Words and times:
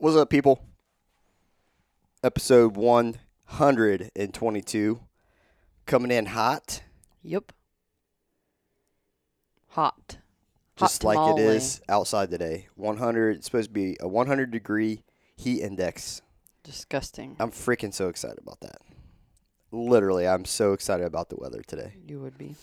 What's 0.00 0.16
up, 0.16 0.30
people? 0.30 0.64
Episode 2.22 2.76
122 2.76 5.00
coming 5.86 6.10
in 6.12 6.26
hot, 6.26 6.84
Yep. 7.22 7.50
Hot. 9.70 10.18
just 10.76 11.02
Hot 11.02 11.16
like 11.16 11.36
it 11.36 11.40
is 11.42 11.80
outside 11.88 12.30
today. 12.30 12.68
100, 12.76 13.38
it's 13.38 13.46
supposed 13.46 13.70
to 13.70 13.74
be 13.74 13.96
a 14.00 14.06
100 14.06 14.52
degree 14.52 15.02
heat 15.36 15.62
index. 15.62 16.22
Disgusting. 16.62 17.34
I'm 17.40 17.50
freaking 17.50 17.92
so 17.92 18.08
excited 18.08 18.38
about 18.38 18.60
that. 18.60 18.76
Literally, 19.72 20.28
I'm 20.28 20.44
so 20.44 20.74
excited 20.74 21.06
about 21.06 21.28
the 21.28 21.34
weather 21.36 21.62
today. 21.66 21.94
You 22.06 22.20
would 22.20 22.38
be. 22.38 22.54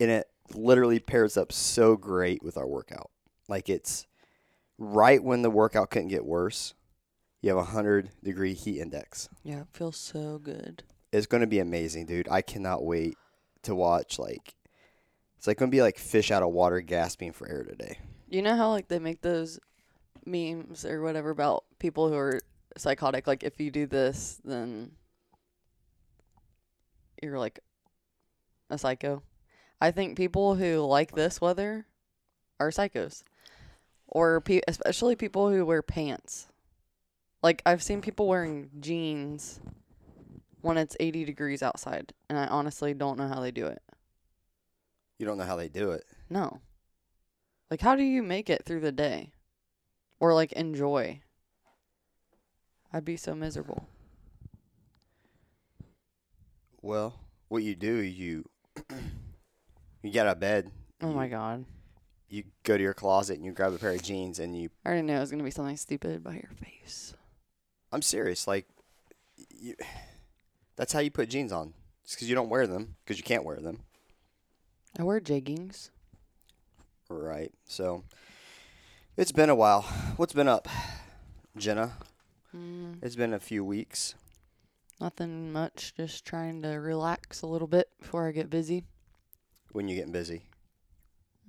And 0.00 0.10
it 0.10 0.28
literally 0.54 0.98
pairs 0.98 1.36
up 1.36 1.52
so 1.52 1.96
great 1.96 2.42
with 2.42 2.56
our 2.56 2.66
workout. 2.66 3.10
Like 3.48 3.68
it's 3.68 4.06
right 4.80 5.22
when 5.22 5.42
the 5.42 5.50
workout 5.50 5.90
couldn't 5.90 6.08
get 6.08 6.24
worse, 6.24 6.74
you 7.40 7.50
have 7.50 7.58
a 7.58 7.72
100 7.72 8.10
degree 8.24 8.54
heat 8.54 8.80
index. 8.80 9.28
Yeah, 9.44 9.60
it 9.60 9.66
feels 9.72 9.96
so 9.96 10.38
good. 10.38 10.82
It's 11.12 11.26
going 11.26 11.42
to 11.42 11.46
be 11.46 11.60
amazing, 11.60 12.06
dude. 12.06 12.28
I 12.28 12.42
cannot 12.42 12.84
wait 12.84 13.16
to 13.62 13.74
watch 13.74 14.18
like 14.18 14.54
it's 15.36 15.46
like 15.46 15.58
going 15.58 15.70
to 15.70 15.74
be 15.74 15.82
like 15.82 15.98
fish 15.98 16.30
out 16.30 16.42
of 16.42 16.50
water 16.50 16.80
gasping 16.80 17.32
for 17.32 17.48
air 17.48 17.62
today. 17.62 17.98
You 18.28 18.42
know 18.42 18.56
how 18.56 18.70
like 18.70 18.88
they 18.88 18.98
make 18.98 19.20
those 19.20 19.60
memes 20.24 20.84
or 20.84 21.02
whatever 21.02 21.30
about 21.30 21.64
people 21.78 22.08
who 22.08 22.16
are 22.16 22.40
psychotic 22.76 23.26
like 23.26 23.42
if 23.42 23.58
you 23.58 23.70
do 23.70 23.86
this 23.86 24.40
then 24.44 24.92
you're 27.22 27.38
like 27.38 27.60
a 28.70 28.78
psycho. 28.78 29.22
I 29.80 29.90
think 29.90 30.16
people 30.16 30.54
who 30.54 30.80
like 30.80 31.12
this 31.12 31.40
weather 31.40 31.86
are 32.58 32.70
psychos. 32.70 33.22
Or 34.10 34.40
pe- 34.40 34.60
especially 34.68 35.16
people 35.16 35.50
who 35.50 35.64
wear 35.64 35.82
pants. 35.82 36.48
Like 37.42 37.62
I've 37.64 37.82
seen 37.82 38.02
people 38.02 38.26
wearing 38.26 38.68
jeans 38.80 39.60
when 40.60 40.76
it's 40.76 40.96
80 41.00 41.24
degrees 41.24 41.62
outside 41.62 42.12
and 42.28 42.38
I 42.38 42.46
honestly 42.46 42.92
don't 42.92 43.16
know 43.18 43.28
how 43.28 43.40
they 43.40 43.50
do 43.50 43.66
it. 43.66 43.80
You 45.18 45.26
don't 45.26 45.38
know 45.38 45.44
how 45.44 45.56
they 45.56 45.68
do 45.68 45.92
it. 45.92 46.04
No. 46.28 46.60
Like, 47.70 47.80
how 47.80 47.94
do 47.94 48.02
you 48.02 48.22
make 48.22 48.50
it 48.50 48.64
through 48.64 48.80
the 48.80 48.90
day? 48.90 49.32
Or, 50.18 50.34
like, 50.34 50.52
enjoy? 50.52 51.20
I'd 52.92 53.04
be 53.04 53.16
so 53.16 53.34
miserable. 53.34 53.86
Well, 56.82 57.20
what 57.48 57.62
you 57.62 57.76
do, 57.76 57.94
you 57.96 58.48
you 60.02 60.10
get 60.10 60.26
out 60.26 60.32
of 60.36 60.40
bed, 60.40 60.70
Oh 61.02 61.12
my 61.12 61.28
God. 61.28 61.64
You 62.30 62.44
go 62.62 62.76
to 62.76 62.82
your 62.82 62.94
closet 62.94 63.36
and 63.36 63.44
you 63.44 63.52
grab 63.52 63.72
a 63.74 63.78
pair 63.78 63.90
of 63.90 64.02
jeans 64.02 64.38
and 64.38 64.56
you 64.56 64.70
I 64.84 64.88
already 64.90 65.02
knew 65.06 65.14
it 65.16 65.20
was 65.20 65.30
going 65.30 65.40
to 65.40 65.44
be 65.44 65.50
something 65.50 65.76
stupid 65.76 66.22
by 66.22 66.34
your 66.34 66.50
face. 66.64 67.14
I'm 67.92 68.02
serious, 68.02 68.46
like 68.46 68.66
you 69.50 69.74
that's 70.76 70.92
how 70.92 71.00
you 71.00 71.10
put 71.10 71.28
jeans 71.28 71.52
on. 71.52 71.74
Just 72.04 72.18
cuz 72.18 72.28
you 72.28 72.34
don't 72.34 72.48
wear 72.48 72.66
them 72.66 72.96
cuz 73.06 73.16
you 73.18 73.24
can't 73.24 73.44
wear 73.44 73.56
them. 73.60 73.80
I 74.98 75.02
wear 75.02 75.20
jeggings. 75.20 75.90
Right. 77.08 77.52
So 77.66 78.04
it's 79.16 79.32
been 79.32 79.50
a 79.50 79.54
while. 79.54 79.82
What's 80.16 80.32
been 80.32 80.48
up, 80.48 80.68
Jenna? 81.56 81.96
Mm, 82.56 82.98
It's 83.02 83.16
been 83.16 83.32
a 83.34 83.40
few 83.40 83.64
weeks. 83.64 84.14
nothing 85.00 85.52
much. 85.52 85.94
Just 85.96 86.24
trying 86.24 86.62
to 86.62 86.68
relax 86.70 87.42
a 87.42 87.46
little 87.46 87.66
bit 87.68 87.88
before 88.00 88.28
I 88.28 88.32
get 88.32 88.50
busy. 88.50 88.84
When 89.72 89.88
you 89.88 89.96
getting 89.96 90.12
busy? 90.12 90.42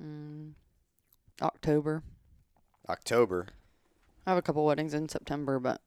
Mm, 0.02 0.54
October. 1.42 2.04
October. 2.90 3.48
I 4.26 4.32
have 4.32 4.38
a 4.38 4.42
couple 4.42 4.66
weddings 4.66 4.94
in 4.94 5.10
September, 5.10 5.60
but 5.60 5.82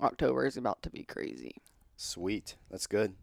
October 0.00 0.46
is 0.46 0.56
about 0.56 0.82
to 0.82 0.90
be 0.90 1.02
crazy. 1.02 1.56
Sweet. 1.96 2.56
That's 2.70 2.86
good. 2.86 3.14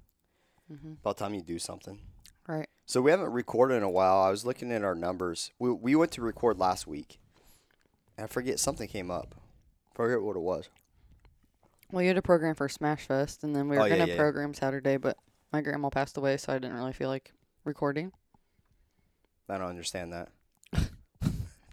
hmm 0.68 0.94
About 1.02 1.18
time 1.18 1.34
you 1.34 1.42
do 1.42 1.59
something. 1.59 2.00
Right. 2.47 2.68
So 2.85 3.02
we 3.02 3.12
haven't 3.12 3.31
recorded 3.31 3.75
in 3.75 3.84
a 3.84 3.90
while. 3.90 4.19
I 4.22 4.30
was 4.30 4.46
looking 4.46 4.72
at 4.72 4.84
our 4.84 4.96
numbers. 4.96 5.52
We 5.59 5.72
we 5.72 5.96
went 5.96 6.12
to 6.13 6.22
record 6.22 6.58
last 6.58 6.88
week. 6.88 7.19
I 8.18 8.28
forget 8.28 8.59
something 8.59 8.88
came 8.88 9.12
up. 9.12 9.35
Forget 9.94 10.22
what 10.22 10.35
it 10.35 10.40
was. 10.41 10.69
Well, 11.91 12.02
you 12.02 12.08
had 12.09 12.18
a 12.18 12.22
program 12.22 12.56
for 12.56 12.68
Smash 12.69 13.06
Fest, 13.06 13.44
and 13.44 13.56
then 13.56 13.68
we 13.69 13.78
were 13.78 13.84
Oh, 13.84 13.90
gonna 13.90 14.06
yeah, 14.06 14.14
yeah. 14.14 14.18
program 14.18 14.53
Saturday, 14.53 14.97
but 14.97 15.18
my 15.53 15.62
grandma 15.62 15.90
passed 15.90 16.18
away, 16.18 16.38
so 16.38 16.53
I 16.53 16.59
didn't 16.59 16.75
really 16.75 16.94
feel 16.94 17.09
like 17.09 17.34
recording. 17.64 18.12
I 19.50 19.58
don't 19.58 19.68
understand 19.69 20.12
that. 20.14 20.29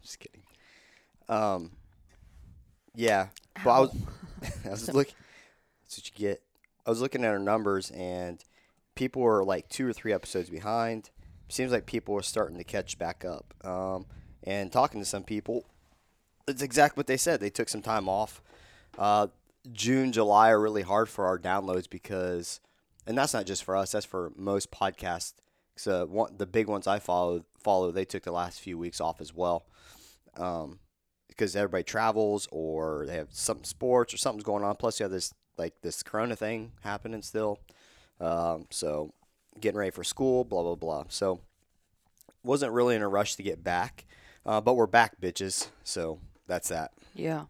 Just 0.04 0.20
kidding. 0.20 0.42
Um. 1.28 1.72
Yeah, 2.94 3.28
but 3.64 3.70
I 3.70 3.80
was 3.80 3.96
I 4.66 4.70
was 4.70 4.92
looking. 4.92 5.14
That's 5.84 5.98
what 5.98 6.06
you 6.06 6.28
get. 6.28 6.42
I 6.86 6.90
was 6.90 7.00
looking 7.00 7.24
at 7.24 7.30
our 7.30 7.38
numbers, 7.38 7.90
and 7.90 8.44
people 8.94 9.22
were 9.22 9.44
like 9.44 9.68
two 9.68 9.88
or 9.88 9.92
three 9.92 10.12
episodes 10.12 10.50
behind. 10.50 11.10
Seems 11.48 11.72
like 11.72 11.86
people 11.86 12.14
are 12.16 12.22
starting 12.22 12.58
to 12.58 12.64
catch 12.64 12.98
back 12.98 13.24
up. 13.24 13.54
Um, 13.64 14.06
and 14.42 14.70
talking 14.70 15.00
to 15.00 15.06
some 15.06 15.24
people, 15.24 15.64
it's 16.46 16.62
exactly 16.62 17.00
what 17.00 17.06
they 17.06 17.16
said. 17.16 17.40
They 17.40 17.50
took 17.50 17.68
some 17.68 17.82
time 17.82 18.08
off. 18.08 18.42
Uh, 18.98 19.28
June, 19.72 20.12
July 20.12 20.50
are 20.50 20.60
really 20.60 20.82
hard 20.82 21.08
for 21.08 21.26
our 21.26 21.38
downloads 21.38 21.88
because, 21.88 22.60
and 23.06 23.16
that's 23.16 23.32
not 23.32 23.46
just 23.46 23.64
for 23.64 23.76
us. 23.76 23.92
That's 23.92 24.04
for 24.04 24.32
most 24.36 24.70
podcasts. 24.70 25.34
So 25.76 26.06
one, 26.06 26.36
the 26.36 26.46
big 26.46 26.68
ones 26.68 26.86
I 26.86 26.98
follow 26.98 27.44
follow 27.58 27.90
they 27.90 28.04
took 28.04 28.22
the 28.22 28.32
last 28.32 28.60
few 28.60 28.76
weeks 28.78 29.00
off 29.00 29.20
as 29.20 29.34
well, 29.34 29.64
um, 30.36 30.78
because 31.28 31.56
everybody 31.56 31.82
travels 31.82 32.48
or 32.52 33.04
they 33.06 33.16
have 33.16 33.28
some 33.30 33.64
sports 33.64 34.14
or 34.14 34.16
something's 34.16 34.44
going 34.44 34.64
on. 34.64 34.76
Plus 34.76 35.00
you 35.00 35.04
have 35.04 35.12
this 35.12 35.32
like 35.56 35.74
this 35.82 36.02
Corona 36.02 36.36
thing 36.36 36.72
happening 36.82 37.22
still, 37.22 37.60
um, 38.20 38.66
so 38.70 39.12
getting 39.60 39.78
ready 39.78 39.90
for 39.90 40.04
school, 40.04 40.44
blah 40.44 40.62
blah 40.62 40.74
blah. 40.74 41.04
So 41.08 41.40
wasn't 42.42 42.72
really 42.72 42.94
in 42.94 43.02
a 43.02 43.08
rush 43.08 43.36
to 43.36 43.42
get 43.42 43.64
back, 43.64 44.04
uh, 44.44 44.60
but 44.60 44.74
we're 44.74 44.86
back, 44.86 45.20
bitches. 45.20 45.68
So 45.82 46.20
that's 46.46 46.68
that. 46.68 46.92
Yeah. 47.14 47.44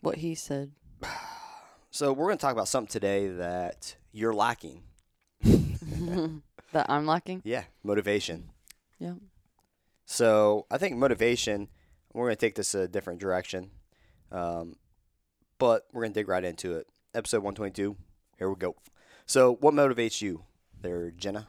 What 0.00 0.16
he 0.16 0.34
said. 0.34 0.72
So 1.90 2.12
we're 2.12 2.26
gonna 2.26 2.38
talk 2.38 2.50
about 2.50 2.66
something 2.66 2.90
today 2.90 3.28
that 3.28 3.94
you're 4.10 4.34
lacking. 4.34 4.82
that 5.42 6.90
I'm 6.90 7.06
lacking. 7.06 7.40
Yeah, 7.44 7.62
motivation. 7.84 8.50
Yeah. 8.98 9.12
So 10.06 10.66
I 10.70 10.78
think 10.78 10.96
motivation. 10.96 11.68
We're 12.12 12.26
gonna 12.26 12.36
take 12.36 12.54
this 12.54 12.74
a 12.74 12.86
different 12.86 13.20
direction, 13.20 13.70
um, 14.30 14.76
but 15.58 15.86
we're 15.92 16.02
gonna 16.02 16.14
dig 16.14 16.28
right 16.28 16.44
into 16.44 16.76
it. 16.76 16.86
Episode 17.12 17.42
one 17.42 17.54
twenty 17.54 17.72
two. 17.72 17.96
Here 18.38 18.48
we 18.48 18.56
go. 18.56 18.76
So 19.26 19.56
what 19.60 19.74
motivates 19.74 20.22
you, 20.22 20.44
there, 20.80 21.10
Jenna? 21.10 21.48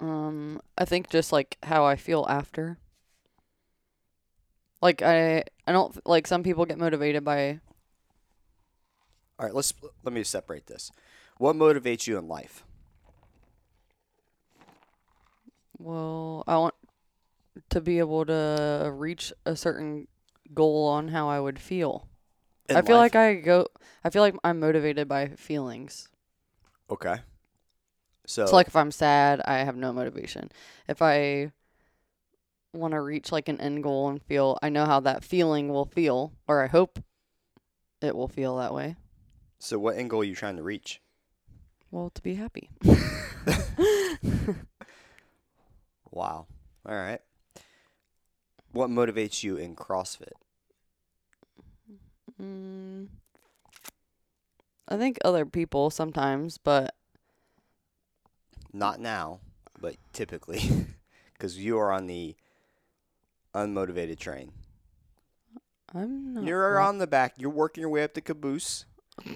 Um, 0.00 0.60
I 0.76 0.84
think 0.84 1.10
just 1.10 1.32
like 1.32 1.58
how 1.62 1.84
I 1.84 1.96
feel 1.96 2.26
after. 2.28 2.78
Like 4.82 5.02
I, 5.02 5.44
I 5.66 5.72
don't 5.72 5.98
like 6.06 6.26
some 6.26 6.42
people 6.42 6.66
get 6.66 6.78
motivated 6.78 7.24
by. 7.24 7.60
All 9.38 9.46
right, 9.46 9.54
let's 9.54 9.72
let 10.04 10.12
me 10.12 10.22
separate 10.22 10.66
this. 10.66 10.92
What 11.38 11.56
motivates 11.56 12.06
you 12.06 12.18
in 12.18 12.28
life? 12.28 12.65
Well, 15.78 16.44
I 16.46 16.56
want 16.58 16.74
to 17.70 17.80
be 17.80 17.98
able 17.98 18.24
to 18.26 18.90
reach 18.94 19.32
a 19.44 19.56
certain 19.56 20.08
goal 20.54 20.88
on 20.88 21.08
how 21.08 21.28
I 21.28 21.40
would 21.40 21.58
feel. 21.58 22.08
In 22.68 22.76
I 22.76 22.82
feel 22.82 22.96
life? 22.96 23.14
like 23.14 23.16
I 23.16 23.34
go. 23.34 23.66
I 24.04 24.10
feel 24.10 24.22
like 24.22 24.34
I'm 24.44 24.60
motivated 24.60 25.08
by 25.08 25.28
feelings. 25.28 26.08
okay. 26.90 27.16
So, 28.26 28.46
So 28.46 28.56
like 28.56 28.66
if 28.68 28.76
I'm 28.76 28.90
sad, 28.90 29.40
I 29.44 29.58
have 29.58 29.76
no 29.76 29.92
motivation. 29.92 30.50
If 30.88 31.00
I 31.00 31.52
want 32.72 32.92
to 32.92 33.00
reach 33.00 33.32
like 33.32 33.48
an 33.48 33.60
end 33.60 33.82
goal 33.82 34.08
and 34.08 34.22
feel 34.22 34.58
I 34.62 34.68
know 34.68 34.84
how 34.84 35.00
that 35.00 35.24
feeling 35.24 35.68
will 35.68 35.86
feel 35.86 36.32
or 36.46 36.62
I 36.62 36.66
hope 36.66 36.98
it 38.02 38.14
will 38.14 38.28
feel 38.28 38.56
that 38.56 38.74
way. 38.74 38.96
so 39.58 39.78
what 39.78 39.96
end 39.96 40.10
goal 40.10 40.20
are 40.20 40.24
you 40.24 40.34
trying 40.34 40.56
to 40.56 40.62
reach? 40.62 41.00
Well, 41.90 42.10
to 42.10 42.22
be 42.22 42.34
happy. 42.34 42.68
Wow. 46.16 46.46
All 46.88 46.94
right. 46.94 47.20
What 48.72 48.88
motivates 48.88 49.42
you 49.42 49.58
in 49.58 49.76
CrossFit? 49.76 50.32
Mm, 52.42 53.08
I 54.88 54.96
think 54.96 55.18
other 55.22 55.44
people 55.44 55.90
sometimes, 55.90 56.56
but 56.56 56.94
Not 58.72 58.98
now, 58.98 59.40
but 59.78 59.96
typically, 60.14 60.86
because 61.34 61.58
you 61.58 61.78
are 61.78 61.92
on 61.92 62.06
the 62.06 62.34
unmotivated 63.54 64.18
train. 64.18 64.52
I'm 65.94 66.32
not. 66.32 66.44
You're 66.44 66.78
mo- 66.78 66.86
on 66.86 66.96
the 66.96 67.06
back. 67.06 67.34
You're 67.36 67.50
working 67.50 67.82
your 67.82 67.90
way 67.90 68.02
up 68.02 68.14
the 68.14 68.22
caboose. 68.22 68.86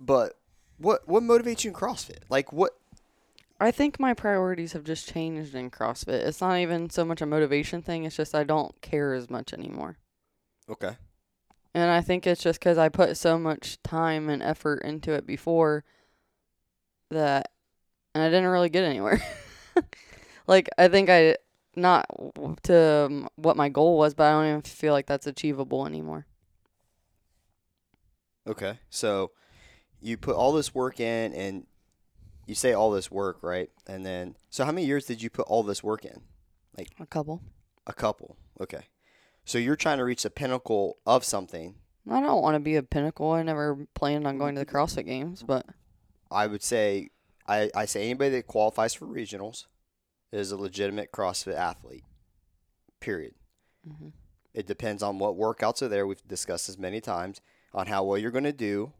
But 0.00 0.34
what 0.76 1.08
what 1.08 1.24
motivates 1.24 1.64
you 1.64 1.70
in 1.70 1.74
CrossFit? 1.74 2.20
Like 2.28 2.52
what 2.52 2.78
I 3.60 3.70
think 3.70 3.98
my 3.98 4.14
priorities 4.14 4.72
have 4.72 4.84
just 4.84 5.08
changed 5.08 5.54
in 5.54 5.70
CrossFit. 5.70 6.26
It's 6.26 6.40
not 6.40 6.58
even 6.58 6.90
so 6.90 7.04
much 7.04 7.20
a 7.20 7.26
motivation 7.26 7.82
thing. 7.82 8.04
It's 8.04 8.16
just 8.16 8.34
I 8.34 8.44
don't 8.44 8.80
care 8.82 9.14
as 9.14 9.28
much 9.28 9.52
anymore. 9.52 9.96
Okay. 10.68 10.96
And 11.74 11.90
I 11.90 12.00
think 12.00 12.26
it's 12.26 12.42
just 12.42 12.60
because 12.60 12.78
I 12.78 12.88
put 12.88 13.16
so 13.16 13.38
much 13.38 13.82
time 13.82 14.28
and 14.28 14.42
effort 14.42 14.82
into 14.84 15.12
it 15.12 15.26
before 15.26 15.84
that, 17.10 17.50
and 18.14 18.22
I 18.22 18.28
didn't 18.28 18.46
really 18.46 18.68
get 18.68 18.84
anywhere. 18.84 19.22
like, 20.46 20.68
I 20.78 20.88
think 20.88 21.10
I, 21.10 21.36
not 21.74 22.06
to 22.64 23.06
um, 23.06 23.28
what 23.36 23.56
my 23.56 23.68
goal 23.68 23.98
was, 23.98 24.14
but 24.14 24.24
I 24.24 24.30
don't 24.30 24.48
even 24.48 24.62
feel 24.62 24.92
like 24.92 25.06
that's 25.06 25.26
achievable 25.26 25.86
anymore. 25.86 26.26
Okay. 28.46 28.78
So 28.88 29.32
you 30.00 30.16
put 30.16 30.36
all 30.36 30.52
this 30.52 30.74
work 30.74 31.00
in 31.00 31.32
and 31.34 31.66
you 32.48 32.54
say 32.54 32.72
all 32.72 32.90
this 32.90 33.10
work, 33.10 33.38
right? 33.42 33.70
And 33.86 34.04
then 34.04 34.36
so 34.48 34.64
how 34.64 34.72
many 34.72 34.86
years 34.86 35.04
did 35.04 35.22
you 35.22 35.28
put 35.30 35.46
all 35.46 35.62
this 35.62 35.84
work 35.84 36.04
in? 36.04 36.22
Like 36.76 36.90
a 36.98 37.06
couple. 37.06 37.42
A 37.86 37.92
couple. 37.92 38.36
Okay. 38.60 38.86
So 39.44 39.58
you're 39.58 39.76
trying 39.76 39.98
to 39.98 40.04
reach 40.04 40.22
the 40.22 40.30
pinnacle 40.30 40.96
of 41.06 41.24
something. 41.24 41.74
I 42.10 42.20
don't 42.20 42.42
want 42.42 42.54
to 42.54 42.60
be 42.60 42.76
a 42.76 42.82
pinnacle. 42.82 43.32
I 43.32 43.42
never 43.42 43.86
planned 43.94 44.26
on 44.26 44.38
going 44.38 44.54
to 44.54 44.60
the 44.60 44.66
CrossFit 44.66 45.04
Games, 45.04 45.42
but 45.42 45.66
I 46.30 46.46
would 46.46 46.62
say 46.62 47.10
I, 47.46 47.70
I 47.74 47.84
say 47.84 48.04
anybody 48.04 48.30
that 48.30 48.46
qualifies 48.46 48.94
for 48.94 49.06
regionals 49.06 49.66
is 50.32 50.50
a 50.50 50.56
legitimate 50.56 51.12
CrossFit 51.12 51.54
athlete. 51.56 52.04
Period. 53.00 53.34
Mhm. 53.86 54.12
It 54.54 54.66
depends 54.66 55.02
on 55.02 55.18
what 55.18 55.36
workouts 55.36 55.82
are 55.82 55.88
there. 55.88 56.06
We've 56.06 56.26
discussed 56.26 56.66
this 56.66 56.78
many 56.78 57.00
times 57.00 57.40
on 57.74 57.86
how 57.86 58.04
well 58.04 58.18
you're 58.18 58.30
going 58.30 58.44
to 58.44 58.52
do 58.52 58.92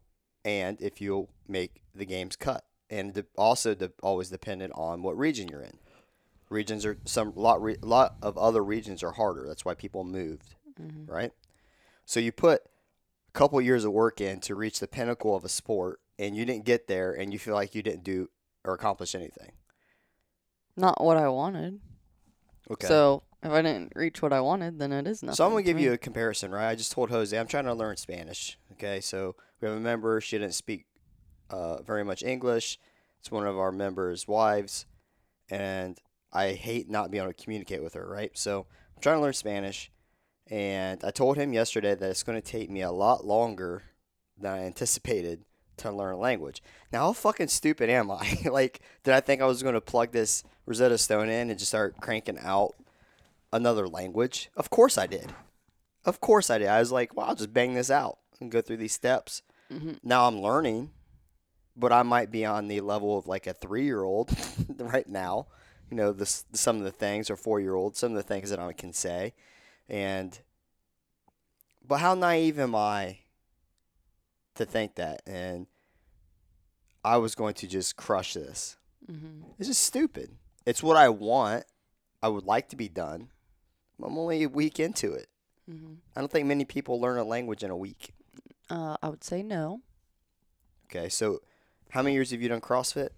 and 0.45 0.79
if 0.81 1.01
you'll 1.01 1.29
make 1.47 1.81
the 1.93 2.05
games 2.05 2.35
cut. 2.35 2.63
And 2.89 3.13
de- 3.13 3.25
also 3.37 3.75
de- 3.75 3.91
always 4.01 4.29
dependent 4.29 4.73
on 4.75 5.01
what 5.03 5.17
region 5.17 5.47
you're 5.47 5.61
in. 5.61 5.77
Regions 6.49 6.85
are 6.85 6.97
some 7.05 7.33
lot 7.35 7.61
re- 7.61 7.77
lot 7.81 8.15
of 8.21 8.37
other 8.37 8.63
regions 8.63 9.03
are 9.03 9.11
harder. 9.11 9.45
That's 9.47 9.63
why 9.63 9.75
people 9.75 10.03
moved, 10.03 10.55
Mhm. 10.79 11.07
right? 11.07 11.31
So 12.05 12.19
you 12.19 12.31
put 12.31 12.63
a 12.63 13.31
couple 13.33 13.61
years 13.61 13.83
of 13.85 13.91
work 13.91 14.19
in 14.19 14.39
to 14.41 14.55
reach 14.55 14.79
the 14.79 14.87
pinnacle 14.87 15.35
of 15.35 15.45
a 15.45 15.49
sport 15.49 15.99
and 16.17 16.35
you 16.35 16.45
didn't 16.45 16.65
get 16.65 16.87
there 16.87 17.13
and 17.13 17.31
you 17.31 17.37
feel 17.37 17.53
like 17.53 17.75
you 17.75 17.83
didn't 17.83 18.03
do 18.03 18.29
or 18.65 18.73
accomplish 18.73 19.13
anything. 19.15 19.51
not 20.75 21.03
what 21.03 21.17
I 21.17 21.27
wanted. 21.27 21.79
Okay. 22.71 22.87
So 22.87 23.23
if 23.43 23.51
I 23.51 23.61
didn't 23.61 23.91
reach 23.97 24.21
what 24.21 24.31
I 24.31 24.39
wanted, 24.39 24.79
then 24.79 24.93
it 24.93 25.05
is 25.07 25.21
nothing. 25.21 25.35
So 25.35 25.43
I'm 25.45 25.51
gonna 25.51 25.61
to 25.61 25.65
give 25.65 25.75
me. 25.75 25.83
you 25.83 25.91
a 25.93 25.97
comparison, 25.97 26.51
right? 26.51 26.69
I 26.69 26.75
just 26.75 26.91
told 26.93 27.09
Jose 27.09 27.37
I'm 27.37 27.47
trying 27.47 27.65
to 27.65 27.73
learn 27.73 27.97
Spanish. 27.97 28.57
Okay, 28.73 29.01
so 29.01 29.35
we 29.59 29.67
have 29.67 29.75
a 29.75 29.79
member. 29.81 30.21
She 30.21 30.37
didn't 30.37 30.53
speak 30.53 30.85
uh, 31.49 31.81
very 31.81 32.03
much 32.03 32.23
English. 32.23 32.79
It's 33.19 33.31
one 33.31 33.45
of 33.45 33.57
our 33.57 33.71
members' 33.71 34.27
wives, 34.27 34.85
and 35.49 35.97
I 36.31 36.53
hate 36.53 36.89
not 36.89 37.11
being 37.11 37.23
able 37.23 37.33
to 37.33 37.43
communicate 37.43 37.83
with 37.83 37.93
her. 37.95 38.07
Right, 38.07 38.31
so 38.37 38.65
I'm 38.95 39.01
trying 39.01 39.17
to 39.17 39.21
learn 39.21 39.33
Spanish, 39.33 39.91
and 40.47 41.03
I 41.03 41.11
told 41.11 41.37
him 41.37 41.53
yesterday 41.53 41.95
that 41.95 42.09
it's 42.09 42.23
going 42.23 42.41
to 42.41 42.47
take 42.47 42.69
me 42.69 42.81
a 42.81 42.91
lot 42.91 43.25
longer 43.25 43.83
than 44.37 44.53
I 44.53 44.63
anticipated 44.65 45.43
to 45.77 45.91
learn 45.91 46.13
a 46.15 46.17
language. 46.17 46.61
Now, 46.91 47.05
how 47.07 47.13
fucking 47.13 47.47
stupid 47.47 47.89
am 47.89 48.11
I? 48.11 48.37
like, 48.45 48.81
did 49.03 49.13
I 49.13 49.19
think 49.19 49.41
I 49.41 49.45
was 49.45 49.63
going 49.63 49.75
to 49.75 49.81
plug 49.81 50.11
this 50.11 50.43
Rosetta 50.65 50.97
Stone 50.97 51.29
in 51.29 51.49
and 51.49 51.59
just 51.59 51.71
start 51.71 51.99
cranking 52.01 52.37
out 52.41 52.75
another 53.51 53.87
language? 53.87 54.49
Of 54.55 54.69
course 54.69 54.97
I 54.97 55.07
did. 55.07 55.33
Of 56.05 56.21
course 56.21 56.49
I 56.49 56.57
did. 56.57 56.67
I 56.67 56.79
was 56.79 56.91
like, 56.91 57.15
well, 57.15 57.27
I'll 57.27 57.35
just 57.35 57.53
bang 57.53 57.73
this 57.73 57.91
out 57.91 58.19
and 58.39 58.51
go 58.51 58.61
through 58.61 58.77
these 58.77 58.93
steps. 58.93 59.41
Mhm. 59.71 59.99
Now 60.03 60.27
I'm 60.27 60.39
learning, 60.41 60.91
but 61.79 61.93
I 61.93 62.03
might 62.03 62.29
be 62.31 62.45
on 62.45 62.67
the 62.67 62.81
level 62.81 63.17
of 63.17 63.27
like 63.27 63.47
a 63.47 63.53
three 63.53 63.83
year 63.85 64.03
old 64.03 64.31
right 64.77 65.07
now. 65.07 65.47
You 65.89 65.97
know, 65.97 66.11
this 66.11 66.45
some 66.53 66.77
of 66.77 66.83
the 66.83 66.91
things, 66.91 67.29
or 67.29 67.35
four 67.35 67.59
year 67.59 67.73
old, 67.73 67.95
some 67.95 68.11
of 68.11 68.17
the 68.17 68.23
things 68.23 68.49
that 68.51 68.59
I 68.59 68.73
can 68.73 68.93
say. 68.93 69.33
And, 69.87 70.37
but 71.87 71.97
how 71.99 72.13
naive 72.13 72.59
am 72.59 72.75
I 72.75 73.19
to 74.55 74.65
think 74.65 74.95
that? 74.95 75.21
And 75.25 75.65
I 77.03 77.17
was 77.17 77.33
going 77.33 77.55
to 77.55 77.67
just 77.67 77.95
crush 77.95 78.33
this. 78.35 78.77
Mhm. 79.09 79.43
It's 79.57 79.67
just 79.69 79.81
stupid. 79.81 80.35
It's 80.65 80.83
what 80.83 80.97
I 80.97 81.09
want. 81.09 81.63
I 82.21 82.27
would 82.27 82.43
like 82.45 82.69
to 82.69 82.75
be 82.75 82.89
done. 82.89 83.29
I'm 84.03 84.17
only 84.17 84.43
a 84.43 84.49
week 84.49 84.79
into 84.79 85.13
it. 85.13 85.27
Mhm. 85.69 85.97
I 86.15 86.19
don't 86.19 86.31
think 86.31 86.47
many 86.47 86.65
people 86.65 86.99
learn 87.01 87.17
a 87.17 87.23
language 87.23 87.63
in 87.63 87.71
a 87.71 87.77
week. 87.77 88.13
Uh, 88.69 88.97
I 89.01 89.09
would 89.09 89.23
say 89.23 89.41
no. 89.41 89.81
Okay, 90.85 91.09
so 91.09 91.41
how 91.91 92.01
many 92.01 92.13
years 92.15 92.31
have 92.31 92.41
you 92.41 92.49
done 92.49 92.61
CrossFit? 92.61 93.09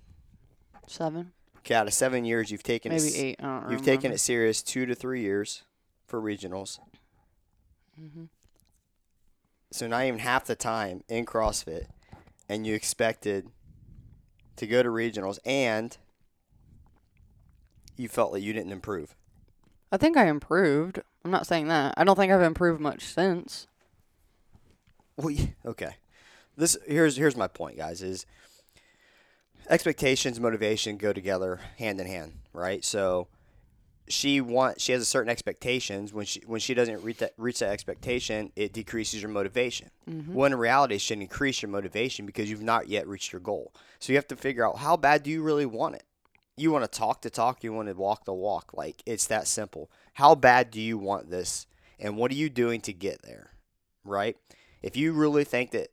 Seven, 0.88 1.32
Okay, 1.60 1.76
out 1.76 1.88
of 1.88 1.94
seven 1.94 2.26
years, 2.26 2.50
you've 2.52 2.64
taken 2.64 2.92
maybe 2.92 3.04
it, 3.10 3.18
eight. 3.20 3.36
I 3.40 3.44
don't 3.44 3.54
You've 3.56 3.64
remember. 3.66 3.86
taken 3.86 4.12
it 4.12 4.18
serious 4.20 4.62
two 4.64 4.86
to 4.88 4.96
three 4.96 5.22
years 5.22 5.64
for 6.08 6.20
regionals. 6.20 6.80
Mhm. 8.00 8.30
So 9.72 9.88
not 9.88 10.04
even 10.06 10.20
half 10.20 10.46
the 10.46 10.56
time 10.56 11.04
in 11.08 11.26
CrossFit, 11.26 11.88
and 12.50 12.66
you 12.66 12.74
expected 12.74 13.52
to 14.58 14.66
go 14.68 14.82
to 14.84 14.90
regionals, 14.90 15.38
and 15.46 15.96
you 17.96 18.08
felt 18.10 18.34
like 18.34 18.42
you 18.44 18.54
didn't 18.54 18.72
improve. 18.72 19.16
I 19.92 19.98
think 19.98 20.18
I 20.18 20.26
improved. 20.28 21.00
I'm 21.24 21.32
not 21.32 21.46
saying 21.46 21.68
that. 21.68 21.94
I 21.96 22.04
don't 22.04 22.16
think 22.16 22.32
I've 22.32 22.42
improved 22.42 22.82
much 22.82 23.04
since. 23.06 23.68
Well, 25.16 25.36
okay. 25.66 25.96
This 26.58 26.76
here's 26.88 27.16
here's 27.18 27.38
my 27.38 27.48
point, 27.48 27.78
guys. 27.78 28.02
Is 28.02 28.26
expectations, 29.72 30.40
motivation 30.40 30.98
go 30.98 31.14
together 31.14 31.60
hand 31.78 32.00
in 32.00 32.06
hand, 32.06 32.34
right? 32.54 32.84
So 32.84 33.28
she 34.08 34.42
wants 34.42 34.84
she 34.84 34.92
has 34.92 35.02
a 35.02 35.06
certain 35.06 35.30
expectations. 35.30 36.14
When 36.14 36.26
she 36.26 36.42
when 36.46 36.60
she 36.60 36.74
doesn't 36.74 37.02
reach 37.04 37.20
that 37.20 37.34
reach 37.38 37.60
that 37.60 37.70
expectation, 37.72 38.52
it 38.56 38.74
decreases 38.74 39.22
your 39.22 39.32
motivation. 39.32 39.90
Mhm. 40.10 40.34
When 40.34 40.52
in 40.52 40.60
reality, 40.60 40.96
it 40.96 41.02
should 41.02 41.22
increase 41.22 41.62
your 41.62 41.70
motivation 41.70 42.26
because 42.26 42.50
you've 42.50 42.62
not 42.62 42.90
yet 42.90 43.08
reached 43.08 43.32
your 43.32 43.40
goal. 43.40 43.74
So 44.00 44.12
you 44.12 44.18
have 44.18 44.28
to 44.28 44.36
figure 44.36 44.68
out 44.68 44.80
how 44.80 44.98
bad 44.98 45.24
do 45.24 45.30
you 45.32 45.42
really 45.42 45.66
want 45.66 45.96
it. 45.96 46.04
You 46.58 46.72
want 46.72 46.84
to 46.84 47.00
talk 47.00 47.22
the 47.22 47.30
talk, 47.30 47.64
you 47.64 47.72
want 47.72 47.88
to 47.88 47.94
walk 47.94 48.26
the 48.26 48.34
walk. 48.34 48.74
Like 48.74 49.02
it's 49.06 49.28
that 49.28 49.48
simple. 49.48 49.90
How 50.14 50.36
bad 50.36 50.70
do 50.72 50.82
you 50.82 50.98
want 50.98 51.30
this, 51.30 51.66
and 51.98 52.18
what 52.18 52.32
are 52.32 52.36
you 52.36 52.50
doing 52.50 52.82
to 52.82 52.94
get 52.94 53.22
there, 53.22 53.52
right? 54.04 54.36
If 54.82 54.98
you 54.98 55.14
really 55.14 55.46
think 55.46 55.72
that 55.72 55.90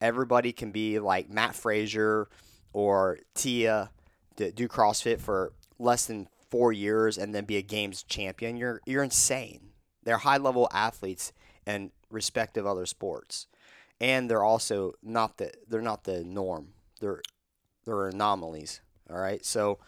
everybody 0.00 0.50
can 0.50 0.72
be 0.72 0.98
like 0.98 1.30
Mat 1.30 1.54
Fraser 1.54 2.28
or 2.72 3.18
Tia 3.34 3.90
to 4.36 4.50
do 4.52 4.68
CrossFit 4.68 5.20
for 5.20 5.52
less 5.78 6.06
than 6.06 6.28
four 6.50 6.72
years 6.72 7.16
and 7.16 7.34
then 7.34 7.44
be 7.44 7.56
a 7.56 7.62
games 7.62 8.02
champion, 8.02 8.56
you're 8.56 8.80
you're 8.86 9.02
insane. 9.02 9.70
They're 10.02 10.18
high 10.18 10.38
level 10.38 10.68
athletes 10.72 11.32
and 11.66 11.90
respective 12.10 12.66
other 12.66 12.86
sports, 12.86 13.46
and 14.00 14.30
they're 14.30 14.44
also 14.44 14.94
not 15.02 15.36
the 15.36 15.52
they're 15.68 15.82
not 15.82 16.04
the 16.04 16.24
norm. 16.24 16.68
They're 17.00 17.22
they're 17.84 18.08
anomalies. 18.08 18.80
All 19.10 19.18
right, 19.18 19.44
so 19.44 19.78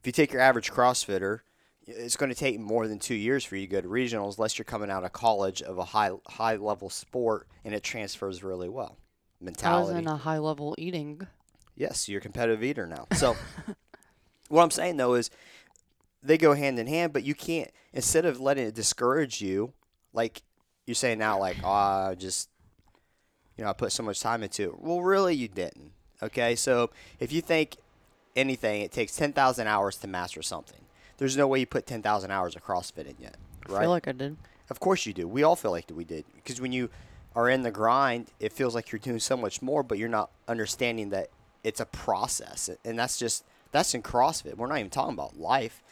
if 0.00 0.06
you 0.06 0.12
take 0.12 0.32
your 0.32 0.42
average 0.42 0.70
CrossFitter, 0.70 1.40
it's 1.86 2.16
going 2.16 2.30
to 2.30 2.36
take 2.36 2.58
more 2.60 2.86
than 2.86 2.98
two 2.98 3.14
years 3.14 3.44
for 3.44 3.56
you 3.56 3.66
to 3.66 3.72
go 3.72 3.80
to 3.80 3.88
regionals, 3.88 4.38
unless 4.38 4.58
you're 4.58 4.64
coming 4.64 4.90
out 4.90 5.04
of 5.04 5.12
college 5.12 5.62
of 5.62 5.78
a 5.78 5.84
high 5.84 6.10
high 6.28 6.56
level 6.56 6.90
sport 6.90 7.48
and 7.64 7.74
it 7.74 7.82
transfers 7.82 8.42
really 8.42 8.68
well. 8.68 8.96
I 9.64 9.80
was 9.80 9.90
in 9.98 10.08
a 10.08 10.16
high 10.16 10.38
level 10.38 10.74
eating. 10.78 11.26
Yes, 11.80 12.10
you're 12.10 12.18
a 12.18 12.20
competitive 12.20 12.62
eater 12.62 12.86
now. 12.86 13.06
So, 13.16 13.34
what 14.48 14.62
I'm 14.62 14.70
saying 14.70 14.98
though 14.98 15.14
is 15.14 15.30
they 16.22 16.36
go 16.36 16.52
hand 16.52 16.78
in 16.78 16.86
hand, 16.86 17.14
but 17.14 17.24
you 17.24 17.34
can't, 17.34 17.70
instead 17.94 18.26
of 18.26 18.38
letting 18.38 18.66
it 18.66 18.74
discourage 18.74 19.40
you, 19.40 19.72
like 20.12 20.42
you're 20.86 20.94
saying 20.94 21.18
now, 21.18 21.38
like, 21.38 21.56
oh, 21.64 21.70
I 21.70 22.16
just, 22.18 22.50
you 23.56 23.64
know, 23.64 23.70
I 23.70 23.72
put 23.72 23.92
so 23.92 24.02
much 24.02 24.20
time 24.20 24.42
into 24.42 24.64
it. 24.64 24.78
Well, 24.82 25.00
really, 25.00 25.34
you 25.34 25.48
didn't. 25.48 25.92
Okay. 26.22 26.54
So, 26.54 26.90
if 27.18 27.32
you 27.32 27.40
think 27.40 27.78
anything, 28.36 28.82
it 28.82 28.92
takes 28.92 29.16
10,000 29.16 29.66
hours 29.66 29.96
to 29.96 30.06
master 30.06 30.42
something, 30.42 30.80
there's 31.16 31.38
no 31.38 31.46
way 31.48 31.60
you 31.60 31.66
put 31.66 31.86
10,000 31.86 32.30
hours 32.30 32.54
of 32.56 32.62
CrossFit 32.62 33.06
in 33.06 33.14
yet. 33.18 33.36
I 33.66 33.72
Right. 33.72 33.80
feel 33.80 33.90
like 33.90 34.06
I 34.06 34.12
did. 34.12 34.36
Of 34.68 34.80
course 34.80 35.06
you 35.06 35.14
do. 35.14 35.26
We 35.26 35.44
all 35.44 35.56
feel 35.56 35.70
like 35.70 35.90
we 35.94 36.04
did 36.04 36.26
because 36.36 36.60
when 36.60 36.72
you 36.72 36.90
are 37.34 37.48
in 37.48 37.62
the 37.62 37.70
grind, 37.70 38.26
it 38.38 38.52
feels 38.52 38.74
like 38.74 38.92
you're 38.92 38.98
doing 38.98 39.18
so 39.18 39.36
much 39.38 39.62
more, 39.62 39.82
but 39.82 39.96
you're 39.96 40.10
not 40.10 40.30
understanding 40.46 41.08
that 41.10 41.30
it's 41.64 41.80
a 41.80 41.86
process, 41.86 42.70
and 42.84 42.98
that's 42.98 43.18
just 43.18 43.44
that's 43.72 43.94
in 43.94 44.02
CrossFit. 44.02 44.56
We're 44.56 44.66
not 44.66 44.78
even 44.78 44.90
talking 44.90 45.14
about 45.14 45.38
life. 45.38 45.82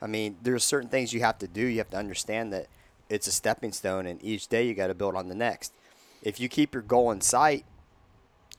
I 0.00 0.06
mean, 0.06 0.36
there's 0.42 0.64
certain 0.64 0.88
things 0.88 1.12
you 1.12 1.20
have 1.20 1.38
to 1.38 1.46
do. 1.46 1.62
You 1.62 1.78
have 1.78 1.90
to 1.90 1.96
understand 1.96 2.52
that 2.52 2.66
it's 3.08 3.26
a 3.26 3.32
stepping 3.32 3.72
stone, 3.72 4.06
and 4.06 4.22
each 4.22 4.48
day 4.48 4.66
you 4.66 4.74
got 4.74 4.88
to 4.88 4.94
build 4.94 5.14
on 5.14 5.28
the 5.28 5.34
next. 5.34 5.72
If 6.22 6.40
you 6.40 6.48
keep 6.48 6.74
your 6.74 6.82
goal 6.82 7.10
in 7.10 7.20
sight, 7.20 7.64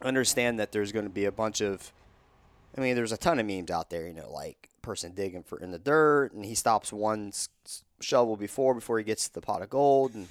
understand 0.01 0.59
that 0.59 0.71
there's 0.71 0.91
going 0.91 1.05
to 1.05 1.11
be 1.11 1.25
a 1.25 1.31
bunch 1.31 1.61
of 1.61 1.91
I 2.77 2.81
mean, 2.81 2.95
there's 2.95 3.11
a 3.11 3.17
ton 3.17 3.39
of 3.39 3.45
memes 3.45 3.71
out 3.71 3.89
there, 3.89 4.07
you 4.07 4.13
know, 4.13 4.31
like 4.31 4.69
person 4.81 5.13
digging 5.13 5.43
for 5.43 5.59
in 5.59 5.71
the 5.71 5.79
dirt, 5.79 6.31
and 6.33 6.45
he 6.45 6.55
stops 6.55 6.93
one 6.93 7.33
shovel 7.99 8.37
before 8.37 8.73
before 8.73 8.99
he 8.99 9.03
gets 9.03 9.27
to 9.27 9.33
the 9.33 9.41
pot 9.41 9.61
of 9.61 9.69
gold, 9.69 10.13
and 10.13 10.27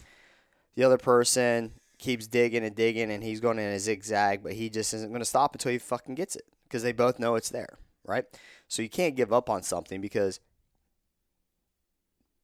the 0.76 0.84
other 0.84 0.98
person 0.98 1.72
keeps 1.98 2.26
digging 2.26 2.64
and 2.64 2.74
digging, 2.74 3.10
and 3.10 3.22
he's 3.22 3.40
going 3.40 3.58
in 3.58 3.72
a 3.72 3.78
zigzag, 3.78 4.42
but 4.42 4.52
he 4.52 4.68
just 4.68 4.92
isn't 4.94 5.10
going 5.10 5.20
to 5.20 5.24
stop 5.24 5.54
until 5.54 5.72
he 5.72 5.78
fucking 5.78 6.14
gets 6.14 6.36
it 6.36 6.44
because 6.64 6.82
they 6.82 6.92
both 6.92 7.18
know 7.18 7.34
it's 7.34 7.50
there, 7.50 7.78
right? 8.04 8.24
So 8.68 8.82
you 8.82 8.88
can't 8.88 9.16
give 9.16 9.32
up 9.32 9.48
on 9.48 9.62
something 9.62 10.00
because 10.00 10.40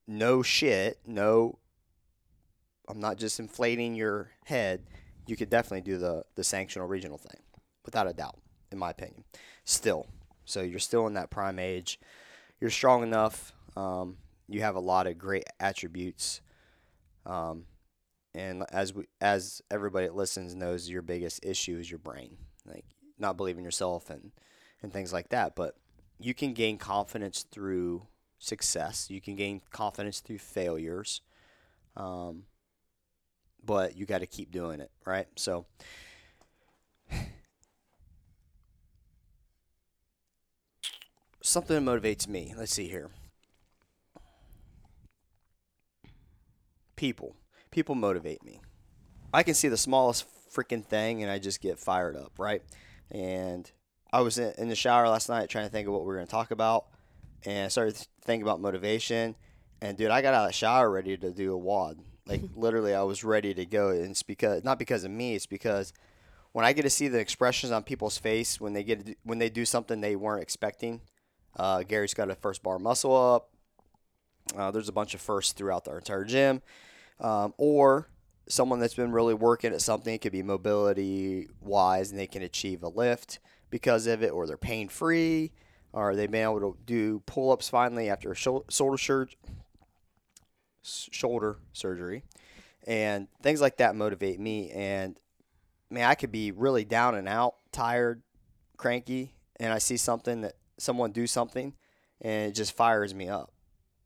no 0.06 0.42
shit, 0.42 0.98
no 1.06 1.58
I'm 2.88 3.00
not 3.00 3.16
just 3.16 3.40
inflating 3.40 3.94
your 3.94 4.30
head. 4.44 4.82
You 5.26 5.36
could 5.36 5.50
definitely 5.50 5.82
do 5.82 5.98
the 5.98 6.24
the 6.34 6.42
sanctional 6.42 6.88
regional 6.88 7.18
thing, 7.18 7.40
without 7.84 8.08
a 8.08 8.12
doubt, 8.12 8.38
in 8.70 8.78
my 8.78 8.90
opinion. 8.90 9.24
Still, 9.64 10.06
so 10.44 10.62
you're 10.62 10.78
still 10.78 11.06
in 11.06 11.14
that 11.14 11.30
prime 11.30 11.58
age. 11.58 12.00
You're 12.60 12.70
strong 12.70 13.02
enough. 13.02 13.52
Um, 13.76 14.18
you 14.48 14.60
have 14.62 14.76
a 14.76 14.80
lot 14.80 15.06
of 15.06 15.18
great 15.18 15.44
attributes. 15.60 16.40
Um, 17.24 17.64
and 18.34 18.64
as 18.70 18.94
we, 18.94 19.04
as 19.20 19.62
everybody 19.70 20.06
that 20.06 20.16
listens 20.16 20.54
knows, 20.54 20.88
your 20.88 21.02
biggest 21.02 21.44
issue 21.44 21.78
is 21.78 21.90
your 21.90 21.98
brain, 21.98 22.36
like 22.66 22.84
not 23.18 23.36
believing 23.36 23.64
yourself 23.64 24.10
and 24.10 24.32
and 24.82 24.92
things 24.92 25.12
like 25.12 25.28
that. 25.28 25.54
But 25.54 25.76
you 26.18 26.34
can 26.34 26.54
gain 26.54 26.78
confidence 26.78 27.44
through 27.50 28.06
success. 28.38 29.10
You 29.10 29.20
can 29.20 29.36
gain 29.36 29.60
confidence 29.70 30.20
through 30.20 30.38
failures. 30.38 31.20
Um, 31.96 32.44
but 33.64 33.96
you 33.96 34.06
got 34.06 34.18
to 34.18 34.26
keep 34.26 34.50
doing 34.50 34.80
it, 34.80 34.90
right? 35.04 35.28
So 35.36 35.66
something 41.42 41.84
that 41.84 41.90
motivates 42.02 42.26
me. 42.26 42.54
Let's 42.56 42.72
see 42.72 42.88
here. 42.88 43.10
People. 46.96 47.36
People 47.72 47.96
motivate 47.96 48.44
me. 48.44 48.60
I 49.34 49.42
can 49.42 49.54
see 49.54 49.66
the 49.66 49.76
smallest 49.76 50.26
freaking 50.54 50.84
thing 50.84 51.22
and 51.22 51.32
I 51.32 51.40
just 51.40 51.60
get 51.60 51.80
fired 51.80 52.16
up, 52.16 52.38
right? 52.38 52.62
And 53.10 53.68
I 54.12 54.20
was 54.20 54.38
in, 54.38 54.68
the 54.68 54.76
shower 54.76 55.08
last 55.08 55.28
night 55.28 55.48
trying 55.48 55.66
to 55.66 55.72
think 55.72 55.88
of 55.88 55.94
what 55.94 56.02
we 56.02 56.06
were 56.06 56.16
going 56.16 56.26
to 56.26 56.30
talk 56.30 56.52
about 56.52 56.86
and 57.44 57.64
I 57.64 57.68
started 57.68 57.96
thinking 58.22 58.42
about 58.42 58.60
motivation. 58.60 59.34
And 59.80 59.96
dude, 59.96 60.10
I 60.10 60.22
got 60.22 60.34
out 60.34 60.44
of 60.44 60.50
the 60.50 60.52
shower 60.52 60.90
ready 60.90 61.16
to 61.16 61.30
do 61.32 61.52
a 61.52 61.58
WOD. 61.58 61.98
Like 62.26 62.42
literally, 62.54 62.94
I 62.94 63.02
was 63.02 63.24
ready 63.24 63.52
to 63.54 63.66
go. 63.66 63.88
And 63.88 64.10
it's 64.10 64.22
because 64.22 64.62
not 64.62 64.78
because 64.78 65.04
of 65.04 65.10
me. 65.10 65.34
It's 65.34 65.46
because 65.46 65.92
when 66.52 66.64
I 66.64 66.72
get 66.72 66.82
to 66.82 66.90
see 66.90 67.08
the 67.08 67.18
expressions 67.18 67.72
on 67.72 67.82
people's 67.82 68.18
face 68.18 68.60
when 68.60 68.74
they 68.74 68.84
get 68.84 69.16
when 69.24 69.38
they 69.38 69.50
do 69.50 69.64
something 69.64 70.00
they 70.00 70.16
weren't 70.16 70.42
expecting. 70.42 71.00
Uh, 71.54 71.82
Gary's 71.82 72.14
got 72.14 72.30
a 72.30 72.34
first 72.34 72.62
bar 72.62 72.78
muscle 72.78 73.14
up. 73.14 73.50
Uh, 74.56 74.70
there's 74.70 74.88
a 74.88 74.92
bunch 74.92 75.14
of 75.14 75.20
firsts 75.20 75.52
throughout 75.52 75.84
the 75.84 75.94
entire 75.94 76.24
gym, 76.24 76.62
um, 77.22 77.54
or 77.56 78.08
someone 78.48 78.80
that's 78.80 78.94
been 78.94 79.12
really 79.12 79.34
working 79.34 79.72
at 79.72 79.80
something. 79.80 80.14
It 80.14 80.20
could 80.20 80.32
be 80.32 80.42
mobility 80.42 81.48
wise, 81.60 82.10
and 82.10 82.20
they 82.20 82.26
can 82.26 82.42
achieve 82.42 82.82
a 82.82 82.88
lift 82.88 83.38
because 83.70 84.06
of 84.06 84.22
it, 84.22 84.32
or 84.32 84.46
they're 84.46 84.58
pain 84.58 84.88
free 84.88 85.52
or 85.92 86.16
they've 86.16 86.30
been 86.30 86.42
able 86.42 86.60
to 86.60 86.76
do 86.84 87.22
pull-ups 87.26 87.68
finally 87.68 88.08
after 88.08 88.32
a 88.32 88.34
shoulder 88.34 88.64
surgery 88.68 89.36
shoulder 90.82 91.58
surgery 91.72 92.24
and 92.86 93.28
things 93.40 93.60
like 93.60 93.76
that 93.76 93.94
motivate 93.94 94.40
me 94.40 94.70
and 94.70 95.16
man 95.90 96.08
i 96.08 96.14
could 96.14 96.32
be 96.32 96.50
really 96.50 96.84
down 96.84 97.14
and 97.14 97.28
out 97.28 97.54
tired 97.70 98.22
cranky 98.76 99.32
and 99.60 99.72
i 99.72 99.78
see 99.78 99.96
something 99.96 100.40
that 100.40 100.54
someone 100.78 101.12
do 101.12 101.26
something 101.26 101.72
and 102.20 102.50
it 102.50 102.54
just 102.54 102.76
fires 102.76 103.14
me 103.14 103.28
up 103.28 103.52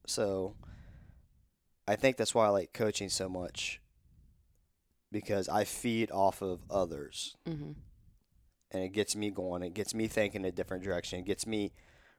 so 0.07 0.55
i 1.89 1.97
think 1.97 2.17
that's 2.17 2.35
why 2.35 2.47
i 2.47 2.49
like 2.49 2.73
coaching 2.73 3.09
so 3.09 3.29
much 3.29 3.81
because 5.13 5.49
i 5.49 5.65
feed 5.65 6.11
off 6.11 6.43
of 6.43 6.61
others 6.71 7.35
Mm-hmm. 7.47 7.73
and 8.73 8.83
it 8.83 8.93
gets 8.93 9.15
me 9.15 9.31
going. 9.31 9.63
It 9.63 9.75
gets 9.75 9.95
me 9.95 10.09
thinking 10.09 10.45
a 10.45 10.51
different 10.53 10.83
direction. 10.83 11.21
It 11.21 11.27
gets 11.27 11.47
me 11.47 11.73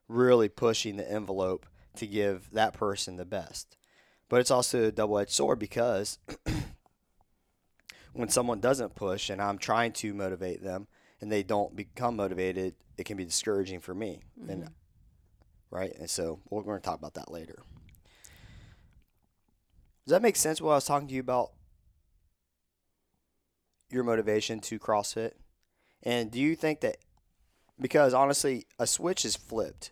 really 0.08 0.48
pushing 0.50 0.96
the 0.96 1.10
envelope 1.12 1.66
to 1.98 2.08
give 2.08 2.50
that 2.54 2.74
person 2.74 3.18
the 3.18 3.26
best. 3.26 3.76
But 4.30 4.40
it's 4.40 4.52
also 4.52 4.86
a 4.86 4.92
double 4.92 5.20
edged 5.20 5.32
sword 5.32 5.60
because 5.60 6.18
when 8.14 8.30
someone 8.30 8.60
doesn't 8.60 8.96
push 8.96 9.30
and 9.30 9.42
I'm 9.42 9.58
trying 9.58 9.92
to 9.94 10.14
motivate 10.14 10.64
them 10.64 10.88
and 11.22 11.32
they 11.32 11.44
don't 11.44 11.76
become 11.76 12.16
motivated, 12.16 12.76
it 12.98 13.06
can 13.06 13.18
be 13.18 13.26
discouraging 13.26 13.80
for 13.82 13.94
me. 13.94 14.22
And 14.50 14.70
right? 15.70 15.94
And 16.00 16.10
so 16.10 16.40
we're 16.50 16.64
going 16.64 16.80
to 16.80 16.86
talk 16.86 16.98
about 17.00 17.16
that 17.16 17.32
later. 17.32 17.62
Does 20.08 20.14
that 20.14 20.22
make 20.22 20.38
sense 20.38 20.62
what 20.62 20.72
I 20.72 20.76
was 20.76 20.86
talking 20.86 21.10
to 21.10 21.14
you 21.14 21.20
about 21.20 21.52
your 23.90 24.06
motivation 24.06 24.62
to 24.62 24.80
CrossFit? 24.80 25.32
And 26.02 26.32
do 26.32 26.40
you 26.40 26.56
think 26.56 26.80
that 26.80 26.96
because 27.78 28.14
honestly, 28.14 28.68
a 28.80 28.88
switch 28.88 29.26
is 29.26 29.36
flipped 29.36 29.92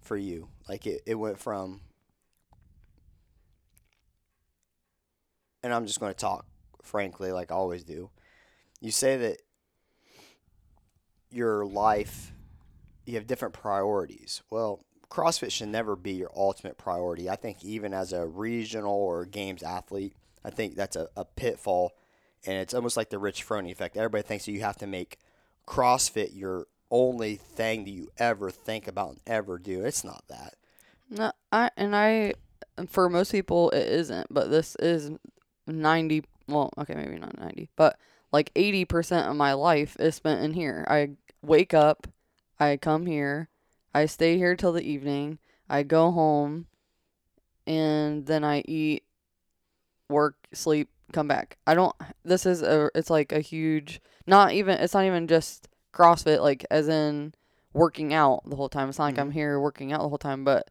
for 0.00 0.16
you. 0.16 0.48
Like 0.70 0.86
it, 0.86 1.02
it 1.04 1.16
went 1.16 1.38
from 1.38 1.82
and 5.62 5.74
I'm 5.74 5.84
just 5.84 6.00
going 6.00 6.14
to 6.14 6.18
talk 6.18 6.46
frankly 6.82 7.30
like 7.30 7.52
I 7.52 7.54
always 7.54 7.84
do. 7.84 8.08
You 8.80 8.90
say 8.90 9.18
that 9.18 9.36
your 11.30 11.66
life 11.66 12.32
you 13.04 13.16
have 13.16 13.26
different 13.26 13.52
priorities. 13.52 14.40
Well, 14.48 14.86
CrossFit 15.12 15.52
should 15.52 15.68
never 15.68 15.94
be 15.94 16.12
your 16.12 16.30
ultimate 16.34 16.78
priority. 16.78 17.28
I 17.28 17.36
think 17.36 17.62
even 17.62 17.92
as 17.92 18.14
a 18.14 18.26
regional 18.26 18.94
or 18.94 19.26
games 19.26 19.62
athlete, 19.62 20.14
I 20.42 20.48
think 20.48 20.74
that's 20.74 20.96
a, 20.96 21.08
a 21.14 21.26
pitfall 21.26 21.92
and 22.46 22.56
it's 22.56 22.74
almost 22.74 22.96
like 22.96 23.10
the 23.10 23.18
Rich 23.18 23.46
Froning 23.46 23.70
effect. 23.70 23.96
Everybody 23.96 24.22
thinks 24.22 24.46
that 24.46 24.52
you 24.52 24.62
have 24.62 24.78
to 24.78 24.86
make 24.86 25.18
CrossFit 25.68 26.30
your 26.34 26.66
only 26.90 27.36
thing 27.36 27.84
that 27.84 27.90
you 27.90 28.08
ever 28.18 28.50
think 28.50 28.88
about 28.88 29.10
and 29.10 29.20
ever 29.26 29.58
do. 29.58 29.84
It's 29.84 30.02
not 30.02 30.24
that. 30.28 30.54
No, 31.10 31.32
I 31.52 31.70
and 31.76 31.94
I 31.94 32.32
for 32.88 33.10
most 33.10 33.32
people 33.32 33.70
it 33.70 33.86
isn't, 33.86 34.28
but 34.30 34.50
this 34.50 34.76
is 34.76 35.10
90 35.66 36.24
well, 36.48 36.70
okay, 36.78 36.94
maybe 36.94 37.18
not 37.18 37.38
90, 37.38 37.68
but 37.76 37.98
like 38.32 38.52
80% 38.54 39.28
of 39.28 39.36
my 39.36 39.52
life 39.52 39.94
is 40.00 40.14
spent 40.14 40.42
in 40.42 40.54
here. 40.54 40.86
I 40.88 41.10
wake 41.42 41.74
up, 41.74 42.08
I 42.58 42.78
come 42.78 43.06
here, 43.06 43.48
I 43.94 44.06
stay 44.06 44.36
here 44.36 44.56
till 44.56 44.72
the 44.72 44.82
evening, 44.82 45.38
I 45.68 45.82
go 45.82 46.10
home, 46.10 46.66
and 47.66 48.26
then 48.26 48.44
I 48.44 48.60
eat, 48.66 49.04
work, 50.08 50.36
sleep, 50.52 50.88
come 51.12 51.28
back. 51.28 51.58
I 51.66 51.74
don't 51.74 51.94
this 52.24 52.46
is 52.46 52.62
a 52.62 52.90
it's 52.94 53.10
like 53.10 53.32
a 53.32 53.40
huge 53.40 54.00
not 54.26 54.52
even 54.52 54.78
it's 54.78 54.94
not 54.94 55.04
even 55.04 55.28
just 55.28 55.68
CrossFit 55.92 56.40
like 56.40 56.64
as 56.70 56.88
in 56.88 57.34
working 57.72 58.12
out 58.12 58.42
the 58.48 58.56
whole 58.56 58.68
time. 58.68 58.88
It's 58.88 58.98
not 58.98 59.06
like 59.06 59.18
I'm 59.18 59.28
mm-hmm. 59.28 59.38
here 59.38 59.60
working 59.60 59.92
out 59.92 60.00
the 60.00 60.08
whole 60.08 60.18
time, 60.18 60.44
but 60.44 60.70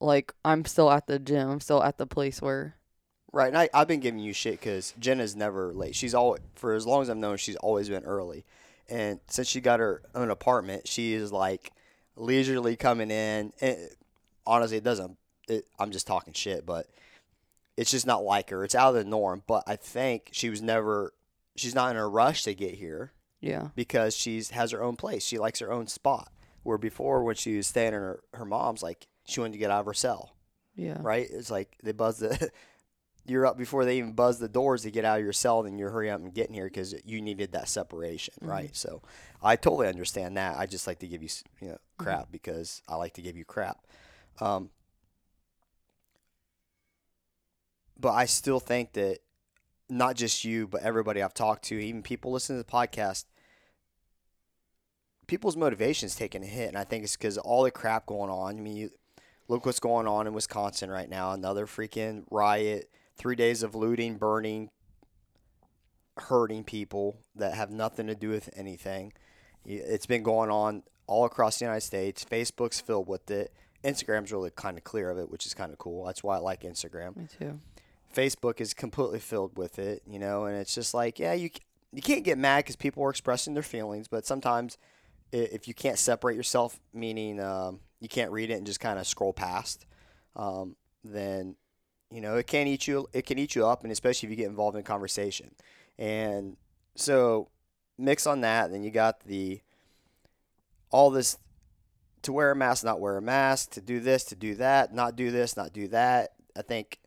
like 0.00 0.32
I'm 0.44 0.64
still 0.64 0.90
at 0.90 1.06
the 1.06 1.18
gym. 1.18 1.48
I'm 1.48 1.60
still 1.60 1.82
at 1.82 1.98
the 1.98 2.06
place 2.06 2.42
where 2.42 2.76
Right, 3.32 3.48
and 3.48 3.58
I, 3.58 3.68
I've 3.74 3.88
been 3.88 3.98
giving 3.98 4.20
you 4.20 4.32
shit 4.32 4.60
because 4.60 4.94
Jenna's 4.96 5.34
never 5.34 5.72
late. 5.72 5.96
She's 5.96 6.14
always, 6.14 6.40
for 6.54 6.72
as 6.74 6.86
long 6.86 7.02
as 7.02 7.10
I've 7.10 7.16
known, 7.16 7.36
she's 7.36 7.56
always 7.56 7.88
been 7.88 8.04
early. 8.04 8.44
And 8.88 9.20
since 9.28 9.48
she 9.48 9.60
got 9.60 9.80
her 9.80 10.02
own 10.14 10.30
apartment, 10.30 10.86
she 10.86 11.14
is 11.14 11.32
like 11.32 11.72
leisurely 12.16 12.76
coming 12.76 13.10
in. 13.10 13.52
And 13.60 13.78
honestly, 14.46 14.76
it 14.76 14.84
doesn't. 14.84 15.16
It, 15.48 15.66
I'm 15.78 15.90
just 15.90 16.06
talking 16.06 16.32
shit, 16.32 16.64
but 16.64 16.86
it's 17.76 17.90
just 17.90 18.06
not 18.06 18.22
like 18.24 18.50
her. 18.50 18.64
It's 18.64 18.74
out 18.74 18.90
of 18.90 18.94
the 18.94 19.08
norm. 19.08 19.42
But 19.46 19.64
I 19.66 19.76
think 19.76 20.30
she 20.32 20.50
was 20.50 20.62
never. 20.62 21.12
She's 21.56 21.74
not 21.74 21.90
in 21.90 21.96
a 21.96 22.08
rush 22.08 22.42
to 22.44 22.54
get 22.54 22.74
here 22.74 23.12
yeah. 23.40 23.68
because 23.76 24.16
she's 24.16 24.50
has 24.50 24.72
her 24.72 24.82
own 24.82 24.96
place. 24.96 25.24
She 25.24 25.38
likes 25.38 25.60
her 25.60 25.72
own 25.72 25.86
spot. 25.86 26.30
Where 26.62 26.78
before, 26.78 27.22
when 27.22 27.36
she 27.36 27.56
was 27.58 27.66
staying 27.66 27.88
in 27.88 28.00
her, 28.00 28.20
her 28.32 28.46
mom's, 28.46 28.82
like 28.82 29.06
she 29.26 29.38
wanted 29.40 29.52
to 29.52 29.58
get 29.58 29.70
out 29.70 29.80
of 29.80 29.86
her 29.86 29.94
cell 29.94 30.34
Yeah. 30.74 30.96
right? 31.00 31.26
It's 31.30 31.50
like 31.50 31.76
they 31.82 31.92
buzzed 31.92 32.20
the. 32.20 32.50
You're 33.26 33.46
up 33.46 33.56
before 33.56 33.84
they 33.84 33.98
even 33.98 34.12
buzz 34.12 34.38
the 34.38 34.48
doors 34.48 34.82
to 34.82 34.90
get 34.90 35.04
out 35.04 35.18
of 35.18 35.24
your 35.24 35.32
cell, 35.32 35.64
and 35.64 35.78
you're 35.78 35.90
hurry 35.90 36.10
up 36.10 36.20
and 36.20 36.34
getting 36.34 36.54
here 36.54 36.66
because 36.66 36.94
you 37.04 37.22
needed 37.22 37.52
that 37.52 37.68
separation, 37.68 38.34
right? 38.42 38.74
So, 38.76 39.02
I 39.42 39.56
totally 39.56 39.88
understand 39.88 40.36
that. 40.36 40.58
I 40.58 40.66
just 40.66 40.86
like 40.86 40.98
to 41.00 41.06
give 41.06 41.22
you, 41.22 41.28
you 41.60 41.68
know, 41.68 41.78
crap 41.98 42.30
because 42.30 42.82
I 42.88 42.96
like 42.96 43.14
to 43.14 43.22
give 43.22 43.36
you 43.36 43.44
crap. 43.44 43.78
Um, 44.40 44.70
but 47.98 48.12
I 48.12 48.26
still 48.26 48.60
think 48.60 48.92
that 48.94 49.18
not 49.88 50.16
just 50.16 50.44
you, 50.44 50.66
but 50.66 50.82
everybody 50.82 51.22
I've 51.22 51.34
talked 51.34 51.64
to, 51.66 51.78
even 51.78 52.02
people 52.02 52.32
listening 52.32 52.62
to 52.62 52.66
the 52.66 52.72
podcast, 52.72 53.24
people's 55.26 55.56
motivation's 55.56 56.16
taking 56.16 56.42
a 56.42 56.46
hit, 56.46 56.68
and 56.68 56.78
I 56.78 56.84
think 56.84 57.04
it's 57.04 57.16
because 57.16 57.38
all 57.38 57.62
the 57.62 57.70
crap 57.70 58.06
going 58.06 58.30
on. 58.30 58.58
I 58.58 58.60
mean, 58.60 58.76
you 58.76 58.90
look 59.48 59.66
what's 59.66 59.80
going 59.80 60.06
on 60.06 60.26
in 60.26 60.32
Wisconsin 60.32 60.90
right 60.90 61.08
now. 61.08 61.32
Another 61.32 61.66
freaking 61.66 62.24
riot, 62.30 62.90
three 63.16 63.36
days 63.36 63.62
of 63.62 63.74
looting, 63.74 64.16
burning, 64.16 64.70
hurting 66.16 66.64
people 66.64 67.18
that 67.34 67.54
have 67.54 67.70
nothing 67.70 68.06
to 68.06 68.14
do 68.14 68.30
with 68.30 68.50
anything. 68.56 69.12
It's 69.64 70.06
been 70.06 70.22
going 70.22 70.50
on 70.50 70.82
all 71.06 71.24
across 71.24 71.58
the 71.58 71.64
United 71.64 71.82
States. 71.82 72.24
Facebook's 72.24 72.80
filled 72.80 73.08
with 73.08 73.30
it. 73.30 73.52
Instagram's 73.82 74.32
really 74.32 74.50
kind 74.50 74.78
of 74.78 74.84
clear 74.84 75.10
of 75.10 75.18
it, 75.18 75.30
which 75.30 75.46
is 75.46 75.54
kind 75.54 75.72
of 75.72 75.78
cool. 75.78 76.06
That's 76.06 76.22
why 76.22 76.36
I 76.36 76.38
like 76.38 76.62
Instagram. 76.62 77.16
Me 77.16 77.26
too. 77.26 77.60
Facebook 78.14 78.60
is 78.60 78.74
completely 78.74 79.18
filled 79.18 79.58
with 79.58 79.78
it, 79.78 80.02
you 80.06 80.18
know, 80.18 80.44
and 80.44 80.56
it's 80.56 80.74
just 80.74 80.94
like, 80.94 81.18
yeah, 81.18 81.32
you 81.32 81.50
you 81.92 82.02
can't 82.02 82.24
get 82.24 82.38
mad 82.38 82.58
because 82.58 82.76
people 82.76 83.04
are 83.04 83.10
expressing 83.10 83.54
their 83.54 83.62
feelings, 83.62 84.08
but 84.08 84.26
sometimes 84.26 84.78
if 85.32 85.66
you 85.68 85.74
can't 85.74 85.98
separate 85.98 86.36
yourself, 86.36 86.80
meaning 86.92 87.40
um, 87.40 87.80
you 88.00 88.08
can't 88.08 88.30
read 88.30 88.50
it 88.50 88.54
and 88.54 88.66
just 88.66 88.80
kind 88.80 88.98
of 88.98 89.06
scroll 89.06 89.32
past, 89.32 89.86
um, 90.36 90.76
then 91.02 91.56
you 92.10 92.20
know 92.20 92.36
it 92.36 92.46
can 92.46 92.66
eat 92.66 92.86
you. 92.86 93.08
It 93.12 93.26
can 93.26 93.38
eat 93.38 93.54
you 93.54 93.66
up, 93.66 93.82
and 93.82 93.92
especially 93.92 94.26
if 94.26 94.30
you 94.30 94.36
get 94.36 94.48
involved 94.48 94.76
in 94.76 94.82
conversation. 94.82 95.54
And 95.98 96.56
so 96.94 97.48
mix 97.98 98.26
on 98.26 98.40
that, 98.42 98.70
then 98.70 98.82
you 98.82 98.90
got 98.90 99.20
the 99.20 99.60
all 100.90 101.10
this 101.10 101.38
to 102.22 102.32
wear 102.32 102.50
a 102.50 102.56
mask, 102.56 102.84
not 102.84 103.00
wear 103.00 103.16
a 103.16 103.22
mask, 103.22 103.70
to 103.72 103.80
do 103.80 104.00
this, 104.00 104.24
to 104.24 104.34
do 104.36 104.54
that, 104.56 104.94
not 104.94 105.16
do 105.16 105.30
this, 105.30 105.56
not 105.56 105.72
do 105.72 105.88
that. 105.88 106.32
I 106.56 106.62
think 106.62 106.98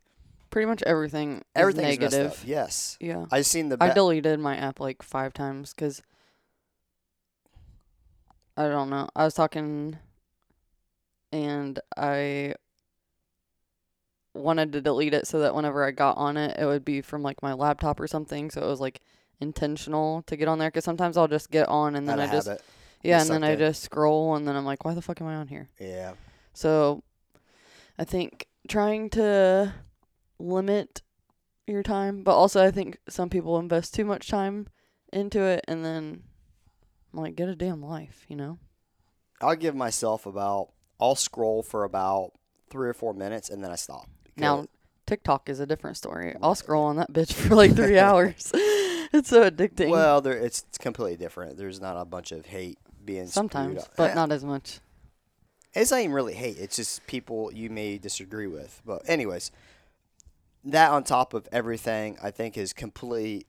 Pretty 0.49 0.65
much 0.65 0.81
everything 0.83 1.43
messed 1.55 1.77
negative. 1.77 2.43
Yes, 2.45 2.97
Yeah. 3.01 3.25
I 3.31 3.41
seen 3.41 3.69
the. 3.69 3.77
I 3.79 3.93
deleted 3.93 4.39
my 4.39 4.55
app 4.55 4.79
like 4.79 5.01
five 5.01 5.33
times 5.33 5.73
because 5.73 6.01
I 8.55 8.67
don't 8.67 8.89
know. 8.89 9.09
I 9.15 9.25
was 9.25 9.33
talking 9.33 9.97
and 11.31 11.79
I 11.95 12.55
wanted 14.37 14.73
to 14.73 14.81
delete 14.81 15.13
it 15.13 15.27
so 15.27 15.39
that 15.39 15.55
whenever 15.55 15.83
I 15.83 15.91
got 15.91 16.17
on 16.17 16.37
it, 16.37 16.57
it 16.59 16.65
would 16.65 16.85
be 16.85 17.01
from 17.01 17.21
like 17.23 17.41
my 17.41 17.53
laptop 17.53 17.99
or 17.99 18.07
something. 18.07 18.51
So 18.51 18.61
it 18.61 18.67
was 18.67 18.79
like 18.79 19.01
intentional 19.39 20.23
to 20.23 20.35
get 20.35 20.47
on 20.47 20.59
there 20.59 20.69
because 20.69 20.83
sometimes 20.85 21.17
I'll 21.17 21.27
just 21.27 21.51
get 21.51 21.67
on 21.69 21.95
and 21.95 22.07
then 22.07 22.19
out 22.19 22.29
I 22.29 22.31
just 22.31 22.47
habit. 22.47 22.63
yeah, 23.03 23.21
and 23.21 23.29
then 23.29 23.43
I 23.43 23.55
just 23.55 23.83
scroll 23.83 24.35
and 24.35 24.47
then 24.47 24.55
I'm 24.55 24.65
like, 24.65 24.85
why 24.85 24.93
the 24.93 25.01
fuck 25.01 25.21
am 25.21 25.27
I 25.27 25.35
on 25.35 25.47
here? 25.47 25.69
Yeah. 25.79 26.13
So 26.53 27.03
I 27.99 28.03
think 28.03 28.47
trying 28.67 29.09
to 29.11 29.73
limit 30.39 31.01
your 31.67 31.83
time, 31.83 32.23
but 32.23 32.35
also 32.35 32.63
I 32.63 32.71
think 32.71 32.97
some 33.09 33.29
people 33.29 33.59
invest 33.59 33.93
too 33.93 34.05
much 34.05 34.27
time 34.29 34.67
into 35.13 35.41
it 35.41 35.63
and 35.67 35.83
then 35.83 36.23
like 37.13 37.35
get 37.35 37.49
a 37.49 37.55
damn 37.55 37.83
life, 37.83 38.25
you 38.27 38.35
know? 38.35 38.59
I'll 39.41 39.55
give 39.55 39.75
myself 39.75 40.25
about. 40.25 40.69
I'll 40.99 41.15
scroll 41.15 41.61
for 41.61 41.83
about 41.83 42.31
three 42.71 42.89
or 42.89 42.93
four 42.93 43.13
minutes 43.13 43.49
and 43.51 43.63
then 43.63 43.69
I 43.69 43.75
stop. 43.75 44.09
Now 44.37 44.67
TikTok 45.05 45.49
is 45.49 45.59
a 45.59 45.65
different 45.65 45.97
story. 45.97 46.35
I'll 46.41 46.55
scroll 46.55 46.85
on 46.85 46.97
that 46.97 47.11
bitch 47.11 47.33
for 47.33 47.55
like 47.55 47.75
three 47.75 47.97
hours. 48.07 48.51
it's 48.53 49.29
so 49.29 49.49
addicting. 49.49 49.89
well, 49.89 50.21
there 50.21 50.37
it's, 50.37 50.65
it's 50.69 50.77
completely 50.77 51.17
different. 51.17 51.57
There's 51.57 51.79
not 51.81 51.97
a 51.97 52.05
bunch 52.05 52.31
of 52.31 52.45
hate 52.45 52.77
being 53.03 53.27
Sometimes, 53.27 53.87
but 53.95 54.11
Eh, 54.11 54.13
not 54.13 54.31
as 54.31 54.43
much. 54.43 54.79
It's 55.73 55.91
not 55.91 56.01
even 56.01 56.11
really 56.11 56.33
hate. 56.33 56.57
It's 56.57 56.75
just 56.75 57.05
people 57.07 57.51
you 57.53 57.69
may 57.69 57.97
disagree 57.97 58.47
with. 58.47 58.81
But 58.85 59.03
anyways, 59.07 59.51
that 60.65 60.91
on 60.91 61.03
top 61.03 61.33
of 61.33 61.47
everything, 61.51 62.17
I 62.21 62.31
think 62.31 62.55
has 62.55 62.73
completely 62.73 63.45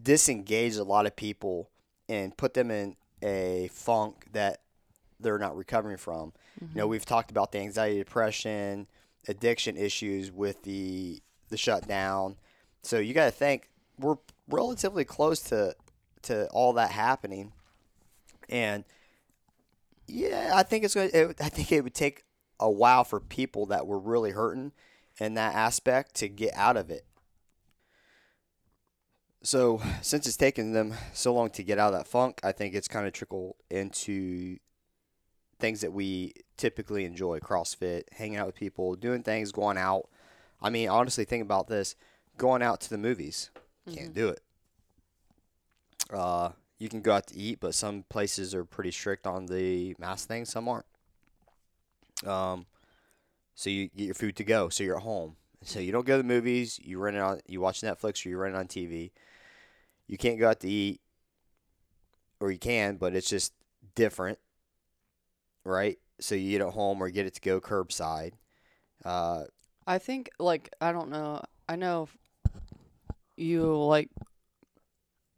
disengaged 0.00 0.78
a 0.78 0.84
lot 0.84 1.06
of 1.06 1.16
people 1.16 1.70
and 2.08 2.36
put 2.36 2.54
them 2.54 2.70
in 2.70 2.96
a 3.22 3.68
funk 3.72 4.26
that 4.32 4.60
they're 5.18 5.38
not 5.38 5.56
recovering 5.56 5.96
from. 5.96 6.32
You 6.60 6.68
know, 6.74 6.86
we've 6.86 7.06
talked 7.06 7.30
about 7.30 7.52
the 7.52 7.58
anxiety, 7.58 7.98
depression, 7.98 8.86
addiction 9.28 9.76
issues 9.76 10.30
with 10.30 10.62
the 10.62 11.20
the 11.48 11.56
shutdown. 11.56 12.36
So 12.82 12.98
you 12.98 13.14
got 13.14 13.26
to 13.26 13.30
think 13.30 13.70
we're 13.98 14.16
relatively 14.48 15.04
close 15.04 15.40
to 15.44 15.74
to 16.22 16.48
all 16.48 16.72
that 16.74 16.90
happening, 16.90 17.52
and 18.48 18.84
yeah, 20.06 20.52
I 20.54 20.62
think 20.62 20.84
it's 20.84 20.94
going. 20.94 21.10
to 21.10 21.34
I 21.40 21.48
think 21.48 21.72
it 21.72 21.82
would 21.82 21.94
take 21.94 22.24
a 22.58 22.70
while 22.70 23.04
for 23.04 23.20
people 23.20 23.66
that 23.66 23.86
were 23.86 23.98
really 23.98 24.32
hurting 24.32 24.72
in 25.18 25.34
that 25.34 25.54
aspect 25.54 26.14
to 26.16 26.28
get 26.28 26.54
out 26.54 26.76
of 26.76 26.90
it. 26.90 27.04
So 29.42 29.80
since 30.02 30.26
it's 30.26 30.36
taken 30.36 30.72
them 30.72 30.94
so 31.14 31.32
long 31.32 31.48
to 31.50 31.62
get 31.62 31.78
out 31.78 31.94
of 31.94 31.98
that 31.98 32.06
funk, 32.06 32.40
I 32.44 32.52
think 32.52 32.74
it's 32.74 32.88
kind 32.88 33.06
of 33.06 33.12
trickled 33.14 33.54
into 33.70 34.58
things 35.60 35.80
that 35.82 35.92
we 35.92 36.34
typically 36.56 37.04
enjoy: 37.04 37.38
CrossFit, 37.38 38.04
hanging 38.12 38.38
out 38.38 38.46
with 38.46 38.54
people, 38.54 38.94
doing 38.94 39.22
things, 39.22 39.52
going 39.52 39.78
out. 39.78 40.08
I 40.62 40.70
mean, 40.70 40.88
honestly, 40.88 41.24
think 41.24 41.42
about 41.42 41.68
this: 41.68 41.96
going 42.36 42.62
out 42.62 42.80
to 42.82 42.90
the 42.90 42.98
movies, 42.98 43.50
can't 43.92 44.14
do 44.14 44.28
it. 44.28 44.42
Uh, 46.12 46.50
you 46.78 46.88
can 46.88 47.02
go 47.02 47.12
out 47.12 47.26
to 47.28 47.36
eat, 47.36 47.60
but 47.60 47.74
some 47.74 48.04
places 48.08 48.54
are 48.54 48.64
pretty 48.64 48.90
strict 48.90 49.26
on 49.26 49.46
the 49.46 49.94
mask 49.98 50.28
thing. 50.28 50.44
Some 50.44 50.68
aren't. 50.68 50.86
Um, 52.26 52.66
so 53.54 53.70
you 53.70 53.88
get 53.88 54.04
your 54.04 54.14
food 54.14 54.36
to 54.36 54.44
go. 54.44 54.68
So 54.70 54.82
you're 54.82 54.96
at 54.96 55.02
home. 55.02 55.36
So 55.62 55.78
you 55.78 55.92
don't 55.92 56.06
go 56.06 56.16
to 56.16 56.22
the 56.22 56.28
movies. 56.28 56.80
You 56.82 56.98
rent 56.98 57.16
it 57.16 57.20
on. 57.20 57.40
You 57.46 57.60
watch 57.60 57.82
Netflix 57.82 58.24
or 58.24 58.30
you 58.30 58.38
rent 58.38 58.54
it 58.54 58.58
on 58.58 58.66
TV. 58.66 59.10
You 60.06 60.16
can't 60.16 60.40
go 60.40 60.48
out 60.48 60.60
to 60.60 60.68
eat, 60.68 61.00
or 62.40 62.50
you 62.50 62.58
can, 62.58 62.96
but 62.96 63.14
it's 63.14 63.28
just 63.28 63.52
different, 63.94 64.38
right? 65.64 65.98
So 66.20 66.34
you 66.34 66.58
get 66.58 66.66
it 66.66 66.72
home 66.72 67.02
or 67.02 67.10
get 67.10 67.26
it 67.26 67.34
to 67.34 67.40
go 67.40 67.60
curbside. 67.60 68.32
Uh, 69.04 69.44
I 69.86 69.98
think 69.98 70.30
like 70.38 70.72
I 70.80 70.92
don't 70.92 71.10
know. 71.10 71.42
I 71.68 71.76
know 71.76 72.08
you 73.36 73.76
like 73.76 74.10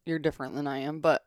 you're 0.07 0.19
different 0.19 0.55
than 0.55 0.67
I 0.67 0.79
am, 0.79 1.01
but 1.01 1.23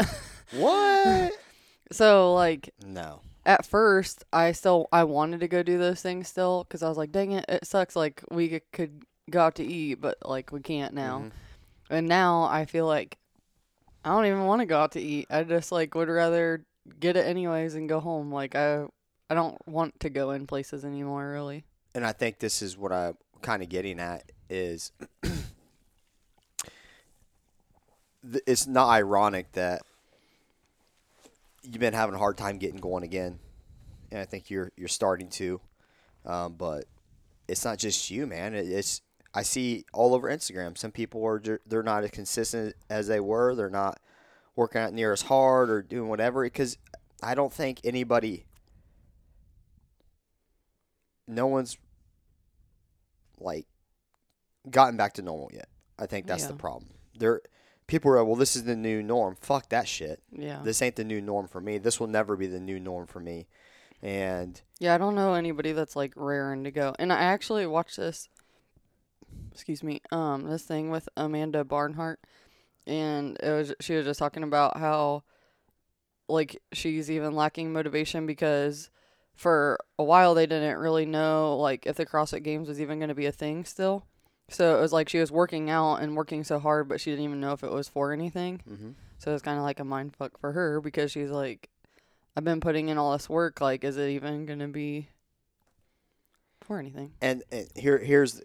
what? 0.51 1.33
so 1.91 2.33
like 2.33 2.73
no. 2.85 3.21
at 3.45 3.65
first 3.65 4.25
I 4.33 4.51
still 4.51 4.87
I 4.91 5.03
wanted 5.05 5.39
to 5.41 5.47
go 5.47 5.63
do 5.63 5.77
those 5.77 6.01
things 6.01 6.27
still 6.27 6.63
because 6.63 6.83
I 6.83 6.89
was 6.89 6.97
like, 6.97 7.11
dang 7.11 7.31
it, 7.31 7.45
it 7.47 7.65
sucks. 7.65 7.95
Like 7.95 8.21
we 8.29 8.61
could 8.71 9.03
go 9.29 9.41
out 9.41 9.55
to 9.55 9.63
eat, 9.63 10.01
but 10.01 10.17
like 10.25 10.51
we 10.51 10.59
can't 10.59 10.93
now. 10.93 11.19
Mhm. 11.19 11.31
And 11.89 12.07
now 12.07 12.43
I 12.43 12.65
feel 12.65 12.87
like 12.87 13.17
I 14.03 14.09
don't 14.09 14.25
even 14.25 14.45
want 14.45 14.61
to 14.61 14.65
go 14.65 14.79
out 14.79 14.91
to 14.93 15.01
eat. 15.01 15.27
I 15.29 15.43
just 15.43 15.71
like 15.71 15.95
would 15.95 16.09
rather 16.09 16.65
get 16.99 17.15
it 17.17 17.25
anyways 17.25 17.75
and 17.75 17.89
go 17.89 17.99
home. 17.99 18.31
Like 18.31 18.55
I 18.55 18.85
I 19.29 19.33
don't 19.35 19.57
want 19.67 19.99
to 20.01 20.09
go 20.09 20.31
in 20.31 20.47
places 20.47 20.85
anymore 20.85 21.29
really. 21.31 21.65
and 21.93 22.05
I 22.05 22.11
think 22.11 22.39
this 22.39 22.61
is 22.61 22.77
what 22.77 22.91
I'm 22.91 23.17
kind 23.41 23.63
of 23.63 23.69
getting 23.69 23.99
at 23.99 24.31
is 24.49 24.91
it's 28.47 28.67
not 28.67 28.89
ironic 28.89 29.51
that 29.53 29.81
you've 31.63 31.79
been 31.79 31.93
having 31.93 32.15
a 32.15 32.17
hard 32.17 32.37
time 32.37 32.57
getting 32.57 32.79
going 32.79 33.03
again, 33.03 33.39
and 34.11 34.19
I 34.19 34.25
think 34.25 34.49
you're 34.49 34.71
you're 34.75 34.87
starting 34.87 35.29
to, 35.31 35.59
um, 36.25 36.53
but 36.53 36.85
it's 37.47 37.65
not 37.65 37.77
just 37.77 38.09
you, 38.09 38.25
man. 38.27 38.53
It's 38.53 39.01
I 39.33 39.43
see 39.43 39.85
all 39.93 40.13
over 40.13 40.29
Instagram. 40.29 40.77
Some 40.77 40.91
people 40.91 41.25
are 41.25 41.41
they're 41.67 41.83
not 41.83 42.03
as 42.03 42.11
consistent 42.11 42.75
as 42.89 43.07
they 43.07 43.19
were. 43.19 43.55
They're 43.55 43.69
not 43.69 43.99
working 44.55 44.81
out 44.81 44.93
near 44.93 45.11
as 45.11 45.23
hard 45.23 45.69
or 45.69 45.81
doing 45.81 46.09
whatever 46.09 46.43
because 46.43 46.77
I 47.21 47.35
don't 47.35 47.53
think 47.53 47.81
anybody. 47.83 48.45
No 51.27 51.47
one's 51.47 51.77
like 53.39 53.65
gotten 54.69 54.97
back 54.97 55.13
to 55.13 55.21
normal 55.21 55.49
yet. 55.53 55.67
I 55.97 56.05
think 56.05 56.27
that's 56.27 56.45
the 56.45 56.53
problem. 56.53 56.91
There, 57.17 57.41
people 57.87 58.11
are 58.11 58.23
well. 58.23 58.35
This 58.35 58.55
is 58.55 58.63
the 58.63 58.75
new 58.75 59.01
norm. 59.01 59.35
Fuck 59.39 59.69
that 59.69 59.87
shit. 59.87 60.21
Yeah. 60.31 60.61
This 60.63 60.81
ain't 60.81 60.97
the 60.97 61.03
new 61.03 61.21
norm 61.21 61.47
for 61.47 61.61
me. 61.61 61.77
This 61.77 61.99
will 61.99 62.07
never 62.07 62.35
be 62.35 62.47
the 62.47 62.59
new 62.59 62.79
norm 62.79 63.07
for 63.07 63.19
me. 63.19 63.47
And 64.01 64.61
Yeah, 64.79 64.93
I 64.93 64.97
don't 64.97 65.15
know 65.15 65.33
anybody 65.33 65.71
that's 65.71 65.95
like 65.95 66.13
raring 66.15 66.65
to 66.65 66.71
go. 66.71 66.93
And 66.99 67.11
I 67.11 67.17
actually 67.17 67.65
watched 67.65 67.97
this 67.97 68.29
excuse 69.51 69.81
me, 69.81 70.01
um, 70.11 70.43
this 70.43 70.63
thing 70.63 70.89
with 70.89 71.07
Amanda 71.15 71.63
Barnhart 71.63 72.19
and 72.87 73.37
it 73.41 73.51
was 73.51 73.73
she 73.81 73.95
was 73.95 74.05
just 74.05 74.19
talking 74.19 74.43
about 74.43 74.77
how 74.77 75.23
like 76.27 76.61
she's 76.73 77.09
even 77.11 77.35
lacking 77.35 77.71
motivation 77.71 78.25
because 78.25 78.89
for 79.35 79.79
a 79.99 80.03
while 80.03 80.33
they 80.33 80.45
didn't 80.45 80.77
really 80.77 81.05
know 81.05 81.57
like 81.57 81.85
if 81.85 81.95
the 81.97 82.05
CrossFit 82.05 82.43
games 82.43 82.67
was 82.67 82.81
even 82.81 82.99
gonna 82.99 83.15
be 83.15 83.25
a 83.25 83.31
thing 83.31 83.65
still. 83.65 84.05
So 84.49 84.77
it 84.77 84.81
was 84.81 84.93
like 84.93 85.09
she 85.09 85.19
was 85.19 85.31
working 85.31 85.69
out 85.69 85.97
and 85.97 86.15
working 86.15 86.43
so 86.43 86.59
hard 86.59 86.87
but 86.87 87.01
she 87.01 87.11
didn't 87.11 87.25
even 87.25 87.39
know 87.39 87.51
if 87.53 87.63
it 87.63 87.71
was 87.71 87.87
for 87.89 88.11
anything. 88.13 88.61
mhm. 88.69 88.93
So 89.17 89.33
it's 89.33 89.41
kind 89.43 89.57
of 89.57 89.63
like 89.63 89.79
a 89.79 89.83
mind 89.85 90.15
fuck 90.15 90.37
for 90.39 90.51
her 90.51 90.81
because 90.81 91.11
she's 91.11 91.29
like, 91.31 91.69
I've 92.35 92.43
been 92.43 92.59
putting 92.59 92.89
in 92.89 92.97
all 92.97 93.13
this 93.13 93.29
work. 93.29 93.61
Like, 93.61 93.83
is 93.83 93.97
it 93.97 94.09
even 94.09 94.45
gonna 94.45 94.67
be 94.67 95.09
for 96.61 96.79
anything? 96.79 97.13
and, 97.21 97.43
and 97.51 97.67
here 97.75 97.97
here's 97.97 98.41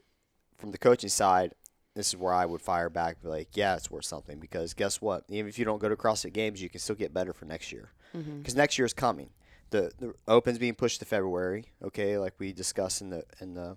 from 0.58 0.70
the 0.72 0.78
coaching 0.78 1.08
side. 1.10 1.54
This 1.94 2.08
is 2.08 2.16
where 2.16 2.32
I 2.32 2.46
would 2.46 2.60
fire 2.62 2.88
back, 2.88 3.20
be 3.20 3.28
like, 3.28 3.56
yeah, 3.56 3.74
it's 3.76 3.90
worth 3.90 4.04
something 4.04 4.38
because 4.38 4.74
guess 4.74 5.00
what? 5.00 5.24
Even 5.28 5.48
if 5.48 5.58
you 5.58 5.64
don't 5.64 5.80
go 5.80 5.88
to 5.88 5.96
CrossFit 5.96 6.32
Games, 6.32 6.62
you 6.62 6.68
can 6.68 6.78
still 6.80 6.94
get 6.96 7.12
better 7.12 7.32
for 7.32 7.44
next 7.46 7.72
year 7.72 7.90
Mm-hmm. 8.16 8.38
because 8.38 8.56
next 8.56 8.76
year 8.78 8.84
is 8.86 8.92
coming. 8.92 9.30
The 9.70 9.92
the 9.98 10.14
Open's 10.26 10.58
being 10.58 10.74
pushed 10.74 10.98
to 10.98 11.04
February. 11.04 11.66
Okay, 11.82 12.18
like 12.18 12.34
we 12.40 12.52
discussed 12.52 13.00
in 13.02 13.10
the 13.10 13.22
in 13.40 13.54
the 13.54 13.76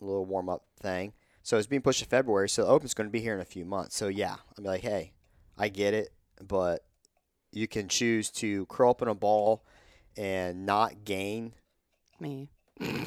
little 0.00 0.24
warm 0.24 0.48
up 0.48 0.64
thing. 0.80 1.12
So 1.44 1.56
it's 1.56 1.66
being 1.68 1.82
pushed 1.82 2.00
to 2.02 2.06
February. 2.08 2.48
So 2.48 2.62
the 2.64 2.68
Open's 2.68 2.92
going 2.94 3.08
to 3.08 3.12
be 3.12 3.20
here 3.20 3.34
in 3.34 3.40
a 3.40 3.44
few 3.44 3.64
months. 3.64 3.96
So 3.96 4.08
yeah, 4.08 4.36
I'm 4.58 4.64
like, 4.64 4.80
hey, 4.82 5.12
I 5.56 5.68
get 5.68 5.94
it, 5.94 6.10
but 6.46 6.84
you 7.52 7.68
can 7.68 7.86
choose 7.88 8.30
to 8.32 8.66
curl 8.66 8.90
up 8.90 9.00
in 9.02 9.08
a 9.08 9.14
ball 9.14 9.64
and 10.16 10.66
not 10.66 11.04
gain 11.04 11.52
Me. 12.18 12.50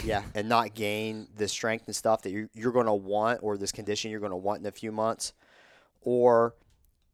Yeah, 0.04 0.24
and 0.36 0.48
not 0.48 0.74
gain 0.74 1.28
the 1.36 1.48
strength 1.48 1.86
and 1.88 1.96
stuff 1.96 2.22
that 2.24 2.32
you're, 2.32 2.50
you're 2.54 2.72
going 2.72 2.86
to 2.86 2.94
want 2.94 3.40
or 3.42 3.58
this 3.58 3.72
condition 3.72 4.12
you're 4.12 4.20
going 4.20 4.32
to 4.32 4.36
want 4.38 4.62
in 4.62 4.66
a 4.68 4.72
few 4.72 4.92
months. 4.92 5.34
Or 6.02 6.56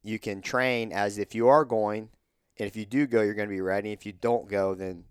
you 0.03 0.19
can 0.19 0.41
train 0.41 0.91
as 0.91 1.17
if 1.17 1.35
you 1.35 1.47
are 1.47 1.65
going 1.65 2.09
And 2.59 2.67
if 2.67 2.75
you 2.75 2.85
do 2.85 3.07
go, 3.07 3.21
you're 3.21 3.33
going 3.33 3.47
to 3.47 3.53
be 3.53 3.61
ready. 3.61 3.91
If 3.93 4.05
you 4.05 4.11
don't 4.11 4.49
go, 4.49 4.75
then 4.75 5.05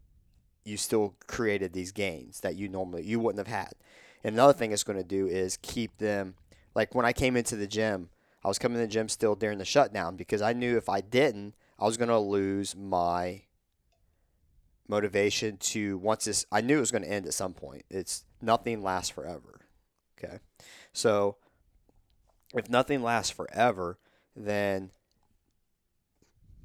you 0.64 0.76
still 0.76 1.14
created 1.26 1.72
these 1.72 1.92
gains 1.92 2.40
that 2.40 2.56
you 2.56 2.68
normally 2.68 3.02
you 3.04 3.18
wouldn't 3.18 3.46
have 3.46 3.54
had. 3.54 3.72
And 4.22 4.34
another 4.34 4.52
thing 4.52 4.72
it's 4.72 4.84
going 4.84 4.98
to 4.98 5.04
do 5.04 5.26
is 5.26 5.56
keep 5.62 5.96
them 5.98 6.34
like 6.74 6.94
when 6.94 7.06
I 7.06 7.12
came 7.12 7.36
into 7.36 7.56
the 7.56 7.66
gym, 7.66 8.10
I 8.44 8.48
was 8.48 8.58
coming 8.58 8.76
to 8.76 8.82
the 8.82 8.92
gym 8.92 9.08
still 9.08 9.34
during 9.34 9.58
the 9.58 9.64
shutdown 9.64 10.16
because 10.16 10.42
I 10.42 10.52
knew 10.52 10.76
if 10.76 10.88
I 10.88 11.00
didn't, 11.00 11.54
I 11.78 11.86
was 11.86 11.96
going 11.96 12.10
to 12.10 12.18
lose 12.18 12.76
my 12.76 13.42
motivation 14.88 15.58
to 15.58 15.98
once 15.98 16.24
this 16.24 16.46
I 16.50 16.60
knew 16.60 16.78
it 16.78 16.80
was 16.80 16.90
going 16.90 17.04
to 17.04 17.10
end 17.10 17.26
at 17.26 17.34
some 17.34 17.52
point. 17.52 17.84
It's 17.90 18.24
nothing 18.40 18.82
lasts 18.82 19.10
forever. 19.10 19.60
Okay. 20.18 20.38
So 20.92 21.36
if 22.54 22.68
nothing 22.68 23.02
lasts 23.02 23.30
forever, 23.30 23.98
then 24.34 24.90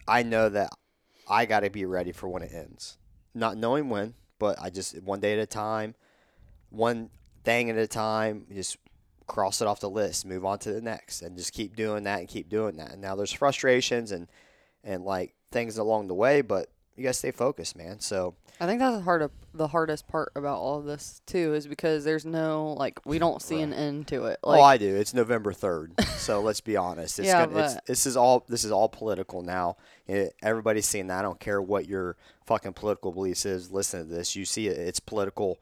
I 0.07 0.23
know 0.23 0.49
that 0.49 0.71
I 1.27 1.45
got 1.45 1.61
to 1.61 1.69
be 1.69 1.85
ready 1.85 2.11
for 2.11 2.27
when 2.27 2.43
it 2.43 2.51
ends. 2.53 2.97
Not 3.33 3.57
knowing 3.57 3.89
when, 3.89 4.13
but 4.39 4.59
I 4.61 4.69
just 4.69 5.01
one 5.01 5.19
day 5.19 5.33
at 5.33 5.39
a 5.39 5.45
time, 5.45 5.95
one 6.69 7.09
thing 7.43 7.69
at 7.69 7.77
a 7.77 7.87
time, 7.87 8.45
just 8.53 8.77
cross 9.27 9.61
it 9.61 9.67
off 9.67 9.79
the 9.79 9.89
list, 9.89 10.25
move 10.25 10.45
on 10.45 10.59
to 10.59 10.73
the 10.73 10.81
next, 10.81 11.21
and 11.21 11.37
just 11.37 11.53
keep 11.53 11.75
doing 11.75 12.03
that 12.03 12.19
and 12.19 12.27
keep 12.27 12.49
doing 12.49 12.77
that. 12.77 12.91
And 12.91 13.01
now 13.01 13.15
there's 13.15 13.31
frustrations 13.31 14.11
and 14.11 14.27
and 14.83 15.03
like 15.03 15.33
things 15.51 15.77
along 15.77 16.07
the 16.07 16.13
way, 16.13 16.41
but 16.41 16.69
you 16.95 17.03
gotta 17.03 17.13
stay 17.13 17.31
focused, 17.31 17.75
man. 17.75 17.99
So 17.99 18.35
I 18.59 18.67
think 18.67 18.79
that's 18.79 18.97
the 18.97 19.01
hard 19.01 19.29
the 19.53 19.67
hardest 19.67 20.07
part 20.07 20.31
about 20.35 20.59
all 20.59 20.79
of 20.79 20.85
this 20.85 21.21
too 21.25 21.53
is 21.53 21.67
because 21.67 22.03
there's 22.03 22.25
no 22.25 22.75
like 22.77 22.99
we 23.05 23.19
don't 23.19 23.41
see 23.41 23.61
an 23.61 23.73
end 23.73 24.07
to 24.07 24.25
it. 24.25 24.39
Like 24.43 24.59
oh, 24.59 24.63
I 24.63 24.77
do. 24.77 24.95
It's 24.95 25.13
November 25.13 25.53
third, 25.53 25.93
so 26.17 26.41
let's 26.47 26.61
be 26.61 26.77
honest. 26.77 27.19
It's 27.19 27.27
Yeah, 27.27 27.45
gonna, 27.45 27.65
it's, 27.65 27.75
this 27.87 28.05
is 28.05 28.15
all 28.15 28.45
this 28.47 28.63
is 28.63 28.71
all 28.71 28.89
political 28.89 29.41
now. 29.41 29.77
It, 30.07 30.35
everybody's 30.41 30.87
seeing 30.87 31.07
that. 31.07 31.19
I 31.19 31.21
don't 31.23 31.39
care 31.39 31.61
what 31.61 31.87
your 31.87 32.15
fucking 32.45 32.73
political 32.73 33.11
beliefs 33.11 33.45
is. 33.45 33.71
Listen 33.71 34.07
to 34.07 34.13
this. 34.13 34.35
You 34.35 34.45
see 34.45 34.67
it. 34.67 34.77
It's 34.77 34.99
political, 34.99 35.59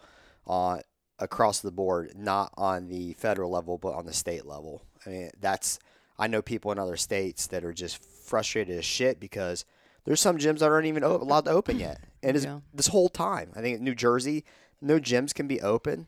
uh, 0.48 0.80
across 1.20 1.60
the 1.60 1.72
board, 1.72 2.14
not 2.18 2.52
on 2.58 2.88
the 2.88 3.14
federal 3.14 3.52
level, 3.52 3.78
but 3.78 3.94
on 3.94 4.06
the 4.06 4.14
state 4.14 4.46
level. 4.46 4.84
I 5.06 5.10
mean, 5.10 5.30
that's. 5.40 5.80
I 6.20 6.28
know 6.28 6.42
people 6.44 6.72
in 6.72 6.78
other 6.78 6.98
states 6.98 7.48
that 7.48 7.64
are 7.66 7.74
just 7.74 8.04
frustrated 8.04 8.78
as 8.78 8.86
shit 8.86 9.20
because 9.20 9.66
there's 10.06 10.20
some 10.20 10.38
gyms 10.38 10.60
that 10.60 10.70
aren't 10.70 10.88
even 10.88 11.04
allowed 11.04 11.46
to 11.46 11.52
open 11.52 11.80
yet, 11.80 12.02
and 12.24 12.36
it's, 12.36 12.46
Yeah. 12.46 12.60
this 12.74 12.88
whole 12.88 13.10
time. 13.10 13.52
I 13.56 13.62
think 13.62 13.78
in 13.80 13.84
New 13.84 13.96
Jersey, 13.96 14.44
no 14.82 15.00
gyms 15.00 15.34
can 15.34 15.48
be 15.48 15.62
open. 15.62 16.08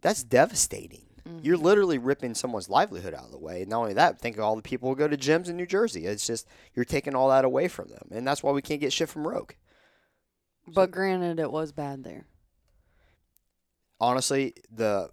That's 0.00 0.22
devastating. 0.22 1.06
You're 1.40 1.56
mm-hmm. 1.56 1.64
literally 1.64 1.98
ripping 1.98 2.34
someone's 2.34 2.68
livelihood 2.68 3.14
out 3.14 3.26
of 3.26 3.30
the 3.30 3.38
way. 3.38 3.60
And 3.60 3.70
not 3.70 3.78
only 3.78 3.94
that, 3.94 4.20
think 4.20 4.36
of 4.36 4.42
all 4.42 4.56
the 4.56 4.62
people 4.62 4.88
who 4.88 4.96
go 4.96 5.06
to 5.06 5.16
gyms 5.16 5.48
in 5.48 5.56
New 5.56 5.66
Jersey. 5.66 6.04
It's 6.04 6.26
just 6.26 6.48
you're 6.74 6.84
taking 6.84 7.14
all 7.14 7.28
that 7.28 7.44
away 7.44 7.68
from 7.68 7.88
them, 7.90 8.08
and 8.10 8.26
that's 8.26 8.42
why 8.42 8.50
we 8.50 8.60
can't 8.60 8.80
get 8.80 8.92
shit 8.92 9.08
from 9.08 9.26
Rogue. 9.26 9.52
but 10.66 10.90
granted 10.90 11.38
it 11.38 11.52
was 11.52 11.70
bad 11.72 12.02
there. 12.02 12.26
Honestly, 14.00 14.52
the 14.68 15.10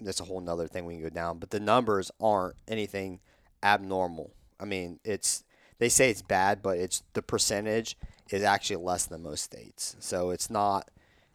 that's 0.00 0.18
a 0.20 0.24
whole 0.24 0.40
nother 0.40 0.66
thing 0.66 0.84
we 0.84 0.94
can 0.94 1.02
go 1.04 1.10
down, 1.10 1.38
but 1.38 1.50
the 1.50 1.60
numbers 1.60 2.10
aren't 2.20 2.56
anything 2.66 3.20
abnormal. 3.62 4.32
I 4.58 4.64
mean, 4.64 4.98
it's 5.04 5.44
they 5.78 5.88
say 5.88 6.10
it's 6.10 6.22
bad, 6.22 6.62
but 6.62 6.78
it's 6.78 7.02
the 7.12 7.22
percentage 7.22 7.96
is 8.30 8.42
actually 8.42 8.76
less 8.76 9.06
than 9.06 9.22
most 9.22 9.42
states. 9.42 9.96
So 10.00 10.30
it's 10.30 10.50
not. 10.50 10.90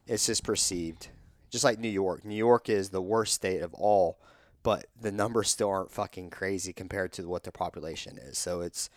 It's 0.08 0.26
just 0.26 0.44
perceived, 0.44 1.10
just 1.50 1.64
like 1.64 1.80
New 1.80 1.90
York. 1.90 2.26
New 2.26 2.36
York 2.36 2.70
is 2.70 2.90
the 2.90 3.02
worst 3.02 3.34
state 3.34 3.62
of 3.62 3.74
all, 3.74 4.18
but 4.64 4.88
the 5.00 5.12
numbers 5.12 5.50
still 5.50 5.70
aren't 5.70 5.92
fucking 5.92 6.32
crazy 6.32 6.74
compared 6.74 7.14
to 7.14 7.28
what 7.28 7.44
the 7.44 7.52
population 7.52 8.18
is. 8.18 8.38
So 8.38 8.62
it's 8.62 8.90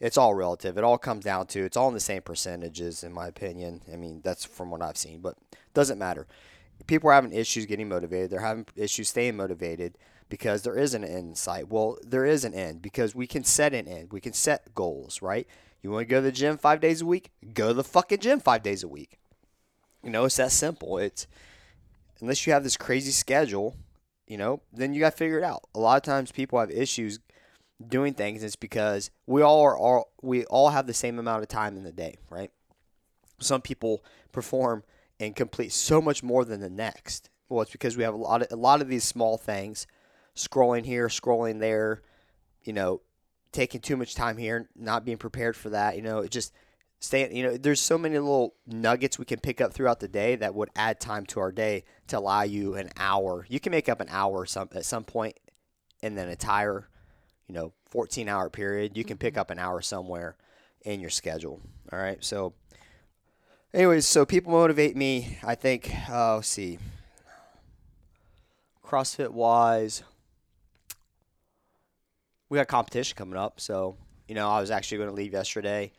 it's 0.00 0.16
all 0.16 0.34
relative. 0.34 0.78
It 0.78 0.84
all 0.84 0.98
comes 0.98 1.24
down 1.24 1.46
to 1.48 1.64
it's 1.64 1.76
all 1.76 1.88
in 1.88 1.94
the 1.94 2.00
same 2.00 2.22
percentages, 2.22 3.04
in 3.04 3.12
my 3.12 3.26
opinion. 3.26 3.82
I 3.92 3.96
mean, 3.96 4.20
that's 4.22 4.44
from 4.44 4.70
what 4.70 4.82
I've 4.82 4.96
seen, 4.96 5.20
but 5.20 5.36
doesn't 5.74 5.98
matter. 5.98 6.26
People 6.86 7.10
are 7.10 7.14
having 7.14 7.32
issues 7.32 7.66
getting 7.66 7.88
motivated. 7.88 8.30
They're 8.30 8.40
having 8.40 8.66
issues 8.74 9.08
staying 9.08 9.36
motivated 9.36 9.96
because 10.32 10.62
there 10.62 10.78
is 10.78 10.94
an 10.94 11.04
end 11.04 11.36
sight. 11.36 11.68
Well, 11.68 11.98
there 12.02 12.24
is 12.24 12.42
an 12.42 12.54
end 12.54 12.80
because 12.80 13.14
we 13.14 13.26
can 13.26 13.44
set 13.44 13.74
an 13.74 13.86
end. 13.86 14.14
We 14.14 14.20
can 14.22 14.32
set 14.32 14.74
goals, 14.74 15.20
right? 15.20 15.46
You 15.82 15.90
want 15.90 16.08
to 16.08 16.10
go 16.10 16.20
to 16.20 16.22
the 16.22 16.32
gym 16.32 16.56
five 16.56 16.80
days 16.80 17.02
a 17.02 17.04
week? 17.04 17.32
Go 17.52 17.68
to 17.68 17.74
the 17.74 17.84
fucking 17.84 18.20
gym 18.20 18.40
five 18.40 18.62
days 18.62 18.82
a 18.82 18.88
week. 18.88 19.18
You 20.02 20.08
know, 20.08 20.24
it's 20.24 20.36
that 20.36 20.50
simple. 20.50 20.96
It's 20.96 21.26
unless 22.22 22.46
you 22.46 22.54
have 22.54 22.64
this 22.64 22.78
crazy 22.78 23.10
schedule, 23.10 23.76
you 24.26 24.38
know, 24.38 24.62
then 24.72 24.94
you 24.94 25.00
got 25.00 25.10
to 25.10 25.18
figure 25.18 25.36
it 25.36 25.44
out. 25.44 25.64
A 25.74 25.78
lot 25.78 25.98
of 25.98 26.02
times 26.02 26.32
people 26.32 26.58
have 26.58 26.70
issues 26.70 27.18
doing 27.86 28.14
things. 28.14 28.38
And 28.38 28.46
it's 28.46 28.56
because 28.56 29.10
we 29.26 29.42
all 29.42 29.60
are 29.60 29.76
all 29.76 30.12
we 30.22 30.46
all 30.46 30.70
have 30.70 30.86
the 30.86 30.94
same 30.94 31.18
amount 31.18 31.42
of 31.42 31.48
time 31.48 31.76
in 31.76 31.84
the 31.84 31.92
day, 31.92 32.16
right? 32.30 32.50
Some 33.38 33.60
people 33.60 34.02
perform 34.32 34.82
and 35.20 35.36
complete 35.36 35.72
so 35.72 36.00
much 36.00 36.22
more 36.22 36.46
than 36.46 36.60
the 36.60 36.70
next. 36.70 37.28
Well, 37.50 37.60
it's 37.60 37.70
because 37.72 37.98
we 37.98 38.02
have 38.04 38.14
a 38.14 38.16
lot 38.16 38.40
of 38.40 38.48
a 38.50 38.56
lot 38.56 38.80
of 38.80 38.88
these 38.88 39.04
small 39.04 39.36
things, 39.36 39.86
scrolling 40.36 40.84
here, 40.84 41.08
scrolling 41.08 41.60
there, 41.60 42.02
you 42.64 42.72
know, 42.72 43.00
taking 43.52 43.80
too 43.80 43.96
much 43.96 44.14
time 44.14 44.36
here, 44.36 44.68
not 44.74 45.04
being 45.04 45.18
prepared 45.18 45.56
for 45.56 45.70
that. 45.70 45.96
You 45.96 46.02
know, 46.02 46.20
it 46.20 46.30
just 46.30 46.52
staying. 47.00 47.34
You 47.36 47.44
know, 47.44 47.56
there's 47.56 47.80
so 47.80 47.98
many 47.98 48.18
little 48.18 48.54
nuggets 48.66 49.18
we 49.18 49.24
can 49.24 49.40
pick 49.40 49.60
up 49.60 49.72
throughout 49.72 50.00
the 50.00 50.08
day 50.08 50.36
that 50.36 50.54
would 50.54 50.70
add 50.74 51.00
time 51.00 51.26
to 51.26 51.40
our 51.40 51.52
day 51.52 51.84
to 52.08 52.18
allow 52.18 52.42
you 52.42 52.74
an 52.74 52.90
hour. 52.96 53.46
You 53.48 53.60
can 53.60 53.70
make 53.70 53.88
up 53.88 54.00
an 54.00 54.08
hour 54.10 54.46
some 54.46 54.68
at 54.74 54.84
some 54.84 55.04
point 55.04 55.38
in 56.02 56.16
an 56.16 56.28
entire, 56.28 56.88
you 57.46 57.54
know, 57.54 57.72
14 57.90 58.28
hour 58.28 58.48
period. 58.48 58.96
You 58.96 59.04
can 59.04 59.18
pick 59.18 59.36
up 59.36 59.50
an 59.50 59.58
hour 59.58 59.82
somewhere 59.82 60.36
in 60.82 61.00
your 61.00 61.10
schedule. 61.10 61.60
All 61.92 61.98
right, 61.98 62.22
so. 62.24 62.54
Anyways, 63.74 64.06
so 64.06 64.26
people 64.26 64.52
motivate 64.52 64.96
me. 64.96 65.38
I 65.42 65.54
think. 65.54 65.90
Uh, 66.08 66.36
let's 66.36 66.48
see. 66.48 66.78
CrossFit 68.84 69.30
wise, 69.30 70.02
we 72.52 72.58
got 72.58 72.68
competition 72.68 73.16
coming 73.16 73.38
up. 73.38 73.58
So, 73.62 73.96
you 74.28 74.34
know, 74.34 74.46
I 74.50 74.60
was 74.60 74.70
actually 74.70 74.98
going 74.98 75.08
to 75.08 75.16
leave 75.16 75.32
yesterday. 75.32 75.90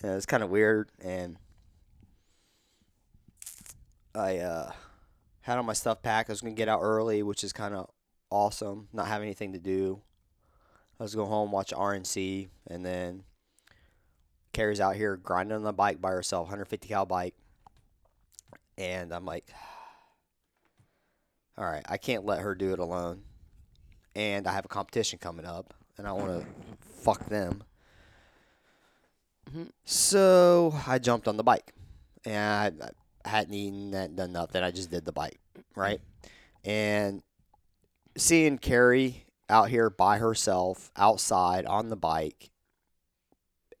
And 0.00 0.12
it 0.12 0.14
was 0.14 0.24
kind 0.24 0.42
of 0.42 0.48
weird. 0.48 0.88
And 1.04 1.36
I 4.14 4.38
uh, 4.38 4.72
had 5.42 5.58
all 5.58 5.64
my 5.64 5.74
stuff 5.74 6.00
packed. 6.00 6.30
I 6.30 6.32
was 6.32 6.40
going 6.40 6.54
to 6.54 6.58
get 6.58 6.66
out 6.66 6.80
early, 6.80 7.22
which 7.22 7.44
is 7.44 7.52
kind 7.52 7.74
of 7.74 7.90
awesome. 8.30 8.88
Not 8.94 9.06
having 9.06 9.26
anything 9.26 9.52
to 9.52 9.58
do. 9.58 10.00
I 10.98 11.02
was 11.02 11.14
going 11.14 11.28
home, 11.28 11.52
watch 11.52 11.74
RNC, 11.74 12.48
and 12.68 12.86
then 12.86 13.24
Carrie's 14.54 14.80
out 14.80 14.96
here 14.96 15.18
grinding 15.18 15.56
on 15.56 15.62
the 15.62 15.74
bike 15.74 16.00
by 16.00 16.12
herself, 16.12 16.44
150 16.44 16.88
cal 16.88 17.04
bike. 17.04 17.34
And 18.78 19.12
I'm 19.12 19.26
like, 19.26 19.44
all 21.58 21.66
right, 21.66 21.84
I 21.86 21.98
can't 21.98 22.24
let 22.24 22.40
her 22.40 22.54
do 22.54 22.72
it 22.72 22.78
alone. 22.78 23.24
And 24.14 24.46
I 24.46 24.52
have 24.52 24.64
a 24.64 24.68
competition 24.68 25.18
coming 25.18 25.44
up, 25.44 25.74
and 25.98 26.06
I 26.06 26.12
want 26.12 26.40
to 26.40 26.46
fuck 27.02 27.26
them. 27.26 27.64
Mhm. 29.50 29.70
So 29.84 30.74
I 30.86 30.98
jumped 30.98 31.28
on 31.28 31.36
the 31.36 31.42
bike, 31.42 31.72
and 32.24 32.82
I, 32.82 32.90
I 33.24 33.28
hadn't 33.28 33.54
eaten, 33.54 33.92
hadn't 33.92 34.16
done 34.16 34.32
nothing. 34.32 34.62
I 34.62 34.70
just 34.70 34.90
did 34.90 35.04
the 35.04 35.12
bike, 35.12 35.40
right? 35.74 36.00
And 36.64 37.22
seeing 38.16 38.58
Carrie 38.58 39.26
out 39.48 39.68
here 39.68 39.90
by 39.90 40.18
herself 40.18 40.90
outside 40.96 41.66
on 41.66 41.88
the 41.88 41.96
bike 41.96 42.50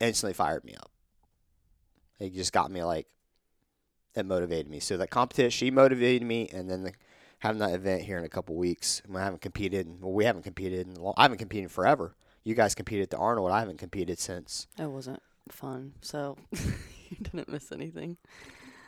instantly 0.00 0.34
fired 0.34 0.64
me 0.64 0.74
up. 0.74 0.90
It 2.18 2.34
just 2.34 2.52
got 2.52 2.70
me 2.70 2.82
like, 2.82 3.06
it 4.14 4.26
motivated 4.26 4.68
me. 4.68 4.80
So 4.80 4.96
that 4.96 5.10
competition, 5.10 5.50
she 5.50 5.70
motivated 5.70 6.26
me, 6.26 6.48
and 6.52 6.70
then 6.70 6.82
the, 6.82 6.92
having 7.42 7.58
that 7.58 7.72
event 7.74 8.02
here 8.02 8.18
in 8.18 8.24
a 8.24 8.28
couple 8.28 8.54
weeks. 8.54 9.02
I 9.12 9.18
haven't 9.20 9.40
competed. 9.42 9.86
in- 9.86 10.00
Well, 10.00 10.12
we 10.12 10.24
haven't 10.24 10.42
competed 10.44 10.86
in. 10.86 10.96
a 10.96 11.00
long- 11.02 11.14
I 11.16 11.22
haven't 11.22 11.38
competed 11.38 11.70
forever. 11.72 12.14
You 12.44 12.54
guys 12.54 12.74
competed 12.76 13.02
at 13.04 13.10
the 13.10 13.16
Arnold. 13.18 13.50
I 13.50 13.58
haven't 13.58 13.78
competed 13.78 14.18
since. 14.18 14.66
It 14.78 14.86
wasn't 14.90 15.20
fun, 15.48 15.94
so 16.02 16.36
you 16.52 17.16
didn't 17.20 17.48
miss 17.48 17.72
anything. 17.72 18.16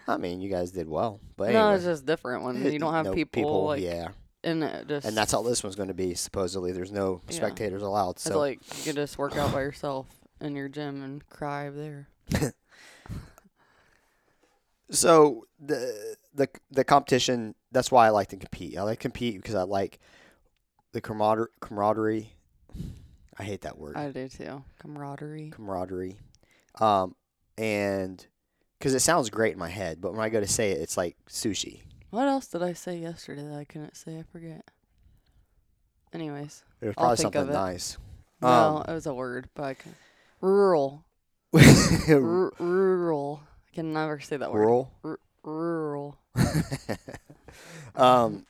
I 0.07 0.19
mean, 0.19 0.41
you 0.41 0.49
guys 0.51 0.71
did 0.71 0.89
well, 0.89 1.19
but 1.37 1.51
No, 1.53 1.61
anyway. 1.61 1.75
it's 1.77 1.85
just 1.85 2.07
different 2.07 2.45
when 2.45 2.65
you 2.71 2.79
don't 2.79 2.93
have 2.99 3.07
No 3.07 3.13
people, 3.15 3.65
like 3.67 3.83
yeah, 3.83 4.09
and 4.45 4.63
just 4.89 5.07
and 5.07 5.17
that's 5.17 5.33
how 5.33 5.43
this 5.43 5.63
one's 5.65 5.77
going 5.77 5.89
to 5.89 5.95
be. 5.95 6.15
Supposedly, 6.15 6.71
there's 6.73 6.93
no 6.93 7.23
Yeah. 7.29 7.37
spectators 7.37 7.83
allowed. 7.83 8.11
it's 8.11 8.23
So 8.23 8.39
like 8.39 8.61
you 8.79 8.85
can 8.85 8.95
just 8.97 9.19
work 9.19 9.37
out 9.37 9.53
by 9.53 9.63
yourself 9.63 10.07
in 10.41 10.55
your 10.57 10.69
gym 10.69 11.03
and 11.03 11.27
cry 11.29 11.71
there. 11.71 12.09
so 14.91 15.47
the 15.59 16.17
the 16.35 16.49
the 16.71 16.85
competition. 16.85 17.55
That's 17.73 17.91
why 17.91 18.07
I 18.07 18.11
like 18.11 18.29
to 18.29 18.37
compete. 18.37 18.77
I 18.79 18.83
like 18.83 18.99
to 18.99 19.03
compete 19.03 19.37
because 19.37 19.55
I 19.55 19.63
like 19.63 19.99
the 20.93 21.01
camaraderie. 21.01 21.49
camaraderie. 21.61 22.33
I 23.39 23.43
hate 23.43 23.63
that 23.63 23.79
word. 23.79 23.97
I 23.97 24.11
do 24.11 24.29
too. 24.29 24.63
Camaraderie. 24.79 25.51
camaraderie, 25.51 26.17
um, 26.81 27.17
and 27.59 28.25
because 28.79 28.95
it 28.95 29.01
sounds 29.01 29.29
great 29.31 29.55
in 29.55 29.59
my 29.59 29.69
head, 29.71 30.01
but 30.01 30.13
when 30.13 30.21
I 30.21 30.29
go 30.29 30.39
to 30.41 30.47
say 30.47 30.71
it, 30.71 30.81
it's 30.81 30.97
like 30.97 31.17
sushi. 31.29 31.81
What 32.11 32.29
else 32.29 32.47
did 32.47 32.63
I 32.63 32.75
say 32.75 32.97
yesterday 32.99 33.43
that 33.43 33.57
I 33.59 33.65
couldn't 33.65 33.97
say? 33.97 34.19
I 34.19 34.23
forget. 34.31 34.65
Anyways, 36.13 36.63
It 36.81 36.87
was 36.89 36.95
I'll 36.97 37.09
think 37.17 37.35
something 37.35 37.43
of 37.43 37.49
it. 37.51 37.53
nice. 37.55 37.99
no, 38.41 38.49
Um, 38.49 38.85
it 38.89 38.93
was 38.93 39.07
a 39.07 39.15
word, 39.15 39.49
but 39.57 39.77
rural. 40.41 41.05
R- 41.55 42.53
rural. 42.61 43.43
Can 43.75 43.93
never 43.93 44.21
say 44.21 44.37
that 44.37 44.53
word. 44.53 44.61
Rural. 44.61 44.93
R- 45.05 45.21
rural. 45.43 46.19
Um, 47.97 48.45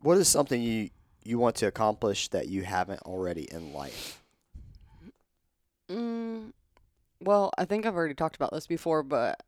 what 0.00 0.18
is 0.18 0.28
something 0.28 0.60
you 0.60 0.90
you 1.24 1.38
want 1.38 1.56
to 1.56 1.66
accomplish 1.66 2.28
that 2.28 2.48
you 2.48 2.62
haven't 2.62 3.00
already 3.02 3.42
in 3.52 3.72
life? 3.72 4.20
Mm, 5.88 6.52
well, 7.20 7.52
I 7.56 7.64
think 7.64 7.86
I've 7.86 7.94
already 7.94 8.14
talked 8.14 8.34
about 8.34 8.52
this 8.52 8.66
before, 8.66 9.04
but 9.04 9.40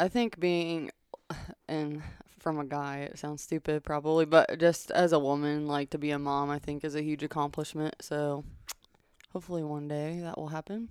I 0.00 0.08
think 0.08 0.40
being, 0.40 0.90
and 1.68 2.02
from 2.40 2.58
a 2.58 2.64
guy, 2.64 3.00
it 3.00 3.18
sounds 3.18 3.42
stupid 3.42 3.84
probably, 3.84 4.24
but 4.24 4.58
just 4.58 4.90
as 4.90 5.12
a 5.12 5.18
woman, 5.18 5.68
like 5.68 5.90
to 5.90 5.98
be 5.98 6.10
a 6.10 6.18
mom, 6.18 6.50
I 6.50 6.58
think 6.58 6.82
is 6.82 6.96
a 6.96 7.02
huge 7.02 7.22
accomplishment. 7.22 7.94
So 8.00 8.42
hopefully 9.32 9.62
one 9.62 9.86
day 9.86 10.18
that 10.22 10.36
will 10.36 10.48
happen. 10.48 10.88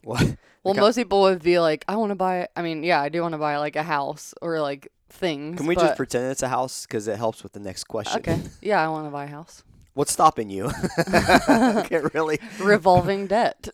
What? 0.04 0.36
Well, 0.62 0.74
most 0.74 0.96
people 0.96 1.22
would 1.22 1.42
be 1.42 1.58
like, 1.58 1.84
I 1.88 1.96
want 1.96 2.10
to 2.10 2.14
buy, 2.14 2.48
I 2.54 2.60
mean, 2.62 2.82
yeah, 2.82 3.00
I 3.00 3.08
do 3.08 3.22
want 3.22 3.32
to 3.32 3.38
buy 3.38 3.56
like 3.58 3.76
a 3.76 3.82
house 3.82 4.34
or 4.42 4.60
like 4.60 4.88
things. 5.08 5.56
Can 5.58 5.66
we 5.66 5.74
but- 5.74 5.82
just 5.82 5.96
pretend 5.96 6.30
it's 6.30 6.42
a 6.42 6.48
house 6.48 6.84
because 6.86 7.08
it 7.08 7.16
helps 7.16 7.42
with 7.42 7.52
the 7.52 7.60
next 7.60 7.84
question? 7.84 8.18
Okay. 8.20 8.38
Yeah, 8.62 8.84
I 8.84 8.88
want 8.88 9.06
to 9.06 9.10
buy 9.10 9.24
a 9.24 9.28
house. 9.28 9.62
What's 9.94 10.12
stopping 10.12 10.50
you? 10.50 10.70
okay, 11.08 12.00
really? 12.14 12.38
Revolving 12.60 13.26
debt. 13.26 13.68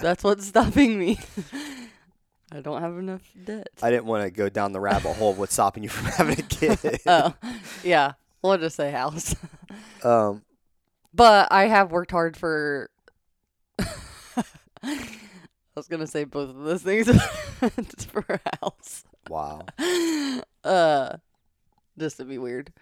That's 0.00 0.24
what's 0.24 0.46
stopping 0.46 0.98
me. 0.98 1.18
I 2.52 2.60
don't 2.60 2.80
have 2.80 2.96
enough 2.96 3.22
debt. 3.44 3.68
I 3.82 3.90
didn't 3.90 4.06
want 4.06 4.24
to 4.24 4.30
go 4.30 4.48
down 4.48 4.72
the 4.72 4.80
rabbit 4.80 5.14
hole 5.14 5.30
of 5.32 5.38
what's 5.38 5.52
stopping 5.52 5.82
you 5.82 5.88
from 5.88 6.06
having 6.06 6.38
a 6.38 6.42
kid. 6.42 6.78
oh, 7.06 7.34
yeah. 7.82 8.12
We'll 8.42 8.56
just 8.58 8.76
say 8.76 8.90
house. 8.92 9.34
um, 10.04 10.42
But 11.12 11.48
I 11.52 11.66
have 11.66 11.90
worked 11.92 12.10
hard 12.12 12.36
for. 12.36 12.90
I 14.84 15.76
was 15.76 15.88
gonna 15.88 16.06
say 16.06 16.24
both 16.24 16.50
of 16.50 16.56
those 16.58 16.82
things 16.82 17.08
for 18.06 18.24
a 18.28 18.40
house. 18.62 19.04
wow. 19.28 19.62
Uh, 20.64 21.18
just 21.98 22.16
to 22.16 22.24
be 22.24 22.38
weird. 22.38 22.72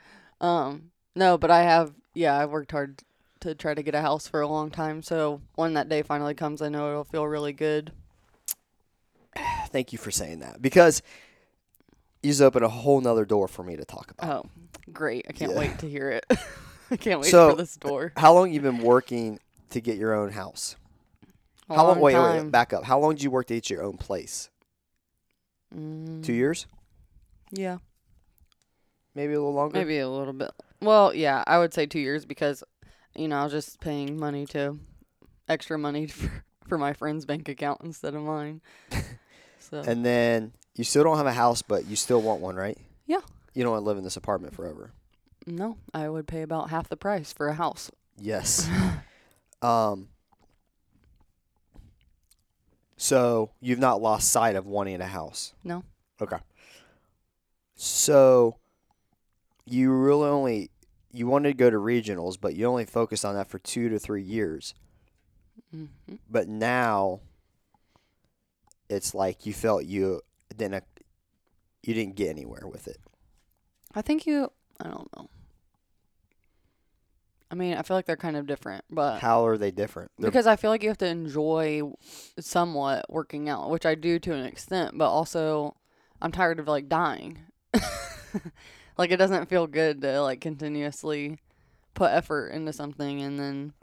Um, 0.41 0.93
no, 1.17 1.37
but 1.37 1.51
I 1.51 1.63
have. 1.63 1.93
Yeah, 2.15 2.39
I've 2.39 2.51
worked 2.51 2.71
hard 2.71 3.03
to 3.41 3.57
try 3.57 3.75
to 3.75 3.83
get 3.83 3.97
a 3.97 4.01
house 4.01 4.29
for 4.29 4.41
a 4.41 4.47
long 4.47 4.71
time. 4.71 5.03
So 5.03 5.41
when 5.57 5.75
that 5.75 5.89
day 5.89 6.03
finally 6.03 6.33
comes, 6.35 6.63
I 6.63 6.69
know 6.69 6.91
it'll 6.91 7.03
feel 7.03 7.27
really 7.27 7.53
good. 7.53 7.91
Thank 9.69 9.93
you 9.93 9.99
for 9.99 10.11
saying 10.13 10.41
that 10.41 10.63
because 10.63 11.03
you 12.23 12.31
just 12.31 12.41
opened 12.41 12.65
a 12.65 12.69
whole 12.69 13.01
nother 13.01 13.25
door 13.25 13.49
for 13.49 13.63
me 13.65 13.75
to 13.77 13.85
talk 13.85 14.13
about. 14.13 14.45
Oh, 14.47 14.51
great! 14.93 15.27
I 15.29 15.33
can't 15.33 15.53
Yeah. 15.53 15.59
wait 15.59 15.79
to 15.81 15.89
hear 15.89 16.09
it. 16.11 16.25
I 16.91 16.97
can't 16.97 17.21
wait 17.21 17.31
So- 17.31 17.51
for 17.51 17.57
this 17.57 17.77
door. 17.77 18.13
How 18.17 18.33
long 18.33 18.53
you 18.53 18.61
been 18.61 18.79
working 18.83 19.41
to 19.71 19.81
get 19.81 19.97
your 19.99 20.15
own 20.15 20.31
house? 20.31 20.77
A 21.69 21.75
How 21.75 21.87
long? 21.87 22.01
Wait, 22.01 22.15
wait, 22.15 22.43
wait, 22.43 22.51
back 22.51 22.73
up. 22.73 22.85
How 22.85 22.99
long 22.99 23.15
did 23.15 23.23
you 23.23 23.31
work 23.31 23.51
at 23.51 23.71
your 23.71 23.83
own 23.83 23.97
place? 23.97 24.51
Mm, 25.75 26.23
Two 26.25 26.33
years? 26.33 26.67
Yeah, 27.51 27.79
Maybe 29.15 29.35
a 29.35 29.37
little 29.39 29.53
longer. 29.55 29.79
maybe 29.79 29.99
a 29.99 30.09
little 30.09 30.33
bit. 30.33 30.51
Well, 30.81 31.15
yeah, 31.15 31.45
I 31.47 31.59
would 31.59 31.75
say 31.75 31.85
two 31.87 31.99
years 32.01 32.25
because, 32.25 32.65
you 33.15 33.29
know, 33.29 33.37
I 33.37 33.45
was 33.45 33.53
just 33.53 33.79
paying 33.81 34.19
money 34.19 34.47
to, 34.47 34.79
extra 35.49 35.79
money 35.79 36.07
for, 36.09 36.45
for 36.67 36.79
my 36.79 36.93
friend's 36.95 37.27
bank 37.27 37.49
account 37.49 37.83
instead 37.85 38.15
of 38.15 38.23
mine. 38.23 38.61
So 39.71 39.79
And 39.87 40.05
then 40.05 40.53
you 40.75 40.83
still 40.85 41.05
don't 41.05 41.17
have 41.17 41.27
a 41.27 41.33
house, 41.33 41.63
but 41.63 41.87
you 41.87 41.95
still 41.97 42.21
want 42.21 42.41
one, 42.43 42.57
right? 42.57 42.77
Yeah. 43.07 43.21
You 43.55 43.63
don't 43.63 43.73
want 43.73 43.83
to 43.83 43.87
live 43.87 43.97
in 43.97 44.03
this 44.05 44.17
apartment 44.17 44.55
forever. 44.55 44.91
no, 45.47 45.79
I 45.95 46.09
would 46.11 46.27
pay 46.27 46.43
about 46.43 46.69
half 46.71 46.89
the 46.89 46.97
price 46.97 47.33
for 47.33 47.49
a 47.49 47.55
house. 47.55 47.91
Yes. 48.19 48.69
um. 49.63 50.09
So 53.03 53.51
you've 53.61 53.81
not 53.81 54.01
lost 54.01 54.31
sight 54.31 54.55
of 54.55 54.65
wanting 54.65 55.01
a 55.01 55.07
house. 55.07 55.55
No. 55.65 55.83
Okay. 56.21 56.37
So 57.75 58.59
you 59.67 59.91
really 59.91 60.29
only 60.29 60.71
you 61.11 61.27
wanted 61.27 61.49
to 61.49 61.55
go 61.55 61.69
to 61.69 61.79
regionals, 61.79 62.37
but 62.41 62.55
you 62.55 62.65
only 62.65 62.85
focused 62.85 63.25
on 63.25 63.35
that 63.35 63.49
for 63.49 63.59
two 63.59 63.89
to 63.89 63.99
three 63.99 64.23
years. 64.23 64.75
hmm 65.73 65.87
But 66.31 66.47
now 66.47 67.23
it's 68.89 69.17
like 69.17 69.47
you 69.47 69.53
felt 69.53 69.85
you 69.85 70.21
didn't 70.57 70.85
you 71.83 71.95
didn't 71.95 72.15
get 72.15 72.29
anywhere 72.29 72.69
with 72.69 72.87
it. 72.87 72.99
I 73.97 74.03
think 74.03 74.29
you. 74.29 74.53
I 74.79 74.85
don't 74.85 75.11
know. 75.17 75.29
I 77.53 77.55
mean, 77.55 77.75
I 77.75 77.83
feel 77.83 77.99
like 77.99 78.07
they're 78.07 78.17
kind 78.17 78.39
of 78.39 78.47
different, 78.47 78.83
but 78.91 79.21
How 79.21 79.45
are 79.45 79.59
they 79.59 79.71
different? 79.71 80.11
They're- 80.19 80.31
because 80.31 80.47
I 80.47 80.57
feel 80.57 80.71
like 80.71 80.83
you 80.83 80.89
have 80.89 80.97
to 80.99 81.07
enjoy 81.07 81.83
somewhat 82.41 83.05
working 83.11 83.51
out, 83.51 83.69
which 83.69 83.85
I 83.85 83.95
do 83.95 84.19
to 84.21 84.33
an 84.33 84.47
extent, 84.47 84.97
but 84.97 85.11
also 85.11 85.77
I'm 86.23 86.33
tired 86.33 86.59
of 86.59 86.67
like 86.67 86.89
dying. 86.89 87.41
like 88.97 89.11
it 89.11 89.19
doesn't 89.19 89.51
feel 89.51 89.67
good 89.67 90.01
to 90.01 90.23
like 90.23 90.41
continuously 90.41 91.39
put 91.93 92.11
effort 92.11 92.49
into 92.49 92.73
something 92.73 93.21
and 93.21 93.39
then 93.39 93.75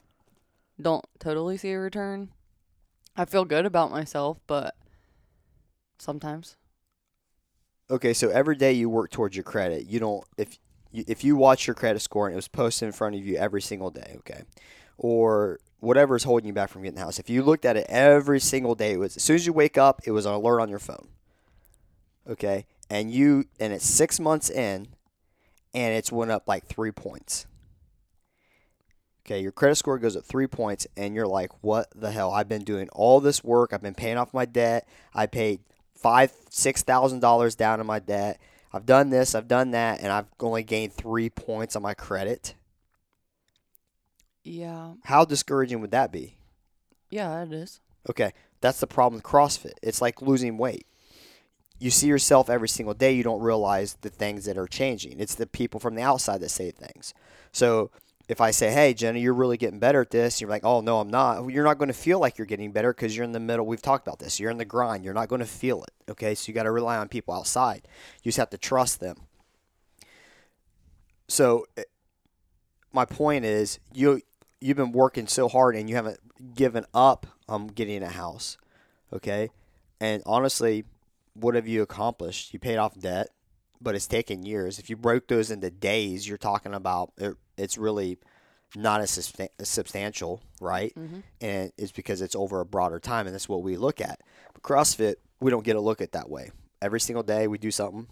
don't 0.81 1.05
totally 1.19 1.55
see 1.55 1.71
a 1.71 1.79
return. 1.79 2.31
I 3.15 3.25
feel 3.25 3.45
good 3.45 3.67
about 3.67 3.91
myself, 3.91 4.39
but 4.47 4.75
sometimes 5.99 6.55
Okay, 7.91 8.13
so 8.13 8.29
every 8.29 8.55
day 8.55 8.71
you 8.73 8.87
work 8.89 9.09
towards 9.11 9.35
your 9.35 9.43
credit. 9.43 9.85
You 9.87 9.99
don't 9.99 10.23
if 10.37 10.57
if 10.91 11.23
you 11.23 11.35
watch 11.35 11.67
your 11.67 11.75
credit 11.75 11.99
score 12.01 12.27
and 12.27 12.33
it 12.33 12.35
was 12.35 12.47
posted 12.47 12.87
in 12.87 12.91
front 12.93 13.15
of 13.15 13.25
you 13.25 13.37
every 13.37 13.61
single 13.61 13.89
day, 13.89 14.15
okay, 14.19 14.43
or 14.97 15.59
whatever 15.79 16.15
is 16.15 16.23
holding 16.23 16.47
you 16.47 16.53
back 16.53 16.69
from 16.69 16.81
getting 16.81 16.95
the 16.95 17.01
house. 17.01 17.19
If 17.19 17.29
you 17.29 17.43
looked 17.43 17.65
at 17.65 17.77
it 17.77 17.85
every 17.89 18.39
single 18.39 18.75
day, 18.75 18.93
it 18.93 18.97
was 18.97 19.17
as 19.17 19.23
soon 19.23 19.35
as 19.35 19.45
you 19.45 19.53
wake 19.53 19.77
up, 19.77 20.01
it 20.05 20.11
was 20.11 20.25
an 20.25 20.33
alert 20.33 20.61
on 20.61 20.69
your 20.69 20.79
phone. 20.79 21.07
Okay, 22.27 22.65
and 22.89 23.11
you 23.11 23.45
and 23.59 23.73
it's 23.73 23.85
six 23.85 24.19
months 24.19 24.49
in, 24.49 24.87
and 25.73 25.95
it's 25.95 26.11
went 26.11 26.31
up 26.31 26.47
like 26.47 26.65
three 26.67 26.91
points. 26.91 27.45
Okay, 29.25 29.41
your 29.41 29.51
credit 29.51 29.75
score 29.75 29.99
goes 29.99 30.15
up 30.15 30.25
three 30.25 30.47
points, 30.47 30.87
and 30.97 31.13
you're 31.13 31.27
like, 31.27 31.51
"What 31.61 31.87
the 31.95 32.11
hell? 32.11 32.31
I've 32.31 32.49
been 32.49 32.63
doing 32.63 32.89
all 32.89 33.19
this 33.19 33.43
work. 33.43 33.73
I've 33.73 33.81
been 33.81 33.93
paying 33.95 34.17
off 34.17 34.33
my 34.33 34.45
debt. 34.45 34.87
I 35.13 35.27
paid 35.27 35.61
five, 35.95 36.31
six 36.49 36.81
thousand 36.81 37.19
dollars 37.19 37.55
down 37.55 37.79
on 37.79 37.85
my 37.85 37.99
debt. 37.99 38.39
I've 38.71 38.85
done 38.85 39.09
this, 39.09 39.33
I've 39.35 39.47
done 39.47 39.71
that, 39.71 39.99
and 39.99 40.11
I've 40.11 40.27
only 40.39 40.63
gained 40.63 40.93
three 40.93 41.29
points 41.29 41.75
on 41.75 41.81
my 41.81 41.93
credit. 41.93 42.53
yeah, 44.43 44.93
How 45.03 45.25
discouraging 45.25 45.81
would 45.81 45.91
that 45.91 46.11
be? 46.11 46.35
yeah, 47.09 47.41
it 47.43 47.51
is. 47.51 47.81
Okay, 48.09 48.31
that's 48.61 48.79
the 48.79 48.87
problem 48.87 49.15
with 49.15 49.23
CrossFit. 49.23 49.73
It's 49.81 50.01
like 50.01 50.21
losing 50.21 50.57
weight. 50.57 50.85
You 51.79 51.89
see 51.91 52.07
yourself 52.07 52.49
every 52.49 52.69
single 52.69 52.93
day, 52.93 53.13
you 53.13 53.23
don't 53.23 53.41
realize 53.41 53.97
the 54.01 54.09
things 54.09 54.45
that 54.45 54.57
are 54.57 54.67
changing. 54.67 55.19
It's 55.19 55.35
the 55.35 55.47
people 55.47 55.79
from 55.79 55.95
the 55.95 56.01
outside 56.01 56.41
that 56.41 56.49
say 56.49 56.71
things. 56.71 57.13
So 57.51 57.89
if 58.29 58.39
I 58.39 58.51
say, 58.51 58.71
hey, 58.71 58.93
Jenna, 58.93 59.17
you're 59.17 59.33
really 59.33 59.57
getting 59.57 59.79
better 59.79 60.01
at 60.01 60.11
this, 60.11 60.39
you're 60.39 60.51
like, 60.51 60.63
oh, 60.63 60.81
no, 60.81 60.99
I'm 60.99 61.09
not. 61.09 61.49
You're 61.49 61.63
not 61.63 61.79
going 61.79 61.87
to 61.87 61.95
feel 61.95 62.19
like 62.19 62.37
you're 62.37 62.45
getting 62.45 62.71
better 62.71 62.93
because 62.93 63.17
you're 63.17 63.25
in 63.25 63.31
the 63.31 63.39
middle. 63.39 63.65
We've 63.65 63.81
talked 63.81 64.07
about 64.07 64.19
this. 64.19 64.39
You're 64.39 64.51
in 64.51 64.59
the 64.59 64.65
grind. 64.65 65.03
You're 65.03 65.15
not 65.15 65.29
going 65.29 65.39
to 65.39 65.47
feel 65.47 65.83
it. 65.83 66.11
Okay, 66.11 66.35
so 66.35 66.47
you 66.47 66.53
got 66.53 66.63
to 66.63 66.71
rely 66.71 66.97
on 66.97 67.09
people 67.09 67.33
outside. 67.33 67.87
You 68.21 68.29
just 68.29 68.37
have 68.37 68.51
to 68.51 68.57
trust 68.59 68.99
them. 68.99 69.17
So 71.27 71.65
eh, 71.75 71.83
my 72.93 73.05
point 73.05 73.45
is, 73.45 73.79
you 73.93 74.21
you've 74.61 74.77
been 74.77 74.91
working 74.91 75.25
so 75.25 75.47
hard 75.47 75.75
and 75.75 75.89
you 75.89 75.95
haven't 75.95 76.19
given 76.53 76.85
up 76.93 77.25
on 77.47 77.67
getting 77.67 78.03
a 78.03 78.09
house. 78.09 78.57
Okay, 79.11 79.49
and 79.99 80.21
honestly, 80.27 80.85
what 81.33 81.55
have 81.55 81.67
you 81.67 81.81
accomplished? 81.81 82.53
You 82.53 82.59
paid 82.59 82.77
off 82.77 82.99
debt, 82.99 83.29
but 83.81 83.95
it's 83.95 84.07
taken 84.07 84.43
years. 84.43 84.77
If 84.77 84.87
you 84.87 84.95
broke 84.95 85.27
those 85.27 85.49
into 85.49 85.71
days, 85.71 86.27
you're 86.27 86.37
talking 86.37 86.75
about 86.75 87.11
it, 87.17 87.35
it's 87.59 87.77
really 87.77 88.17
not 88.75 89.01
as, 89.01 89.11
substan- 89.11 89.49
substantial, 89.63 90.41
right? 90.61 90.93
Mhm. 90.95 91.23
And 91.41 91.71
it's 91.77 91.91
because 91.91 92.21
it's 92.21 92.35
over 92.35 92.59
a 92.61 92.65
broader 92.65 92.99
time, 92.99 93.25
and 93.25 93.33
that's 93.33 93.49
what 93.49 93.63
we 93.63 93.77
look 93.77 93.99
at. 93.99 94.21
But 94.53 94.61
CrossFit, 94.63 95.15
we 95.39 95.49
don't 95.51 95.63
get 95.65 95.73
to 95.73 95.79
look 95.81 96.01
at 96.01 96.11
that 96.11 96.29
way. 96.29 96.51
Every 96.81 96.99
single 96.99 97.23
day, 97.23 97.47
we 97.47 97.57
do 97.57 97.71
something, 97.71 98.07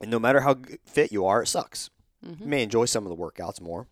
and 0.00 0.10
no 0.10 0.18
matter 0.18 0.40
how 0.40 0.56
fit 0.84 1.10
you 1.12 1.26
are, 1.26 1.42
it 1.42 1.46
sucks. 1.48 1.90
Mhm. 2.24 2.40
You 2.40 2.46
may 2.46 2.62
enjoy 2.62 2.84
some 2.84 3.06
of 3.06 3.10
the 3.16 3.22
workouts 3.22 3.60
more. 3.60 3.86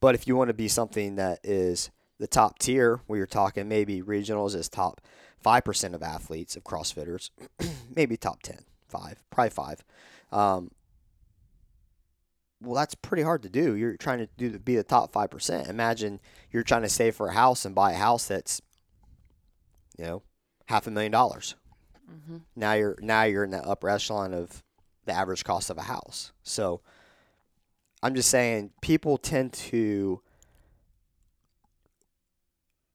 But 0.00 0.14
if 0.14 0.26
you 0.26 0.34
want 0.36 0.48
to 0.48 0.54
be 0.54 0.68
something 0.68 1.16
that 1.16 1.40
is 1.44 1.90
the 2.18 2.26
top 2.26 2.58
tier, 2.58 3.00
where 3.06 3.16
you're 3.18 3.26
talking 3.26 3.68
maybe 3.68 4.02
regionals 4.02 4.54
is 4.54 4.68
top 4.68 5.00
5% 5.42 5.94
of 5.94 6.02
athletes, 6.02 6.56
of 6.56 6.64
CrossFitters, 6.64 7.30
maybe 7.94 8.16
top 8.16 8.42
10, 8.42 8.64
5, 8.88 9.22
probably 9.30 9.50
5. 9.50 9.84
Um, 10.32 10.70
well, 12.62 12.74
that's 12.74 12.94
pretty 12.94 13.22
hard 13.22 13.42
to 13.42 13.48
do. 13.48 13.74
You're 13.74 13.96
trying 13.96 14.18
to 14.18 14.28
do 14.36 14.58
be 14.58 14.76
the 14.76 14.82
top 14.84 15.12
5%. 15.12 15.68
Imagine 15.68 16.20
you're 16.50 16.62
trying 16.62 16.82
to 16.82 16.88
save 16.88 17.16
for 17.16 17.28
a 17.28 17.32
house 17.34 17.64
and 17.64 17.74
buy 17.74 17.92
a 17.92 17.96
house 17.96 18.26
that's, 18.28 18.60
you 19.96 20.04
know, 20.04 20.22
half 20.66 20.86
a 20.86 20.90
million 20.90 21.12
dollars. 21.12 21.54
Mhm. 22.10 22.42
Now 22.56 22.72
you're 22.74 22.96
now 23.00 23.22
you're 23.22 23.44
in 23.44 23.50
the 23.50 23.62
upper 23.66 23.88
echelon 23.88 24.34
of 24.34 24.62
the 25.04 25.12
average 25.12 25.44
cost 25.44 25.70
of 25.70 25.78
a 25.78 25.82
house. 25.82 26.32
So 26.42 26.80
I'm 28.02 28.14
just 28.14 28.30
saying 28.30 28.72
people 28.80 29.16
tend 29.16 29.52
to 29.54 30.20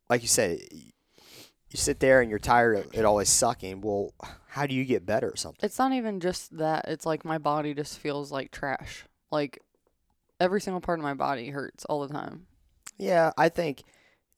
like 0.10 0.22
you 0.22 0.28
said 0.28 0.60
you 0.72 1.78
sit 1.78 2.00
there 2.00 2.22
and 2.22 2.30
you're 2.30 2.40
tired 2.40 2.78
of 2.78 2.94
it 2.94 3.04
always 3.06 3.30
sucking. 3.30 3.82
Well, 3.82 4.14
how 4.50 4.66
do 4.66 4.74
you 4.76 4.86
get 4.86 5.06
better 5.06 5.30
or 5.30 5.36
something? 5.36 5.60
It's 5.66 5.80
not 5.80 5.92
even 5.92 6.20
just 6.20 6.58
that. 6.58 6.86
It's 6.88 7.06
like 7.06 7.26
my 7.26 7.38
body 7.38 7.74
just 7.74 8.00
feels 8.00 8.32
like 8.32 8.52
trash. 8.52 9.06
Like 9.32 9.62
every 10.40 10.62
single 10.62 10.82
part 10.82 11.00
of 11.00 11.04
my 11.04 11.14
body 11.14 11.50
hurts 11.50 11.86
all 11.86 12.06
the 12.06 12.14
time. 12.14 12.48
Yeah, 12.98 13.32
I 13.38 13.50
think 13.50 13.84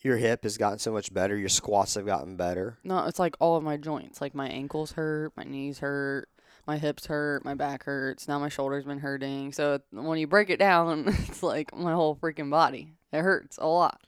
your 0.02 0.18
hip 0.18 0.44
has 0.44 0.58
gotten 0.58 0.80
so 0.80 0.92
much 0.92 1.14
better. 1.14 1.38
Your 1.38 1.50
squats 1.50 1.96
have 1.96 2.06
gotten 2.06 2.36
better. 2.36 2.78
No, 2.84 3.06
it's 3.06 3.20
like 3.20 3.36
all 3.40 3.58
of 3.58 3.64
my 3.64 3.78
joints. 3.78 4.22
Like 4.22 4.36
my 4.36 4.48
ankles 4.48 4.94
hurt, 4.94 5.34
my 5.36 5.44
knees 5.44 5.80
hurt, 5.80 6.30
my 6.66 6.78
hips 6.78 7.08
hurt, 7.08 7.46
my 7.46 7.54
back 7.54 7.84
hurts. 7.84 8.28
Now 8.28 8.40
my 8.40 8.50
shoulder's 8.50 8.86
been 8.86 9.00
hurting. 9.00 9.54
So 9.54 9.80
when 9.92 10.20
you 10.20 10.28
break 10.28 10.50
it 10.50 10.60
down, 10.60 11.06
it's 11.28 11.44
like 11.44 11.76
my 11.76 11.94
whole 11.94 12.16
freaking 12.16 12.50
body. 12.50 12.94
It 13.12 13.22
hurts 13.22 13.58
a 13.58 13.68
lot. 13.68 14.02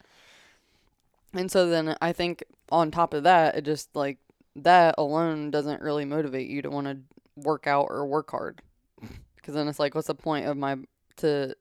And 1.34 1.52
so 1.52 1.70
then 1.70 1.96
I 2.02 2.12
think 2.12 2.44
on 2.72 2.92
top 2.92 3.14
of 3.14 3.24
that, 3.24 3.56
it 3.56 3.66
just 3.66 3.96
like 3.96 4.18
that 4.56 4.96
alone 4.98 5.52
doesn't 5.52 5.82
really 5.82 6.06
motivate 6.06 6.50
you 6.50 6.62
to 6.62 6.70
want 6.70 6.88
to 6.88 6.98
work 7.36 7.68
out 7.68 7.88
or 7.90 8.06
work 8.06 8.32
hard. 8.32 8.62
Because 9.50 9.58
then 9.62 9.68
it's 9.68 9.80
like, 9.80 9.96
what's 9.96 10.06
the 10.06 10.14
point 10.14 10.46
of 10.46 10.58
my 10.58 10.78
to 11.18 11.56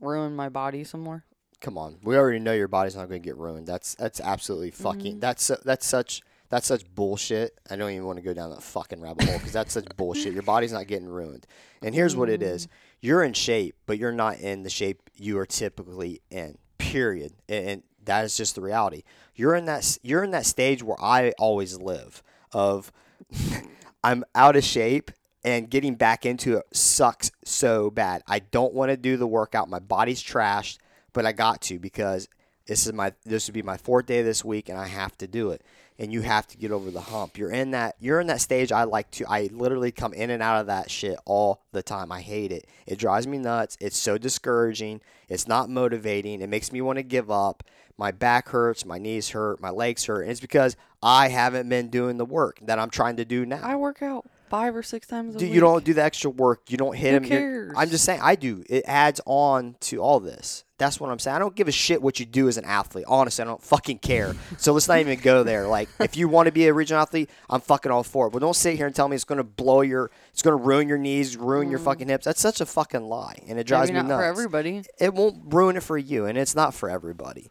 ruin 0.00 0.34
my 0.34 0.48
body 0.48 0.82
some 0.82 1.02
more? 1.02 1.26
Come 1.60 1.76
on, 1.76 1.98
we 2.02 2.16
already 2.16 2.38
know 2.38 2.54
your 2.54 2.68
body's 2.68 2.96
not 2.96 3.06
going 3.10 3.20
to 3.20 3.28
get 3.28 3.36
ruined. 3.36 3.66
That's 3.66 3.94
that's 3.96 4.18
absolutely 4.18 4.70
fucking. 4.70 5.16
Mhm. 5.16 5.20
That's 5.20 5.48
that's 5.62 5.86
such 5.86 6.22
that's 6.48 6.66
such 6.66 6.86
bullshit. 6.94 7.60
I 7.68 7.76
don't 7.76 7.90
even 7.90 8.06
want 8.06 8.16
to 8.16 8.22
go 8.22 8.32
down 8.32 8.48
that 8.48 8.62
fucking 8.62 9.02
rabbit 9.02 9.28
hole 9.28 9.36
because 9.36 9.52
that's 9.52 9.74
such 9.74 9.84
bullshit. 9.98 10.32
Your 10.32 10.42
body's 10.42 10.72
not 10.72 10.86
getting 10.86 11.06
ruined. 11.06 11.46
And 11.82 11.94
here's 11.94 12.16
what 12.16 12.30
it 12.30 12.42
is: 12.42 12.66
you're 13.02 13.22
in 13.22 13.34
shape, 13.34 13.74
but 13.84 13.98
you're 13.98 14.10
not 14.10 14.38
in 14.38 14.62
the 14.62 14.70
shape 14.70 15.02
you 15.14 15.38
are 15.38 15.44
typically 15.44 16.22
in. 16.30 16.56
Period. 16.78 17.34
And, 17.46 17.68
and 17.68 17.82
that 18.06 18.24
is 18.24 18.38
just 18.38 18.54
the 18.54 18.62
reality. 18.62 19.02
You're 19.34 19.54
in 19.54 19.66
that 19.66 19.98
you're 20.02 20.24
in 20.24 20.30
that 20.30 20.46
stage 20.46 20.82
where 20.82 20.96
I 20.98 21.34
always 21.38 21.78
live 21.78 22.22
of 22.54 22.90
I'm 24.02 24.24
out 24.34 24.56
of 24.56 24.64
shape 24.64 25.10
and 25.44 25.70
getting 25.70 25.94
back 25.94 26.26
into 26.26 26.56
it 26.56 26.66
sucks 26.72 27.30
so 27.44 27.90
bad. 27.90 28.22
I 28.26 28.40
don't 28.40 28.74
want 28.74 28.90
to 28.90 28.96
do 28.96 29.16
the 29.16 29.26
workout. 29.26 29.68
My 29.68 29.78
body's 29.78 30.22
trashed, 30.22 30.78
but 31.12 31.26
I 31.26 31.32
got 31.32 31.60
to 31.62 31.78
because 31.78 32.28
this 32.66 32.86
is 32.86 32.92
my 32.92 33.12
this 33.24 33.46
would 33.46 33.54
be 33.54 33.62
my 33.62 33.76
fourth 33.76 34.06
day 34.06 34.22
this 34.22 34.44
week 34.44 34.68
and 34.68 34.78
I 34.78 34.86
have 34.86 35.16
to 35.18 35.26
do 35.26 35.50
it. 35.50 35.62
And 36.00 36.12
you 36.12 36.20
have 36.20 36.46
to 36.48 36.56
get 36.56 36.70
over 36.70 36.92
the 36.92 37.00
hump. 37.00 37.38
You're 37.38 37.50
in 37.50 37.72
that 37.72 37.96
you're 37.98 38.20
in 38.20 38.26
that 38.28 38.40
stage 38.40 38.70
I 38.72 38.84
like 38.84 39.10
to 39.12 39.24
I 39.28 39.48
literally 39.52 39.90
come 39.90 40.12
in 40.12 40.30
and 40.30 40.42
out 40.42 40.60
of 40.60 40.66
that 40.66 40.90
shit 40.90 41.18
all 41.24 41.62
the 41.72 41.82
time. 41.82 42.12
I 42.12 42.20
hate 42.20 42.52
it. 42.52 42.66
It 42.86 42.98
drives 42.98 43.26
me 43.26 43.38
nuts. 43.38 43.76
It's 43.80 43.96
so 43.96 44.18
discouraging. 44.18 45.00
It's 45.28 45.48
not 45.48 45.70
motivating. 45.70 46.40
It 46.40 46.48
makes 46.48 46.72
me 46.72 46.80
want 46.80 46.98
to 46.98 47.02
give 47.02 47.30
up. 47.30 47.64
My 47.96 48.12
back 48.12 48.50
hurts, 48.50 48.84
my 48.84 48.98
knees 48.98 49.30
hurt, 49.30 49.60
my 49.60 49.70
legs 49.70 50.04
hurt. 50.04 50.22
And 50.22 50.30
it's 50.30 50.40
because 50.40 50.76
I 51.02 51.28
haven't 51.28 51.68
been 51.68 51.88
doing 51.88 52.16
the 52.16 52.24
work 52.24 52.60
that 52.62 52.78
I'm 52.78 52.90
trying 52.90 53.16
to 53.16 53.24
do 53.24 53.44
now. 53.44 53.60
I 53.62 53.74
work 53.74 54.02
out 54.02 54.26
five 54.48 54.74
or 54.76 54.82
six 54.82 55.06
times 55.06 55.34
a 55.36 55.38
Do, 55.38 55.44
week. 55.44 55.54
you 55.54 55.60
don't 55.60 55.84
do 55.84 55.94
the 55.94 56.02
extra 56.02 56.30
work. 56.30 56.62
You 56.68 56.76
don't 56.76 56.96
hit 56.96 57.14
him. 57.14 57.22
Who. 57.24 57.28
You're- 57.30 57.40
cares? 57.42 57.74
I'm 57.76 57.90
just 57.90 58.04
saying, 58.04 58.20
I 58.22 58.34
do. 58.34 58.64
It 58.68 58.84
adds 58.86 59.20
on 59.26 59.76
to 59.80 59.98
all 59.98 60.20
this. 60.20 60.64
That's 60.78 61.00
what 61.00 61.10
I'm 61.10 61.18
saying. 61.18 61.34
I 61.34 61.38
don't 61.40 61.56
give 61.56 61.66
a 61.66 61.72
shit 61.72 62.00
what 62.00 62.20
you 62.20 62.26
do 62.26 62.46
as 62.46 62.56
an 62.56 62.64
athlete. 62.64 63.04
Honestly, 63.08 63.42
I 63.42 63.46
don't 63.46 63.60
fucking 63.62 63.98
care. 63.98 64.36
So 64.58 64.72
let's 64.72 64.86
not 64.86 65.00
even 65.00 65.18
go 65.18 65.42
there. 65.42 65.66
Like, 65.66 65.88
if 65.98 66.16
you 66.16 66.28
want 66.28 66.46
to 66.46 66.52
be 66.52 66.68
a 66.68 66.72
regional 66.72 67.02
athlete, 67.02 67.28
I'm 67.50 67.60
fucking 67.60 67.90
all 67.90 68.04
for 68.04 68.28
it. 68.28 68.30
But 68.30 68.38
don't 68.38 68.54
sit 68.54 68.76
here 68.76 68.86
and 68.86 68.94
tell 68.94 69.08
me 69.08 69.16
it's 69.16 69.24
going 69.24 69.38
to 69.38 69.44
blow 69.44 69.80
your, 69.80 70.12
it's 70.32 70.40
going 70.42 70.56
to 70.56 70.62
ruin 70.62 70.88
your 70.88 70.98
knees, 70.98 71.36
ruin 71.36 71.68
your 71.68 71.80
fucking 71.80 72.06
hips. 72.08 72.24
That's 72.26 72.40
such 72.40 72.60
a 72.60 72.66
fucking 72.66 73.02
lie, 73.02 73.38
and 73.48 73.58
it 73.58 73.66
drives 73.66 73.90
Mm. 73.90 73.94
Maybe 73.94 74.02
me 74.04 74.08
not 74.10 74.14
nuts 74.16 74.20
for 74.20 74.30
everybody. 74.30 74.82
it 75.00 75.14
won't 75.14 75.52
ruin 75.52 75.76
it 75.76 75.82
for 75.82 75.98
you 75.98 76.26
and 76.26 76.38
it's 76.38 76.54
not 76.54 76.74
for 76.74 76.88
everybody 76.88 77.50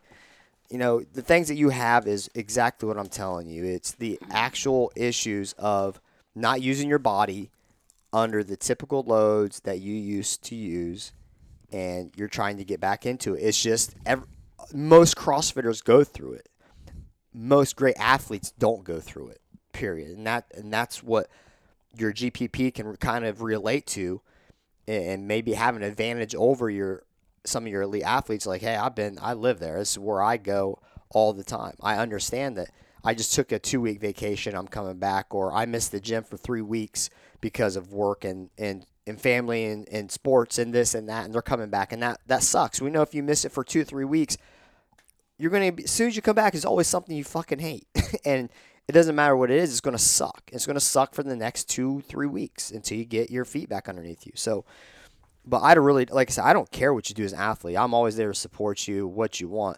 you 0.70 0.78
know 0.78 1.02
the 1.14 1.22
things 1.22 1.48
that 1.48 1.56
you 1.56 1.70
have 1.70 2.06
is 2.08 2.30
exactly 2.36 2.86
what 2.88 2.98
i'm 2.98 3.08
telling 3.08 3.48
you 3.48 3.64
it's 3.64 3.94
the 3.94 4.20
actual 4.32 4.92
issues 4.98 5.54
of 5.54 6.02
not 6.38 6.62
using 6.62 6.90
your 6.90 7.00
body 7.00 7.52
under 8.14 8.44
the 8.44 8.58
typical 8.58 9.04
loads 9.04 9.60
that 9.62 9.80
you 9.80 9.94
used 9.94 10.44
to 10.44 10.56
use 10.56 11.12
and 11.72 12.12
you're 12.16 12.28
trying 12.28 12.58
to 12.58 12.64
get 12.64 12.80
back 12.80 13.06
into 13.06 13.34
it. 13.34 13.40
It's 13.40 13.62
just 13.62 13.96
ev 14.06 14.26
most 14.74 15.16
crossfitters 15.16 15.84
go 15.84 16.04
through 16.04 16.34
it. 16.34 16.50
Most 17.34 17.76
great 17.76 17.96
athletes 18.00 18.52
don't 18.52 18.84
go 18.84 19.00
through 19.00 19.30
it 19.30 19.42
period. 19.78 20.18
And 20.18 20.26
that 20.28 20.46
and 20.56 20.74
that's 20.74 21.04
what 21.04 21.30
your 21.96 22.12
gpp 22.12 22.74
can 22.74 22.96
kind 22.98 23.26
of 23.26 23.42
relate 23.42 23.88
to 23.88 24.22
and 24.88 25.28
maybe 25.28 25.54
have 25.54 25.76
an 25.76 25.84
advantage 25.84 26.36
over 26.36 26.70
your 26.70 27.04
some 27.46 27.66
of 27.66 27.72
your 27.72 27.84
elite 27.84 28.04
athletes. 28.04 28.46
Like 28.46 28.62
hey 28.62 28.76
i've 28.76 28.96
been 28.96 29.20
i 29.22 29.34
live 29.34 29.60
there. 29.60 29.78
This 29.78 29.92
is 29.92 30.00
where 30.00 30.22
i 30.22 30.38
go 30.38 30.80
all 31.10 31.34
the 31.34 31.44
time. 31.44 31.76
I 31.82 31.98
understand 31.98 32.58
that 32.58 32.70
i 33.08 33.14
just 33.14 33.34
took 33.34 33.52
a 33.52 33.60
two 33.60 33.82
week 33.82 34.00
vacation 34.00 34.56
i'm 34.56 34.68
coming 34.68 34.98
back 34.98 35.34
or 35.34 35.54
i 35.54 35.66
missed 35.66 35.92
the 35.92 36.00
gym 36.00 36.24
for 36.24 36.38
three 36.38 36.62
weeks 36.62 37.10
because 37.42 37.76
of 37.76 37.94
work 37.94 38.24
and 38.24 38.50
and, 38.58 38.86
and 39.06 39.20
family 39.22 39.66
and, 39.66 39.88
and 39.90 40.12
sports 40.12 40.58
and 40.58 40.74
this 40.74 40.94
and 40.94 41.08
that 41.10 41.26
and 41.26 41.34
they're 41.34 41.42
coming 41.42 41.70
back 41.70 41.92
and 41.92 42.02
that 42.02 42.20
that 42.28 42.44
sucks 42.44 42.82
we 42.82 42.90
know 42.90 43.02
if 43.02 43.14
you 43.14 43.24
miss 43.24 43.46
it 43.46 43.52
for 43.52 43.64
two 43.64 43.84
three 43.84 44.06
weeks 44.06 44.38
you're 45.38 45.52
gonna 45.52 45.72
as 45.84 45.92
soon 45.92 46.08
as 46.08 46.16
you 46.16 46.22
come 46.22 46.36
back 46.36 46.54
it's 46.54 46.66
always 46.66 46.88
something 46.88 47.16
you 47.16 47.24
fucking 47.24 47.60
hate 47.60 47.88
and 48.26 48.50
it 48.88 48.94
doesn't 48.94 49.16
matter 49.16 49.36
what 49.36 49.52
it 49.52 49.58
is 49.58 49.72
it's 49.72 49.82
gonna 49.82 49.98
suck 49.98 50.44
it's 50.52 50.66
gonna 50.66 50.80
suck 50.80 51.14
for 51.14 51.24
the 51.24 51.36
next 51.36 51.70
two 51.70 52.02
three 52.02 52.28
weeks 52.28 52.72
until 52.72 52.98
you 52.98 53.06
get 53.06 53.32
your 53.32 53.46
feet 53.46 53.70
back 53.70 53.88
underneath 53.88 54.26
you 54.26 54.34
so 54.36 54.66
but 55.48 55.60
I 55.60 55.74
really 55.74 56.06
like 56.06 56.30
I 56.30 56.34
said, 56.34 56.44
I 56.44 56.54
don't 56.54 56.70
care 56.72 56.94
what 56.94 57.10
you 57.10 57.16
do 57.16 57.24
as 57.24 57.34
an 57.34 57.40
athlete. 57.40 57.78
I'm 57.78 57.94
always 57.94 58.18
there 58.18 58.28
to 58.28 58.38
support 58.38 58.88
you, 58.88 59.08
what 59.08 59.40
you 59.40 59.48
want. 59.48 59.78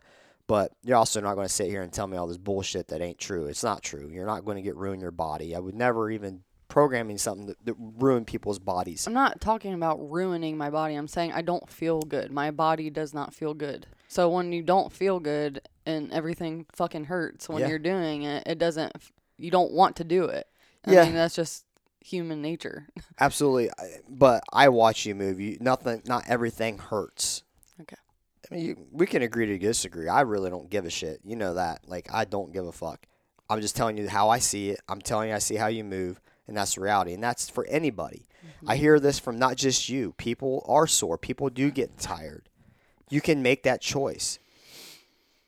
But 0.49 0.71
you're 0.83 0.97
also 0.97 1.21
not 1.21 1.35
going 1.35 1.45
to 1.47 1.53
sit 1.53 1.69
here 1.69 1.83
and 1.83 1.93
tell 1.93 2.07
me 2.07 2.17
all 2.17 2.25
this 2.25 2.39
bullshit 2.39 2.87
that 2.87 3.01
ain't 3.01 3.19
true. 3.19 3.45
It's 3.45 3.63
not 3.63 3.83
true. 3.83 4.09
You're 4.11 4.25
not 4.25 4.45
going 4.45 4.55
to 4.55 4.63
get 4.63 4.75
ruin 4.75 4.99
your 4.99 5.11
body. 5.11 5.55
I 5.55 5.59
would 5.59 5.75
never 5.75 6.09
even 6.09 6.41
programming 6.69 7.19
something 7.19 7.45
that, 7.45 7.63
that 7.65 7.75
ruin 7.77 8.25
people's 8.25 8.57
bodies. 8.57 9.05
I'm 9.05 9.13
not 9.13 9.39
talking 9.41 9.75
about 9.75 9.97
ruining 10.09 10.57
my 10.57 10.71
body. 10.71 10.95
I'm 10.95 11.07
saying 11.07 11.33
I 11.33 11.43
don't 11.43 11.69
feel 11.69 12.01
good. 12.01 12.31
My 12.31 12.49
body 12.49 12.89
does 12.89 13.13
not 13.13 13.31
feel 13.31 13.53
good. 13.53 13.85
So 14.07 14.27
when 14.27 14.51
you 14.51 14.63
don't 14.63 14.91
feel 14.91 15.19
good 15.19 15.61
and 15.85 16.11
everything 16.11 16.65
fucking 16.71 17.03
hurts 17.05 17.47
when 17.47 17.59
Yeah. 17.61 17.67
you're 17.67 17.77
doing 17.77 18.23
it, 18.23 18.41
it 18.47 18.57
doesn't. 18.57 18.91
You 19.37 19.51
don't 19.51 19.71
want 19.71 19.97
to 19.97 20.03
do 20.03 20.23
it. 20.23 20.47
I 20.83 20.93
Yeah. 20.93 21.03
mean, 21.03 21.13
that's 21.13 21.35
just 21.35 21.63
human 22.03 22.41
nature. 22.41 22.87
Absolutely. 23.19 23.69
I- 23.77 23.99
But 24.09 24.43
I 24.51 24.69
watch 24.69 25.05
you 25.05 25.13
move. 25.13 25.39
You 25.39 25.57
nothing. 25.61 26.01
Not 26.07 26.23
everything 26.27 26.79
hurts. 26.79 27.43
I 28.51 28.55
mean, 28.55 28.65
you, 28.65 28.87
we 28.91 29.05
can 29.05 29.21
agree 29.21 29.45
to 29.45 29.57
disagree. 29.57 30.07
I 30.07 30.21
really 30.21 30.49
don't 30.49 30.69
give 30.69 30.85
a 30.85 30.89
shit. 30.89 31.21
You 31.23 31.35
know 31.35 31.53
that. 31.53 31.87
Like 31.87 32.07
I 32.11 32.25
don't 32.25 32.53
give 32.53 32.65
a 32.65 32.71
fuck. 32.71 33.05
I'm 33.49 33.61
just 33.61 33.75
telling 33.75 33.97
you 33.97 34.07
how 34.07 34.29
I 34.29 34.39
see 34.39 34.69
it. 34.69 34.79
I'm 34.87 35.01
telling 35.01 35.29
you 35.29 35.35
I 35.35 35.39
see 35.39 35.55
how 35.55 35.67
you 35.67 35.83
move, 35.83 36.21
and 36.47 36.55
that's 36.55 36.75
the 36.75 36.81
reality. 36.81 37.13
And 37.13 37.23
that's 37.23 37.49
for 37.49 37.65
anybody. 37.65 38.25
I 38.65 38.73
mm-hmm. 38.73 38.81
hear 38.81 38.99
this 38.99 39.19
from 39.19 39.39
not 39.39 39.55
just 39.55 39.89
you. 39.89 40.13
People 40.13 40.63
are 40.67 40.87
sore. 40.87 41.17
People 41.17 41.49
do 41.49 41.71
get 41.71 41.97
tired. 41.97 42.49
You 43.09 43.21
can 43.21 43.41
make 43.41 43.63
that 43.63 43.81
choice. 43.81 44.39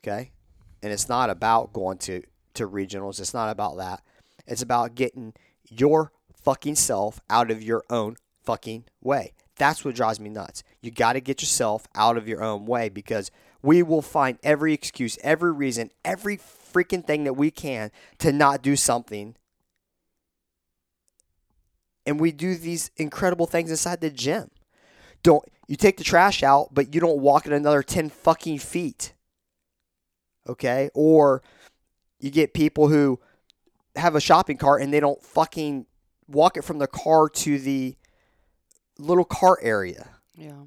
Okay? 0.04 0.32
And 0.82 0.92
it's 0.92 1.08
not 1.08 1.30
about 1.30 1.74
going 1.74 2.00
to, 2.00 2.24
to 2.56 2.68
regionals. 2.68 3.20
It's 3.20 3.34
not 3.34 3.50
about 3.50 3.78
that. 3.78 4.02
It's 4.48 4.64
about 4.64 4.96
getting 4.96 5.34
your 5.70 6.12
fucking 6.44 6.76
self 6.76 7.22
out 7.30 7.52
of 7.52 7.62
your 7.62 7.84
own 7.90 8.16
fucking 8.44 8.86
way. 9.02 9.34
That's 9.62 9.86
what 9.86 9.94
drives 9.94 10.20
me 10.20 10.32
nuts. 10.32 10.64
You 10.82 10.90
got 10.90 11.14
to 11.14 11.22
get 11.22 11.44
yourself 11.44 11.86
out 11.94 12.18
of 12.18 12.28
your 12.28 12.42
own 12.42 12.66
way 12.66 12.90
because 12.90 13.30
we 13.62 13.84
will 13.84 14.02
find 14.02 14.40
every 14.42 14.74
excuse, 14.74 15.20
every 15.22 15.52
reason, 15.52 15.92
every 16.04 16.36
freaking 16.36 17.06
thing 17.06 17.26
that 17.26 17.34
we 17.34 17.52
can 17.52 17.92
to 18.18 18.32
not 18.32 18.64
do 18.64 18.76
something 18.76 19.36
and 22.08 22.20
we 22.20 22.32
do 22.32 22.56
these 22.56 22.90
incredible 22.98 23.46
things 23.46 23.70
inside 23.70 24.02
the 24.02 24.10
gym. 24.10 24.50
Don't 25.22 25.46
you 25.68 25.76
take 25.76 25.98
the 25.98 26.04
trash 26.04 26.42
out, 26.42 26.70
but 26.74 26.96
you 26.96 27.00
don't 27.00 27.20
walk 27.20 27.46
it 27.46 27.54
another 27.54 27.84
10 27.84 28.10
fucking 28.10 28.58
feet. 28.58 29.14
Okay? 30.50 30.90
Or 30.96 31.44
you 32.20 32.32
get 32.32 32.56
people 32.56 32.88
who 32.88 33.20
have 33.96 34.16
a 34.16 34.22
shopping 34.22 34.58
cart 34.58 34.82
and 34.82 34.92
they 34.92 35.00
don't 35.00 35.22
fucking 35.22 35.86
walk 36.28 36.58
it 36.58 36.64
from 36.64 36.80
the 36.80 36.88
car 36.88 37.30
to 37.30 37.60
the 37.60 37.96
little 39.02 39.26
cart 39.26 39.60
area. 39.62 40.10
Yeah. 40.36 40.64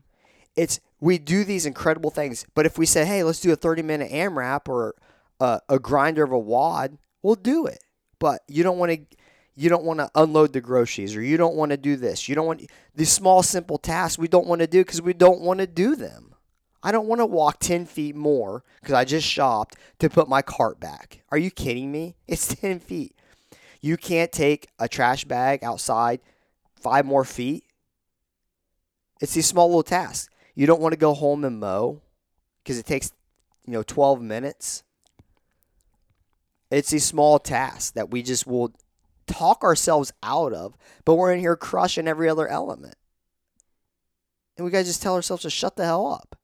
It's 0.56 0.80
we 1.00 1.18
do 1.18 1.44
these 1.44 1.66
incredible 1.66 2.10
things, 2.10 2.46
but 2.54 2.66
if 2.66 2.78
we 2.78 2.86
say, 2.86 3.04
"Hey, 3.04 3.22
let's 3.22 3.40
do 3.40 3.52
a 3.52 3.56
30-minute 3.56 4.10
AMRAP 4.10 4.68
or 4.68 4.94
a, 5.40 5.60
a 5.68 5.78
grinder 5.78 6.22
of 6.22 6.32
a 6.32 6.38
WOD," 6.38 6.98
we'll 7.22 7.34
do 7.34 7.66
it. 7.66 7.82
But 8.18 8.42
you 8.46 8.62
don't 8.62 8.78
want 8.78 8.92
to 8.92 9.16
you 9.56 9.68
don't 9.68 9.84
want 9.84 10.00
to 10.00 10.10
unload 10.14 10.52
the 10.52 10.60
groceries 10.60 11.14
or 11.14 11.22
you 11.22 11.36
don't 11.36 11.54
want 11.54 11.70
to 11.70 11.76
do 11.76 11.96
this. 11.96 12.28
You 12.28 12.34
don't 12.34 12.46
want 12.46 12.68
these 12.94 13.10
small 13.10 13.42
simple 13.42 13.78
tasks 13.78 14.18
we 14.18 14.28
don't 14.28 14.46
want 14.46 14.60
to 14.60 14.66
do 14.66 14.80
because 14.80 15.02
we 15.02 15.12
don't 15.12 15.40
want 15.40 15.60
to 15.60 15.66
do 15.66 15.94
them. 15.94 16.34
I 16.82 16.92
don't 16.92 17.06
want 17.06 17.20
to 17.20 17.26
walk 17.26 17.60
10 17.60 17.86
feet 17.86 18.14
more 18.14 18.62
because 18.80 18.94
I 18.94 19.04
just 19.04 19.26
shopped 19.26 19.76
to 20.00 20.10
put 20.10 20.28
my 20.28 20.42
cart 20.42 20.80
back. 20.80 21.22
Are 21.30 21.38
you 21.38 21.50
kidding 21.50 21.90
me? 21.90 22.16
It's 22.28 22.54
10 22.54 22.80
feet. 22.80 23.16
You 23.80 23.96
can't 23.96 24.32
take 24.32 24.68
a 24.78 24.88
trash 24.88 25.24
bag 25.24 25.62
outside 25.62 26.20
five 26.74 27.06
more 27.06 27.24
feet. 27.24 27.64
It's 29.20 29.34
these 29.34 29.46
small 29.46 29.68
little 29.68 29.82
tasks. 29.82 30.28
You 30.54 30.66
don't 30.66 30.80
want 30.80 30.92
to 30.92 30.98
go 30.98 31.14
home 31.14 31.44
and 31.44 31.58
mow 31.58 32.00
because 32.62 32.78
it 32.78 32.86
takes, 32.86 33.12
you 33.66 33.72
know, 33.72 33.82
12 33.82 34.20
minutes. 34.20 34.82
It's 36.70 36.90
these 36.90 37.04
small 37.04 37.38
tasks 37.38 37.90
that 37.92 38.10
we 38.10 38.22
just 38.22 38.46
will 38.46 38.72
talk 39.26 39.62
ourselves 39.62 40.12
out 40.22 40.52
of, 40.52 40.76
but 41.04 41.14
we're 41.14 41.32
in 41.32 41.40
here 41.40 41.56
crushing 41.56 42.08
every 42.08 42.28
other 42.28 42.48
element. 42.48 42.96
And 44.56 44.64
we 44.64 44.70
to 44.70 44.84
just 44.84 45.02
tell 45.02 45.14
ourselves 45.14 45.42
to 45.42 45.50
shut 45.50 45.76
the 45.76 45.84
hell 45.84 46.06
up. 46.06 46.38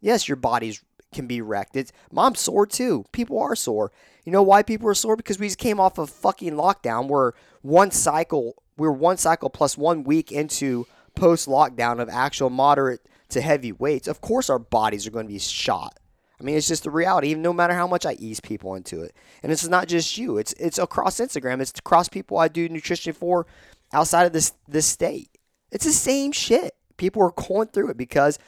Yes, 0.00 0.28
your 0.28 0.36
bodies 0.36 0.82
can 1.12 1.26
be 1.26 1.40
wrecked. 1.40 1.76
It's 1.76 1.92
mom's 2.10 2.40
sore 2.40 2.66
too. 2.66 3.04
People 3.12 3.38
are 3.38 3.54
sore. 3.54 3.92
You 4.24 4.32
know 4.32 4.42
why 4.42 4.62
people 4.62 4.88
are 4.88 4.94
sore? 4.94 5.16
Because 5.16 5.38
we 5.38 5.46
just 5.46 5.58
came 5.58 5.78
off 5.78 5.98
of 5.98 6.10
fucking 6.10 6.54
lockdown. 6.54 7.08
We're 7.08 7.32
one 7.60 7.90
cycle. 7.90 8.62
We're 8.76 8.90
one 8.90 9.18
cycle 9.18 9.50
plus 9.50 9.76
one 9.76 10.04
week 10.04 10.32
into 10.32 10.86
post 11.14 11.48
lockdown 11.48 12.00
of 12.00 12.08
actual 12.08 12.50
moderate 12.50 13.00
to 13.30 13.40
heavy 13.40 13.72
weights. 13.72 14.08
Of 14.08 14.20
course, 14.20 14.50
our 14.50 14.58
bodies 14.58 15.06
are 15.06 15.10
going 15.10 15.26
to 15.26 15.32
be 15.32 15.38
shot. 15.38 15.98
I 16.40 16.44
mean, 16.44 16.56
it's 16.56 16.68
just 16.68 16.84
the 16.84 16.90
reality. 16.90 17.28
Even 17.28 17.42
no 17.42 17.52
matter 17.52 17.74
how 17.74 17.86
much 17.86 18.04
I 18.04 18.14
ease 18.14 18.40
people 18.40 18.74
into 18.74 19.00
it, 19.02 19.14
and 19.42 19.52
is 19.52 19.68
not 19.68 19.86
just 19.86 20.18
you. 20.18 20.38
It's 20.38 20.52
it's 20.54 20.78
across 20.78 21.20
Instagram. 21.20 21.60
It's 21.60 21.78
across 21.78 22.08
people 22.08 22.38
I 22.38 22.48
do 22.48 22.68
nutrition 22.68 23.12
for 23.12 23.46
outside 23.92 24.24
of 24.24 24.32
this 24.32 24.52
this 24.66 24.86
state. 24.86 25.30
It's 25.70 25.84
the 25.84 25.92
same 25.92 26.32
shit. 26.32 26.74
People 26.96 27.22
are 27.22 27.30
going 27.30 27.68
through 27.68 27.90
it 27.90 27.96
because 27.96 28.38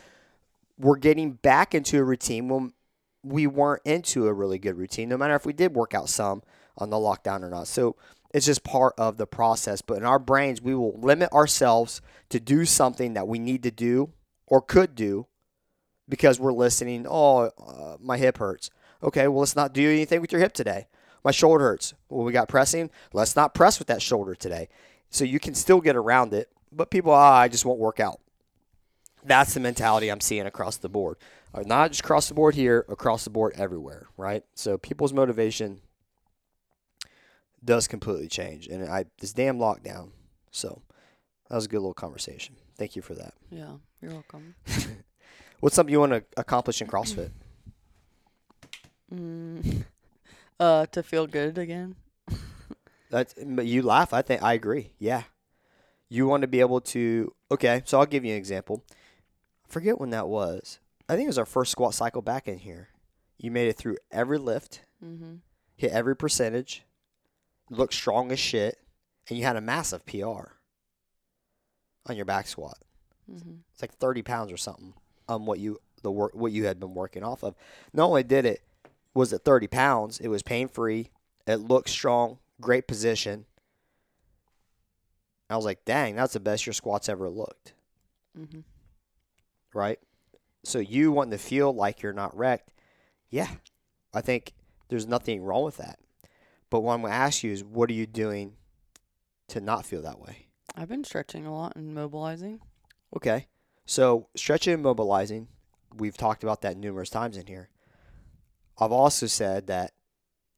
we're 0.77 0.97
getting 0.97 1.33
back 1.33 1.75
into 1.75 1.99
a 1.99 2.05
routine 2.05 2.49
when 2.49 2.73
we 3.23 3.47
weren't 3.47 3.83
into 3.85 4.27
a 4.27 4.33
really 4.33 4.59
good 4.59 4.77
routine, 4.77 5.09
no 5.09 5.17
matter 5.17 5.35
if 5.35 5.47
we 5.47 5.53
did 5.53 5.75
work 5.75 5.95
out 5.95 6.09
some 6.09 6.43
on 6.77 6.91
the 6.91 6.97
lockdown 6.97 7.43
or 7.43 7.49
not. 7.49 7.69
So 7.69 7.97
it's 8.35 8.47
just 8.47 8.65
part 8.65 8.95
of 8.99 9.17
the 9.17 9.29
process. 9.29 9.81
But 9.81 9.99
in 9.99 10.05
our 10.05 10.19
brains, 10.19 10.61
we 10.61 10.75
will 10.75 10.99
limit 10.99 11.33
ourselves 11.33 12.03
to 12.31 12.41
do 12.41 12.65
something 12.65 13.15
that 13.15 13.29
we 13.29 13.39
need 13.39 13.63
to 13.63 13.71
do 13.71 14.13
or 14.49 14.61
could 14.61 14.97
do 14.97 15.29
because 16.09 16.41
we're 16.41 16.53
listening. 16.53 17.07
Oh, 17.09 17.53
uh, 17.57 17.97
my 18.01 18.19
hip 18.19 18.39
hurts. 18.39 18.71
Okay, 19.05 19.29
well, 19.29 19.39
let's 19.39 19.55
not 19.55 19.73
do 19.73 19.89
anything 19.89 20.21
with 20.21 20.33
your 20.33 20.41
hip 20.41 20.53
today. 20.53 20.89
My 21.23 21.31
shoulder 21.31 21.63
hurts. 21.63 21.95
Well, 22.09 22.25
we 22.25 22.33
got 22.33 22.49
pressing. 22.49 22.91
Let's 23.13 23.37
not 23.37 23.55
press 23.55 23.79
with 23.79 23.87
that 23.87 24.03
shoulder 24.03 24.35
today. 24.35 24.69
So 25.11 25.25
you 25.25 25.39
can 25.39 25.55
still 25.55 25.81
get 25.81 25.95
around 25.95 26.35
it, 26.35 26.51
but 26.73 26.91
people, 26.91 27.13
ah, 27.13 27.37
I 27.37 27.47
just 27.47 27.65
won't 27.65 27.79
work 27.79 28.01
out. 28.01 28.21
That's 29.23 29.55
the 29.55 29.61
mentality 29.61 30.11
I'm 30.11 30.21
seeing 30.21 30.45
across 30.45 30.77
the 30.77 30.89
board. 30.89 31.19
Uh, 31.55 31.63
not 31.65 31.93
just 31.93 32.01
across 32.01 32.27
the 32.27 32.35
board 32.35 32.57
here, 32.57 32.85
across 32.89 33.23
the 33.23 33.31
board 33.31 33.53
everywhere, 33.57 34.09
right? 34.17 34.43
So 34.55 34.77
people's 34.77 35.13
motivation 35.13 35.83
does 37.65 37.89
completely 37.89 38.29
change. 38.29 38.67
And 38.69 38.89
I 38.89 39.07
this 39.21 39.33
damn 39.33 39.59
lockdown. 39.59 40.11
So 40.51 40.83
that 41.49 41.57
was 41.57 41.65
a 41.65 41.69
good 41.69 41.79
little 41.81 41.95
conversation. 41.95 42.57
Thank 42.77 42.97
you 42.97 43.03
for 43.03 43.15
that. 43.15 43.35
Yeah, 43.51 43.75
you're 44.03 44.13
welcome. 44.13 44.55
What's 45.61 45.77
something 45.77 45.93
you 45.93 46.01
want 46.01 46.13
to 46.13 46.25
accomplish 46.37 46.81
in 46.83 46.89
CrossFit? 46.89 47.31
Mm, 49.13 49.85
uh, 50.61 50.87
to 50.87 51.03
feel 51.03 51.27
good 51.27 51.59
again. 51.59 51.97
That's 53.11 53.35
but 53.45 53.67
you 53.67 53.83
laugh. 53.83 54.13
I 54.13 54.23
think 54.23 54.43
I 54.43 54.55
agree. 54.55 54.91
Yeah, 54.99 55.23
you 56.09 56.27
want 56.27 56.43
to 56.43 56.49
be 56.49 56.61
able 56.61 56.81
to. 56.81 57.33
Okay, 57.51 57.83
so 57.85 57.99
I'll 57.99 58.07
give 58.07 58.25
you 58.25 58.33
an 58.33 58.39
example. 58.39 58.83
I 58.91 59.73
forget 59.73 59.99
when 60.01 60.11
that 60.11 60.29
was. 60.29 60.81
I 61.09 61.15
think 61.15 61.25
it 61.27 61.29
was 61.29 61.39
our 61.39 61.47
first 61.47 61.71
squat 61.73 61.95
cycle 61.95 62.23
back 62.23 62.49
in 62.49 62.59
here. 62.59 62.89
You 63.39 63.51
made 63.51 63.69
it 63.69 63.77
through 63.77 63.99
every 64.11 64.39
lift, 64.39 64.81
Mm-hmm. 65.05 65.35
hit 65.77 65.93
every 65.93 66.17
percentage, 66.17 66.83
looked 67.71 67.95
strong 67.95 68.31
as 68.33 68.39
shit, 68.39 68.79
and 69.29 69.39
you 69.39 69.45
had 69.45 69.57
a 69.57 69.61
massive 69.61 70.05
PR 70.07 70.53
on 72.07 72.17
your 72.17 72.25
back 72.25 72.47
squat. 72.47 72.79
Mm-hmm. 73.31 73.55
It's 73.73 73.83
like 73.83 73.95
30 73.95 74.23
pounds 74.23 74.53
or 74.53 74.57
something 74.57 74.95
on 75.29 75.47
what 75.47 75.59
you 75.59 75.79
the 76.03 76.11
work 76.11 76.35
what 76.35 76.53
you 76.53 76.67
had 76.67 76.79
been 76.79 76.93
working 76.95 77.25
off 77.25 77.43
of. 77.43 77.55
Not 77.95 78.07
only 78.07 78.23
did 78.23 78.45
it 78.45 78.61
was 79.15 79.33
it 79.33 79.43
30 79.45 79.69
pounds, 79.69 80.19
it 80.21 80.29
was 80.29 80.43
pain 80.43 80.69
free. 80.69 81.11
It 81.47 81.57
looked 81.57 81.89
strong, 81.89 82.39
great 82.61 82.87
position. 82.87 83.47
I 85.49 85.57
was 85.57 85.65
like, 85.65 85.85
dang, 85.85 86.17
that's 86.17 86.33
the 86.33 86.41
best 86.41 86.67
your 86.67 86.73
squats 86.73 87.09
ever 87.09 87.29
looked, 87.29 87.75
Mm-hmm. 88.39 88.61
right? 89.73 89.99
So 90.65 90.79
you 90.79 91.13
wanting 91.13 91.33
to 91.33 91.39
feel 91.39 91.73
like 91.73 92.03
you're 92.03 92.13
not 92.15 92.37
wrecked, 92.37 92.73
yeah, 93.31 93.49
I 94.13 94.21
think 94.23 94.55
there's 94.89 95.07
nothing 95.07 95.43
wrong 95.43 95.65
with 95.65 95.77
that. 95.77 95.99
But 96.75 96.81
what 96.81 96.95
I'm 96.95 97.03
going 97.03 97.13
to 97.13 97.17
ask 97.17 97.45
you 97.45 97.53
is, 97.53 97.63
what 97.63 97.89
are 97.89 97.93
you 97.93 98.05
doing 98.05 98.55
to 99.47 99.61
not 99.61 99.87
feel 99.87 100.03
that 100.03 100.19
way? 100.19 100.49
I've 100.75 100.89
been 100.89 101.05
stretching 101.05 101.47
a 101.47 101.55
lot 101.55 101.77
and 101.77 101.95
mobilizing. 101.95 102.59
Okay. 103.17 103.47
So 103.87 104.27
stretching 104.35 104.75
and 104.75 104.83
mobilizing, 104.83 105.47
we've 105.97 106.17
talked 106.17 106.43
about 106.43 106.63
that 106.63 106.77
numerous 106.77 107.11
times 107.11 107.37
in 107.37 107.47
here. 107.47 107.69
I've 108.77 108.91
also 108.91 109.29
said 109.29 109.69
that 109.69 109.93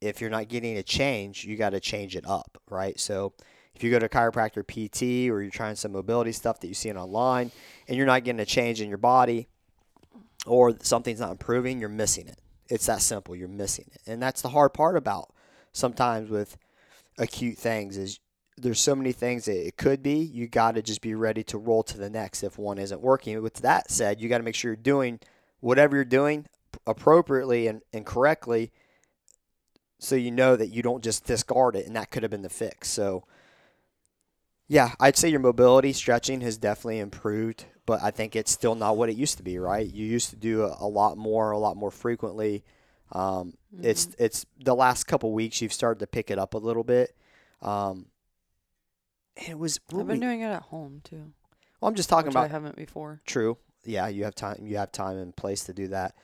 if 0.01 0.23
you're 0.23 0.31
not 0.31 0.49
getting 0.49 0.79
a 0.79 0.83
change, 0.83 1.45
you 1.45 1.55
got 1.55 1.75
to 1.75 1.81
change 1.81 2.17
it 2.17 2.27
up, 2.27 2.63
right? 2.71 2.99
So 2.99 3.35
if 3.75 3.85
you 3.85 3.91
go 3.91 3.99
to 3.99 4.09
chiropractor 4.09 4.65
PT 4.67 5.31
or 5.31 5.43
you're 5.43 5.51
trying 5.51 5.77
some 5.77 5.93
mobility 5.93 6.33
stuff 6.33 6.61
that 6.61 6.67
you're 6.67 6.73
seeing 6.73 6.97
online 6.97 7.53
and 7.89 7.97
you're 7.99 8.07
not 8.07 8.25
getting 8.25 8.41
a 8.41 8.47
change 8.47 8.81
in 8.81 8.89
your 8.89 8.97
body 8.97 9.49
or 10.47 10.79
something's 10.81 11.21
not 11.21 11.33
improving, 11.33 11.79
you're 11.79 11.91
missing 11.91 12.27
it. 12.27 12.41
It's 12.71 12.87
that 12.87 13.03
simple. 13.03 13.37
You're 13.37 13.49
missing 13.49 13.91
it. 13.93 14.01
And 14.07 14.23
that's 14.23 14.41
the 14.41 14.49
hard 14.49 14.73
part 14.73 14.97
about 14.97 15.35
sometimes 15.77 16.31
with 16.31 16.57
acute 17.19 17.59
things 17.59 17.97
is 17.97 18.19
there's 18.57 18.81
so 18.81 18.97
many 18.97 19.13
things 19.13 19.45
that 19.45 19.67
it 19.67 19.77
could 19.77 20.03
be. 20.03 20.15
You 20.15 20.49
got 20.49 20.75
to 20.77 20.83
just 20.83 21.03
be 21.03 21.15
ready 21.15 21.45
to 21.45 21.59
roll 21.59 21.83
to 21.85 21.99
the 21.99 22.09
next 22.09 22.43
if 22.43 22.59
one 22.59 22.79
isn't 22.79 23.01
working. 23.01 23.41
With 23.43 23.57
that 23.57 23.91
said, 23.91 24.21
you 24.21 24.29
got 24.29 24.39
to 24.39 24.45
make 24.45 24.55
sure 24.55 24.71
you're 24.71 24.77
doing 24.77 25.21
whatever 25.61 25.97
you're 25.97 26.05
doing 26.05 26.47
appropriately 26.87 27.67
and, 27.67 27.83
and 27.93 28.07
correctly 28.07 28.73
so 29.99 30.15
you 30.15 30.31
know 30.31 30.57
that 30.57 30.69
you 30.69 30.83
don't 30.83 31.03
just 31.03 31.25
discard 31.25 31.77
it 31.77 31.87
and 31.87 31.97
that 31.97 32.11
could 32.11 32.23
have 32.23 32.31
been 32.31 32.43
the 32.43 32.49
fix. 32.49 32.89
So, 32.89 33.25
yeah, 34.69 34.93
I'd 35.01 35.17
say 35.17 35.29
your 35.29 35.41
mobility 35.41 35.93
stretching 35.93 36.41
has 36.43 36.59
definitely 36.59 36.99
improved, 36.99 37.67
but 37.87 38.03
I 38.03 38.11
think 38.11 38.37
it's 38.37 38.51
still 38.51 38.75
not 38.75 38.97
what 38.97 39.09
it 39.09 39.17
used 39.17 39.39
to 39.39 39.43
be, 39.43 39.59
right? 39.59 39.87
You 39.87 40.05
used 40.05 40.31
to 40.31 40.37
do 40.37 40.65
a, 40.65 40.77
a 40.81 40.89
lot 40.89 41.17
more, 41.17 41.51
a 41.51 41.59
lot 41.59 41.77
more 41.77 41.91
frequently. 41.91 42.65
Um, 43.13 43.55
It's 43.83 44.09
it's 44.19 44.47
the 44.59 44.75
last 44.75 45.05
couple 45.05 45.33
weeks 45.33 45.61
you've 45.63 45.73
started 45.73 46.01
to 46.01 46.07
pick 46.07 46.31
it 46.31 46.39
up 46.39 46.55
a 46.55 46.59
little 46.59 46.85
bit. 46.85 47.17
Um, 47.63 48.07
it 49.37 49.59
was. 49.59 49.79
I've 49.95 50.07
been 50.07 50.21
doing 50.21 50.41
it 50.41 50.47
at 50.47 50.63
home 50.63 51.03
too. 51.05 51.33
well, 51.81 51.89
I'm 51.89 51.95
just 51.95 52.09
talking 52.09 52.31
about 52.31 52.45
I 52.45 52.49
haven't 52.49 52.77
before. 52.77 53.21
True. 53.27 53.59
Yeah, 53.85 54.09
you 54.09 54.25
have 54.25 54.35
time. 54.35 54.67
You 54.67 54.79
have 54.79 54.91
time 54.93 55.19
and 55.19 55.35
place 55.37 55.65
to 55.65 55.73
do 55.73 55.89
that. 55.89 56.15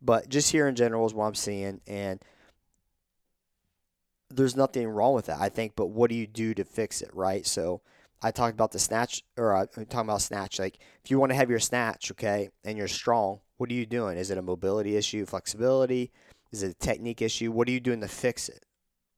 But 0.00 0.28
just 0.28 0.50
here 0.50 0.66
in 0.68 0.74
general 0.76 1.04
is 1.06 1.12
what 1.12 1.26
I'm 1.26 1.34
seeing, 1.34 1.80
and 1.86 2.22
there's 4.30 4.56
nothing 4.56 4.88
wrong 4.88 5.14
with 5.14 5.26
that. 5.26 5.40
I 5.40 5.48
think. 5.48 5.74
But 5.76 5.86
what 5.88 6.10
do 6.10 6.16
you 6.16 6.26
do 6.26 6.54
to 6.54 6.64
fix 6.64 7.02
it, 7.02 7.10
right? 7.12 7.46
So 7.46 7.82
I 8.22 8.30
talked 8.30 8.54
about 8.54 8.72
the 8.72 8.78
snatch, 8.78 9.22
or 9.36 9.54
I'm 9.54 9.66
talking 9.86 10.08
about 10.08 10.22
snatch. 10.22 10.58
Like 10.58 10.78
if 11.04 11.10
you 11.10 11.18
want 11.18 11.30
to 11.30 11.36
have 11.36 11.50
your 11.50 11.58
snatch, 11.58 12.10
okay, 12.12 12.50
and 12.64 12.78
you're 12.78 12.88
strong, 12.88 13.40
what 13.56 13.70
are 13.70 13.74
you 13.74 13.86
doing? 13.86 14.16
Is 14.16 14.30
it 14.30 14.38
a 14.38 14.42
mobility 14.42 14.96
issue, 14.96 15.26
flexibility? 15.26 16.12
Is 16.52 16.62
it 16.62 16.70
a 16.70 16.74
technique 16.74 17.22
issue? 17.22 17.52
What 17.52 17.68
are 17.68 17.72
you 17.72 17.80
doing 17.80 18.00
to 18.00 18.08
fix 18.08 18.48
it, 18.48 18.64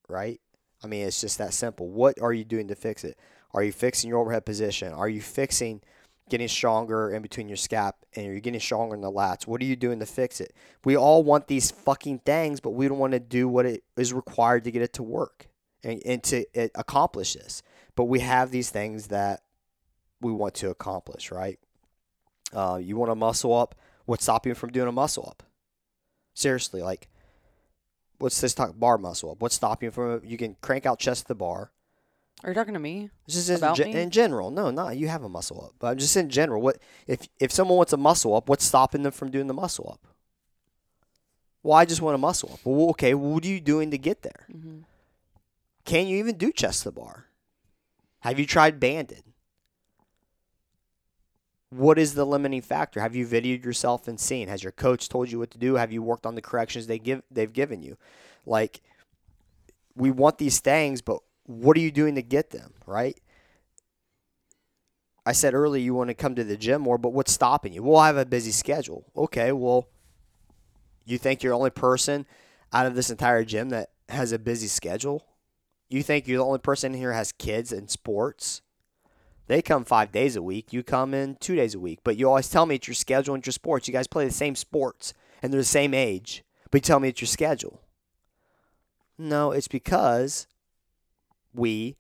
right? 0.08 0.40
I 0.84 0.86
mean, 0.86 1.06
it's 1.06 1.20
just 1.20 1.38
that 1.38 1.54
simple. 1.54 1.88
What 1.88 2.20
are 2.20 2.32
you 2.32 2.44
doing 2.44 2.68
to 2.68 2.74
fix 2.74 3.04
it? 3.04 3.18
Are 3.54 3.62
you 3.62 3.72
fixing 3.72 4.10
your 4.10 4.18
overhead 4.18 4.44
position? 4.44 4.92
Are 4.92 5.08
you 5.08 5.20
fixing 5.20 5.82
getting 6.28 6.48
stronger 6.48 7.10
in 7.10 7.20
between 7.20 7.48
your 7.48 7.56
scap 7.56 7.92
and 8.14 8.26
you're 8.26 8.40
getting 8.40 8.60
stronger 8.60 8.94
in 8.94 9.00
the 9.00 9.10
lats? 9.10 9.46
What 9.46 9.60
are 9.60 9.64
you 9.64 9.76
doing 9.76 9.98
to 10.00 10.06
fix 10.06 10.40
it? 10.40 10.54
We 10.84 10.96
all 10.96 11.22
want 11.22 11.46
these 11.46 11.70
fucking 11.70 12.20
things, 12.20 12.60
but 12.60 12.70
we 12.70 12.88
don't 12.88 12.98
want 12.98 13.12
to 13.12 13.20
do 13.20 13.48
what 13.48 13.66
it 13.66 13.84
is 13.96 14.12
required 14.12 14.64
to 14.64 14.70
get 14.70 14.82
it 14.82 14.92
to 14.94 15.02
work 15.02 15.48
and, 15.84 16.02
and 16.04 16.22
to 16.24 16.44
accomplish 16.74 17.34
this. 17.34 17.62
But 17.94 18.04
we 18.04 18.20
have 18.20 18.50
these 18.50 18.70
things 18.70 19.08
that 19.08 19.42
we 20.20 20.32
want 20.32 20.54
to 20.54 20.70
accomplish, 20.70 21.30
right? 21.30 21.58
Uh, 22.52 22.78
you 22.82 22.96
want 22.96 23.10
a 23.10 23.16
muscle 23.16 23.54
up. 23.54 23.74
What's 24.04 24.24
stopping 24.24 24.50
you 24.50 24.54
from 24.54 24.72
doing 24.72 24.88
a 24.88 24.92
muscle 24.92 25.26
up? 25.28 25.42
Seriously, 26.34 26.82
like, 26.82 27.08
let's 28.22 28.40
just 28.40 28.56
talk 28.56 28.78
bar 28.78 28.98
muscle 28.98 29.30
up. 29.32 29.40
What's 29.40 29.56
stopping 29.56 29.88
you 29.88 29.90
from? 29.90 30.22
You 30.24 30.38
can 30.38 30.56
crank 30.60 30.86
out 30.86 30.98
chest 30.98 31.22
to 31.22 31.28
the 31.28 31.34
bar. 31.34 31.70
Are 32.44 32.50
you 32.50 32.54
talking 32.54 32.74
to 32.74 32.80
me? 32.80 33.10
This 33.26 33.36
is 33.36 33.50
in, 33.50 33.56
About 33.56 33.76
ge- 33.76 33.80
me? 33.84 33.92
in 33.92 34.10
general. 34.10 34.50
No, 34.50 34.70
no, 34.70 34.88
you 34.88 35.08
have 35.08 35.22
a 35.22 35.28
muscle 35.28 35.64
up. 35.64 35.74
But 35.78 35.88
I'm 35.88 35.98
just 35.98 36.16
in 36.16 36.28
general. 36.30 36.60
What 36.62 36.78
if 37.06 37.28
if 37.38 37.52
someone 37.52 37.76
wants 37.76 37.92
a 37.92 37.96
muscle 37.96 38.34
up? 38.34 38.48
What's 38.48 38.64
stopping 38.64 39.02
them 39.02 39.12
from 39.12 39.30
doing 39.30 39.46
the 39.46 39.54
muscle 39.54 39.90
up? 39.92 40.06
Well, 41.62 41.76
I 41.78 41.84
just 41.84 42.02
want 42.02 42.14
a 42.16 42.18
muscle 42.18 42.50
up. 42.52 42.60
Well, 42.64 42.90
okay, 42.90 43.14
what 43.14 43.44
are 43.44 43.48
you 43.48 43.60
doing 43.60 43.90
to 43.92 43.98
get 43.98 44.22
there? 44.22 44.46
Mm-hmm. 44.52 44.78
Can 45.84 46.06
you 46.08 46.16
even 46.18 46.36
do 46.36 46.50
chest 46.52 46.82
to 46.82 46.88
the 46.90 46.92
bar? 47.00 47.26
Have 48.20 48.38
you 48.38 48.46
tried 48.46 48.80
banded? 48.80 49.22
What 51.72 51.98
is 51.98 52.12
the 52.12 52.26
limiting 52.26 52.60
factor? 52.60 53.00
Have 53.00 53.16
you 53.16 53.26
videoed 53.26 53.64
yourself 53.64 54.06
and 54.06 54.20
seen? 54.20 54.48
Has 54.48 54.62
your 54.62 54.72
coach 54.72 55.08
told 55.08 55.32
you 55.32 55.38
what 55.38 55.50
to 55.52 55.58
do? 55.58 55.76
Have 55.76 55.90
you 55.90 56.02
worked 56.02 56.26
on 56.26 56.34
the 56.34 56.42
corrections 56.42 56.86
they 56.86 56.98
give 56.98 57.22
they've 57.30 57.50
given 57.52 57.82
you? 57.82 57.96
Like 58.44 58.82
we 59.96 60.10
want 60.10 60.36
these 60.36 60.60
things, 60.60 61.00
but 61.00 61.20
what 61.46 61.78
are 61.78 61.80
you 61.80 61.90
doing 61.90 62.14
to 62.16 62.22
get 62.22 62.50
them, 62.50 62.74
right? 62.86 63.18
I 65.24 65.32
said 65.32 65.54
earlier 65.54 65.82
you 65.82 65.94
want 65.94 66.08
to 66.08 66.14
come 66.14 66.34
to 66.34 66.44
the 66.44 66.58
gym 66.58 66.82
more, 66.82 66.98
but 66.98 67.14
what's 67.14 67.32
stopping 67.32 67.72
you? 67.72 67.82
Well, 67.82 67.96
I 67.96 68.08
have 68.08 68.18
a 68.18 68.26
busy 68.26 68.50
schedule. 68.50 69.06
Okay, 69.16 69.50
well, 69.50 69.88
you 71.06 71.16
think 71.16 71.42
you're 71.42 71.52
the 71.52 71.58
only 71.58 71.70
person 71.70 72.26
out 72.70 72.84
of 72.84 72.94
this 72.94 73.08
entire 73.08 73.44
gym 73.44 73.70
that 73.70 73.92
has 74.10 74.32
a 74.32 74.38
busy 74.38 74.66
schedule? 74.66 75.24
You 75.88 76.02
think 76.02 76.28
you're 76.28 76.38
the 76.38 76.44
only 76.44 76.58
person 76.58 76.92
here 76.92 77.14
has 77.14 77.32
kids 77.32 77.72
and 77.72 77.88
sports? 77.88 78.60
They 79.46 79.62
come 79.62 79.84
five 79.84 80.12
days 80.12 80.36
a 80.36 80.42
week. 80.42 80.72
You 80.72 80.82
come 80.82 81.14
in 81.14 81.36
two 81.36 81.56
days 81.56 81.74
a 81.74 81.80
week. 81.80 82.00
But 82.04 82.16
you 82.16 82.28
always 82.28 82.48
tell 82.48 82.66
me 82.66 82.76
it's 82.76 82.88
your 82.88 82.94
schedule 82.94 83.34
and 83.34 83.44
your 83.44 83.52
sports. 83.52 83.88
You 83.88 83.92
guys 83.92 84.06
play 84.06 84.24
the 84.24 84.32
same 84.32 84.54
sports 84.54 85.14
and 85.42 85.52
they're 85.52 85.60
the 85.60 85.64
same 85.64 85.94
age. 85.94 86.44
But 86.70 86.78
you 86.78 86.82
tell 86.82 87.00
me 87.00 87.08
it's 87.08 87.20
your 87.20 87.28
schedule. 87.28 87.80
No, 89.18 89.50
it's 89.52 89.68
because 89.68 90.46
we 91.52 91.96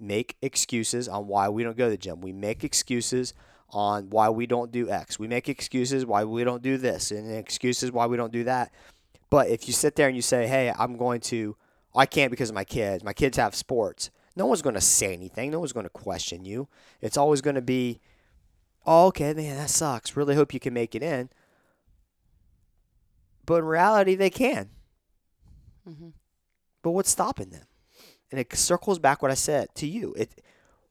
make 0.00 0.36
excuses 0.42 1.08
on 1.08 1.26
why 1.26 1.48
we 1.48 1.62
don't 1.62 1.76
go 1.76 1.86
to 1.86 1.90
the 1.90 1.96
gym. 1.96 2.20
We 2.20 2.32
make 2.32 2.64
excuses 2.64 3.34
on 3.70 4.10
why 4.10 4.28
we 4.30 4.46
don't 4.46 4.72
do 4.72 4.90
X. 4.90 5.18
We 5.18 5.28
make 5.28 5.48
excuses 5.48 6.06
why 6.06 6.24
we 6.24 6.44
don't 6.44 6.62
do 6.62 6.78
this 6.78 7.10
and 7.10 7.30
excuses 7.30 7.92
why 7.92 8.06
we 8.06 8.16
don't 8.16 8.32
do 8.32 8.44
that. 8.44 8.72
But 9.30 9.48
if 9.48 9.66
you 9.68 9.74
sit 9.74 9.94
there 9.96 10.08
and 10.08 10.16
you 10.16 10.22
say, 10.22 10.46
hey, 10.46 10.72
I'm 10.78 10.96
going 10.96 11.20
to, 11.22 11.56
I 11.94 12.06
can't 12.06 12.30
because 12.30 12.48
of 12.48 12.54
my 12.54 12.64
kids, 12.64 13.04
my 13.04 13.12
kids 13.12 13.36
have 13.36 13.54
sports, 13.54 14.10
no 14.38 14.46
one's 14.46 14.62
going 14.62 14.76
to 14.76 14.80
say 14.80 15.12
anything. 15.12 15.50
No 15.50 15.58
one's 15.58 15.72
going 15.72 15.84
to 15.84 15.90
question 15.90 16.44
you. 16.44 16.68
It's 17.02 17.16
always 17.16 17.40
going 17.40 17.56
to 17.56 17.62
be, 17.62 18.00
oh, 18.86 19.08
okay, 19.08 19.34
man, 19.34 19.56
that 19.56 19.68
sucks. 19.68 20.16
Really 20.16 20.36
hope 20.36 20.54
you 20.54 20.60
can 20.60 20.72
make 20.72 20.94
it 20.94 21.02
in. 21.02 21.28
But 23.44 23.56
in 23.56 23.64
reality, 23.64 24.14
they 24.14 24.30
can. 24.30 24.70
Mm-hmm. 25.88 26.10
But 26.82 26.92
what's 26.92 27.10
stopping 27.10 27.50
them? 27.50 27.64
And 28.30 28.38
it 28.38 28.54
circles 28.54 29.00
back 29.00 29.22
what 29.22 29.30
I 29.32 29.34
said 29.34 29.74
to 29.74 29.88
you. 29.88 30.14
It, 30.16 30.40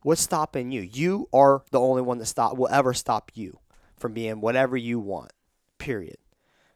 what's 0.01 0.21
stopping 0.21 0.71
you? 0.71 0.81
You 0.81 1.29
are 1.31 1.63
the 1.71 1.79
only 1.79 2.01
one 2.01 2.17
that 2.17 2.25
stop 2.25 2.57
will 2.57 2.67
ever 2.69 2.93
stop 2.93 3.31
you 3.33 3.59
from 3.95 4.13
being 4.13 4.41
whatever 4.41 4.75
you 4.75 4.99
want. 4.99 5.31
Period. 5.77 6.17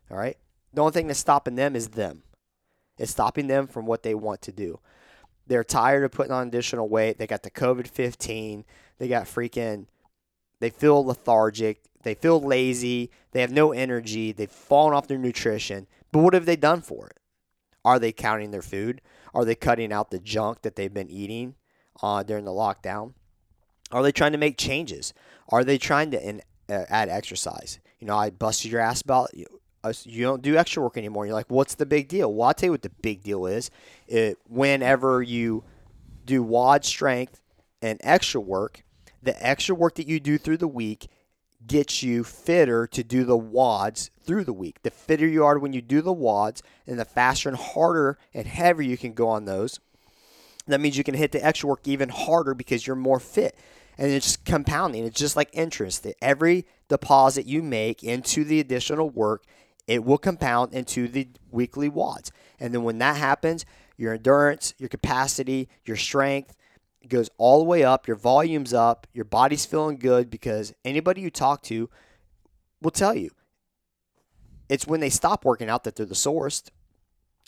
All 0.10 0.18
right. 0.18 0.38
The 0.74 0.82
only 0.82 0.94
thing 0.94 1.08
that's 1.08 1.20
stopping 1.20 1.56
them 1.56 1.76
is 1.76 1.90
them. 1.90 2.24
It's 2.98 3.12
stopping 3.12 3.48
them 3.48 3.68
from 3.68 3.86
what 3.86 4.04
they 4.04 4.16
want 4.16 4.42
to 4.44 4.52
do. 4.54 4.80
They're 5.52 5.66
tired 5.66 6.06
of 6.06 6.12
putting 6.12 6.32
on 6.32 6.48
additional 6.48 6.88
weight. 6.88 7.18
They 7.18 7.28
got 7.28 7.44
the 7.44 7.52
COVID 7.52 7.86
15. 7.86 8.64
They 9.00 9.08
got 9.10 9.26
freaking, 9.26 9.88
they 10.62 10.70
feel 10.70 11.04
lethargic. 11.04 11.82
They 12.04 12.14
feel 12.14 12.40
lazy. 12.40 13.12
They 13.34 13.42
have 13.42 13.52
no 13.52 13.74
energy. 13.74 14.32
They've 14.32 14.50
fallen 14.50 14.94
off 14.94 15.10
their 15.10 15.18
nutrition. 15.18 15.88
But 16.14 16.20
what 16.20 16.34
have 16.36 16.46
they 16.46 16.56
done 16.56 16.80
for 16.80 17.08
it? 17.08 17.18
Are 17.84 18.00
they 18.00 18.14
counting 18.14 18.52
their 18.52 18.62
food? 18.62 19.02
Are 19.34 19.44
they 19.44 19.56
cutting 19.56 19.92
out 19.92 20.10
the 20.10 20.20
junk 20.20 20.62
that 20.62 20.78
they've 20.78 20.94
been 20.94 21.10
eating 21.10 21.56
uh, 22.02 22.24
during 22.24 22.46
the 22.46 22.52
lockdown? 22.52 23.12
Are 23.92 24.04
they 24.04 24.14
trying 24.14 24.32
to 24.32 24.38
make 24.38 24.58
changes? 24.58 25.14
Are 25.50 25.66
they 25.66 25.78
trying 25.78 26.12
to 26.12 26.26
in, 26.26 26.42
uh, 26.70 26.86
add 26.88 27.10
exercise? 27.10 27.82
You 28.00 28.08
know, 28.08 28.16
I 28.16 28.30
busted 28.30 28.72
your 28.72 28.80
ass 28.80 29.02
about 29.02 29.32
you 30.04 30.24
don't 30.24 30.42
do 30.42 30.58
extra 30.58 30.84
work 30.84 30.98
anymore. 30.98 31.26
You're 31.26 31.36
like, 31.36 31.50
what's 31.50 31.76
the 31.76 31.86
big 31.86 32.08
deal? 32.08 32.34
Well, 32.34 32.48
I'll 32.48 32.54
tell 32.54 32.68
you 32.68 32.72
what 32.72 32.84
the 32.84 32.90
big 32.90 33.24
deal 33.24 33.46
is. 33.46 33.72
It, 34.08 34.38
whenever 34.48 35.22
you 35.22 35.64
do 36.26 36.44
WOD 36.44 36.86
strength 36.86 37.42
and 37.82 38.00
extra 38.04 38.40
work, 38.40 38.84
the 39.24 39.46
extra 39.46 39.76
work 39.76 39.96
that 39.96 40.08
you 40.08 40.20
do 40.20 40.38
through 40.38 40.58
the 40.58 40.68
week 40.68 41.08
gets 41.66 42.02
you 42.02 42.24
fitter 42.24 42.88
to 42.88 43.04
do 43.04 43.24
the 43.24 43.38
WODs 43.38 44.10
through 44.24 44.44
the 44.44 44.54
week. 44.54 44.82
The 44.84 44.92
fitter 44.92 45.28
you 45.28 45.46
are 45.46 45.60
when 45.60 45.74
you 45.74 45.82
do 45.82 46.02
the 46.02 46.14
WODs, 46.14 46.62
and 46.88 47.00
the 47.00 47.06
faster 47.06 47.50
and 47.50 47.58
harder 47.58 48.18
and 48.34 48.48
heavier 48.48 48.88
you 48.88 48.98
can 48.98 49.14
go 49.14 49.28
on 49.28 49.46
those, 49.46 49.80
that 50.68 50.82
means 50.82 50.98
you 50.98 51.04
can 51.04 51.16
hit 51.16 51.32
the 51.32 51.44
extra 51.44 51.70
work 51.70 51.88
even 51.88 52.10
harder 52.10 52.54
because 52.54 52.86
you're 52.86 52.96
more 52.96 53.20
fit. 53.20 53.56
And 53.98 54.12
it's 54.12 54.38
compounding. 54.38 55.04
It's 55.06 55.20
just 55.20 55.36
like 55.36 55.50
interest. 55.54 56.04
That 56.04 56.16
every 56.22 56.66
deposit 56.88 57.46
you 57.46 57.62
make 57.62 58.04
into 58.04 58.44
the 58.44 58.60
additional 58.60 59.10
work 59.10 59.44
it 59.92 60.06
will 60.06 60.18
compound 60.18 60.74
into 60.74 61.10
the 61.10 61.28
weekly 61.52 61.90
WODs. 61.90 62.32
And 62.62 62.74
then 62.74 62.84
when 62.84 63.00
that 63.00 63.18
happens, 63.18 63.66
your 63.98 64.14
endurance, 64.14 64.74
your 64.78 64.88
capacity, 64.88 65.68
your 65.84 65.98
strength 65.98 66.56
goes 67.10 67.30
all 67.38 67.60
the 67.60 67.66
way 67.66 67.84
up, 67.84 68.08
your 68.08 68.16
volume's 68.16 68.74
up, 68.74 69.06
your 69.12 69.26
body's 69.26 69.66
feeling 69.66 69.98
good 69.98 70.30
because 70.30 70.74
anybody 70.86 71.20
you 71.20 71.30
talk 71.30 71.62
to 71.64 71.90
will 72.82 72.92
tell 72.92 73.14
you 73.14 73.32
it's 74.70 74.88
when 74.88 75.02
they 75.02 75.10
stop 75.10 75.44
working 75.44 75.70
out 75.70 75.84
that 75.84 75.98
they're 75.98 76.06
the 76.06 76.16
sorest. 76.16 76.72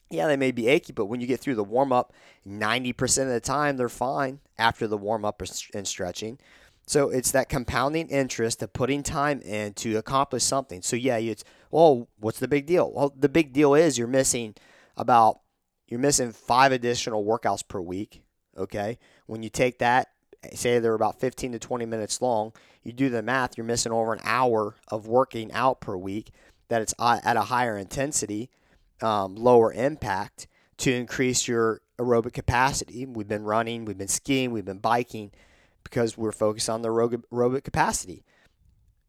Yeah, 0.09 0.27
they 0.27 0.35
may 0.35 0.51
be 0.51 0.67
achy, 0.67 0.91
but 0.91 1.05
when 1.05 1.21
you 1.21 1.27
get 1.27 1.39
through 1.39 1.55
the 1.55 1.63
warm 1.63 1.93
up, 1.93 2.11
90% 2.45 3.21
of 3.21 3.29
the 3.29 3.39
time 3.39 3.77
they're 3.77 3.87
fine 3.87 4.41
after 4.57 4.85
the 4.85 4.97
warm 4.97 5.23
up 5.23 5.41
and 5.73 5.87
stretching. 5.87 6.39
So 6.85 7.09
it's 7.09 7.31
that 7.31 7.47
compounding 7.47 8.09
interest 8.09 8.61
of 8.61 8.73
putting 8.73 9.03
time 9.03 9.39
in 9.39 9.71
to 9.75 9.95
accomplish 9.95 10.43
something. 10.43 10.81
So 10.81 10.97
yeah, 10.97 11.15
it's 11.15 11.45
well, 11.73 12.07
what's 12.19 12.37
the 12.37 12.47
big 12.47 12.67
deal? 12.67 12.91
Well, 12.93 13.11
the 13.17 13.27
big 13.27 13.51
deal 13.51 13.73
is 13.73 13.97
you're 13.97 14.07
missing 14.07 14.53
about 14.95 15.39
you're 15.87 15.99
missing 15.99 16.31
five 16.31 16.71
additional 16.71 17.25
workouts 17.25 17.67
per 17.67 17.81
week. 17.81 18.21
Okay, 18.55 18.99
when 19.25 19.41
you 19.41 19.49
take 19.49 19.79
that, 19.79 20.09
say 20.53 20.77
they're 20.77 20.93
about 20.93 21.19
15 21.19 21.53
to 21.53 21.59
20 21.59 21.85
minutes 21.87 22.21
long, 22.21 22.53
you 22.83 22.93
do 22.93 23.09
the 23.09 23.23
math, 23.23 23.57
you're 23.57 23.65
missing 23.65 23.91
over 23.91 24.13
an 24.13 24.19
hour 24.23 24.75
of 24.89 25.07
working 25.07 25.51
out 25.51 25.81
per 25.81 25.97
week. 25.97 26.31
That 26.69 26.83
it's 26.83 26.93
at 26.99 27.37
a 27.37 27.41
higher 27.41 27.75
intensity, 27.75 28.51
um, 29.01 29.35
lower 29.35 29.73
impact 29.73 30.47
to 30.77 30.93
increase 30.93 31.47
your 31.47 31.81
aerobic 31.97 32.33
capacity. 32.33 33.07
We've 33.07 33.27
been 33.27 33.43
running, 33.43 33.85
we've 33.85 33.97
been 33.97 34.07
skiing, 34.07 34.51
we've 34.51 34.63
been 34.63 34.77
biking 34.77 35.31
because 35.83 36.17
we're 36.17 36.31
focused 36.31 36.69
on 36.69 36.83
the 36.83 36.89
aerobic 36.89 37.63
capacity. 37.63 38.23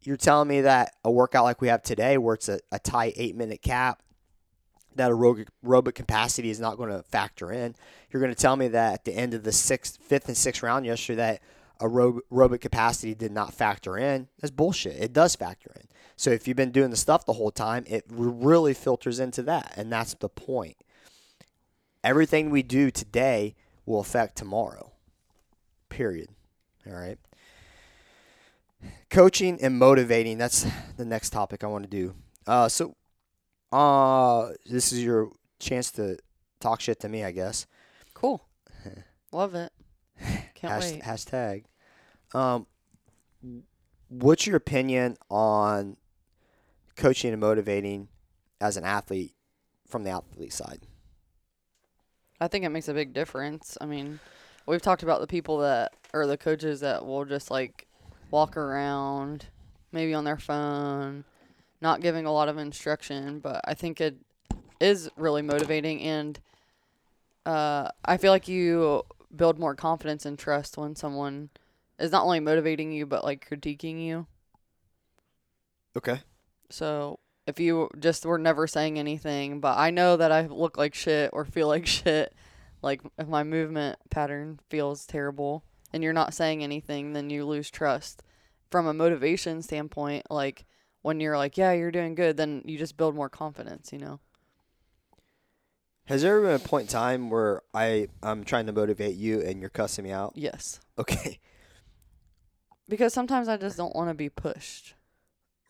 You're 0.04 0.16
telling 0.16 0.48
me 0.48 0.62
that 0.62 0.94
a 1.04 1.10
workout 1.10 1.44
like 1.44 1.60
we 1.60 1.68
have 1.68 1.82
today, 1.82 2.18
where 2.18 2.34
it's 2.34 2.48
a, 2.48 2.60
a 2.70 2.78
tight 2.78 3.14
eight 3.16 3.36
minute 3.36 3.62
cap, 3.62 4.02
that 4.96 5.10
aerobic, 5.10 5.48
aerobic 5.64 5.94
capacity 5.94 6.50
is 6.50 6.60
not 6.60 6.76
going 6.76 6.90
to 6.90 7.02
factor 7.02 7.50
in. 7.50 7.74
You're 8.10 8.20
going 8.20 8.34
to 8.34 8.40
tell 8.40 8.56
me 8.56 8.68
that 8.68 8.92
at 8.92 9.04
the 9.04 9.14
end 9.14 9.34
of 9.34 9.42
the 9.42 9.52
sixth, 9.52 9.98
fifth, 10.02 10.28
and 10.28 10.36
sixth 10.36 10.62
round 10.62 10.86
yesterday, 10.86 11.16
that 11.16 11.40
aerobic 11.80 12.60
capacity 12.60 13.14
did 13.14 13.32
not 13.32 13.52
factor 13.52 13.98
in. 13.98 14.28
That's 14.40 14.52
bullshit. 14.52 15.02
It 15.02 15.12
does 15.12 15.34
factor 15.34 15.72
in. 15.74 15.88
So 16.16 16.30
if 16.30 16.46
you've 16.46 16.56
been 16.56 16.70
doing 16.70 16.90
the 16.90 16.96
stuff 16.96 17.26
the 17.26 17.32
whole 17.32 17.50
time, 17.50 17.84
it 17.88 18.04
really 18.08 18.74
filters 18.74 19.18
into 19.18 19.42
that, 19.44 19.74
and 19.76 19.90
that's 19.90 20.14
the 20.14 20.28
point. 20.28 20.76
Everything 22.04 22.50
we 22.50 22.62
do 22.62 22.90
today 22.90 23.56
will 23.84 24.00
affect 24.00 24.36
tomorrow. 24.36 24.92
Period. 25.88 26.28
All 26.86 26.92
right. 26.92 27.18
Coaching 29.10 29.58
and 29.60 29.78
motivating. 29.78 30.38
That's 30.38 30.66
the 30.96 31.04
next 31.04 31.30
topic 31.30 31.62
I 31.64 31.66
want 31.68 31.84
to 31.84 31.90
do. 31.90 32.14
Uh, 32.46 32.68
so, 32.68 32.96
uh, 33.72 34.50
this 34.66 34.92
is 34.92 35.02
your 35.02 35.30
chance 35.58 35.90
to 35.92 36.18
talk 36.60 36.80
shit 36.80 37.00
to 37.00 37.08
me, 37.08 37.24
I 37.24 37.30
guess. 37.30 37.66
Cool. 38.14 38.44
Love 39.32 39.54
it. 39.54 39.72
Can't 40.54 40.82
Hasht- 40.82 40.92
wait. 40.92 41.02
Hashtag. 41.02 41.64
Um, 42.34 42.66
what's 44.08 44.46
your 44.46 44.56
opinion 44.56 45.16
on 45.30 45.96
coaching 46.96 47.32
and 47.32 47.40
motivating 47.40 48.08
as 48.60 48.76
an 48.76 48.84
athlete 48.84 49.34
from 49.88 50.04
the 50.04 50.10
athlete 50.10 50.52
side? 50.52 50.80
I 52.40 52.48
think 52.48 52.64
it 52.64 52.70
makes 52.70 52.88
a 52.88 52.94
big 52.94 53.12
difference. 53.12 53.78
I 53.80 53.86
mean, 53.86 54.20
we've 54.66 54.82
talked 54.82 55.02
about 55.02 55.20
the 55.20 55.26
people 55.26 55.58
that 55.58 55.92
or 56.12 56.26
the 56.26 56.36
coaches 56.36 56.80
that 56.80 57.04
will 57.04 57.24
just 57.24 57.50
like 57.50 57.86
walk 58.34 58.56
around, 58.56 59.46
maybe 59.92 60.12
on 60.12 60.24
their 60.24 60.36
phone, 60.36 61.24
not 61.80 62.00
giving 62.00 62.26
a 62.26 62.32
lot 62.32 62.48
of 62.48 62.58
instruction. 62.58 63.38
But 63.38 63.60
I 63.64 63.74
think 63.74 64.00
it 64.00 64.16
is 64.80 65.08
really 65.16 65.40
motivating, 65.40 66.02
and 66.02 66.40
uh, 67.46 67.90
I 68.04 68.16
feel 68.16 68.32
like 68.32 68.48
you 68.48 69.04
build 69.34 69.60
more 69.60 69.76
confidence 69.76 70.26
and 70.26 70.36
trust 70.36 70.76
when 70.76 70.96
someone 70.96 71.48
is 72.00 72.10
not 72.10 72.24
only 72.24 72.40
motivating 72.40 72.90
you 72.90 73.06
but 73.06 73.24
like 73.24 73.48
critiquing 73.48 74.04
you. 74.04 74.26
Okay. 75.96 76.20
So 76.70 77.20
if 77.46 77.60
you 77.60 77.88
just 78.00 78.26
were 78.26 78.38
never 78.38 78.66
saying 78.66 78.98
anything, 78.98 79.60
but 79.60 79.78
I 79.78 79.90
know 79.90 80.16
that 80.16 80.32
I 80.32 80.46
look 80.46 80.76
like 80.76 80.94
shit 80.94 81.30
or 81.32 81.44
feel 81.44 81.68
like 81.68 81.86
shit, 81.98 82.34
like 82.82 83.00
if 83.16 83.28
my 83.28 83.44
movement 83.44 83.98
pattern 84.10 84.58
feels 84.70 85.06
terrible 85.06 85.62
and 85.94 86.02
you're 86.02 86.12
not 86.12 86.34
saying 86.34 86.64
anything, 86.64 87.12
then 87.12 87.30
you 87.30 87.46
lose 87.46 87.70
trust. 87.70 88.22
From 88.70 88.88
a 88.88 88.92
motivation 88.92 89.62
standpoint, 89.62 90.26
like 90.30 90.64
when 91.02 91.20
you're 91.20 91.38
like, 91.38 91.56
yeah, 91.56 91.70
you're 91.72 91.92
doing 91.92 92.16
good, 92.16 92.36
then 92.36 92.62
you 92.64 92.76
just 92.76 92.96
build 92.96 93.14
more 93.14 93.28
confidence, 93.28 93.92
you 93.92 94.00
know? 94.00 94.18
Has 96.06 96.22
there 96.22 96.36
ever 96.36 96.46
been 96.46 96.56
a 96.56 96.68
point 96.68 96.88
in 96.88 96.88
time 96.88 97.30
where 97.30 97.62
I 97.72 98.08
I'm 98.22 98.42
trying 98.42 98.66
to 98.66 98.72
motivate 98.72 99.14
you 99.14 99.40
and 99.40 99.60
you're 99.60 99.70
cussing 99.70 100.04
me 100.04 100.10
out? 100.10 100.32
Yes. 100.34 100.80
Okay. 100.98 101.38
Because 102.88 103.14
sometimes 103.14 103.48
I 103.48 103.56
just 103.56 103.76
don't 103.76 103.94
want 103.96 104.10
to 104.10 104.14
be 104.14 104.28
pushed 104.28 104.94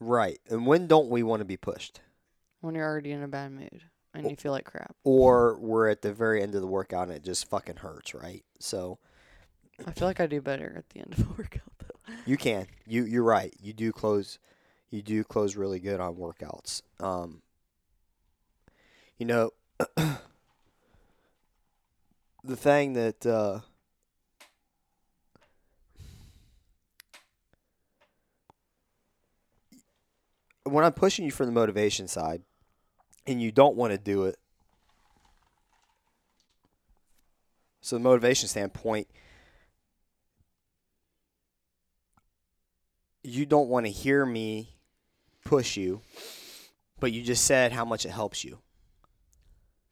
Right. 0.00 0.40
And 0.50 0.66
when 0.66 0.86
don't 0.86 1.08
we 1.08 1.22
want 1.22 1.40
to 1.40 1.44
be 1.44 1.56
pushed? 1.56 2.00
when 2.60 2.74
you're 2.74 2.88
already 2.88 3.12
in 3.12 3.22
a 3.22 3.28
bad 3.28 3.52
mood 3.52 3.82
and 4.14 4.30
you 4.30 4.36
feel 4.36 4.50
like 4.50 4.64
crap. 4.64 4.96
Or 5.04 5.58
we're 5.60 5.88
at 5.88 6.00
the 6.00 6.14
very 6.14 6.42
end 6.42 6.54
of 6.54 6.62
the 6.62 6.66
workout 6.66 7.08
and 7.08 7.16
it 7.16 7.22
just 7.22 7.50
fucking 7.50 7.76
hurts, 7.76 8.14
right? 8.14 8.42
So 8.58 8.98
I 9.86 9.90
feel 9.92 10.08
like 10.08 10.20
I 10.20 10.26
do 10.26 10.40
better 10.40 10.74
at 10.76 10.88
the 10.90 11.00
end 11.00 11.14
of 11.18 11.26
a 11.26 11.28
workout 11.38 11.62
though. 11.78 12.14
You 12.26 12.36
can. 12.36 12.66
You 12.86 13.04
you're 13.04 13.22
right. 13.24 13.54
You 13.60 13.72
do 13.72 13.92
close. 13.92 14.38
You 14.90 15.02
do 15.02 15.24
close 15.24 15.56
really 15.56 15.80
good 15.80 16.00
on 16.00 16.16
workouts. 16.16 16.82
Um. 17.00 17.42
You 19.18 19.26
know, 19.26 19.50
the 22.44 22.56
thing 22.56 22.94
that 22.94 23.24
uh, 23.24 23.60
when 30.64 30.84
I'm 30.84 30.92
pushing 30.92 31.24
you 31.24 31.30
from 31.30 31.46
the 31.46 31.52
motivation 31.52 32.08
side, 32.08 32.42
and 33.26 33.40
you 33.40 33.52
don't 33.52 33.76
want 33.76 33.92
to 33.92 33.98
do 33.98 34.24
it. 34.24 34.36
So 37.80 37.96
the 37.96 38.00
motivation 38.00 38.48
standpoint, 38.48 39.08
you 43.24 43.46
don't 43.46 43.68
want 43.68 43.86
to 43.86 43.90
hear 43.92 44.24
me 44.24 44.76
push 45.44 45.76
you, 45.76 46.02
but 47.00 47.10
you 47.12 47.22
just 47.22 47.44
said 47.44 47.72
how 47.72 47.84
much 47.84 48.04
it 48.06 48.10
helps 48.10 48.44
you. 48.44 48.58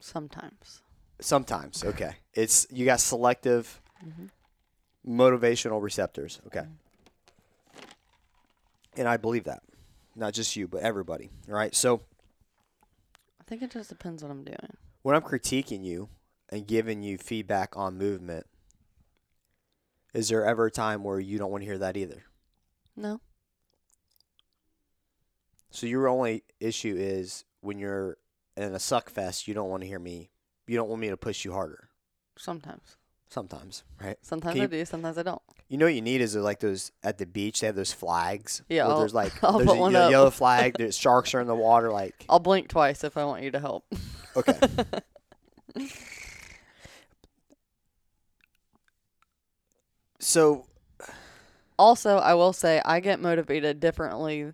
Sometimes. 0.01 0.83
Sometimes, 1.20 1.83
okay. 1.93 2.16
It's 2.35 2.66
you 2.70 2.85
got 2.85 3.01
selective 3.01 3.80
Mhm. 4.07 4.30
motivational 5.07 5.80
receptors, 5.83 6.41
okay. 6.47 6.66
And 8.97 9.09
I 9.09 9.16
believe 9.16 9.45
that. 9.45 9.62
Not 10.14 10.35
just 10.35 10.55
you, 10.57 10.68
but 10.68 10.83
everybody, 10.83 11.30
right? 11.47 11.74
So, 11.74 12.03
I 13.41 13.45
think 13.47 13.62
it 13.62 13.70
just 13.70 13.89
depends 13.89 14.22
what 14.22 14.30
I'm 14.30 14.45
doing. 14.45 14.76
when 15.03 15.16
I'm 15.16 15.22
critiquing 15.22 15.83
you 15.85 16.09
and 16.51 16.66
giving 16.66 17.03
you 17.03 17.16
feedback 17.18 17.76
on 17.76 17.97
movement, 17.97 18.47
is 20.14 20.28
there 20.28 20.45
ever 20.45 20.66
a 20.66 20.70
time 20.70 21.03
where 21.03 21.18
you 21.18 21.39
don't 21.39 21.51
want 21.51 21.62
to 21.62 21.66
hear 21.66 21.78
that 21.78 21.97
either? 21.97 22.24
No. 22.97 23.20
So 25.70 25.86
your 25.86 26.09
only 26.09 26.45
issue 26.61 26.95
is 26.99 27.45
when 27.61 27.78
you're 27.78 28.18
in 28.57 28.74
a 28.74 28.78
suck 28.78 29.09
fest, 29.09 29.49
you 29.49 29.55
don't 29.55 29.70
want 29.70 29.82
to 29.82 29.86
hear 29.86 29.99
me. 29.99 30.30
You 30.66 30.76
don't 30.76 30.88
want 30.88 31.01
me 31.01 31.09
to 31.09 31.16
push 31.16 31.45
you 31.45 31.53
harder. 31.53 31.88
Sometimes. 32.36 32.97
Sometimes, 33.28 33.82
right? 33.99 34.18
Sometimes 34.20 34.53
Can 34.53 34.61
I 34.61 34.64
you- 34.64 34.68
do. 34.68 34.84
Sometimes 34.84 35.16
I 35.16 35.22
don't. 35.22 35.40
You 35.68 35.78
know 35.78 35.86
what 35.86 35.95
you 35.95 36.03
need 36.03 36.20
is 36.20 36.36
uh, 36.36 36.43
like 36.43 36.61
those 36.61 36.93
at 37.03 37.16
the 37.16 37.24
beach. 37.24 37.61
They 37.62 37.66
have 37.66 37.74
those 37.76 37.95
flags. 37.95 38.61
Yeah, 38.68 38.84
where 38.84 38.93
I'll- 38.93 38.99
there's 39.01 39.14
like 39.14 39.32
I'll 39.43 39.53
there's 39.57 39.68
put 39.70 39.78
a 39.78 39.80
one 39.80 39.93
ye- 39.93 39.97
up. 39.99 40.11
yellow 40.11 40.28
flag. 40.30 40.74
There's 40.76 40.99
sharks 40.99 41.32
are 41.34 41.40
in 41.40 41.47
the 41.47 41.55
water. 41.55 41.90
Like 41.90 42.26
I'll 42.28 42.40
blink 42.40 42.68
twice 42.68 43.05
if 43.05 43.16
I 43.16 43.24
want 43.24 43.43
you 43.43 43.51
to 43.53 43.59
help. 43.59 43.86
okay, 44.36 44.59
so 50.18 50.66
Also, 51.83 52.18
I 52.18 52.35
will 52.35 52.53
say 52.53 52.80
I 52.85 53.01
get 53.01 53.18
motivated 53.18 53.80
differently. 53.80 54.53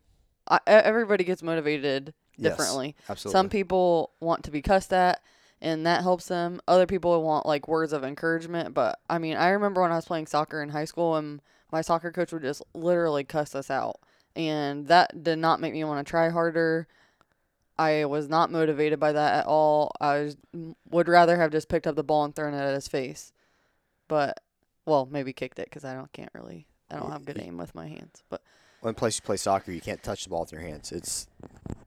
I, 0.49 0.61
everybody 0.67 1.25
gets 1.25 1.43
motivated 1.43 2.15
yes, 2.39 2.53
differently. 2.53 2.97
absolutely. 3.07 3.33
Some 3.39 3.51
people 3.51 4.13
want 4.19 4.45
to 4.45 4.51
be 4.51 4.63
cussed 4.63 4.95
at, 4.95 5.21
and 5.61 5.85
that 5.85 6.03
helps 6.03 6.29
them. 6.29 6.59
Other 6.67 6.87
people 6.87 7.23
want 7.23 7.45
like 7.45 7.69
words 7.69 7.93
of 7.93 8.03
encouragement. 8.03 8.73
But 8.73 8.99
I 9.11 9.19
mean, 9.19 9.37
I 9.37 9.51
remember 9.51 9.83
when 9.83 9.93
I 9.93 9.97
was 9.97 10.07
playing 10.07 10.27
soccer 10.27 10.63
in 10.63 10.71
high 10.71 10.87
school, 10.87 11.17
and 11.17 11.43
my 11.71 11.83
soccer 11.83 12.11
coach 12.11 12.33
would 12.33 12.41
just 12.41 12.63
literally 12.73 13.25
cuss 13.25 13.55
us 13.55 13.71
out, 13.71 14.01
and 14.35 14.87
that 14.89 15.23
did 15.23 15.39
not 15.39 15.61
make 15.61 15.75
me 15.75 15.85
want 15.85 16.07
to 16.07 16.11
try 16.11 16.31
harder. 16.31 16.89
I 17.79 18.07
was 18.07 18.27
not 18.27 18.51
motivated 18.51 18.99
by 18.99 19.13
that 19.13 19.41
at 19.41 19.47
all. 19.47 19.93
I 20.01 20.21
was, 20.21 20.39
would 20.89 21.09
rather 21.09 21.37
have 21.37 21.53
just 21.53 21.69
picked 21.69 21.87
up 21.87 21.95
the 21.95 22.03
ball 22.03 22.25
and 22.25 22.35
thrown 22.35 22.55
it 22.55 22.59
at 22.59 22.73
his 22.75 22.89
face, 22.89 23.35
but 24.09 24.41
well, 24.87 25.07
maybe 25.11 25.35
kicked 25.35 25.59
it 25.59 25.67
because 25.67 25.85
I 25.85 25.93
don't 25.93 26.11
can't 26.15 26.33
really. 26.33 26.67
I 26.91 26.97
don't 26.97 27.11
have 27.11 27.25
good 27.25 27.41
aim 27.41 27.57
with 27.59 27.75
my 27.75 27.87
hands, 27.89 28.23
but 28.29 28.43
One 28.81 28.95
place 28.95 29.17
you 29.17 29.23
play 29.23 29.37
soccer, 29.37 29.73
you 29.73 29.81
can't 29.81 30.03
touch 30.03 30.25
the 30.25 30.31
ball 30.31 30.41
with 30.41 30.53
your 30.53 30.61
hands. 30.63 30.91
It's 30.93 31.27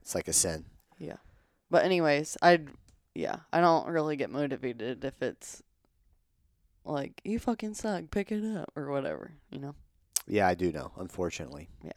it's 0.00 0.14
like 0.14 0.28
a 0.28 0.32
sin. 0.32 0.64
Yeah. 0.98 1.16
But 1.70 1.84
anyways, 1.84 2.36
I'd 2.42 2.68
yeah, 3.14 3.36
I 3.52 3.60
don't 3.60 3.88
really 3.88 4.16
get 4.16 4.30
motivated 4.30 5.04
if 5.04 5.20
it's 5.22 5.62
like 6.84 7.20
you 7.24 7.38
fucking 7.38 7.74
suck, 7.74 8.04
pick 8.10 8.30
it 8.32 8.44
up 8.56 8.70
or 8.76 8.90
whatever, 8.90 9.32
you 9.50 9.58
know. 9.58 9.74
Yeah, 10.26 10.46
I 10.46 10.54
do 10.54 10.70
know. 10.72 10.92
Unfortunately. 10.96 11.68
Yeah. 11.82 11.92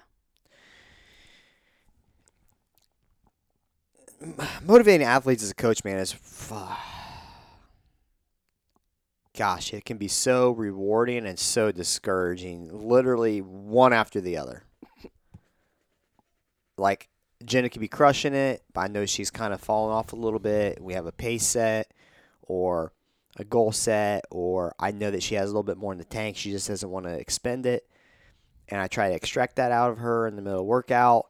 Motivating 4.63 5.05
athletes 5.05 5.43
as 5.43 5.51
a 5.51 5.55
coach, 5.55 5.83
man, 5.83 5.97
is. 5.99 6.11
fu- 6.11 6.55
Gosh, 9.35 9.73
it 9.73 9.83
can 9.83 9.97
be 9.97 10.07
so 10.07 10.51
rewarding 10.51 11.25
and 11.25 11.37
so 11.37 11.71
discouraging. 11.71 12.69
Literally 12.71 13.41
one 13.41 13.91
after 13.91 14.21
the 14.21 14.37
other. 14.37 14.63
Like 16.77 17.09
Jenna 17.43 17.69
could 17.69 17.81
be 17.81 17.89
crushing 17.89 18.33
it, 18.33 18.63
but 18.73 18.81
I 18.81 18.87
know 18.87 19.05
she's 19.05 19.29
kind 19.29 19.53
of 19.53 19.59
falling 19.59 19.93
off 19.93 20.13
a 20.13 20.17
little 20.17 20.39
bit. 20.39 20.81
We 20.81 20.93
have 20.93 21.05
a 21.05 21.11
pace 21.11 21.45
set 21.45 21.91
or 22.43 22.93
a 23.37 23.43
goal 23.43 23.73
set, 23.73 24.23
or 24.31 24.73
I 24.79 24.91
know 24.91 25.11
that 25.11 25.23
she 25.23 25.35
has 25.35 25.49
a 25.49 25.53
little 25.53 25.63
bit 25.63 25.77
more 25.77 25.91
in 25.91 25.97
the 25.97 26.05
tank. 26.05 26.37
She 26.37 26.51
just 26.51 26.69
doesn't 26.69 26.89
want 26.89 27.05
to 27.05 27.13
expend 27.13 27.65
it. 27.65 27.85
And 28.69 28.79
I 28.79 28.87
try 28.87 29.09
to 29.09 29.15
extract 29.15 29.57
that 29.57 29.71
out 29.71 29.91
of 29.91 29.97
her 29.97 30.27
in 30.27 30.37
the 30.37 30.41
middle 30.41 30.61
of 30.61 30.65
workout. 30.65 31.27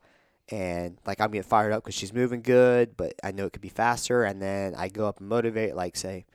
And 0.49 0.99
like 1.07 1.19
I'm 1.19 1.31
getting 1.31 1.49
fired 1.49 1.71
up 1.71 1.83
because 1.83 1.95
she's 1.95 2.13
moving 2.13 2.43
good, 2.43 2.95
but 2.95 3.13
I 3.23 3.31
know 3.31 3.47
it 3.47 3.53
could 3.53 3.63
be 3.63 3.69
faster. 3.69 4.23
And 4.23 4.39
then 4.39 4.75
I 4.75 4.89
go 4.89 5.07
up 5.07 5.19
and 5.19 5.27
motivate, 5.27 5.75
like 5.75 5.95
say, 5.95 6.25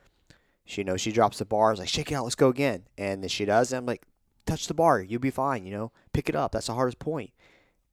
she 0.71 0.83
you 0.83 0.85
know 0.85 0.97
she 0.97 1.13
drops 1.13 1.39
the 1.39 1.45
bar, 1.45 1.73
it's 1.73 1.81
like 1.81 1.89
shake 1.89 2.13
it 2.13 2.15
out, 2.15 2.25
let's 2.25 2.35
go 2.35 2.49
again. 2.49 2.85
And 2.97 3.23
then 3.23 3.29
she 3.29 3.45
does, 3.45 3.73
and 3.73 3.79
I'm 3.79 3.87
like, 3.87 4.03
touch 4.47 4.67
the 4.67 4.75
bar, 4.75 5.01
you'll 5.01 5.21
be 5.21 5.31
fine. 5.31 5.65
You 5.67 5.73
know, 5.73 5.93
pick 6.13 6.29
it 6.29 6.37
up. 6.37 6.53
That's 6.53 6.69
the 6.69 6.75
hardest 6.75 6.99
point. 6.99 7.33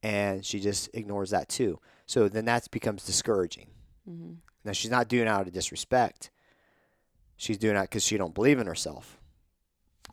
And 0.02 0.44
she 0.44 0.60
just 0.60 0.88
ignores 0.94 1.30
that 1.30 1.48
too. 1.48 1.80
So 2.06 2.28
then 2.28 2.44
that 2.44 2.70
becomes 2.70 3.04
discouraging. 3.04 3.68
Mm-hmm. 4.08 4.34
Now 4.64 4.72
she's 4.72 4.90
not 4.90 5.08
doing 5.08 5.24
it 5.24 5.28
out 5.28 5.46
of 5.46 5.52
disrespect. 5.52 6.30
She's 7.36 7.58
doing 7.58 7.76
it 7.76 7.82
because 7.82 8.04
she 8.04 8.16
don't 8.16 8.34
believe 8.34 8.58
in 8.58 8.66
herself. 8.66 9.20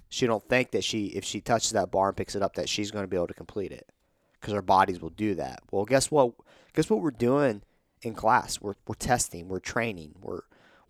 She 0.09 0.27
don't 0.27 0.47
think 0.47 0.71
that 0.71 0.83
she, 0.83 1.07
if 1.07 1.25
she 1.25 1.41
touches 1.41 1.71
that 1.71 1.91
bar 1.91 2.09
and 2.09 2.17
picks 2.17 2.35
it 2.35 2.41
up, 2.41 2.55
that 2.55 2.69
she's 2.69 2.91
going 2.91 3.03
to 3.03 3.07
be 3.07 3.17
able 3.17 3.27
to 3.27 3.33
complete 3.33 3.71
it, 3.71 3.91
because 4.39 4.53
our 4.53 4.61
bodies 4.61 5.01
will 5.01 5.09
do 5.09 5.35
that. 5.35 5.61
Well, 5.71 5.85
guess 5.85 6.11
what? 6.11 6.33
Guess 6.73 6.89
what 6.89 7.01
we're 7.01 7.11
doing 7.11 7.63
in 8.01 8.13
class? 8.13 8.61
We're 8.61 8.75
we're 8.87 8.95
testing, 8.95 9.47
we're 9.47 9.59
training, 9.59 10.15
we're 10.21 10.41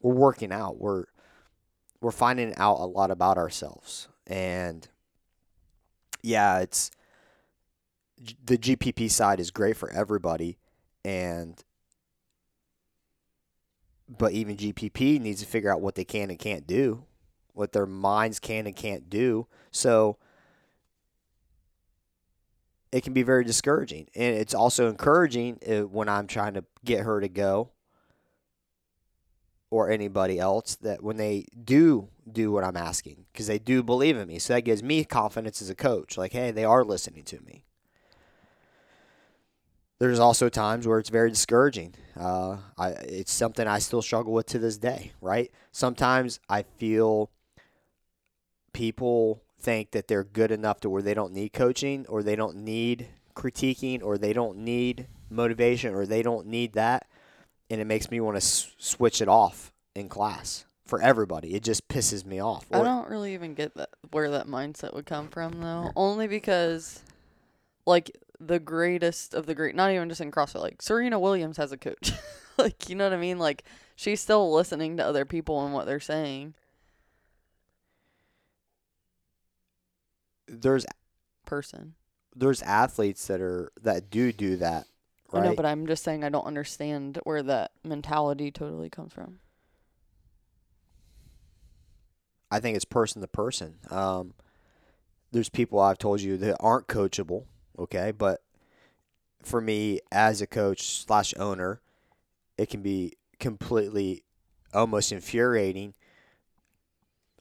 we're 0.01 0.13
working 0.13 0.51
out, 0.51 0.77
we're 0.77 1.05
we're 2.05 2.11
finding 2.11 2.53
out 2.57 2.79
a 2.79 2.85
lot 2.85 3.09
about 3.09 3.35
ourselves, 3.35 4.09
and 4.27 4.87
yeah, 6.21 6.59
it's 6.59 6.91
the 8.45 8.59
GPP 8.59 9.09
side 9.09 9.39
is 9.39 9.49
great 9.49 9.75
for 9.75 9.89
everybody, 9.89 10.59
and 11.03 11.63
but 14.07 14.33
even 14.33 14.55
GPP 14.55 15.19
needs 15.19 15.39
to 15.41 15.47
figure 15.47 15.73
out 15.73 15.81
what 15.81 15.95
they 15.95 16.03
can 16.05 16.29
and 16.29 16.37
can't 16.37 16.67
do, 16.67 17.05
what 17.53 17.71
their 17.71 17.87
minds 17.87 18.39
can 18.39 18.67
and 18.67 18.75
can't 18.75 19.09
do. 19.09 19.47
So 19.71 20.19
it 22.91 23.03
can 23.03 23.13
be 23.13 23.23
very 23.23 23.43
discouraging, 23.43 24.09
and 24.13 24.35
it's 24.35 24.53
also 24.53 24.91
encouraging 24.91 25.57
uh, 25.67 25.87
when 25.87 26.07
I'm 26.07 26.27
trying 26.27 26.53
to 26.53 26.65
get 26.83 27.03
her 27.03 27.19
to 27.19 27.29
go 27.29 27.71
or 29.69 29.89
anybody 29.89 30.39
else 30.39 30.75
that 30.77 31.03
when 31.03 31.17
they 31.17 31.45
do 31.63 32.09
do 32.31 32.51
what 32.51 32.63
I'm 32.63 32.77
asking 32.77 33.25
because 33.31 33.47
they 33.47 33.59
do 33.59 33.83
believe 33.83 34.17
in 34.17 34.27
me. 34.27 34.39
So 34.39 34.53
that 34.53 34.61
gives 34.61 34.83
me 34.83 35.03
confidence 35.03 35.61
as 35.61 35.69
a 35.69 35.75
coach. 35.75 36.17
Like, 36.17 36.33
hey, 36.33 36.51
they 36.51 36.65
are 36.65 36.83
listening 36.83 37.23
to 37.25 37.39
me. 37.41 37.63
There's 39.97 40.19
also 40.19 40.49
times 40.49 40.85
where 40.85 40.99
it's 40.99 41.09
very 41.09 41.29
discouraging. 41.29 41.95
Uh, 42.19 42.57
I, 42.77 42.89
it's 42.89 43.31
something 43.31 43.65
I 43.65 43.79
still 43.79 44.01
struggle 44.01 44.33
with 44.33 44.45
to 44.47 44.59
this 44.59 44.77
day, 44.77 45.13
right? 45.21 45.51
Sometimes 45.71 46.39
I 46.49 46.63
feel 46.63 47.31
people 48.73 49.41
think 49.59 49.91
that 49.91 50.07
they're 50.07 50.23
good 50.23 50.51
enough 50.51 50.81
to 50.81 50.89
where 50.89 51.01
they 51.01 51.13
don't 51.13 51.33
need 51.33 51.53
coaching 51.53 52.05
or 52.09 52.23
they 52.23 52.35
don't 52.35 52.57
need 52.57 53.07
critiquing 53.35 54.03
or 54.03 54.17
they 54.17 54.33
don't 54.33 54.57
need 54.57 55.07
motivation 55.29 55.93
or 55.93 56.05
they 56.05 56.21
don't 56.21 56.45
need 56.45 56.73
that. 56.73 57.07
And 57.69 57.81
it 57.81 57.85
makes 57.85 58.11
me 58.11 58.19
want 58.19 58.35
to 58.35 58.43
s- 58.45 58.71
switch 58.77 59.21
it 59.21 59.27
off 59.27 59.73
in 59.95 60.07
class 60.09 60.65
for 60.85 61.01
everybody. 61.01 61.55
It 61.55 61.63
just 61.63 61.87
pisses 61.87 62.23
me 62.25 62.39
off. 62.39 62.65
I 62.71 62.79
Or- 62.79 62.83
don't 62.83 63.09
really 63.09 63.33
even 63.33 63.55
get 63.55 63.73
that 63.75 63.89
where 64.11 64.29
that 64.31 64.47
mindset 64.47 64.93
would 64.93 65.05
come 65.07 65.29
from 65.29 65.61
though. 65.61 65.91
Only 65.95 66.27
because 66.27 67.01
like 67.87 68.15
the 68.39 68.59
greatest 68.59 69.33
of 69.33 69.45
the 69.47 69.55
great 69.55 69.73
not 69.75 69.91
even 69.91 70.09
just 70.09 70.21
in 70.21 70.31
CrossFit, 70.31 70.61
like 70.61 70.81
Serena 70.81 71.19
Williams 71.19 71.57
has 71.57 71.71
a 71.71 71.77
coach. 71.77 72.11
like 72.57 72.87
you 72.87 72.95
know 72.95 73.05
what 73.05 73.13
I 73.13 73.17
mean? 73.17 73.39
Like 73.39 73.63
she's 73.95 74.21
still 74.21 74.53
listening 74.53 74.97
to 74.97 75.05
other 75.05 75.25
people 75.25 75.63
and 75.65 75.73
what 75.73 75.85
they're 75.87 75.99
saying. 75.99 76.53
there's 80.47 80.85
Person. 81.45 81.95
there's 82.35 82.61
athletes 82.61 83.27
that 83.27 83.41
are 83.41 83.71
that 83.81 84.09
do 84.09 84.31
do 84.31 84.57
that, 84.57 84.85
I 85.35 85.41
right? 85.41 85.49
know, 85.49 85.55
but 85.55 85.65
I'm 85.65 85.87
just 85.87 86.03
saying 86.03 86.23
I 86.23 86.29
don't 86.29 86.45
understand 86.45 87.19
where 87.23 87.43
that 87.43 87.71
mentality 87.83 88.51
totally 88.51 88.89
comes 88.89 89.13
from. 89.13 89.39
I 92.51 92.59
think 92.59 92.75
it's 92.75 92.85
person 92.85 93.21
to 93.21 93.27
person. 93.27 93.75
Um, 93.89 94.33
there's 95.31 95.49
people 95.49 95.79
I've 95.79 95.97
told 95.97 96.21
you 96.21 96.37
that 96.37 96.57
aren't 96.59 96.87
coachable, 96.87 97.45
okay? 97.77 98.11
But 98.11 98.41
for 99.43 99.59
me 99.59 99.99
as 100.11 100.41
a 100.41 100.47
coach 100.47 100.83
slash 101.05 101.33
owner, 101.37 101.81
it 102.57 102.69
can 102.69 102.81
be 102.81 103.13
completely 103.39 104.23
almost 104.73 105.11
infuriating. 105.11 105.93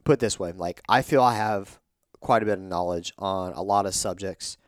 Put 0.05 0.21
this 0.21 0.39
way, 0.39 0.53
like 0.53 0.83
I 0.89 1.03
feel 1.03 1.23
I 1.23 1.37
have 1.37 1.79
quite 2.21 2.43
a 2.43 2.47
bit 2.47 2.59
of 2.59 2.65
knowledge 2.65 3.13
on 3.19 3.53
a 3.53 3.63
lot 3.63 3.87
of 3.87 3.95
subjects 3.95 4.59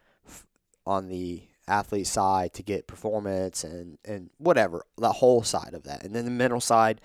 on 0.87 1.09
the 1.09 1.43
athlete 1.68 2.06
side 2.06 2.52
to 2.54 2.62
get 2.62 2.86
performance 2.86 3.64
and, 3.64 3.98
and 4.04 4.30
whatever, 4.38 4.84
the 4.96 5.12
whole 5.12 5.42
side 5.42 5.74
of 5.74 5.84
that. 5.84 6.04
And 6.04 6.14
then 6.14 6.24
the 6.24 6.30
mental 6.30 6.60
side, 6.60 7.00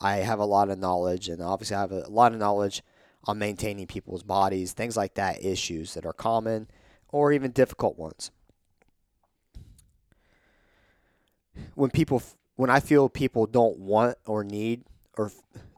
I 0.00 0.16
have 0.16 0.38
a 0.38 0.44
lot 0.44 0.70
of 0.70 0.78
knowledge, 0.78 1.28
and 1.28 1.42
obviously 1.42 1.76
I 1.76 1.80
have 1.80 1.92
a 1.92 2.08
lot 2.08 2.32
of 2.32 2.38
knowledge 2.38 2.82
on 3.24 3.38
maintaining 3.38 3.86
people's 3.86 4.22
bodies, 4.22 4.72
things 4.72 4.96
like 4.96 5.14
that, 5.14 5.44
issues 5.44 5.94
that 5.94 6.06
are 6.06 6.12
common 6.12 6.68
or 7.10 7.32
even 7.32 7.50
difficult 7.50 7.98
ones. 7.98 8.30
When 11.74 11.90
people, 11.90 12.22
when 12.56 12.70
I 12.70 12.80
feel 12.80 13.08
people 13.08 13.46
don't 13.46 13.78
want 13.78 14.16
or 14.26 14.44
need 14.44 14.84
or 15.16 15.32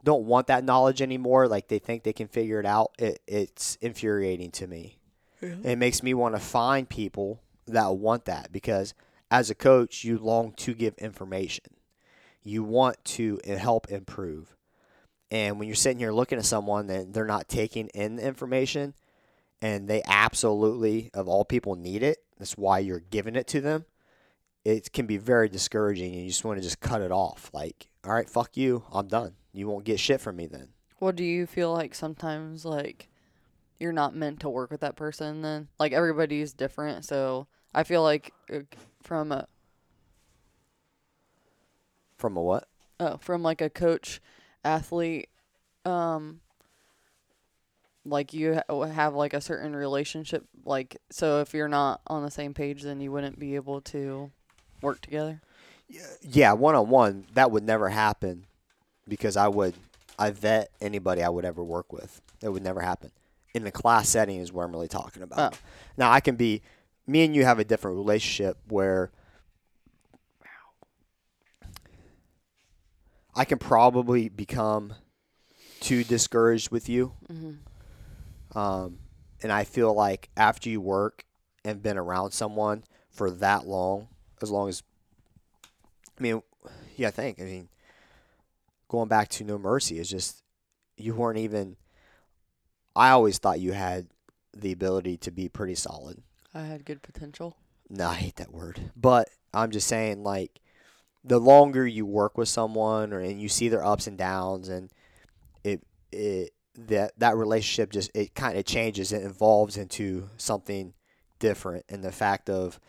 don't 0.04 0.26
want 0.26 0.48
that 0.48 0.64
knowledge 0.64 1.00
anymore, 1.00 1.48
like 1.48 1.68
they 1.68 1.78
think 1.78 2.02
they 2.02 2.12
can 2.12 2.28
figure 2.28 2.60
it 2.60 2.66
out, 2.66 2.92
it, 2.98 3.20
it's 3.26 3.76
infuriating 3.76 4.50
to 4.52 4.66
me. 4.66 4.98
Yeah. 5.40 5.56
It 5.64 5.78
makes 5.78 6.02
me 6.02 6.12
want 6.12 6.34
to 6.34 6.40
find 6.40 6.88
people 6.88 7.40
that 7.66 7.96
want 7.96 8.24
that 8.26 8.52
because 8.52 8.94
as 9.30 9.50
a 9.50 9.54
coach, 9.54 10.04
you 10.04 10.18
long 10.18 10.52
to 10.54 10.74
give 10.74 10.94
information. 10.98 11.64
You 12.42 12.64
want 12.64 13.04
to 13.04 13.38
help 13.46 13.90
improve. 13.90 14.56
And 15.30 15.58
when 15.58 15.68
you're 15.68 15.76
sitting 15.76 15.98
here 15.98 16.12
looking 16.12 16.38
at 16.38 16.44
someone 16.44 16.90
and 16.90 17.14
they're 17.14 17.24
not 17.24 17.48
taking 17.48 17.88
in 17.88 18.16
the 18.16 18.26
information 18.26 18.94
and 19.62 19.86
they 19.86 20.02
absolutely, 20.06 21.10
of 21.14 21.28
all 21.28 21.44
people, 21.44 21.76
need 21.76 22.02
it, 22.02 22.18
that's 22.38 22.56
why 22.56 22.80
you're 22.80 23.00
giving 23.00 23.36
it 23.36 23.46
to 23.48 23.60
them, 23.60 23.84
it 24.64 24.92
can 24.92 25.06
be 25.06 25.18
very 25.18 25.48
discouraging 25.48 26.12
and 26.12 26.22
you 26.22 26.28
just 26.28 26.44
want 26.44 26.58
to 26.58 26.62
just 26.62 26.80
cut 26.80 27.02
it 27.02 27.12
off. 27.12 27.50
Like, 27.52 27.88
all 28.04 28.14
right, 28.14 28.28
fuck 28.28 28.56
you, 28.56 28.84
I'm 28.92 29.06
done. 29.06 29.34
You 29.52 29.68
won't 29.68 29.84
get 29.84 30.00
shit 30.00 30.20
from 30.20 30.36
me 30.36 30.46
then. 30.46 30.68
Well, 30.98 31.12
do 31.12 31.24
you 31.24 31.46
feel 31.46 31.72
like 31.72 31.94
sometimes 31.94 32.64
like 32.64 33.09
you're 33.80 33.92
not 33.92 34.14
meant 34.14 34.40
to 34.40 34.50
work 34.50 34.70
with 34.70 34.80
that 34.80 34.96
person 34.96 35.42
then? 35.42 35.68
Like 35.78 35.92
everybody's 35.92 36.52
different, 36.52 37.04
so 37.04 37.46
I 37.74 37.82
feel 37.84 38.02
like 38.02 38.32
uh, 38.52 38.60
from 39.02 39.32
a 39.32 39.46
From 42.18 42.36
a 42.36 42.42
what? 42.42 42.68
oh, 42.98 43.16
from 43.18 43.42
like 43.42 43.60
a 43.60 43.70
coach 43.70 44.20
athlete 44.62 45.30
um 45.86 46.40
like 48.04 48.34
you 48.34 48.60
ha- 48.68 48.84
have 48.84 49.14
like 49.14 49.32
a 49.32 49.40
certain 49.40 49.74
relationship 49.74 50.44
like 50.66 50.98
so 51.10 51.40
if 51.40 51.54
you're 51.54 51.68
not 51.68 52.02
on 52.06 52.22
the 52.22 52.30
same 52.30 52.52
page 52.52 52.82
then 52.82 53.00
you 53.00 53.10
wouldn't 53.10 53.38
be 53.38 53.54
able 53.54 53.80
to 53.80 54.30
work 54.82 55.00
together. 55.00 55.40
Yeah, 56.22 56.52
one 56.52 56.74
on 56.74 56.88
one, 56.90 57.26
that 57.34 57.50
would 57.50 57.64
never 57.64 57.88
happen 57.88 58.44
because 59.08 59.36
I 59.36 59.48
would 59.48 59.74
I 60.18 60.30
vet 60.30 60.70
anybody 60.80 61.22
I 61.22 61.28
would 61.30 61.44
ever 61.44 61.64
work 61.64 61.92
with. 61.92 62.20
That 62.40 62.52
would 62.52 62.62
never 62.62 62.80
happen. 62.80 63.10
In 63.52 63.64
the 63.64 63.72
class 63.72 64.08
setting 64.08 64.38
is 64.38 64.52
what 64.52 64.64
I'm 64.64 64.72
really 64.72 64.88
talking 64.88 65.22
about. 65.22 65.54
Oh. 65.54 65.58
Now 65.96 66.10
I 66.10 66.20
can 66.20 66.36
be 66.36 66.62
me 67.06 67.24
and 67.24 67.34
you 67.34 67.44
have 67.44 67.58
a 67.58 67.64
different 67.64 67.96
relationship 67.96 68.56
where 68.68 69.10
I 73.34 73.44
can 73.44 73.58
probably 73.58 74.28
become 74.28 74.94
too 75.80 76.04
discouraged 76.04 76.70
with 76.70 76.88
you. 76.88 77.14
Mm-hmm. 77.32 78.58
Um, 78.58 78.98
and 79.42 79.50
I 79.50 79.64
feel 79.64 79.94
like 79.94 80.28
after 80.36 80.68
you 80.68 80.80
work 80.80 81.24
and 81.64 81.82
been 81.82 81.96
around 81.96 82.32
someone 82.32 82.84
for 83.08 83.30
that 83.30 83.66
long, 83.66 84.08
as 84.42 84.50
long 84.50 84.68
as, 84.68 84.82
I 86.18 86.22
mean, 86.22 86.42
yeah, 86.96 87.08
I 87.08 87.10
think, 87.10 87.40
I 87.40 87.44
mean, 87.44 87.68
going 88.88 89.08
back 89.08 89.28
to 89.30 89.44
No 89.44 89.58
Mercy 89.58 89.98
is 89.98 90.08
just, 90.08 90.42
you 90.96 91.14
weren't 91.14 91.38
even, 91.38 91.76
I 93.00 93.10
always 93.12 93.38
thought 93.38 93.60
you 93.60 93.72
had 93.72 94.08
the 94.54 94.72
ability 94.72 95.16
to 95.18 95.30
be 95.30 95.48
pretty 95.48 95.74
solid. 95.74 96.22
I 96.52 96.64
had 96.64 96.84
good 96.84 97.00
potential. 97.00 97.56
No, 97.88 98.06
I 98.06 98.14
hate 98.14 98.36
that 98.36 98.52
word. 98.52 98.78
But 98.94 99.30
I'm 99.54 99.70
just 99.70 99.86
saying, 99.86 100.22
like, 100.22 100.60
the 101.24 101.38
longer 101.38 101.86
you 101.86 102.04
work 102.04 102.36
with 102.36 102.50
someone 102.50 103.14
or 103.14 103.20
and 103.20 103.40
you 103.40 103.48
see 103.48 103.70
their 103.70 103.82
ups 103.82 104.06
and 104.06 104.18
downs 104.18 104.68
and 104.68 104.90
it 105.64 105.82
it 106.12 106.52
that 106.74 107.12
that 107.18 107.36
relationship 107.36 107.90
just 107.90 108.10
it 108.14 108.34
kind 108.34 108.58
of 108.58 108.66
changes 108.66 109.12
it 109.12 109.22
evolves 109.22 109.76
into 109.76 110.28
something 110.38 110.94
different 111.38 111.84
and 111.90 112.02
the 112.02 112.12
fact 112.12 112.48
of 112.48 112.80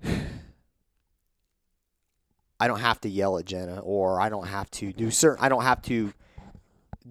I 2.60 2.68
don't 2.68 2.80
have 2.80 3.00
to 3.00 3.08
yell 3.08 3.36
at 3.38 3.44
Jenna 3.44 3.80
or 3.80 4.20
I 4.20 4.28
don't 4.28 4.46
have 4.46 4.70
to 4.72 4.92
do 4.92 5.10
certain 5.10 5.44
I 5.44 5.48
don't 5.48 5.64
have 5.64 5.82
to 5.82 6.12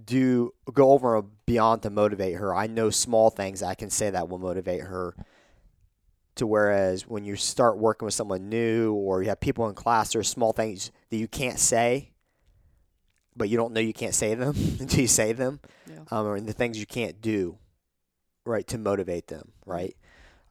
do 0.05 0.53
go 0.73 0.91
over 0.91 1.17
and 1.17 1.29
beyond 1.45 1.81
to 1.83 1.89
motivate 1.89 2.35
her. 2.35 2.53
I 2.55 2.67
know 2.67 2.89
small 2.89 3.29
things 3.29 3.61
I 3.63 3.73
can 3.75 3.89
say 3.89 4.09
that 4.09 4.29
will 4.29 4.39
motivate 4.39 4.81
her 4.81 5.15
to 6.35 6.47
whereas 6.47 7.05
when 7.07 7.25
you 7.25 7.35
start 7.35 7.77
working 7.77 8.05
with 8.05 8.13
someone 8.13 8.47
new 8.49 8.93
or 8.93 9.21
you 9.21 9.27
have 9.29 9.39
people 9.41 9.67
in 9.67 9.75
class 9.75 10.13
there's 10.13 10.29
small 10.29 10.53
things 10.53 10.89
that 11.09 11.17
you 11.17 11.27
can't 11.27 11.59
say 11.59 12.09
but 13.35 13.49
you 13.49 13.57
don't 13.57 13.73
know 13.73 13.81
you 13.81 13.91
can't 13.93 14.15
say 14.15 14.33
them 14.33 14.55
until 14.79 15.01
you 15.01 15.07
say 15.07 15.33
them 15.33 15.59
Yeah. 15.87 15.99
um, 16.09 16.25
or 16.25 16.39
the 16.39 16.53
things 16.53 16.79
you 16.79 16.85
can't 16.85 17.19
do 17.21 17.57
right 18.45 18.65
to 18.67 18.77
motivate 18.77 19.27
them 19.27 19.51
right 19.65 19.95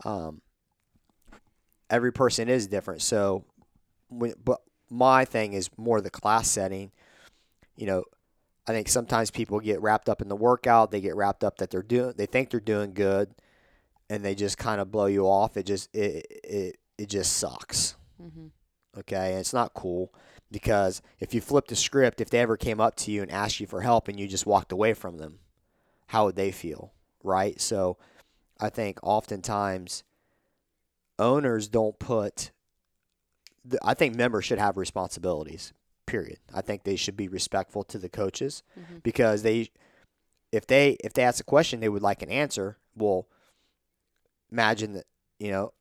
um, 0.05 0.43
every 1.88 2.12
person 2.12 2.49
is 2.51 2.66
different 2.66 3.01
so 3.01 3.45
when, 4.11 4.34
but 4.45 4.61
my 4.91 5.24
thing 5.24 5.55
is 5.55 5.70
more 5.78 6.03
the 6.03 6.11
class 6.11 6.49
setting 6.49 6.93
you 7.76 7.86
know 7.86 8.05
i 8.71 8.73
think 8.73 8.89
sometimes 8.89 9.31
people 9.31 9.61
get 9.61 9.81
wrapped 9.83 10.09
up 10.09 10.23
in 10.23 10.29
the 10.29 10.37
workout 10.37 10.91
they 10.91 11.01
get 11.01 11.16
wrapped 11.16 11.45
up 11.45 11.59
that 11.59 11.71
they're 11.71 11.83
doing 11.83 12.14
they 12.16 12.27
think 12.27 12.51
they're 12.51 12.61
doing 12.61 12.95
good 12.95 13.35
and 14.11 14.25
they 14.25 14.35
just 14.35 14.59
kind 14.59 14.81
of 14.81 14.91
blow 14.91 15.07
you 15.07 15.25
off. 15.27 15.57
It 15.57 15.64
just 15.64 15.89
it 15.95 16.27
it, 16.45 16.77
it 16.99 17.09
just 17.09 17.39
sucks. 17.39 17.97
Mm-hmm. 18.21 18.49
okay? 18.99 19.31
And 19.31 19.41
it's 19.41 19.55
not 19.55 19.73
cool 19.73 20.12
because 20.51 21.01
if 21.21 21.33
you 21.33 21.41
flip 21.41 21.68
the 21.68 21.77
script 21.77 22.21
if 22.21 22.29
they 22.29 22.41
ever 22.41 22.59
came 22.59 22.79
up 22.79 22.95
to 22.97 23.11
you 23.11 23.23
and 23.23 23.31
asked 23.31 23.61
you 23.61 23.66
for 23.66 23.81
help 23.81 24.09
and 24.09 24.21
you 24.21 24.29
just 24.29 24.45
walked 24.45 24.73
away 24.73 24.93
from 24.93 25.16
them 25.16 25.39
how 26.09 26.27
would 26.27 26.37
they 26.37 26.51
feel? 26.51 26.93
Right? 27.23 27.59
So 27.61 27.97
i 28.62 28.68
think 28.68 28.99
oftentimes 29.03 30.05
owners 31.18 31.66
don't 31.66 31.99
put 31.99 32.51
the, 33.64 33.79
i 33.83 33.95
think 33.95 34.14
members 34.14 34.45
should 34.45 34.59
have 34.59 34.77
responsibilities 34.77 35.73
period 36.11 36.39
i 36.55 36.61
think 36.61 36.83
they 36.83 36.97
should 36.97 37.17
be 37.17 37.29
respectful 37.29 37.83
to 37.85 37.99
the 37.99 38.09
coaches 38.09 38.63
Mm-hmm. 38.79 38.99
because 39.03 39.43
they 39.43 39.71
if 40.53 40.67
they 40.67 40.97
if 41.05 41.13
they 41.13 41.23
ask 41.23 41.41
a 41.41 41.45
question 41.45 41.81
they 41.81 41.89
would 41.89 42.03
like 42.03 42.23
an 42.23 42.31
answer 42.31 42.77
well 42.97 43.27
imagine 44.51 44.93
that 44.95 45.07
you 45.39 45.51
know 45.51 45.73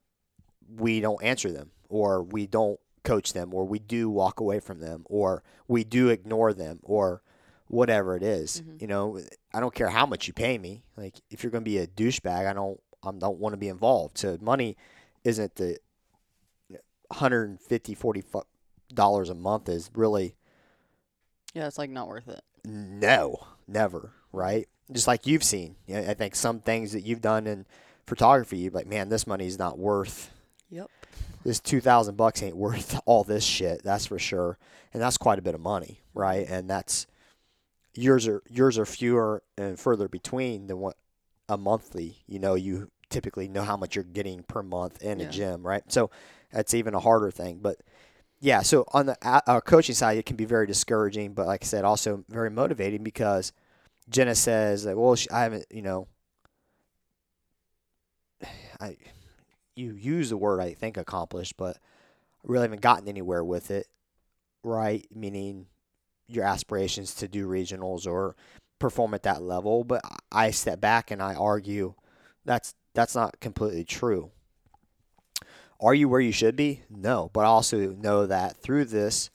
we 0.77 0.99
don't 1.01 1.23
answer 1.23 1.51
them 1.51 1.71
or 1.89 2.21
we 2.21 2.45
don't 2.47 2.79
coach 3.03 3.33
them 3.33 3.53
or 3.53 3.65
we 3.65 3.79
do 3.79 4.09
walk 4.09 4.39
away 4.39 4.59
from 4.59 4.79
them 4.79 5.03
or 5.05 5.41
we 5.67 5.83
do 5.83 6.09
ignore 6.09 6.53
them 6.53 6.79
or 6.83 7.21
whatever 7.67 8.15
it 8.15 8.23
is. 8.23 8.61
Mhm. 8.61 8.81
you 8.81 8.87
know 8.87 9.19
i 9.53 9.59
don't 9.59 9.73
care 9.73 9.89
how 9.89 10.05
much 10.05 10.27
you 10.27 10.33
pay 10.33 10.57
me 10.57 10.83
like 10.97 11.15
if 11.31 11.41
you're 11.43 11.51
going 11.51 11.63
to 11.63 11.69
be 11.75 11.79
a 11.79 11.87
douchebag 11.87 12.45
i 12.47 12.53
don't 12.53 12.79
i 13.03 13.11
don't 13.11 13.39
want 13.39 13.53
to 13.53 13.57
be 13.57 13.69
involved 13.69 14.17
so 14.17 14.37
money 14.41 14.75
isn't 15.23 15.55
the 15.55 15.77
150 17.07 17.95
40 17.95 18.21
fu- 18.21 18.43
dollars 18.93 19.29
a 19.29 19.35
month 19.35 19.69
is 19.69 19.89
really 19.93 20.35
Yeah, 21.53 21.67
it's 21.67 21.77
like 21.77 21.89
not 21.89 22.07
worth 22.07 22.27
it. 22.27 22.41
no, 22.65 23.45
never, 23.67 24.11
right? 24.31 24.67
Just 24.91 25.07
like 25.07 25.25
you've 25.27 25.43
seen. 25.43 25.75
Yeah, 25.87 26.05
I 26.09 26.13
think 26.13 26.35
some 26.35 26.59
things 26.59 26.91
that 26.93 27.01
you've 27.01 27.21
done 27.21 27.47
in 27.47 27.65
photography, 28.05 28.57
you're 28.57 28.71
like, 28.71 28.87
man, 28.87 29.09
this 29.09 29.27
money's 29.27 29.57
not 29.59 29.77
worth 29.77 30.31
Yep. 30.71 30.89
this 31.43 31.59
two 31.59 31.81
thousand 31.81 32.15
bucks 32.17 32.41
ain't 32.43 32.55
worth 32.57 32.99
all 33.05 33.23
this 33.23 33.43
shit. 33.43 33.83
That's 33.83 34.05
for 34.07 34.19
sure, 34.19 34.57
and 34.93 35.01
that's 35.01 35.17
quite 35.17 35.39
a 35.39 35.43
bit 35.43 35.55
of 35.55 35.61
money, 35.61 36.01
right? 36.13 36.47
And 36.49 36.69
that's 36.69 37.07
yours 37.95 38.27
are 38.27 38.41
yours 38.49 38.77
are 38.77 38.85
fewer 38.85 39.43
and 39.57 39.79
further 39.79 40.07
between 40.07 40.67
than 40.67 40.79
what 40.79 40.97
a 41.47 41.57
monthly. 41.57 42.17
You 42.27 42.39
know, 42.39 42.55
you 42.55 42.89
typically 43.09 43.47
know 43.47 43.63
how 43.63 43.77
much 43.77 43.95
you're 43.95 44.03
getting 44.03 44.43
per 44.43 44.61
month 44.63 45.01
in 45.01 45.19
Yeah. 45.19 45.27
a 45.27 45.31
gym, 45.31 45.65
right? 45.65 45.83
So 45.91 46.09
that's 46.51 46.73
even 46.73 46.93
a 46.93 46.99
harder 46.99 47.31
thing, 47.31 47.59
but. 47.61 47.77
Yeah, 48.41 48.61
so 48.61 48.85
on 48.93 49.07
the 49.07 49.17
uh, 49.21 49.41
uh, 49.45 49.61
coaching 49.61 49.95
side, 49.95 50.17
it 50.17 50.25
can 50.25 50.37
be 50.37 50.45
very 50.45 50.65
discouraging, 50.65 51.33
but 51.33 51.45
like 51.47 51.63
I 51.63 51.65
said, 51.65 51.83
also 51.83 52.23
very 52.29 52.49
motivating 52.49 53.03
because 53.03 53.51
Jenna 54.09 54.35
says 54.35 54.83
that, 54.83 54.97
well, 54.97 55.15
I 55.31 55.43
haven't, 55.43 55.65
you 55.69 55.81
know, 55.81 56.07
I, 58.79 58.95
you 59.75 59.93
use 59.93 60.29
the 60.29 60.37
word 60.37 60.61
I 60.61 60.73
think 60.73 60.95
accomplished, 60.97 61.57
but 61.57 61.77
really 62.43 62.63
haven't 62.63 62.81
gotten 62.81 63.07
anywhere 63.09 63.43
with 63.43 63.71
it, 63.71 63.87
right? 64.63 65.05
Meaning 65.13 65.67
your 66.27 66.45
aspirations 66.45 67.15
to 67.15 67.27
do 67.27 67.47
regionals 67.47 68.07
or 68.07 68.35
perform 68.79 69.13
at 69.13 69.23
that 69.23 69.41
level. 69.41 69.83
But 69.83 70.01
I 70.31 70.51
step 70.51 70.79
back 70.79 71.11
and 71.11 71.21
I 71.21 71.35
argue, 71.35 71.95
that's 72.45 72.73
that's 72.93 73.15
not 73.15 73.39
completely 73.39 73.83
true. 73.83 74.31
Are 75.81 75.93
you 75.93 76.09
where 76.09 76.19
you 76.19 76.31
should 76.31 76.55
be? 76.55 76.81
No, 76.89 77.29
but 77.33 77.41
I 77.41 77.47
also 77.47 77.91
know 77.91 78.25
that 78.25 78.57
through 78.57 78.85
this, 78.85 79.29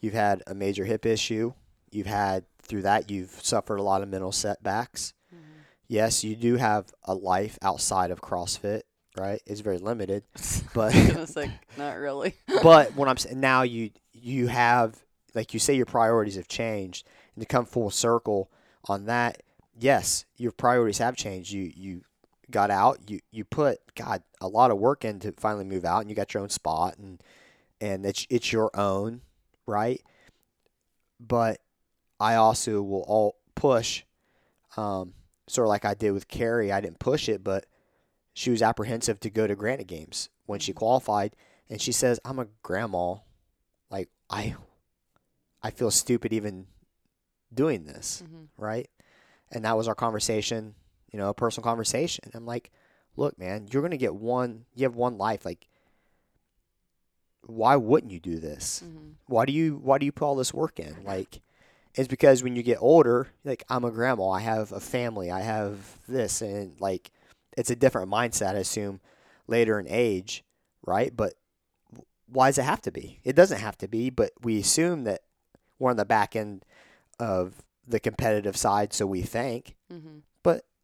you've 0.00 0.14
had 0.14 0.42
a 0.46 0.54
major 0.54 0.84
hip 0.84 1.06
issue. 1.06 1.54
You've 1.90 2.06
had 2.06 2.44
through 2.66 2.82
that 2.82 3.10
you've 3.10 3.30
suffered 3.30 3.78
a 3.78 3.82
lot 3.82 4.02
of 4.02 4.08
mental 4.08 4.32
setbacks. 4.32 5.14
Mm-hmm. 5.34 5.60
Yes, 5.88 6.24
you 6.24 6.36
do 6.36 6.56
have 6.56 6.92
a 7.04 7.14
life 7.14 7.58
outside 7.62 8.10
of 8.10 8.20
CrossFit, 8.20 8.82
right? 9.16 9.40
It's 9.46 9.60
very 9.60 9.78
limited, 9.78 10.24
but 10.74 10.94
I 10.94 11.20
was 11.20 11.36
not 11.78 11.96
really. 11.96 12.34
but 12.62 12.94
what 12.94 13.08
I'm 13.08 13.16
saying 13.16 13.40
now, 13.40 13.62
you 13.62 13.90
you 14.12 14.48
have 14.48 15.02
like 15.34 15.54
you 15.54 15.60
say 15.60 15.74
your 15.74 15.86
priorities 15.86 16.36
have 16.36 16.48
changed, 16.48 17.06
and 17.34 17.42
to 17.42 17.46
come 17.46 17.64
full 17.64 17.90
circle 17.90 18.50
on 18.84 19.06
that, 19.06 19.42
yes, 19.78 20.24
your 20.36 20.52
priorities 20.52 20.98
have 20.98 21.16
changed. 21.16 21.52
You 21.52 21.72
you 21.74 22.02
got 22.50 22.70
out, 22.70 23.10
you 23.10 23.20
you 23.30 23.44
put 23.44 23.78
God 23.94 24.22
a 24.40 24.48
lot 24.48 24.70
of 24.70 24.78
work 24.78 25.04
in 25.04 25.18
to 25.20 25.32
finally 25.32 25.64
move 25.64 25.84
out, 25.84 26.00
and 26.00 26.10
you 26.10 26.16
got 26.16 26.32
your 26.34 26.42
own 26.42 26.50
spot, 26.50 26.96
and 26.98 27.22
and 27.80 28.04
it's 28.06 28.26
it's 28.30 28.52
your 28.52 28.70
own, 28.74 29.22
right? 29.66 30.02
But 31.18 31.60
I 32.20 32.34
also 32.34 32.82
will 32.82 33.04
all 33.06 33.36
push, 33.54 34.04
um, 34.76 35.14
sort 35.48 35.66
of 35.66 35.70
like 35.70 35.84
I 35.84 35.94
did 35.94 36.12
with 36.12 36.28
Carrie. 36.28 36.72
I 36.72 36.80
didn't 36.80 36.98
push 36.98 37.28
it, 37.28 37.42
but 37.42 37.66
she 38.34 38.50
was 38.50 38.62
apprehensive 38.62 39.20
to 39.20 39.30
go 39.30 39.46
to 39.46 39.54
Granite 39.56 39.86
Games 39.86 40.28
when 40.46 40.60
she 40.60 40.72
qualified, 40.72 41.34
and 41.70 41.80
she 41.80 41.92
says, 41.92 42.20
"I'm 42.24 42.38
a 42.38 42.48
grandma, 42.62 43.16
like 43.90 44.08
I, 44.28 44.56
I 45.62 45.70
feel 45.70 45.90
stupid 45.90 46.32
even 46.32 46.66
doing 47.52 47.84
this, 47.86 48.22
Mhm. 48.22 48.48
right?" 48.56 48.90
And 49.50 49.64
that 49.64 49.76
was 49.76 49.88
our 49.88 49.94
conversation, 49.94 50.74
you 51.16 51.22
know, 51.22 51.30
a 51.30 51.34
personal 51.34 51.64
conversation. 51.64 52.30
I'm 52.34 52.44
like, 52.44 52.70
"Look, 53.16 53.38
man, 53.38 53.68
you're 53.72 53.80
gonna 53.80 53.96
get 53.96 54.14
one. 54.14 54.66
You 54.74 54.84
have 54.84 54.96
one 54.96 55.16
life. 55.16 55.46
Like, 55.46 55.66
why 57.46 57.74
wouldn't 57.76 58.12
you 58.12 58.20
do 58.20 58.38
this? 58.38 58.82
Mhm. 58.84 59.14
Why 59.26 59.46
do 59.46 59.52
you 59.54 59.76
Why 59.76 59.96
do 59.96 60.04
you 60.04 60.12
put 60.12 60.26
all 60.26 60.36
this 60.36 60.52
work 60.52 60.78
in? 60.78 61.04
Like." 61.04 61.40
It's 61.94 62.08
because 62.08 62.42
when 62.42 62.54
you 62.56 62.62
get 62.62 62.76
older, 62.82 63.28
like 63.42 63.64
I'm 63.70 63.82
a 63.82 63.90
grandma, 63.90 64.28
I 64.28 64.40
have 64.40 64.70
a 64.70 64.80
family, 64.80 65.30
I 65.30 65.40
have 65.40 65.98
this, 66.06 66.42
and 66.42 66.78
like 66.78 67.10
it's 67.56 67.70
a 67.70 67.76
different 67.76 68.10
mindset, 68.10 68.54
I 68.54 68.58
assume, 68.58 69.00
later 69.46 69.80
in 69.80 69.86
age, 69.88 70.44
right? 70.84 71.16
But 71.16 71.32
why 72.26 72.50
does 72.50 72.58
it 72.58 72.64
have 72.64 72.82
to 72.82 72.92
be? 72.92 73.20
It 73.24 73.34
doesn't 73.34 73.60
have 73.60 73.78
to 73.78 73.88
be, 73.88 74.10
but 74.10 74.32
we 74.42 74.58
assume 74.58 75.04
that 75.04 75.22
we're 75.78 75.88
on 75.88 75.96
the 75.96 76.04
back 76.04 76.36
end 76.36 76.66
of 77.18 77.62
the 77.88 77.98
competitive 77.98 78.58
side, 78.58 78.92
so 78.92 79.06
we 79.06 79.22
think. 79.22 79.74
Mhm. 79.90 80.20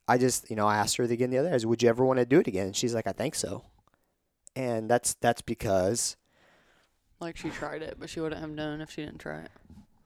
I 0.09 0.19
just, 0.19 0.51
you 0.51 0.57
know, 0.57 0.67
I 0.67 0.77
asked 0.77 0.97
her 0.97 1.05
again 1.05 1.31
the 1.31 1.39
other 1.39 1.49
day, 1.49 1.55
I 1.55 1.59
said, 1.59 1.69
would 1.69 1.83
you 1.83 1.89
ever 1.89 2.05
want 2.05 2.19
to 2.19 2.27
do 2.27 2.41
it 2.41 2.47
again? 2.47 2.67
And 2.67 2.77
she's 2.77 2.95
like, 2.95 3.07
I 3.07 3.13
think 3.13 3.35
so. 3.35 3.65
And 4.57 4.91
that's 4.91 5.15
that's 5.15 5.43
because 5.43 6.17
Like 7.21 7.37
she 7.37 7.51
tried 7.51 7.83
it, 7.83 7.97
but 7.99 8.11
she 8.11 8.21
wouldn't 8.21 8.41
have 8.41 8.51
known 8.51 8.81
if 8.81 8.91
she 8.91 9.05
didn't 9.05 9.21
try 9.21 9.43
it. 9.43 9.51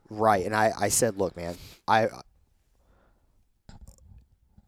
Right, 0.08 0.44
and 0.46 0.54
I, 0.54 0.72
I 0.78 0.88
said, 0.88 1.16
look, 1.16 1.36
man, 1.36 1.56
I 1.88 2.08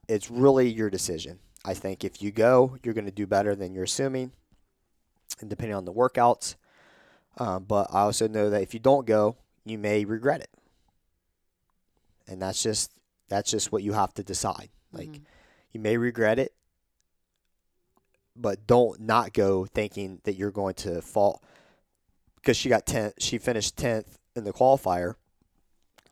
it's 0.08 0.30
really 0.30 0.68
your 0.68 0.88
decision. 0.90 1.38
I 1.64 1.74
think 1.74 2.02
if 2.02 2.22
you 2.22 2.32
go, 2.32 2.78
you're 2.82 2.94
going 2.94 3.04
to 3.04 3.10
do 3.12 3.26
better 3.26 3.54
than 3.54 3.74
you're 3.74 3.84
assuming, 3.84 4.32
and 5.40 5.50
depending 5.50 5.76
on 5.76 5.84
the 5.84 5.92
workouts. 5.92 6.56
Um, 7.36 7.64
but 7.64 7.88
I 7.92 8.00
also 8.00 8.26
know 8.26 8.50
that 8.50 8.62
if 8.62 8.72
you 8.74 8.80
don't 8.80 9.06
go, 9.06 9.36
you 9.64 9.78
may 9.78 10.04
regret 10.04 10.40
it, 10.40 10.50
and 12.26 12.40
that's 12.40 12.62
just 12.62 12.90
that's 13.28 13.50
just 13.50 13.70
what 13.70 13.82
you 13.82 13.92
have 13.92 14.14
to 14.14 14.24
decide. 14.24 14.70
Like 14.92 15.08
Mhm. 15.08 15.20
you 15.72 15.80
may 15.80 15.96
regret 15.96 16.38
it, 16.38 16.54
but 18.36 18.66
don't 18.66 19.00
not 19.00 19.32
go 19.32 19.66
thinking 19.66 20.20
that 20.24 20.34
you're 20.36 20.50
going 20.50 20.74
to 20.74 21.02
fall 21.02 21.42
because 22.36 22.56
she 22.56 22.68
got 22.68 22.86
10th, 22.86 23.14
she 23.18 23.36
finished 23.38 23.76
10th 23.76 24.18
in 24.36 24.44
the 24.44 24.52
qualifier 24.52 25.14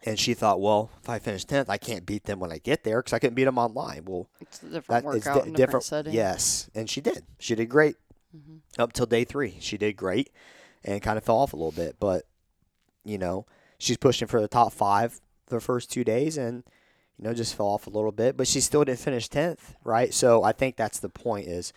and 0.04 0.18
she 0.18 0.34
thought 0.34 0.60
well 0.60 0.90
if 1.00 1.08
i 1.08 1.18
finish 1.18 1.44
10th 1.46 1.68
i 1.70 1.78
can't 1.78 2.04
beat 2.04 2.24
them 2.24 2.38
when 2.40 2.50
i 2.52 2.58
get 2.58 2.82
there 2.84 2.98
because 3.00 3.12
i 3.12 3.18
couldn't 3.18 3.34
beat 3.34 3.44
them 3.44 3.56
online 3.58 4.04
well 4.04 4.28
it's 4.40 4.62
a 4.62 4.66
different 4.68 5.04
workout, 5.04 5.42
di- 5.44 5.48
in 5.48 5.54
different 5.54 5.84
setting. 5.84 6.12
yes 6.12 6.68
and 6.74 6.90
she 6.90 7.00
did 7.00 7.24
she 7.38 7.54
did 7.54 7.66
great 7.68 7.96
Mhm. 8.36 8.60
up 8.78 8.92
till 8.92 9.06
day 9.06 9.24
three 9.24 9.56
she 9.60 9.78
did 9.78 9.96
great 9.96 10.30
and 10.84 11.00
kind 11.02 11.16
of 11.16 11.24
fell 11.24 11.38
off 11.38 11.52
a 11.52 11.56
little 11.56 11.72
bit 11.72 11.96
but 12.00 12.26
you 13.04 13.16
know 13.16 13.46
she's 13.78 13.96
pushing 13.96 14.26
for 14.28 14.40
the 14.40 14.48
top 14.48 14.72
five 14.72 15.20
the 15.46 15.60
first 15.60 15.90
two 15.90 16.02
days 16.04 16.36
and 16.36 16.64
you 17.18 17.24
know 17.24 17.34
just 17.34 17.54
fell 17.54 17.66
off 17.66 17.86
a 17.86 17.90
little 17.90 18.12
bit 18.12 18.36
but 18.36 18.46
she 18.46 18.60
still 18.60 18.84
didn't 18.84 18.98
finish 18.98 19.28
10th 19.28 19.74
right? 19.84 20.12
So 20.12 20.42
i 20.42 20.52
think 20.52 20.76
that's 20.76 20.98
the 20.98 21.08
point 21.08 21.46
is 21.46 21.72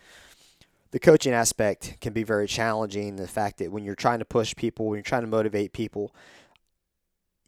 the 0.92 1.00
coaching 1.00 1.34
aspect 1.34 1.98
can 2.02 2.14
be 2.14 2.24
very 2.24 2.48
challenging. 2.48 3.16
The 3.16 3.28
fact 3.28 3.60
that 3.60 3.72
when 3.72 3.84
you're 3.84 3.94
trying 3.94 4.20
to 4.20 4.26
push 4.26 4.56
people 4.56 4.88
when 4.88 4.98
you're 4.98 5.04
trying 5.04 5.22
to 5.22 5.28
motivate 5.28 5.74
people 5.74 6.14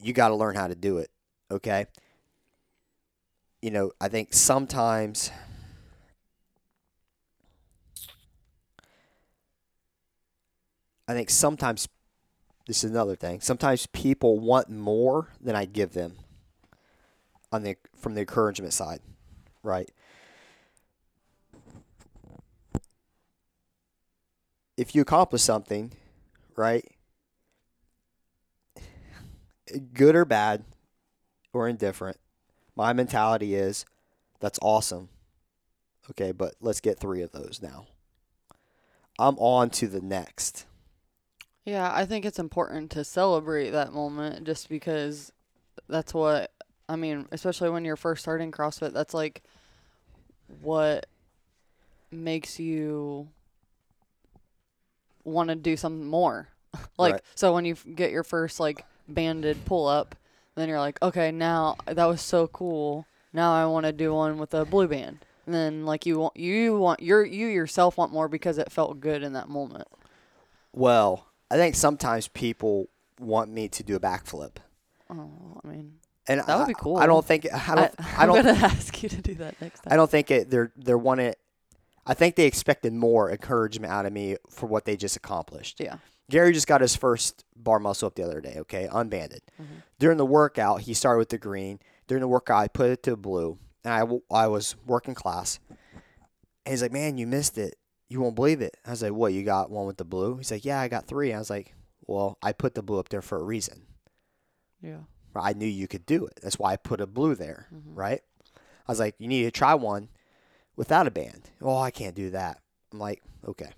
you 0.00 0.12
got 0.12 0.28
to 0.28 0.34
learn 0.34 0.54
how 0.54 0.68
to 0.68 0.74
do 0.74 0.98
it 0.98 1.10
okay? 1.50 1.86
You 3.60 3.70
know 3.70 3.92
i 4.00 4.08
think 4.08 4.32
sometimes 4.32 5.30
I 11.08 11.14
think 11.14 11.30
sometimes 11.30 11.88
this 12.66 12.84
is 12.84 12.90
another 12.90 13.16
thing. 13.16 13.40
Sometimes 13.40 13.86
people 13.86 14.38
want 14.38 14.70
more 14.70 15.28
than 15.40 15.56
I 15.56 15.64
give 15.64 15.92
them 15.92 16.14
on 17.52 17.62
the 17.62 17.76
from 17.96 18.14
the 18.14 18.20
encouragement 18.20 18.72
side, 18.72 19.00
right? 19.62 19.90
If 24.76 24.94
you 24.94 25.02
accomplish 25.02 25.42
something, 25.42 25.92
right? 26.56 26.84
Good 29.92 30.16
or 30.16 30.24
bad 30.24 30.64
or 31.52 31.68
indifferent, 31.68 32.16
my 32.74 32.92
mentality 32.92 33.54
is 33.54 33.84
that's 34.40 34.58
awesome. 34.62 35.10
Okay, 36.10 36.32
but 36.32 36.54
let's 36.60 36.80
get 36.80 36.98
3 36.98 37.22
of 37.22 37.30
those 37.30 37.60
now. 37.62 37.86
I'm 39.18 39.38
on 39.38 39.70
to 39.70 39.86
the 39.86 40.00
next. 40.00 40.66
Yeah, 41.64 41.92
I 41.94 42.06
think 42.06 42.24
it's 42.24 42.40
important 42.40 42.90
to 42.92 43.04
celebrate 43.04 43.70
that 43.70 43.92
moment 43.92 44.44
just 44.44 44.68
because 44.68 45.32
that's 45.88 46.12
what 46.12 46.50
I 46.88 46.96
mean, 46.96 47.26
especially 47.32 47.70
when 47.70 47.84
you're 47.84 47.96
first 47.96 48.22
starting 48.22 48.50
CrossFit, 48.52 48.92
that's 48.92 49.14
like 49.14 49.42
what 50.60 51.06
makes 52.10 52.58
you 52.58 53.28
want 55.24 55.48
to 55.48 55.54
do 55.54 55.76
something 55.76 56.06
more. 56.06 56.48
like 56.98 57.14
Right. 57.14 57.22
so 57.34 57.54
when 57.54 57.64
you 57.64 57.72
f- 57.72 57.86
get 57.94 58.10
your 58.10 58.22
first 58.24 58.60
like 58.60 58.84
banded 59.08 59.64
pull 59.64 59.86
up, 59.86 60.14
then 60.54 60.68
you're 60.68 60.80
like, 60.80 61.00
"Okay, 61.02 61.30
now 61.30 61.76
that 61.86 62.04
was 62.04 62.20
so 62.20 62.46
cool. 62.48 63.06
Now 63.32 63.54
I 63.54 63.66
want 63.66 63.86
to 63.86 63.92
do 63.92 64.12
one 64.14 64.38
with 64.38 64.54
a 64.54 64.64
blue 64.64 64.88
band." 64.88 65.18
And 65.46 65.54
then 65.54 65.86
like 65.86 66.06
you 66.06 66.18
want 66.18 66.36
you 66.36 66.76
want 66.76 67.00
your 67.02 67.24
you 67.24 67.46
yourself 67.46 67.96
want 67.98 68.12
more 68.12 68.28
because 68.28 68.58
it 68.58 68.70
felt 68.70 69.00
good 69.00 69.22
in 69.22 69.32
that 69.32 69.48
moment. 69.48 69.88
Well, 70.72 71.26
I 71.50 71.56
think 71.56 71.74
sometimes 71.74 72.28
people 72.28 72.88
want 73.18 73.50
me 73.50 73.68
to 73.68 73.82
do 73.82 73.94
a 73.94 74.00
backflip, 74.00 74.56
Oh, 75.10 75.60
I 75.62 75.68
mean, 75.68 75.94
and 76.28 76.40
That 76.40 76.56
would 76.58 76.64
I- 76.64 76.66
be 76.66 76.74
cool. 76.74 76.96
I 76.98 77.06
don't 77.06 77.24
think 77.24 77.46
I 77.52 77.74
don't 77.74 77.94
I, 77.98 78.14
I, 78.22 78.26
don't 78.26 78.36
gonna 78.44 78.58
ask 78.58 79.02
you 79.02 79.08
to 79.08 79.20
do 79.22 79.34
that 79.36 79.60
next 79.60 79.80
time. 79.80 79.92
I 79.92 79.96
don't 79.96 80.10
think 80.10 80.30
it, 80.30 80.50
they're 80.50 80.72
they're 80.76 80.98
wanting. 80.98 81.34
I 82.06 82.14
think 82.14 82.34
they 82.36 82.46
expected 82.46 82.92
more 82.92 83.30
encouragement 83.30 83.92
out 83.92 84.06
of 84.06 84.12
me 84.12 84.36
for 84.50 84.66
what 84.66 84.84
they 84.84 84.96
just 84.96 85.16
accomplished. 85.16 85.78
Yeah. 85.80 85.98
Gary 86.30 86.52
just 86.52 86.66
got 86.66 86.80
his 86.80 86.96
first 86.96 87.44
bar 87.56 87.78
muscle 87.78 88.06
up 88.06 88.14
the 88.14 88.22
other 88.24 88.40
day. 88.40 88.56
Okay, 88.58 88.88
unbanded. 88.90 89.42
Mhm. 89.60 89.66
During 89.98 90.16
the 90.18 90.26
workout, 90.26 90.80
he 90.82 90.94
started 90.94 91.18
with 91.18 91.28
the 91.28 91.38
green. 91.38 91.78
During 92.08 92.20
the 92.22 92.28
workout, 92.28 92.58
I 92.62 92.68
put 92.68 92.90
it 92.90 93.02
to 93.04 93.16
blue, 93.16 93.58
and 93.84 93.92
I, 93.94 94.00
w- 94.00 94.22
I 94.30 94.46
was 94.48 94.74
working 94.86 95.14
class. 95.14 95.60
And 96.64 96.72
he's 96.72 96.82
like, 96.82 96.92
"Man, 96.92 97.18
you 97.18 97.26
missed 97.26 97.56
it. 97.58 97.76
You 98.08 98.20
won't 98.20 98.34
believe 98.34 98.60
it." 98.60 98.76
I 98.86 98.90
was 98.90 99.02
like, 99.02 99.12
"What? 99.12 99.32
You 99.32 99.42
got 99.44 99.70
one 99.70 99.86
with 99.86 99.96
the 99.98 100.04
blue?" 100.04 100.36
He's 100.38 100.50
like, 100.50 100.64
"Yeah, 100.64 100.80
I 100.80 100.88
got 100.88 101.06
three. 101.06 101.32
I 101.32 101.38
was 101.38 101.50
like, 101.50 101.74
"Well, 102.06 102.38
I 102.42 102.52
put 102.52 102.74
the 102.74 102.82
blue 102.82 102.98
up 102.98 103.08
there 103.10 103.22
for 103.22 103.38
a 103.38 103.42
reason. 103.44 103.82
Yeah. 104.80 105.00
I 105.40 105.52
knew 105.52 105.66
you 105.66 105.88
could 105.88 106.06
do 106.06 106.26
it. 106.26 106.40
That's 106.42 106.58
why 106.58 106.72
I 106.72 106.76
put 106.76 107.00
a 107.00 107.06
blue 107.06 107.34
there, 107.34 107.68
Mhm. 107.72 107.96
right?" 107.96 108.22
I 108.86 108.92
was 108.92 108.98
like, 109.00 109.14
"You 109.18 109.28
need 109.28 109.44
to 109.44 109.50
try 109.50 109.74
one 109.74 110.08
without 110.76 111.06
a 111.06 111.10
band." 111.10 111.50
Oh, 111.60 111.76
I 111.76 111.90
can't 111.90 112.14
do 112.14 112.30
that. 112.30 112.60
I'm 112.92 112.98
like, 112.98 113.22
"Okay." 113.46 113.72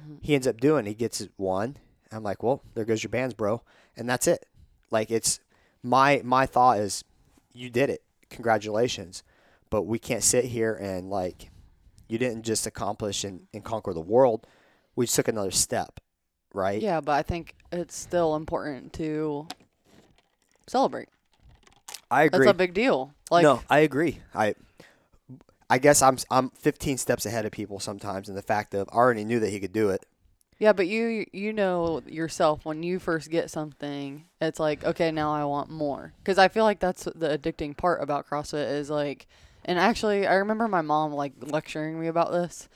Mhm. 0.00 0.18
He 0.22 0.34
ends 0.34 0.46
up 0.46 0.60
doing. 0.60 0.86
He 0.86 0.94
gets 0.94 1.26
one. 1.36 1.76
I'm 2.12 2.22
like, 2.22 2.42
"Well, 2.42 2.62
there 2.74 2.84
goes 2.84 3.02
your 3.02 3.10
bands, 3.10 3.34
bro," 3.34 3.62
and 3.96 4.08
that's 4.08 4.26
it. 4.26 4.46
Like 4.90 5.10
it's 5.10 5.40
my 5.82 6.20
my 6.24 6.46
thought 6.46 6.78
is, 6.78 7.04
you 7.52 7.70
did 7.70 7.90
it. 7.90 8.02
Congratulations, 8.30 9.22
but 9.70 9.82
we 9.82 9.98
can't 9.98 10.22
sit 10.22 10.46
here 10.46 10.74
and 10.74 11.08
like, 11.10 11.50
you 12.08 12.18
didn't 12.18 12.42
just 12.42 12.66
accomplish 12.66 13.24
and, 13.24 13.46
and 13.52 13.64
conquer 13.64 13.92
the 13.92 14.00
world. 14.00 14.46
We 14.96 15.06
just 15.06 15.16
took 15.16 15.28
another 15.28 15.50
step, 15.50 16.00
right? 16.52 16.80
Yeah, 16.80 17.00
but 17.00 17.12
I 17.12 17.22
think 17.22 17.54
it's 17.72 17.96
still 17.96 18.36
important 18.36 18.92
to 18.94 19.46
celebrate. 20.66 21.08
I 22.10 22.24
agree. 22.24 22.46
That's 22.46 22.54
a 22.54 22.54
big 22.54 22.74
deal. 22.74 23.12
Like, 23.30 23.42
no, 23.42 23.62
I 23.68 23.80
agree. 23.80 24.20
I 24.34 24.54
I 25.68 25.78
guess 25.78 26.02
I'm 26.02 26.18
I'm 26.30 26.50
15 26.50 26.98
steps 26.98 27.26
ahead 27.26 27.46
of 27.46 27.52
people 27.52 27.80
sometimes 27.80 28.28
in 28.28 28.34
the 28.34 28.42
fact 28.42 28.74
of 28.74 28.88
I 28.92 28.96
already 28.96 29.24
knew 29.24 29.40
that 29.40 29.50
he 29.50 29.60
could 29.60 29.72
do 29.72 29.90
it. 29.90 30.04
Yeah, 30.58 30.72
but 30.72 30.86
you 30.86 31.26
you 31.32 31.52
know 31.52 32.02
yourself 32.06 32.64
when 32.64 32.82
you 32.82 32.98
first 32.98 33.30
get 33.30 33.50
something, 33.50 34.24
it's 34.40 34.60
like 34.60 34.84
okay, 34.84 35.10
now 35.10 35.32
I 35.32 35.44
want 35.44 35.70
more. 35.70 36.12
Because 36.18 36.38
I 36.38 36.48
feel 36.48 36.64
like 36.64 36.80
that's 36.80 37.04
the 37.04 37.36
addicting 37.36 37.76
part 37.76 38.02
about 38.02 38.28
CrossFit 38.28 38.70
is 38.70 38.90
like, 38.90 39.26
and 39.64 39.78
actually 39.78 40.26
I 40.26 40.34
remember 40.34 40.68
my 40.68 40.82
mom 40.82 41.12
like 41.12 41.32
lecturing 41.40 41.98
me 41.98 42.06
about 42.06 42.30
this. 42.30 42.68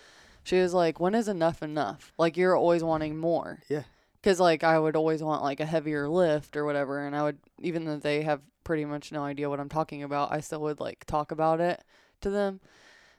She 0.42 0.58
was 0.58 0.72
like, 0.74 0.98
"When 0.98 1.14
is 1.14 1.28
enough 1.28 1.62
enough? 1.62 2.12
Like 2.18 2.36
you're 2.36 2.56
always 2.56 2.82
wanting 2.82 3.18
more." 3.18 3.60
Yeah. 3.68 3.84
Because 4.20 4.40
like 4.40 4.64
I 4.64 4.78
would 4.78 4.96
always 4.96 5.22
want 5.22 5.42
like 5.42 5.60
a 5.60 5.66
heavier 5.66 6.08
lift 6.08 6.56
or 6.56 6.64
whatever, 6.64 7.06
and 7.06 7.14
I 7.14 7.22
would 7.22 7.38
even 7.60 7.84
though 7.84 7.96
they 7.98 8.22
have 8.22 8.40
pretty 8.64 8.84
much 8.84 9.12
no 9.12 9.22
idea 9.24 9.48
what 9.48 9.60
I'm 9.60 9.68
talking 9.68 10.02
about, 10.02 10.32
I 10.32 10.40
still 10.40 10.60
would 10.62 10.80
like 10.80 11.04
talk 11.06 11.30
about 11.30 11.60
it 11.60 11.82
to 12.22 12.30
them. 12.30 12.60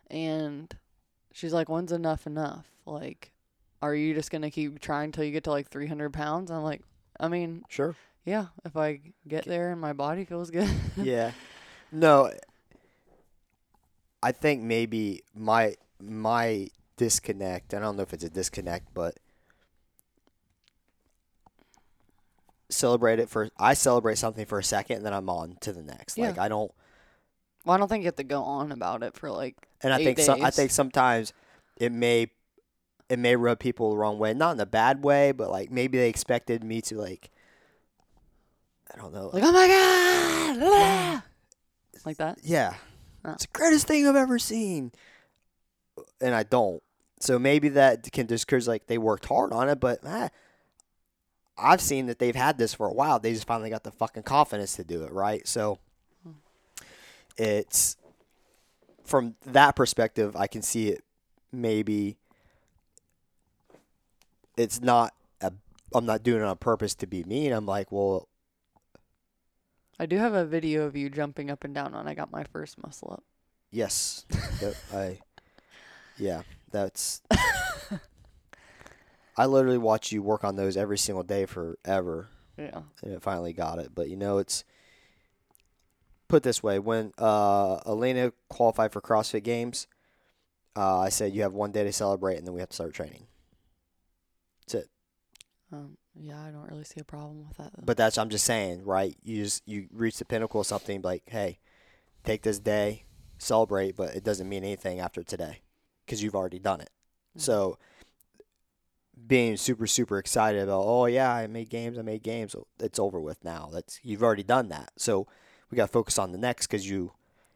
And 0.09 0.75
she's 1.31 1.53
like, 1.53 1.69
"When's 1.69 1.91
enough 1.91 2.27
enough? 2.27 2.65
Like, 2.85 3.31
are 3.81 3.95
you 3.95 4.13
just 4.13 4.31
gonna 4.31 4.51
keep 4.51 4.79
trying 4.79 5.11
till 5.11 5.23
you 5.23 5.31
get 5.31 5.45
to 5.45 5.51
like 5.51 5.69
300 5.69 6.11
pounds?" 6.11 6.51
I'm 6.51 6.63
like, 6.63 6.81
I 7.19 7.27
mean, 7.29 7.63
Sure. 7.69 7.95
yeah, 8.25 8.47
if 8.65 8.75
I 8.75 8.99
get 9.27 9.45
there 9.45 9.71
and 9.71 9.79
my 9.79 9.93
body 9.93 10.25
feels 10.25 10.51
good. 10.51 10.69
yeah. 10.97 11.31
No. 11.91 12.25
Eh, 12.25 12.37
I 14.21 14.31
think 14.31 14.61
maybe 14.63 15.23
my 15.33 15.75
my 16.01 16.67
disconnect. 16.97 17.73
I 17.73 17.79
don't 17.79 17.95
know 17.95 18.03
if 18.03 18.13
it's 18.13 18.23
a 18.23 18.29
disconnect, 18.29 18.93
but 18.93 19.15
celebrate 22.69 23.19
it 23.19 23.29
for. 23.29 23.49
I 23.57 23.73
celebrate 23.73 24.17
something 24.17 24.45
for 24.45 24.59
a 24.59 24.63
second, 24.63 24.97
and 24.97 25.05
then 25.05 25.13
I'm 25.13 25.29
on 25.29 25.57
to 25.61 25.73
the 25.73 25.83
next. 25.83 26.17
Yeah. 26.17 26.27
Like 26.27 26.37
I 26.37 26.47
don't. 26.47 26.71
well, 27.65 27.75
I 27.75 27.77
don't 27.77 27.87
think 27.87 28.03
you 28.03 28.07
have 28.07 28.15
to 28.17 28.23
go 28.23 28.43
on 28.43 28.71
about 28.71 29.03
it 29.03 29.15
for 29.15 29.29
like. 29.31 29.55
And 29.81 29.93
I 29.93 30.03
think 30.03 30.19
so, 30.19 30.41
I 30.41 30.51
think 30.51 30.71
sometimes 30.71 31.33
it 31.77 31.91
may 31.91 32.27
it 33.09 33.19
may 33.19 33.35
rub 33.35 33.59
people 33.59 33.91
the 33.91 33.97
wrong 33.97 34.19
way, 34.19 34.33
not 34.33 34.53
in 34.53 34.59
a 34.59 34.65
bad 34.65 35.03
way, 35.03 35.31
but 35.31 35.49
like 35.49 35.71
maybe 35.71 35.97
they 35.97 36.09
expected 36.09 36.63
me 36.63 36.81
to 36.81 36.97
like. 36.97 37.31
I 38.93 38.97
don't 38.97 39.13
know. 39.13 39.29
Like, 39.31 39.43
oh 39.43 39.51
my 39.51 39.67
god, 39.67 40.63
ah!" 40.63 41.23
like 42.05 42.17
that. 42.17 42.39
Yeah. 42.43 42.73
Oh. 43.23 43.33
It's 43.33 43.45
the 43.45 43.51
greatest 43.53 43.87
thing 43.87 44.07
I've 44.07 44.15
ever 44.15 44.39
seen. 44.39 44.91
And 46.21 46.33
I 46.33 46.43
don't. 46.43 46.81
So 47.19 47.37
maybe 47.37 47.69
that 47.69 48.09
can 48.11 48.25
discourage 48.25 48.67
like 48.67 48.87
they 48.87 48.97
worked 48.97 49.25
hard 49.25 49.51
on 49.51 49.69
it, 49.69 49.79
but 49.79 49.99
eh, 50.05 50.29
I've 51.59 51.81
seen 51.81 52.05
that 52.07 52.19
they've 52.19 52.35
had 52.35 52.57
this 52.57 52.73
for 52.73 52.87
a 52.87 52.93
while. 52.93 53.19
They 53.19 53.33
just 53.33 53.47
finally 53.47 53.69
got 53.69 53.83
the 53.83 53.91
fucking 53.91 54.23
confidence 54.23 54.75
to 54.75 54.83
do 54.83 55.03
it, 55.03 55.11
right? 55.11 55.47
So 55.47 55.79
it's 57.37 57.97
from 59.03 59.35
that 59.45 59.75
perspective, 59.75 60.35
I 60.35 60.47
can 60.47 60.61
see 60.61 60.89
it 60.89 61.03
maybe 61.51 62.17
it's 64.55 64.81
not 64.81 65.13
a 65.41 65.51
I'm 65.93 66.05
not 66.05 66.21
doing 66.21 66.41
it 66.41 66.45
on 66.45 66.57
purpose 66.57 66.93
to 66.95 67.07
be 67.07 67.23
mean. 67.23 67.51
I'm 67.51 67.65
like, 67.65 67.91
well, 67.91 68.27
I 69.99 70.05
do 70.05 70.17
have 70.17 70.33
a 70.33 70.45
video 70.45 70.83
of 70.83 70.95
you 70.95 71.09
jumping 71.09 71.49
up 71.49 71.63
and 71.63 71.73
down 71.73 71.93
when 71.93 72.07
I 72.07 72.13
got 72.13 72.31
my 72.31 72.43
first 72.43 72.81
muscle 72.81 73.09
up. 73.11 73.23
Yes. 73.71 74.25
I 74.93 75.19
Yeah, 76.17 76.43
that's 76.71 77.21
I 79.39 79.45
literally 79.45 79.77
watch 79.77 80.11
you 80.11 80.21
work 80.21 80.43
on 80.43 80.55
those 80.57 80.75
every 80.75 80.97
single 80.97 81.23
day 81.23 81.45
forever 81.45 82.27
Yeah. 82.57 82.81
and 83.01 83.13
it 83.13 83.21
finally 83.23 83.53
got 83.53 83.79
it. 83.79 83.95
But 83.95 84.09
you 84.09 84.17
know 84.17 84.37
it's 84.37 84.63
put 86.27 86.43
this 86.43 86.61
way, 86.61 86.77
when 86.79 87.13
uh 87.17 87.77
Elena 87.85 88.33
qualified 88.49 88.91
for 88.91 89.01
CrossFit 89.01 89.43
games, 89.43 89.87
uh, 90.75 90.99
I 90.99 91.09
said 91.09 91.33
you 91.33 91.41
have 91.41 91.53
one 91.53 91.71
day 91.71 91.83
to 91.83 91.91
celebrate 91.93 92.37
and 92.37 92.45
then 92.45 92.53
we 92.53 92.59
have 92.59 92.69
to 92.69 92.75
start 92.75 92.93
training. 92.93 93.27
That's 94.67 94.85
it. 94.85 94.89
Um, 95.71 95.97
yeah, 96.15 96.41
I 96.41 96.51
don't 96.51 96.69
really 96.69 96.83
see 96.83 96.99
a 96.99 97.03
problem 97.05 97.47
with 97.47 97.57
that. 97.57 97.71
Though. 97.75 97.83
But 97.85 97.97
that's 97.97 98.17
I'm 98.17 98.29
just 98.29 98.45
saying, 98.45 98.83
right? 98.83 99.15
You 99.23 99.43
just 99.43 99.63
you 99.67 99.87
reach 99.91 100.17
the 100.17 100.25
pinnacle 100.25 100.61
of 100.61 100.67
something 100.67 101.01
like, 101.01 101.23
hey, 101.27 101.59
take 102.23 102.41
this 102.43 102.59
day, 102.59 103.05
celebrate, 103.37 103.95
but 103.95 104.15
it 104.15 104.23
doesn't 104.23 104.49
mean 104.49 104.63
anything 104.63 104.99
after 104.99 105.23
today 105.23 105.61
because 106.05 106.21
you've 106.21 106.35
already 106.35 106.59
done 106.59 106.81
it. 106.81 106.89
Mhm. 107.37 107.41
So 107.41 107.77
being 109.29 109.55
super 109.55 109.87
super 109.87 110.17
excited 110.17 110.63
about, 110.63 110.83
oh 110.83 111.05
yeah, 111.05 111.31
I 111.31 111.47
made 111.47 111.69
games, 111.69 111.97
I 111.97 112.01
made 112.01 112.23
games. 112.23 112.55
It's 112.79 112.99
over 112.99 113.21
with 113.21 113.41
now. 113.45 113.69
That's 113.71 113.99
you've 114.03 114.23
already 114.23 114.43
done 114.43 114.67
that. 114.69 114.91
So 114.97 115.27
we 115.71 115.77
got 115.77 115.85
to 115.85 115.91
focus 115.91 116.19
on 116.19 116.33
the 116.33 116.37
next 116.37 116.67
because 116.67 116.89
you 116.89 117.13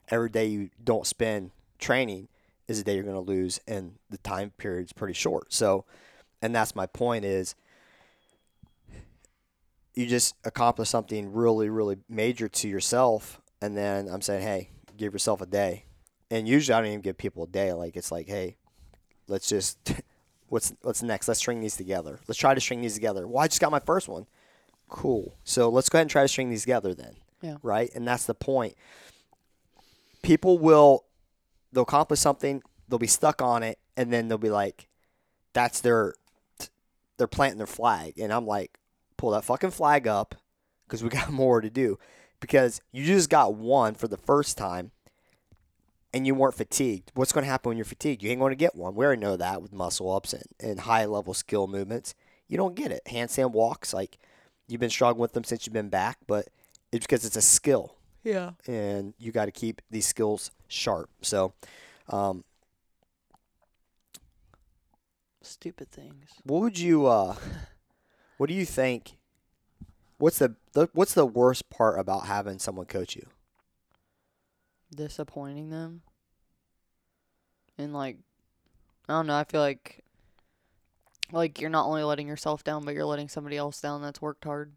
every 0.07 0.29
day 0.29 0.45
you 0.45 0.69
don't 0.81 1.07
spend 1.07 1.51
training 1.79 2.29
is 2.67 2.79
a 2.79 2.83
day 2.83 2.95
you're 2.95 3.03
going 3.03 3.15
to 3.15 3.19
lose, 3.19 3.59
and 3.67 3.95
the 4.09 4.19
time 4.19 4.51
period's 4.57 4.93
pretty 4.93 5.13
short. 5.13 5.51
So, 5.51 5.83
and 6.41 6.55
that's 6.55 6.75
my 6.75 6.85
point 6.85 7.25
is 7.25 7.55
you 9.93 10.05
just 10.05 10.35
accomplish 10.45 10.89
something 10.89 11.33
really, 11.33 11.69
really 11.69 11.97
major 12.07 12.47
to 12.47 12.69
yourself, 12.69 13.41
and 13.61 13.75
then 13.75 14.07
I'm 14.07 14.21
saying, 14.21 14.43
hey, 14.43 14.69
give 14.95 15.11
yourself 15.11 15.41
a 15.41 15.45
day. 15.45 15.85
And 16.31 16.47
usually 16.47 16.73
I 16.73 16.79
don't 16.79 16.87
even 16.87 17.01
give 17.01 17.17
people 17.17 17.43
a 17.43 17.47
day. 17.47 17.73
Like 17.73 17.95
it's 17.95 18.11
like, 18.11 18.27
hey, 18.27 18.57
let's 19.27 19.49
just 19.49 19.93
what's 20.53 20.71
what's 20.83 21.01
next? 21.01 21.27
Let's 21.27 21.39
string 21.39 21.61
these 21.61 21.75
together. 21.75 22.19
Let's 22.27 22.37
try 22.37 22.53
to 22.53 22.61
string 22.61 22.81
these 22.81 22.93
together. 22.93 23.27
Well, 23.27 23.43
I 23.43 23.47
just 23.47 23.59
got 23.59 23.71
my 23.71 23.79
first 23.79 24.07
one. 24.07 24.27
Cool. 24.87 25.35
So 25.43 25.67
let's 25.67 25.89
go 25.89 25.97
ahead 25.97 26.03
and 26.03 26.11
try 26.11 26.21
to 26.21 26.27
string 26.27 26.51
these 26.51 26.61
together 26.61 26.93
then. 26.93 27.15
Yeah. 27.41 27.55
Right? 27.63 27.89
And 27.95 28.07
that's 28.07 28.27
the 28.27 28.35
point. 28.35 28.75
People 30.21 30.59
will 30.59 31.05
they'll 31.73 31.83
accomplish 31.83 32.19
something, 32.19 32.61
they'll 32.87 32.99
be 32.99 33.07
stuck 33.07 33.41
on 33.41 33.63
it, 33.63 33.79
and 33.97 34.13
then 34.13 34.27
they'll 34.27 34.37
be 34.37 34.51
like, 34.51 34.87
that's 35.53 35.81
their 35.81 36.13
they're 37.17 37.27
planting 37.27 37.57
their 37.57 37.67
flag. 37.67 38.19
And 38.19 38.31
I'm 38.31 38.45
like, 38.45 38.77
pull 39.17 39.31
that 39.31 39.43
fucking 39.43 39.71
flag 39.71 40.07
up 40.07 40.35
because 40.85 41.03
we 41.03 41.09
got 41.09 41.31
more 41.31 41.61
to 41.61 41.69
do. 41.71 41.97
Because 42.39 42.79
you 42.91 43.05
just 43.05 43.29
got 43.29 43.55
one 43.55 43.95
for 43.95 44.07
the 44.07 44.17
first 44.17 44.55
time 44.57 44.91
and 46.13 46.27
you 46.27 46.35
weren't 46.35 46.55
fatigued. 46.55 47.11
What's 47.15 47.31
going 47.31 47.43
to 47.43 47.49
happen 47.49 47.69
when 47.69 47.77
you're 47.77 47.85
fatigued? 47.85 48.21
You 48.21 48.29
ain't 48.29 48.39
going 48.39 48.51
to 48.51 48.57
get 48.57 48.75
one. 48.75 48.95
We 48.95 49.05
already 49.05 49.21
know 49.21 49.37
that 49.37 49.61
with 49.61 49.73
muscle 49.73 50.13
ups 50.13 50.33
and, 50.33 50.43
and 50.59 50.79
high 50.81 51.05
level 51.05 51.33
skill 51.33 51.67
movements. 51.67 52.13
You 52.47 52.57
don't 52.57 52.75
get 52.75 52.91
it. 52.91 53.01
Handstand 53.07 53.51
walks, 53.51 53.93
like 53.93 54.17
you've 54.67 54.81
been 54.81 54.89
struggling 54.89 55.21
with 55.21 55.33
them 55.33 55.43
since 55.43 55.65
you've 55.65 55.73
been 55.73 55.89
back, 55.89 56.17
but 56.27 56.49
it's 56.91 57.05
because 57.05 57.25
it's 57.25 57.37
a 57.37 57.41
skill 57.41 57.95
yeah. 58.23 58.51
and 58.67 59.13
you 59.17 59.31
got 59.31 59.45
to 59.45 59.51
keep 59.51 59.81
these 59.89 60.05
skills 60.05 60.51
sharp. 60.67 61.09
So, 61.21 61.53
um, 62.09 62.43
Stupid 65.43 65.91
things. 65.91 66.29
What 66.45 66.61
would 66.61 66.79
you 66.79 67.05
uh 67.05 67.35
what 68.37 68.47
do 68.47 68.53
you 68.53 68.65
think 68.65 69.17
what's 70.17 70.39
the, 70.39 70.55
the 70.71 70.87
what's 70.93 71.13
the 71.13 71.25
worst 71.25 71.69
part 71.69 71.99
about 71.99 72.27
having 72.27 72.59
someone 72.59 72.85
coach 72.85 73.15
you? 73.17 73.27
Disappointing 74.93 75.69
them. 75.69 76.01
And 77.77 77.93
like, 77.93 78.17
I 79.09 79.13
don't 79.13 79.27
know. 79.27 79.35
I 79.35 79.43
feel 79.43 79.61
like, 79.61 80.03
like 81.31 81.59
you're 81.59 81.69
not 81.69 81.85
only 81.87 82.03
letting 82.03 82.27
yourself 82.27 82.63
down, 82.63 82.85
but 82.85 82.93
you're 82.93 83.05
letting 83.05 83.29
somebody 83.29 83.57
else 83.57 83.81
down 83.81 84.01
that's 84.01 84.21
worked 84.21 84.43
hard. 84.43 84.73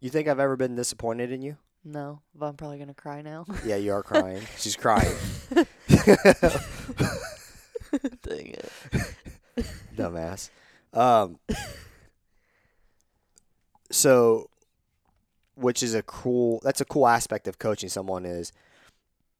You 0.00 0.10
think 0.10 0.28
I've 0.28 0.38
ever 0.38 0.56
been 0.56 0.76
disappointed 0.76 1.32
in 1.32 1.42
you? 1.42 1.56
No, 1.84 2.20
but 2.34 2.46
I'm 2.46 2.56
probably 2.56 2.78
gonna 2.78 2.94
cry 2.94 3.22
now. 3.22 3.46
Yeah, 3.64 3.76
you 3.76 3.92
are 3.92 4.02
crying. 4.02 4.42
She's 4.58 4.76
crying. 4.76 5.14
Dang 8.22 8.48
it. 8.48 8.70
Dumbass. 9.96 10.50
Um 10.92 11.38
so 13.90 14.50
which 15.58 15.82
is 15.82 15.94
a 15.94 16.02
cool 16.02 16.60
that's 16.62 16.80
a 16.80 16.84
cool 16.84 17.06
aspect 17.06 17.48
of 17.48 17.58
coaching 17.58 17.88
someone 17.88 18.24
is 18.24 18.52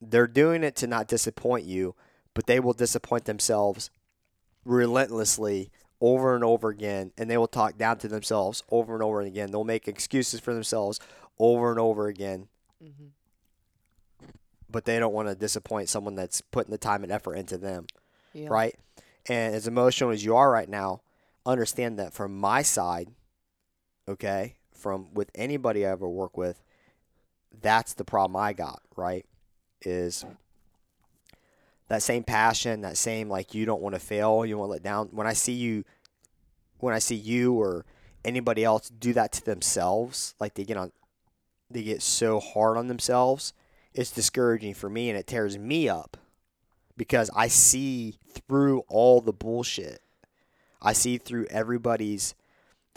they're 0.01 0.27
doing 0.27 0.63
it 0.63 0.77
to 0.77 0.87
not 0.87 1.09
disappoint 1.09 1.65
you, 1.65 1.95
but 2.35 2.47
they 2.47 2.61
will 2.61 2.73
disappoint 2.73 3.25
themselves 3.25 3.91
relentlessly 4.65 5.71
over 6.01 6.35
and 6.35 6.45
over 6.45 6.69
again 6.69 7.13
and 7.19 7.29
they 7.31 7.37
will 7.37 7.49
talk 7.49 7.77
down 7.77 7.99
to 7.99 8.09
themselves 8.09 8.63
over 8.71 8.95
and 8.95 9.03
over 9.03 9.21
again. 9.21 9.51
They'll 9.51 9.65
make 9.65 9.89
excuses 9.89 10.41
for 10.41 10.55
themselves 10.55 11.01
over 11.39 11.71
and 11.71 11.81
over 11.81 12.09
again, 12.09 12.49
hmm 12.83 13.09
but 14.71 14.85
they 14.85 14.99
don't 14.99 15.15
want 15.15 15.29
to 15.29 15.35
disappoint 15.35 15.89
someone 15.89 16.15
that's 16.15 16.43
putting 16.43 16.71
the 16.71 16.77
time 16.77 17.03
and 17.03 17.11
effort 17.11 17.37
into 17.37 17.57
them. 17.57 17.87
Yeah. 18.35 18.49
right? 18.51 18.75
And 19.27 19.55
as 19.55 19.67
emotional 19.67 20.11
as 20.11 20.25
you 20.25 20.37
are 20.37 20.51
right 20.51 20.69
now, 20.69 21.01
understand 21.47 21.99
that 21.99 22.13
from 22.13 22.39
my 22.39 22.61
side, 22.61 23.09
okay, 24.07 24.57
from 24.79 25.13
with 25.13 25.31
anybody 25.35 25.85
I 25.85 25.91
ever 25.91 26.09
work 26.09 26.37
with, 26.37 26.63
that's 27.61 27.95
the 27.95 28.05
problem 28.05 28.37
I 28.37 28.53
got, 28.53 28.81
right? 28.97 29.27
Is 29.83 30.25
that 31.89 32.03
same 32.03 32.23
passion, 32.23 32.83
that 32.83 32.97
same 32.97 33.29
like 33.29 33.55
you 33.55 33.67
don't 33.67 33.83
want 33.83 33.95
to 33.95 34.01
fail, 34.01 34.45
you 34.45 34.57
want 34.59 34.69
to 34.69 34.73
let 34.73 34.83
down. 34.83 35.09
When 35.11 35.27
I 35.27 35.33
see 35.33 35.53
you, 35.53 35.85
when 36.79 36.95
I 36.95 36.99
see 36.99 37.15
you 37.15 37.55
or 37.55 37.85
anybody 38.25 38.65
else 38.65 38.89
do 38.89 39.13
that 39.15 39.33
to 39.33 39.45
themselves, 39.45 40.35
like 40.39 40.55
they 40.55 40.65
get 40.65 40.77
on, 40.77 40.93
they 41.71 41.83
get 41.83 42.03
so 42.03 42.41
hard 42.41 42.77
on 42.77 42.89
themselves. 42.89 43.53
it's 43.95 44.11
discouraging 44.11 44.75
for 44.75 44.89
me 44.89 45.09
and 45.09 45.19
it 45.19 45.27
tears 45.27 45.59
me 45.59 45.89
up 45.89 46.17
because 46.97 47.31
I 47.35 47.49
see 47.49 48.19
through 48.47 48.81
all 48.89 49.21
the 49.21 49.33
bullshit. 49.33 50.03
I 50.81 50.93
see 50.93 51.19
through 51.19 51.47
everybody's 51.47 52.35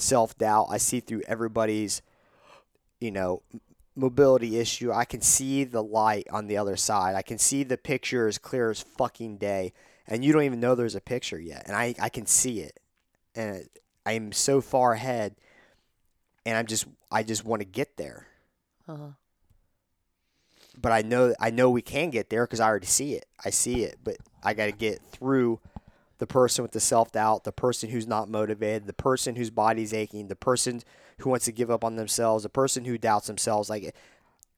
self 0.02 0.38
doubt. 0.38 0.68
I 0.70 0.78
see 0.78 1.00
through 1.00 1.22
everybody's, 1.28 2.02
you 3.00 3.12
know, 3.12 3.42
mobility 3.96 4.58
issue. 4.58 4.92
I 4.92 5.06
can 5.06 5.22
see 5.22 5.64
the 5.64 5.84
light 5.84 6.28
on 6.32 6.48
the 6.48 6.58
other 6.58 6.76
side. 6.78 7.16
I 7.16 7.22
can 7.22 7.38
see 7.38 7.64
the 7.64 7.78
picture 7.78 8.28
as 8.28 8.38
clear 8.38 8.70
as 8.70 8.82
fucking 8.82 9.38
day. 9.38 9.74
And 10.08 10.26
you 10.26 10.34
don't 10.34 10.44
even 10.44 10.60
know 10.60 10.76
there's 10.76 10.96
a 10.96 11.02
picture 11.02 11.40
yet. 11.40 11.64
And 11.66 11.76
I, 11.76 11.96
I 12.00 12.10
can 12.10 12.26
see 12.26 12.60
it. 12.62 12.80
And 13.36 13.70
I'm 14.06 14.32
so 14.32 14.62
far 14.62 14.94
ahead. 14.94 15.36
And 16.46 16.58
I'm 16.58 16.66
just, 16.66 16.86
I 17.12 17.24
just 17.24 17.46
want 17.46 17.62
to 17.62 17.68
get 17.68 17.98
there. 17.98 18.28
Uh-huh. 18.88 19.12
But 20.82 20.92
I 20.92 21.02
know, 21.02 21.36
I 21.40 21.52
know 21.52 21.70
we 21.70 21.82
can 21.82 22.10
get 22.10 22.30
there 22.30 22.46
because 22.46 22.60
I 22.60 22.68
already 22.68 22.88
see 22.88 23.14
it. 23.14 23.26
I 23.44 23.52
see 23.52 23.84
it. 23.84 24.00
But 24.04 24.18
I 24.44 24.54
got 24.54 24.66
to 24.66 24.72
get 24.72 25.02
through 25.12 25.60
the 26.22 26.28
person 26.28 26.62
with 26.62 26.72
the 26.72 26.80
self 26.80 27.12
doubt, 27.12 27.46
the 27.46 27.52
person 27.52 27.90
who's 27.90 28.06
not 28.06 28.30
motivated, 28.30 28.86
the 28.86 28.94
person 28.94 29.36
whose 29.36 29.50
body's 29.50 29.92
aching, 29.92 30.28
the 30.28 30.36
person 30.36 30.84
who 31.18 31.32
wants 31.32 31.46
to 31.46 31.52
give 31.52 31.72
up 31.72 31.84
on 31.84 31.96
themselves, 31.96 32.44
the 32.44 32.50
person 32.50 32.86
who 32.86 32.96
doubts 32.96 33.26
themselves. 33.26 33.72
Like, 33.72 33.96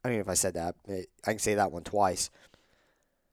I 0.03 0.09
know 0.09 0.15
if 0.15 0.27
I 0.27 0.33
said 0.33 0.55
that. 0.55 0.75
I 0.89 1.29
can 1.29 1.39
say 1.39 1.55
that 1.55 1.71
one 1.71 1.85
twice. 1.85 2.29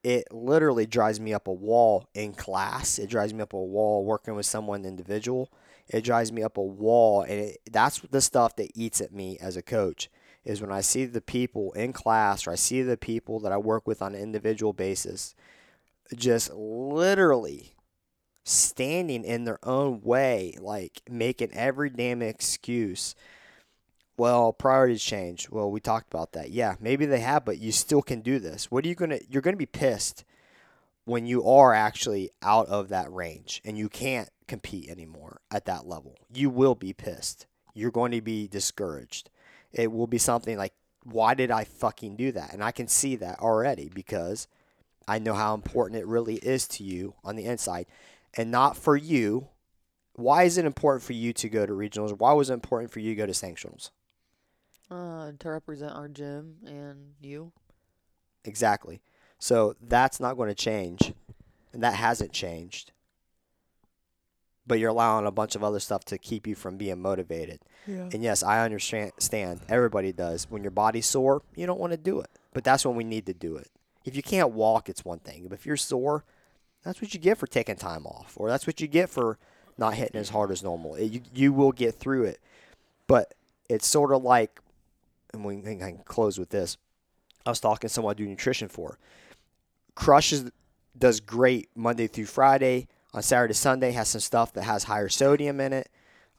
It 0.01 0.31
literally 0.31 0.85
drives 0.85 1.19
me 1.19 1.33
up 1.33 1.45
a 1.45 1.51
wall 1.51 2.07
in 2.13 2.31
class. 2.31 2.99
It 2.99 3.09
drives 3.09 3.33
me 3.33 3.41
up 3.41 3.51
a 3.51 3.61
wall 3.61 4.05
working 4.05 4.33
with 4.33 4.45
someone 4.45 4.85
individual. 4.85 5.51
It 5.89 6.05
drives 6.05 6.31
me 6.31 6.41
up 6.41 6.55
a 6.55 6.63
wall, 6.63 7.23
and 7.23 7.33
it, 7.33 7.57
that's 7.69 7.99
the 7.99 8.21
stuff 8.21 8.55
that 8.55 8.71
eats 8.75 9.01
at 9.01 9.11
me 9.11 9.37
as 9.41 9.57
a 9.57 9.61
coach. 9.61 10.09
Is 10.45 10.61
when 10.61 10.71
I 10.71 10.79
see 10.79 11.03
the 11.03 11.19
people 11.19 11.73
in 11.73 11.91
class, 11.91 12.47
or 12.47 12.51
I 12.51 12.55
see 12.55 12.81
the 12.81 12.95
people 12.95 13.41
that 13.41 13.51
I 13.51 13.57
work 13.57 13.85
with 13.85 14.01
on 14.01 14.15
an 14.15 14.21
individual 14.21 14.71
basis, 14.71 15.35
just 16.15 16.53
literally 16.53 17.73
standing 18.43 19.23
in 19.23 19.45
their 19.45 19.59
own 19.63 20.01
way, 20.01 20.55
like 20.59 21.01
making 21.09 21.53
every 21.53 21.89
damn 21.89 22.21
excuse. 22.21 23.15
Well, 24.17 24.53
priorities 24.53 25.03
change. 25.03 25.49
Well, 25.49 25.71
we 25.71 25.79
talked 25.79 26.13
about 26.13 26.33
that. 26.33 26.51
Yeah, 26.51 26.75
maybe 26.79 27.05
they 27.05 27.21
have, 27.21 27.45
but 27.45 27.59
you 27.59 27.71
still 27.71 28.01
can 28.01 28.21
do 28.21 28.39
this. 28.39 28.69
What 28.69 28.85
are 28.85 28.87
you 28.87 28.95
gonna? 28.95 29.19
You're 29.29 29.41
gonna 29.41 29.57
be 29.57 29.65
pissed 29.65 30.23
when 31.05 31.25
you 31.25 31.47
are 31.47 31.73
actually 31.73 32.29
out 32.43 32.67
of 32.67 32.89
that 32.89 33.11
range 33.11 33.61
and 33.65 33.77
you 33.77 33.89
can't 33.89 34.29
compete 34.47 34.89
anymore 34.89 35.41
at 35.49 35.65
that 35.65 35.87
level. 35.87 36.15
You 36.33 36.49
will 36.49 36.75
be 36.75 36.93
pissed. 36.93 37.47
You're 37.73 37.91
going 37.91 38.11
to 38.11 38.21
be 38.21 38.47
discouraged. 38.47 39.29
It 39.71 39.91
will 39.91 40.07
be 40.07 40.17
something 40.17 40.57
like, 40.57 40.73
why 41.03 41.33
did 41.33 41.49
I 41.49 41.63
fucking 41.63 42.17
do 42.17 42.31
that? 42.33 42.53
And 42.53 42.63
I 42.63 42.71
can 42.71 42.87
see 42.87 43.15
that 43.15 43.39
already 43.39 43.89
because 43.93 44.47
I 45.07 45.19
know 45.19 45.33
how 45.33 45.53
important 45.55 45.99
it 45.99 46.07
really 46.07 46.35
is 46.35 46.67
to 46.69 46.83
you 46.83 47.15
on 47.23 47.35
the 47.35 47.45
inside 47.45 47.87
and 48.35 48.51
not 48.51 48.77
for 48.77 48.95
you. 48.95 49.47
Why 50.13 50.43
is 50.43 50.57
it 50.57 50.65
important 50.65 51.03
for 51.03 51.13
you 51.13 51.33
to 51.33 51.49
go 51.49 51.65
to 51.65 51.73
regionals? 51.73 52.17
Why 52.17 52.33
was 52.33 52.49
it 52.49 52.53
important 52.53 52.91
for 52.91 52.99
you 52.99 53.11
to 53.11 53.15
go 53.15 53.25
to 53.25 53.31
sanctionals? 53.31 53.91
Uh, 54.89 55.31
to 55.39 55.49
represent 55.49 55.93
our 55.93 56.09
gym 56.09 56.57
and 56.65 57.13
you. 57.21 57.53
Exactly. 58.43 59.01
So 59.39 59.75
that's 59.81 60.19
not 60.19 60.35
going 60.35 60.49
to 60.49 60.55
change, 60.55 61.13
and 61.73 61.81
that 61.81 61.95
hasn't 61.95 62.33
changed. 62.33 62.91
But 64.67 64.79
you're 64.79 64.89
allowing 64.89 65.25
a 65.25 65.31
bunch 65.31 65.55
of 65.55 65.63
other 65.63 65.79
stuff 65.79 66.05
to 66.05 66.17
keep 66.17 66.45
you 66.45 66.55
from 66.55 66.77
being 66.77 67.01
motivated. 67.01 67.61
Yeah. 67.87 68.09
And 68.11 68.21
yes, 68.21 68.43
I 68.43 68.63
understand. 68.63 69.61
Everybody 69.67 70.11
does. 70.11 70.47
When 70.49 70.61
your 70.61 70.71
body's 70.71 71.07
sore, 71.07 71.41
you 71.55 71.65
don't 71.65 71.79
want 71.79 71.91
to 71.91 71.97
do 71.97 72.19
it. 72.19 72.29
But 72.53 72.63
that's 72.63 72.85
when 72.85 72.95
we 72.95 73.03
need 73.03 73.25
to 73.25 73.33
do 73.33 73.55
it. 73.55 73.69
If 74.05 74.15
you 74.15 74.21
can't 74.21 74.51
walk, 74.51 74.89
it's 74.89 75.05
one 75.05 75.19
thing. 75.19 75.43
But 75.43 75.53
if 75.53 75.65
you're 75.65 75.77
sore, 75.77 76.25
that's 76.83 77.01
what 77.01 77.13
you 77.13 77.19
get 77.19 77.37
for 77.37 77.47
taking 77.47 77.75
time 77.75 78.05
off, 78.05 78.33
or 78.35 78.49
that's 78.49 78.65
what 78.65 78.81
you 78.81 78.87
get 78.87 79.09
for 79.09 79.37
not 79.77 79.93
hitting 79.93 80.19
as 80.19 80.29
hard 80.29 80.51
as 80.51 80.63
normal. 80.63 80.95
It, 80.95 81.11
you 81.11 81.21
you 81.33 81.53
will 81.53 81.71
get 81.71 81.95
through 81.95 82.25
it, 82.25 82.39
but 83.07 83.33
it's 83.69 83.87
sort 83.87 84.11
of 84.11 84.23
like, 84.23 84.59
and 85.33 85.45
we 85.45 85.57
I 85.57 85.75
can 85.75 86.01
close 86.05 86.37
with 86.37 86.49
this. 86.49 86.77
I 87.45 87.49
was 87.49 87.59
talking 87.59 87.87
to 87.87 87.93
someone 87.93 88.11
I 88.11 88.17
do 88.17 88.25
nutrition 88.25 88.67
for. 88.67 88.99
Crush 89.95 90.31
is, 90.31 90.51
does 90.97 91.19
great 91.19 91.69
Monday 91.75 92.07
through 92.07 92.25
Friday. 92.25 92.87
On 93.13 93.21
Saturday, 93.21 93.53
Sunday 93.53 93.91
has 93.91 94.07
some 94.09 94.21
stuff 94.21 94.53
that 94.53 94.63
has 94.63 94.85
higher 94.85 95.09
sodium 95.09 95.59
in 95.59 95.73
it, 95.73 95.89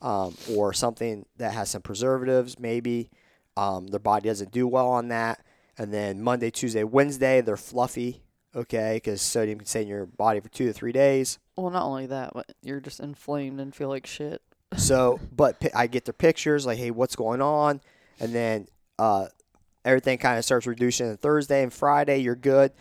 um, 0.01 0.35
or 0.51 0.73
something 0.73 1.27
that 1.37 1.53
has 1.53 1.71
some 1.71 1.83
preservatives. 1.83 2.59
Maybe 2.59 3.11
um, 3.57 3.89
their 3.89 4.01
body 4.01 4.29
doesn't 4.29 4.53
do 4.53 4.67
well 4.67 4.89
on 4.89 5.09
that. 5.09 5.45
And 5.77 5.93
then 5.93 6.23
Monday, 6.23 6.51
Tuesday, 6.51 6.85
Wednesday, 6.85 7.41
they're 7.41 7.57
fluffy 7.57 8.22
okay? 8.55 8.95
Because 8.97 9.21
sodium 9.21 9.59
can 9.59 9.67
stay 9.67 9.83
in 9.83 9.89
your 9.89 10.07
body 10.07 10.41
for 10.41 10.49
two 10.49 10.67
to 10.67 10.73
three 10.73 10.93
days. 10.93 11.39
Well, 11.57 11.71
not 11.71 11.85
only 11.85 12.07
that, 12.07 12.33
but 12.35 12.53
you're 12.63 12.81
just 12.81 13.01
inflamed 13.01 13.61
and 13.61 13.75
feel 13.75 13.89
like 13.89 14.07
shit. 14.07 14.43
so, 14.77 15.21
but 15.37 15.63
I 15.75 15.87
get 15.87 16.05
their 16.05 16.13
pictures, 16.13 16.67
like, 16.67 16.79
hey, 16.79 16.91
what's 16.91 17.17
going 17.17 17.41
on? 17.41 17.81
And 18.21 18.35
then 18.35 18.69
uh, 18.99 19.27
everything 19.85 20.19
kind 20.19 20.39
of 20.39 20.45
starts 20.45 20.67
reducing 20.67 21.09
on 21.09 21.17
Thursday 21.17 21.63
and 21.63 21.73
Friday, 21.73 22.19
you're 22.19 22.37
good. 22.37 22.73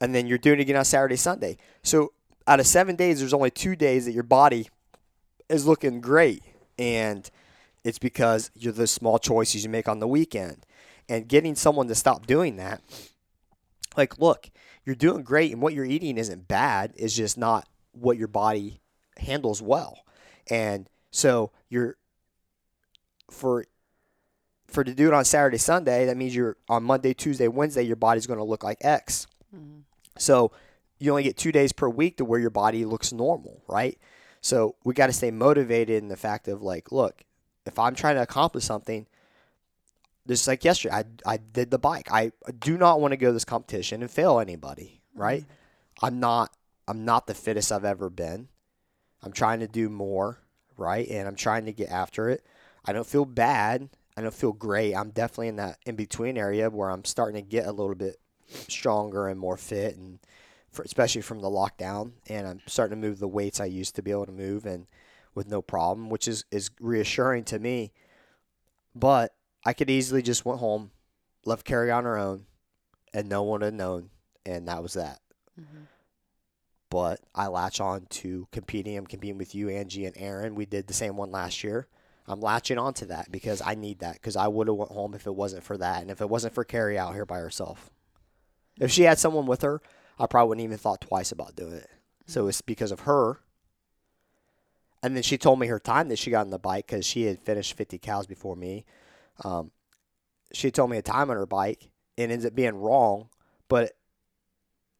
And 0.00 0.14
then 0.14 0.26
you're 0.26 0.38
doing 0.38 0.58
it 0.58 0.62
again 0.62 0.76
on 0.76 0.84
Saturday, 0.84 1.16
Sunday. 1.16 1.56
So, 1.82 2.12
out 2.46 2.60
of 2.60 2.66
seven 2.66 2.94
days, 2.94 3.20
there's 3.20 3.32
only 3.32 3.50
two 3.50 3.74
days 3.74 4.04
that 4.04 4.12
your 4.12 4.24
body 4.24 4.68
is 5.48 5.66
looking 5.66 6.00
great. 6.00 6.42
And 6.78 7.30
it's 7.84 7.98
because 7.98 8.50
you're 8.54 8.72
the 8.72 8.86
small 8.86 9.18
choices 9.18 9.64
you 9.64 9.70
make 9.70 9.88
on 9.88 10.00
the 10.00 10.08
weekend. 10.08 10.66
And 11.08 11.28
getting 11.28 11.54
someone 11.54 11.86
to 11.88 11.94
stop 11.94 12.26
doing 12.26 12.56
that, 12.56 12.82
like, 13.96 14.18
look, 14.18 14.50
you're 14.84 14.94
doing 14.94 15.22
great 15.22 15.52
and 15.52 15.60
what 15.60 15.74
you're 15.74 15.84
eating 15.84 16.18
isn't 16.18 16.48
bad. 16.48 16.92
It's 16.96 17.14
just 17.14 17.38
not 17.38 17.68
what 17.92 18.16
your 18.16 18.28
body 18.28 18.80
handles 19.18 19.62
well. 19.62 20.04
And 20.50 20.88
so 21.10 21.52
you're 21.68 21.96
for 23.30 23.64
for 24.66 24.84
to 24.84 24.94
do 24.94 25.06
it 25.06 25.14
on 25.14 25.24
Saturday, 25.24 25.58
Sunday, 25.58 26.06
that 26.06 26.16
means 26.16 26.34
you're 26.34 26.56
on 26.68 26.82
Monday, 26.82 27.14
Tuesday, 27.14 27.48
Wednesday, 27.48 27.82
your 27.82 27.96
body's 27.96 28.26
going 28.26 28.38
to 28.38 28.44
look 28.44 28.64
like 28.64 28.78
X. 28.80 29.26
Mm-hmm. 29.54 29.80
So 30.18 30.50
you 30.98 31.10
only 31.10 31.22
get 31.22 31.36
two 31.36 31.52
days 31.52 31.72
per 31.72 31.88
week 31.88 32.16
to 32.16 32.24
where 32.24 32.40
your 32.40 32.50
body 32.50 32.84
looks 32.84 33.12
normal, 33.12 33.62
right? 33.68 33.98
So 34.40 34.74
we 34.84 34.94
got 34.94 35.06
to 35.06 35.12
stay 35.12 35.30
motivated 35.30 36.02
in 36.02 36.08
the 36.08 36.16
fact 36.16 36.48
of 36.48 36.60
like, 36.60 36.90
look, 36.90 37.24
if 37.66 37.78
I'm 37.78 37.94
trying 37.94 38.16
to 38.16 38.22
accomplish 38.22 38.64
something, 38.64 39.06
just 40.26 40.48
like 40.48 40.64
yesterday, 40.64 40.94
I, 40.94 41.04
I 41.26 41.36
did 41.36 41.70
the 41.70 41.78
bike. 41.78 42.08
I 42.10 42.32
do 42.58 42.78
not 42.78 43.00
want 43.00 43.12
to 43.12 43.16
go 43.16 43.28
to 43.28 43.32
this 43.32 43.44
competition 43.44 44.02
and 44.02 44.10
fail 44.10 44.40
anybody, 44.40 45.02
right? 45.14 45.42
Mm-hmm. 45.42 46.04
I'm 46.06 46.20
not 46.20 46.56
I'm 46.86 47.04
not 47.04 47.26
the 47.26 47.34
fittest 47.34 47.72
I've 47.72 47.84
ever 47.84 48.10
been. 48.10 48.48
I'm 49.22 49.32
trying 49.32 49.60
to 49.60 49.68
do 49.68 49.88
more, 49.88 50.38
right? 50.76 51.08
And 51.08 51.26
I'm 51.26 51.36
trying 51.36 51.66
to 51.66 51.72
get 51.72 51.88
after 51.88 52.28
it. 52.28 52.44
I 52.84 52.92
don't 52.92 53.06
feel 53.06 53.24
bad. 53.24 53.88
I 54.16 54.20
don't 54.20 54.34
feel 54.34 54.52
great. 54.52 54.94
I'm 54.94 55.10
definitely 55.10 55.48
in 55.48 55.56
that 55.56 55.78
in 55.86 55.96
between 55.96 56.36
area 56.36 56.70
where 56.70 56.90
I'm 56.90 57.04
starting 57.04 57.42
to 57.42 57.48
get 57.48 57.66
a 57.66 57.72
little 57.72 57.94
bit 57.94 58.16
stronger 58.46 59.28
and 59.28 59.40
more 59.40 59.56
fit, 59.56 59.96
and 59.96 60.20
for, 60.70 60.82
especially 60.82 61.22
from 61.22 61.40
the 61.40 61.48
lockdown. 61.48 62.12
And 62.28 62.46
I'm 62.46 62.60
starting 62.66 63.00
to 63.00 63.08
move 63.08 63.18
the 63.18 63.28
weights 63.28 63.60
I 63.60 63.64
used 63.66 63.96
to 63.96 64.02
be 64.02 64.10
able 64.10 64.26
to 64.26 64.32
move 64.32 64.66
and 64.66 64.86
with 65.34 65.48
no 65.48 65.62
problem, 65.62 66.10
which 66.10 66.28
is 66.28 66.44
is 66.50 66.70
reassuring 66.78 67.44
to 67.44 67.58
me. 67.58 67.92
But 68.94 69.33
I 69.64 69.72
could 69.72 69.90
easily 69.90 70.22
just 70.22 70.44
went 70.44 70.60
home, 70.60 70.90
left 71.44 71.64
Carrie 71.64 71.90
on 71.90 72.04
her 72.04 72.18
own, 72.18 72.46
and 73.12 73.28
no 73.28 73.42
one 73.42 73.62
had 73.62 73.74
known, 73.74 74.10
and 74.44 74.68
that 74.68 74.82
was 74.82 74.94
that. 74.94 75.20
Mm-hmm. 75.58 75.84
But 76.90 77.20
I 77.34 77.46
latch 77.46 77.80
on 77.80 78.06
to 78.10 78.46
competing. 78.52 78.96
I'm 78.96 79.06
competing 79.06 79.38
with 79.38 79.54
you, 79.54 79.68
Angie, 79.68 80.06
and 80.06 80.16
Aaron. 80.16 80.54
We 80.54 80.66
did 80.66 80.86
the 80.86 80.94
same 80.94 81.16
one 81.16 81.32
last 81.32 81.64
year. 81.64 81.88
I'm 82.26 82.40
latching 82.40 82.78
on 82.78 82.94
to 82.94 83.06
that 83.06 83.30
because 83.30 83.60
I 83.64 83.74
need 83.74 83.98
that 83.98 84.14
because 84.14 84.36
I 84.36 84.48
would 84.48 84.68
have 84.68 84.76
went 84.76 84.92
home 84.92 85.14
if 85.14 85.26
it 85.26 85.34
wasn't 85.34 85.62
for 85.62 85.76
that 85.76 86.00
and 86.00 86.10
if 86.10 86.20
it 86.20 86.30
wasn't 86.30 86.54
for 86.54 86.64
Carrie 86.64 86.98
out 86.98 87.14
here 87.14 87.26
by 87.26 87.38
herself. 87.38 87.90
If 88.80 88.90
she 88.90 89.02
had 89.02 89.18
someone 89.18 89.46
with 89.46 89.62
her, 89.62 89.80
I 90.18 90.26
probably 90.26 90.48
wouldn't 90.48 90.64
even 90.64 90.78
thought 90.78 91.02
twice 91.02 91.32
about 91.32 91.56
doing 91.56 91.74
it. 91.74 91.90
So 92.26 92.42
mm-hmm. 92.42 92.48
it's 92.48 92.60
because 92.60 92.92
of 92.92 93.00
her. 93.00 93.40
And 95.02 95.14
then 95.14 95.22
she 95.22 95.36
told 95.36 95.58
me 95.58 95.66
her 95.66 95.78
time 95.78 96.08
that 96.08 96.18
she 96.18 96.30
got 96.30 96.40
on 96.40 96.50
the 96.50 96.58
bike 96.58 96.86
because 96.86 97.04
she 97.04 97.24
had 97.24 97.40
finished 97.40 97.76
50 97.76 97.98
cals 97.98 98.26
before 98.26 98.56
me. 98.56 98.86
Um, 99.42 99.70
she 100.52 100.70
told 100.70 100.90
me 100.90 100.98
a 100.98 101.02
time 101.02 101.30
on 101.30 101.36
her 101.36 101.46
bike 101.46 101.90
and 102.16 102.30
ends 102.30 102.46
up 102.46 102.54
being 102.54 102.76
wrong, 102.76 103.28
but 103.68 103.92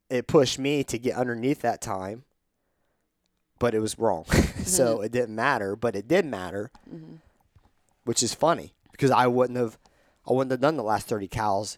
it 0.09 0.27
pushed 0.27 0.59
me 0.59 0.83
to 0.83 0.99
get 0.99 1.15
underneath 1.15 1.61
that 1.61 1.81
time, 1.81 2.23
but 3.59 3.73
it 3.73 3.79
was 3.79 3.97
wrong. 3.97 4.25
so 4.63 4.95
mm-hmm. 4.95 5.05
it 5.05 5.11
didn't 5.11 5.35
matter, 5.35 5.75
but 5.75 5.95
it 5.95 6.07
did 6.07 6.25
matter, 6.25 6.71
mm-hmm. 6.89 7.15
which 8.03 8.21
is 8.21 8.33
funny 8.33 8.73
because 8.91 9.11
I 9.11 9.27
wouldn't 9.27 9.57
have, 9.57 9.77
I 10.27 10.33
wouldn't 10.33 10.51
have 10.51 10.61
done 10.61 10.77
the 10.77 10.83
last 10.83 11.07
30 11.07 11.27
cals 11.27 11.77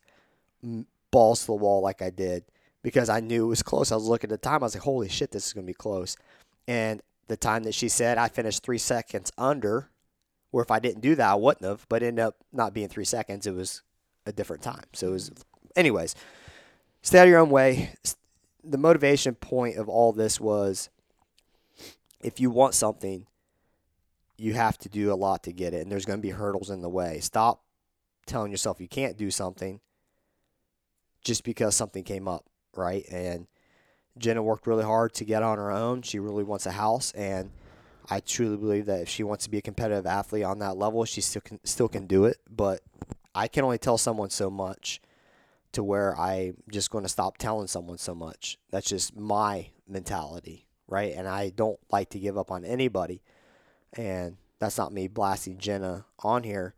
balls 1.11 1.41
to 1.41 1.47
the 1.47 1.53
wall 1.53 1.81
like 1.81 2.01
I 2.01 2.09
did 2.09 2.43
because 2.83 3.09
I 3.09 3.19
knew 3.19 3.45
it 3.45 3.49
was 3.49 3.63
close. 3.63 3.91
I 3.91 3.95
was 3.95 4.07
looking 4.07 4.31
at 4.31 4.41
the 4.41 4.49
time. 4.49 4.61
I 4.63 4.65
was 4.65 4.75
like, 4.75 4.83
holy 4.83 5.09
shit, 5.09 5.31
this 5.31 5.47
is 5.47 5.53
going 5.53 5.65
to 5.65 5.69
be 5.69 5.73
close. 5.73 6.17
And 6.67 7.01
the 7.27 7.37
time 7.37 7.63
that 7.63 7.73
she 7.73 7.89
said 7.89 8.17
I 8.17 8.27
finished 8.27 8.63
three 8.63 8.77
seconds 8.77 9.31
under 9.37 9.89
where 10.57 10.63
if 10.63 10.71
I 10.71 10.79
didn't 10.79 11.01
do 11.01 11.13
that, 11.13 11.29
I 11.29 11.35
wouldn't 11.35 11.63
have, 11.63 11.85
but 11.87 12.01
ended 12.01 12.25
up 12.25 12.35
not 12.51 12.73
being 12.73 12.87
three 12.87 13.05
seconds. 13.05 13.45
It 13.45 13.53
was 13.53 13.83
a 14.25 14.31
different 14.31 14.63
time. 14.63 14.85
So 14.91 15.09
it 15.09 15.11
was, 15.11 15.31
anyways. 15.75 16.15
stay 17.03 17.19
out 17.19 17.25
of 17.25 17.29
your 17.29 17.37
own 17.37 17.51
way. 17.51 17.91
The 18.63 18.79
motivation 18.79 19.35
point 19.35 19.77
of 19.77 19.87
all 19.87 20.13
this 20.13 20.39
was 20.39 20.89
if 22.21 22.39
you 22.39 22.49
want 22.49 22.73
something, 22.73 23.27
you 24.35 24.53
have 24.53 24.79
to 24.79 24.89
do 24.89 25.13
a 25.13 25.15
lot 25.15 25.43
to 25.43 25.53
get 25.53 25.75
it, 25.75 25.83
and 25.83 25.91
there's 25.91 26.05
going 26.05 26.17
to 26.17 26.27
be 26.27 26.31
hurdles 26.31 26.71
in 26.71 26.81
the 26.81 26.89
way. 26.89 27.19
Stop 27.19 27.61
telling 28.25 28.49
yourself 28.49 28.81
you 28.81 28.87
can't 28.87 29.15
do 29.15 29.29
something 29.29 29.79
just 31.23 31.43
because 31.43 31.75
something 31.75 32.03
came 32.03 32.27
up, 32.27 32.45
right? 32.75 33.05
And 33.11 33.45
Jenna 34.17 34.41
worked 34.41 34.65
really 34.65 34.85
hard 34.85 35.13
to 35.13 35.23
get 35.23 35.43
on 35.43 35.59
her 35.59 35.69
own. 35.69 36.01
She 36.01 36.17
really 36.17 36.43
wants 36.43 36.65
a 36.65 36.71
house, 36.71 37.11
and 37.11 37.51
I 38.09 38.21
truly 38.21 38.57
believe 38.57 38.85
that 38.85 39.01
if 39.01 39.09
she 39.09 39.23
wants 39.23 39.43
to 39.45 39.51
be 39.51 39.57
a 39.57 39.61
competitive 39.61 40.05
athlete 40.05 40.43
on 40.43 40.59
that 40.59 40.77
level, 40.77 41.03
she 41.05 41.21
still 41.21 41.41
can 41.41 41.59
still 41.65 41.89
can 41.89 42.07
do 42.07 42.25
it. 42.25 42.37
But 42.49 42.81
I 43.35 43.47
can 43.47 43.63
only 43.63 43.77
tell 43.77 43.97
someone 43.97 44.29
so 44.29 44.49
much 44.49 45.01
to 45.73 45.83
where 45.83 46.17
I'm 46.17 46.57
just 46.71 46.89
going 46.89 47.03
to 47.03 47.09
stop 47.09 47.37
telling 47.37 47.67
someone 47.67 47.97
so 47.97 48.15
much. 48.15 48.57
That's 48.71 48.89
just 48.89 49.15
my 49.15 49.67
mentality, 49.87 50.65
right? 50.87 51.13
And 51.15 51.27
I 51.27 51.49
don't 51.49 51.79
like 51.91 52.09
to 52.11 52.19
give 52.19 52.37
up 52.37 52.49
on 52.49 52.63
anybody. 52.63 53.21
And 53.93 54.37
that's 54.59 54.77
not 54.77 54.93
me 54.93 55.07
blasting 55.07 55.57
Jenna 55.57 56.05
on 56.19 56.43
here. 56.43 56.73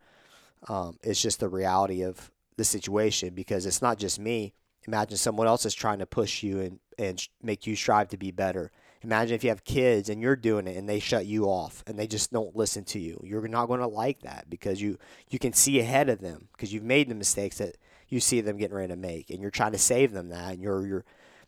Um, 0.68 0.98
it's 1.02 1.22
just 1.22 1.40
the 1.40 1.48
reality 1.48 2.02
of 2.02 2.30
the 2.56 2.64
situation 2.64 3.34
because 3.34 3.64
it's 3.64 3.80
not 3.80 3.98
just 3.98 4.18
me. 4.18 4.52
Imagine 4.86 5.16
someone 5.16 5.46
else 5.46 5.64
is 5.64 5.74
trying 5.74 6.00
to 6.00 6.06
push 6.06 6.42
you 6.42 6.60
and, 6.60 6.78
and 6.98 7.26
make 7.42 7.66
you 7.66 7.76
strive 7.76 8.08
to 8.08 8.16
be 8.16 8.30
better. 8.30 8.70
Imagine 9.02 9.34
if 9.34 9.44
you 9.44 9.50
have 9.50 9.64
kids 9.64 10.10
and 10.10 10.20
you're 10.20 10.36
doing 10.36 10.66
it 10.66 10.76
and 10.76 10.88
they 10.88 11.00
shut 11.00 11.24
you 11.24 11.44
off 11.44 11.82
and 11.86 11.98
they 11.98 12.06
just 12.06 12.32
don't 12.32 12.54
listen 12.54 12.84
to 12.84 12.98
you. 12.98 13.20
You're 13.24 13.48
not 13.48 13.66
going 13.66 13.80
to 13.80 13.86
like 13.86 14.20
that 14.22 14.50
because 14.50 14.82
you, 14.82 14.98
you 15.30 15.38
can 15.38 15.54
see 15.54 15.80
ahead 15.80 16.10
of 16.10 16.20
them 16.20 16.48
because 16.52 16.72
you've 16.72 16.84
made 16.84 17.08
the 17.08 17.14
mistakes 17.14 17.58
that 17.58 17.76
you 18.08 18.20
see 18.20 18.42
them 18.42 18.58
getting 18.58 18.76
ready 18.76 18.88
to 18.88 18.96
make 18.96 19.30
and 19.30 19.40
you're 19.40 19.50
trying 19.50 19.72
to 19.72 19.78
save 19.78 20.12
them 20.12 20.28
that 20.28 20.52
and 20.52 20.62
you're, 20.62 20.86
you're, 20.86 21.04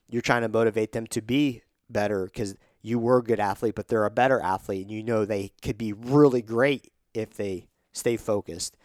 you're 0.09 0.23
trying 0.23 0.43
to 0.43 0.49
motivate 0.49 0.93
them 0.93 1.07
to 1.09 1.20
be 1.20 1.62
better 1.91 2.24
because 2.24 2.57
you 2.81 2.99
were 2.99 3.19
a 3.19 3.23
good 3.23 3.41
athlete, 3.41 3.74
but 3.74 3.89
they're 3.89 4.07
a 4.07 4.11
better 4.11 4.41
athlete 4.41 4.83
and 4.83 4.91
you 4.91 5.03
know 5.03 5.24
they 5.24 5.53
could 5.61 5.77
be 5.77 5.93
really 5.93 6.43
great 6.43 6.91
if 7.12 7.35
they 7.35 7.69
stay 7.93 8.16
focused. 8.16 8.77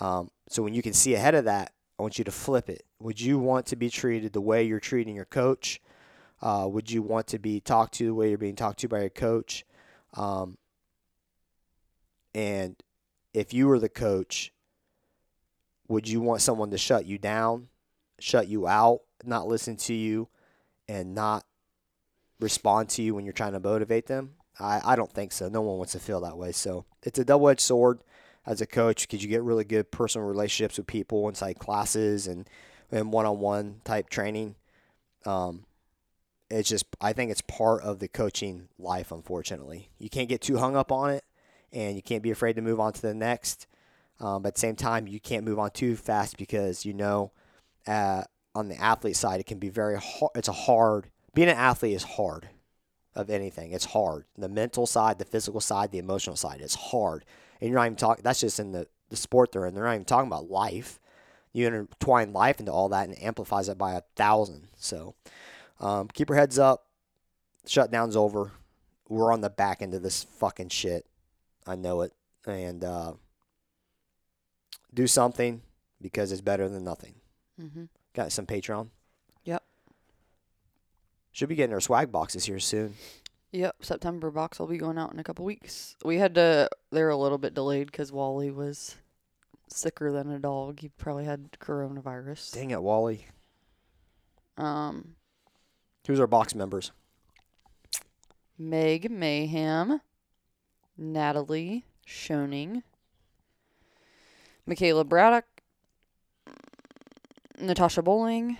Um, 0.00 0.30
so 0.48 0.62
when 0.62 0.74
you 0.74 0.82
can 0.82 0.92
see 0.92 1.14
ahead 1.14 1.34
of 1.36 1.44
that, 1.44 1.72
I 1.98 2.02
want 2.02 2.18
you 2.18 2.24
to 2.24 2.32
flip 2.32 2.68
it. 2.68 2.84
Would 3.00 3.20
you 3.20 3.38
want 3.38 3.66
to 3.66 3.76
be 3.76 3.90
treated 3.90 4.32
the 4.32 4.40
way 4.40 4.64
you're 4.64 4.80
treating 4.80 5.14
your 5.14 5.24
coach? 5.24 5.80
Uh, 6.40 6.68
would 6.70 6.90
you 6.90 7.02
want 7.02 7.26
to 7.28 7.38
be 7.38 7.60
talked 7.60 7.94
to 7.94 8.06
the 8.06 8.14
way 8.14 8.28
you're 8.28 8.38
being 8.38 8.56
talked 8.56 8.80
to 8.80 8.88
by 8.88 9.00
your 9.00 9.10
coach? 9.10 9.64
Um, 10.14 10.56
and 12.34 12.76
if 13.34 13.52
you 13.52 13.66
were 13.68 13.78
the 13.78 13.88
coach, 13.88 14.52
would 15.88 16.08
you 16.08 16.20
want 16.20 16.42
someone 16.42 16.70
to 16.70 16.78
shut 16.78 17.06
you 17.06 17.18
down, 17.18 17.68
shut 18.20 18.48
you 18.48 18.66
out, 18.66 19.00
not 19.24 19.48
listen 19.48 19.76
to 19.76 19.94
you, 19.94 20.28
and 20.88 21.14
not 21.14 21.44
respond 22.40 22.88
to 22.90 23.02
you 23.02 23.14
when 23.14 23.24
you're 23.24 23.32
trying 23.32 23.52
to 23.52 23.60
motivate 23.60 24.06
them? 24.06 24.34
I, 24.60 24.80
I 24.84 24.96
don't 24.96 25.12
think 25.12 25.32
so. 25.32 25.48
No 25.48 25.62
one 25.62 25.78
wants 25.78 25.92
to 25.92 25.98
feel 25.98 26.20
that 26.20 26.36
way. 26.36 26.52
So 26.52 26.84
it's 27.02 27.18
a 27.18 27.24
double 27.24 27.48
edged 27.48 27.60
sword 27.60 28.00
as 28.46 28.60
a 28.60 28.66
coach 28.66 29.02
because 29.02 29.22
you 29.22 29.28
get 29.28 29.42
really 29.42 29.64
good 29.64 29.90
personal 29.90 30.26
relationships 30.26 30.78
with 30.78 30.86
people 30.86 31.28
inside 31.28 31.58
classes 31.58 32.26
and 32.26 32.48
and 32.90 33.12
one 33.12 33.26
on 33.26 33.38
one 33.38 33.80
type 33.84 34.08
training. 34.08 34.54
Um, 35.26 35.66
it's 36.50 36.68
just 36.68 36.86
I 37.00 37.12
think 37.12 37.30
it's 37.30 37.40
part 37.42 37.82
of 37.82 37.98
the 37.98 38.08
coaching 38.08 38.68
life. 38.78 39.12
Unfortunately, 39.12 39.90
you 39.98 40.08
can't 40.08 40.28
get 40.28 40.40
too 40.40 40.58
hung 40.58 40.76
up 40.76 40.90
on 40.90 41.10
it, 41.10 41.24
and 41.72 41.96
you 41.96 42.02
can't 42.02 42.22
be 42.22 42.30
afraid 42.30 42.56
to 42.56 42.62
move 42.62 42.80
on 42.80 42.92
to 42.92 43.02
the 43.02 43.14
next. 43.14 43.66
Um, 44.20 44.42
but 44.42 44.48
at 44.48 44.54
the 44.54 44.60
same 44.60 44.76
time, 44.76 45.06
you 45.06 45.20
can't 45.20 45.44
move 45.44 45.58
on 45.58 45.70
too 45.70 45.94
fast 45.96 46.36
because 46.36 46.84
you 46.84 46.94
know, 46.94 47.32
uh, 47.86 48.24
on 48.54 48.68
the 48.68 48.80
athlete 48.80 49.16
side, 49.16 49.40
it 49.40 49.46
can 49.46 49.58
be 49.58 49.68
very 49.68 49.98
hard. 49.98 50.32
It's 50.34 50.48
a 50.48 50.52
hard. 50.52 51.10
Being 51.34 51.48
an 51.48 51.56
athlete 51.56 51.94
is 51.94 52.04
hard. 52.04 52.48
Of 53.14 53.30
anything, 53.30 53.72
it's 53.72 53.86
hard. 53.86 54.26
The 54.36 54.48
mental 54.48 54.86
side, 54.86 55.18
the 55.18 55.24
physical 55.24 55.60
side, 55.60 55.90
the 55.90 55.98
emotional 55.98 56.36
side, 56.36 56.60
it's 56.60 56.76
hard. 56.76 57.24
And 57.60 57.68
you're 57.68 57.78
not 57.80 57.86
even 57.86 57.96
talking. 57.96 58.22
That's 58.22 58.38
just 58.38 58.60
in 58.60 58.70
the 58.70 58.86
the 59.10 59.16
sport 59.16 59.52
they're 59.52 59.66
in. 59.66 59.74
They're 59.74 59.84
not 59.84 59.94
even 59.94 60.04
talking 60.04 60.28
about 60.28 60.50
life. 60.50 61.00
You 61.52 61.66
intertwine 61.66 62.32
life 62.32 62.60
into 62.60 62.72
all 62.72 62.88
that 62.90 63.08
and 63.08 63.20
amplifies 63.22 63.68
it 63.68 63.78
by 63.78 63.94
a 63.94 64.02
thousand. 64.16 64.68
So, 64.76 65.14
um, 65.80 66.08
keep 66.08 66.28
your 66.28 66.38
heads 66.38 66.58
up. 66.58 66.86
Shutdown's 67.66 68.16
over. 68.16 68.52
We're 69.08 69.32
on 69.32 69.40
the 69.40 69.50
back 69.50 69.82
end 69.82 69.94
of 69.94 70.02
this 70.02 70.24
fucking 70.24 70.68
shit. 70.68 71.06
I 71.66 71.76
know 71.76 72.02
it. 72.02 72.12
And 72.46 72.82
uh, 72.84 73.12
do 74.92 75.06
something 75.06 75.62
because 76.00 76.32
it's 76.32 76.40
better 76.40 76.68
than 76.68 76.84
nothing. 76.84 77.14
Mm-hmm. 77.60 77.84
Got 78.14 78.32
some 78.32 78.46
Patreon. 78.46 78.88
Yep. 79.44 79.62
Should 81.32 81.48
be 81.48 81.54
getting 81.54 81.74
our 81.74 81.80
swag 81.80 82.10
boxes 82.10 82.46
here 82.46 82.58
soon. 82.58 82.94
Yep, 83.52 83.76
September 83.80 84.30
box 84.30 84.58
will 84.58 84.66
be 84.66 84.76
going 84.76 84.98
out 84.98 85.12
in 85.12 85.18
a 85.18 85.24
couple 85.24 85.44
weeks. 85.44 85.96
We 86.04 86.16
had 86.16 86.34
to, 86.34 86.68
they 86.92 87.02
were 87.02 87.08
a 87.08 87.16
little 87.16 87.38
bit 87.38 87.54
delayed 87.54 87.86
because 87.86 88.12
Wally 88.12 88.50
was 88.50 88.96
sicker 89.68 90.12
than 90.12 90.30
a 90.30 90.38
dog. 90.38 90.80
He 90.80 90.88
probably 90.88 91.24
had 91.24 91.52
coronavirus. 91.52 92.52
Dang 92.52 92.70
it, 92.72 92.82
Wally. 92.82 93.26
Um, 94.58 95.14
Who's 96.08 96.20
our 96.20 96.26
box 96.26 96.54
members? 96.54 96.90
Meg 98.58 99.10
Mayhem, 99.10 100.00
Natalie 100.96 101.84
Schoening, 102.06 102.82
Michaela 104.64 105.04
Braddock, 105.04 105.44
Natasha 107.60 108.00
Bowling, 108.00 108.56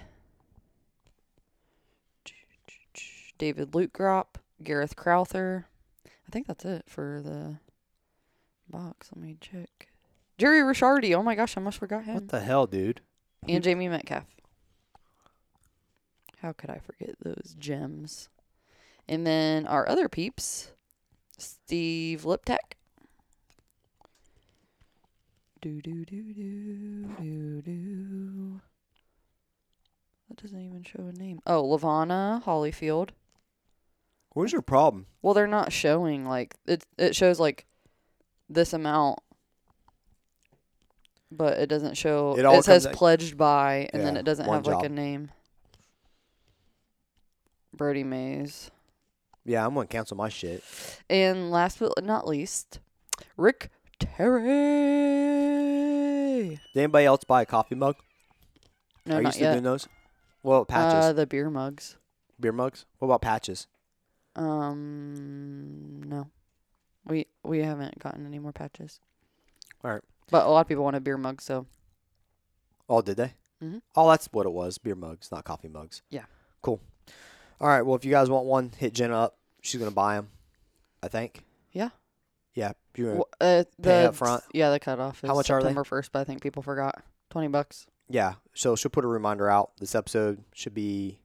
David 3.39 3.71
Lutegrop, 3.71 4.37
Gareth 4.63 4.95
Crowther. 4.95 5.69
I 6.07 6.31
think 6.31 6.49
that's 6.49 6.67
it 6.67 6.85
for 6.87 7.23
the 7.25 7.57
box. 8.69 9.09
Let 9.17 9.25
me 9.25 9.39
check. 9.41 9.89
Jerry 10.37 10.61
Rishardi. 10.61 11.17
Oh 11.17 11.23
my 11.23 11.35
gosh, 11.35 11.57
I 11.57 11.61
almost 11.61 11.79
forgot 11.79 12.05
him. 12.05 12.15
What 12.15 12.29
the 12.29 12.41
hell, 12.41 12.67
dude? 12.67 13.01
and 13.49 13.65
Jamie 13.65 13.89
Metcalf. 13.89 14.27
How 16.43 16.53
could 16.53 16.71
I 16.71 16.79
forget 16.79 17.17
those 17.21 17.57
gems? 17.59 18.29
And 19.09 19.27
then 19.27 19.67
our 19.67 19.89
other 19.89 20.09
peeps, 20.09 20.73
Steve 21.37 22.23
Liptek. 22.23 22.77
Do 25.61 25.81
do 25.83 26.05
do 26.05 26.33
do 26.33 27.05
do 27.21 27.63
do. 27.63 28.61
That 30.29 30.41
doesn't 30.43 30.61
even 30.61 30.85
show 30.85 31.09
a 31.09 31.13
name. 31.13 31.41
Oh, 31.47 31.63
Lavana 31.65 32.45
Hollyfield. 32.45 33.11
Where's 34.35 34.53
your 34.53 34.63
problem? 34.63 35.07
Well, 35.23 35.35
they're 35.35 35.49
not 35.49 35.73
showing 35.73 36.25
like 36.27 36.55
it. 36.67 36.85
It 36.97 37.17
shows 37.17 37.41
like 37.41 37.67
this 38.49 38.73
amount, 38.73 39.19
but 41.33 41.59
it 41.59 41.67
doesn't 41.67 41.97
show. 41.97 42.37
It 42.39 42.45
It, 42.45 42.65
says 42.65 42.87
pledged 42.93 43.37
by, 43.37 43.89
and 43.93 44.07
then 44.07 44.17
it 44.17 44.23
doesn't 44.23 44.49
have 44.49 44.67
like 44.67 44.85
a 44.85 44.89
name. 44.89 45.33
Brody 47.79 48.05
Mays, 48.05 48.71
Yeah, 49.45 49.65
I'm 49.65 49.73
gonna 49.73 49.87
cancel 49.87 50.17
my 50.17 50.29
shit. 50.29 50.63
and 51.09 51.51
last 51.51 51.79
but 51.79 52.05
not 52.05 52.27
least, 52.29 52.81
Rick 53.39 53.71
Terry. 53.99 54.45
Did 56.75 56.77
anybody 56.77 57.07
else 57.07 57.25
buy 57.25 57.43
a 57.43 57.47
coffee 57.47 57.75
mug? 57.77 57.97
No, 59.07 59.17
Are 59.17 59.21
you 59.21 59.25
not 59.25 59.35
still 59.35 59.47
yet. 59.47 59.53
doing 59.53 59.65
those? 59.65 59.89
Well, 60.43 60.65
patches? 60.65 61.05
Uh, 61.07 61.13
the 61.15 61.27
beer 61.27 61.51
mugs. 61.51 61.97
Beer 62.39 62.53
mugs? 62.53 62.85
What 62.99 63.07
about 63.07 63.23
patches? 63.23 63.67
Um, 64.37 66.03
no, 66.05 66.29
we 67.07 67.27
we 67.43 67.61
haven't 67.61 67.99
gotten 67.99 68.27
any 68.27 68.39
more 68.39 68.53
patches. 68.53 69.01
Alright. 69.85 70.03
But 70.31 70.47
a 70.47 70.51
lot 70.51 70.61
of 70.63 70.69
people 70.69 70.85
want 70.85 70.97
a 70.97 71.01
beer 71.01 71.17
mug, 71.17 71.41
so 71.41 71.67
Oh, 72.89 73.01
did 73.03 73.17
they? 73.17 73.33
Mhm. 73.63 73.83
Oh, 73.97 74.09
that's 74.11 74.27
what 74.33 74.47
it 74.47 74.53
was. 74.53 74.79
Beer 74.79 74.95
mugs, 74.95 75.31
not 75.33 75.45
coffee 75.45 75.69
mugs. 75.69 76.03
Yeah. 76.11 76.25
Cool. 76.63 76.81
All 77.61 77.69
right. 77.69 77.83
Well, 77.83 77.97
if 77.97 78.05
you 78.05 78.11
guys 78.11 78.31
want 78.31 78.47
one, 78.47 78.71
hit 78.77 78.93
Jenna 78.95 79.17
up. 79.19 79.37
She's 79.63 79.79
gonna 79.81 79.91
buy 79.91 80.15
them. 80.17 80.29
I 81.03 81.09
think. 81.09 81.45
Yeah. 81.73 81.91
Yeah. 82.55 82.73
Gonna, 82.97 83.19
Wh- 83.19 83.23
uh, 83.41 83.65
the 83.79 83.83
pay 83.83 84.05
up 84.07 84.15
front? 84.15 84.43
Yeah, 84.53 84.71
the 84.71 84.81
cutoff 84.81 85.23
is 85.23 85.29
How 85.29 85.35
much 85.37 85.51
are 85.51 85.61
they? 85.61 85.67
September 85.69 85.85
first, 85.85 86.13
but 86.13 86.21
I 86.21 86.25
think 86.25 86.43
people 86.43 86.63
forgot 86.63 87.03
twenty 87.31 87.49
bucks. 87.49 87.87
yeah. 88.09 88.35
So 88.55 88.75
she'll 88.77 88.91
put 88.91 89.05
a 89.05 89.09
reminder 89.09 89.49
out. 89.49 89.73
This 89.79 89.95
episode 89.95 90.43
should 90.55 90.75
be. 90.75 91.21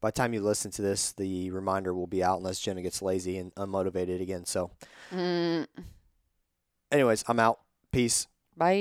By 0.00 0.08
the 0.08 0.12
time 0.12 0.32
you 0.32 0.40
listen 0.40 0.70
to 0.72 0.80
this, 0.82 1.12
the 1.12 1.50
reminder 1.50 1.92
will 1.92 2.06
be 2.06 2.24
out 2.24 2.38
unless 2.38 2.58
Jenna 2.58 2.80
gets 2.80 3.02
lazy 3.02 3.36
and 3.36 3.54
unmotivated 3.56 4.22
again. 4.22 4.46
So, 4.46 4.70
Mm, 5.12 5.66
anyways, 6.90 7.22
I'm 7.28 7.38
out. 7.38 7.60
Peace. 7.92 8.26
bye. 8.56 8.76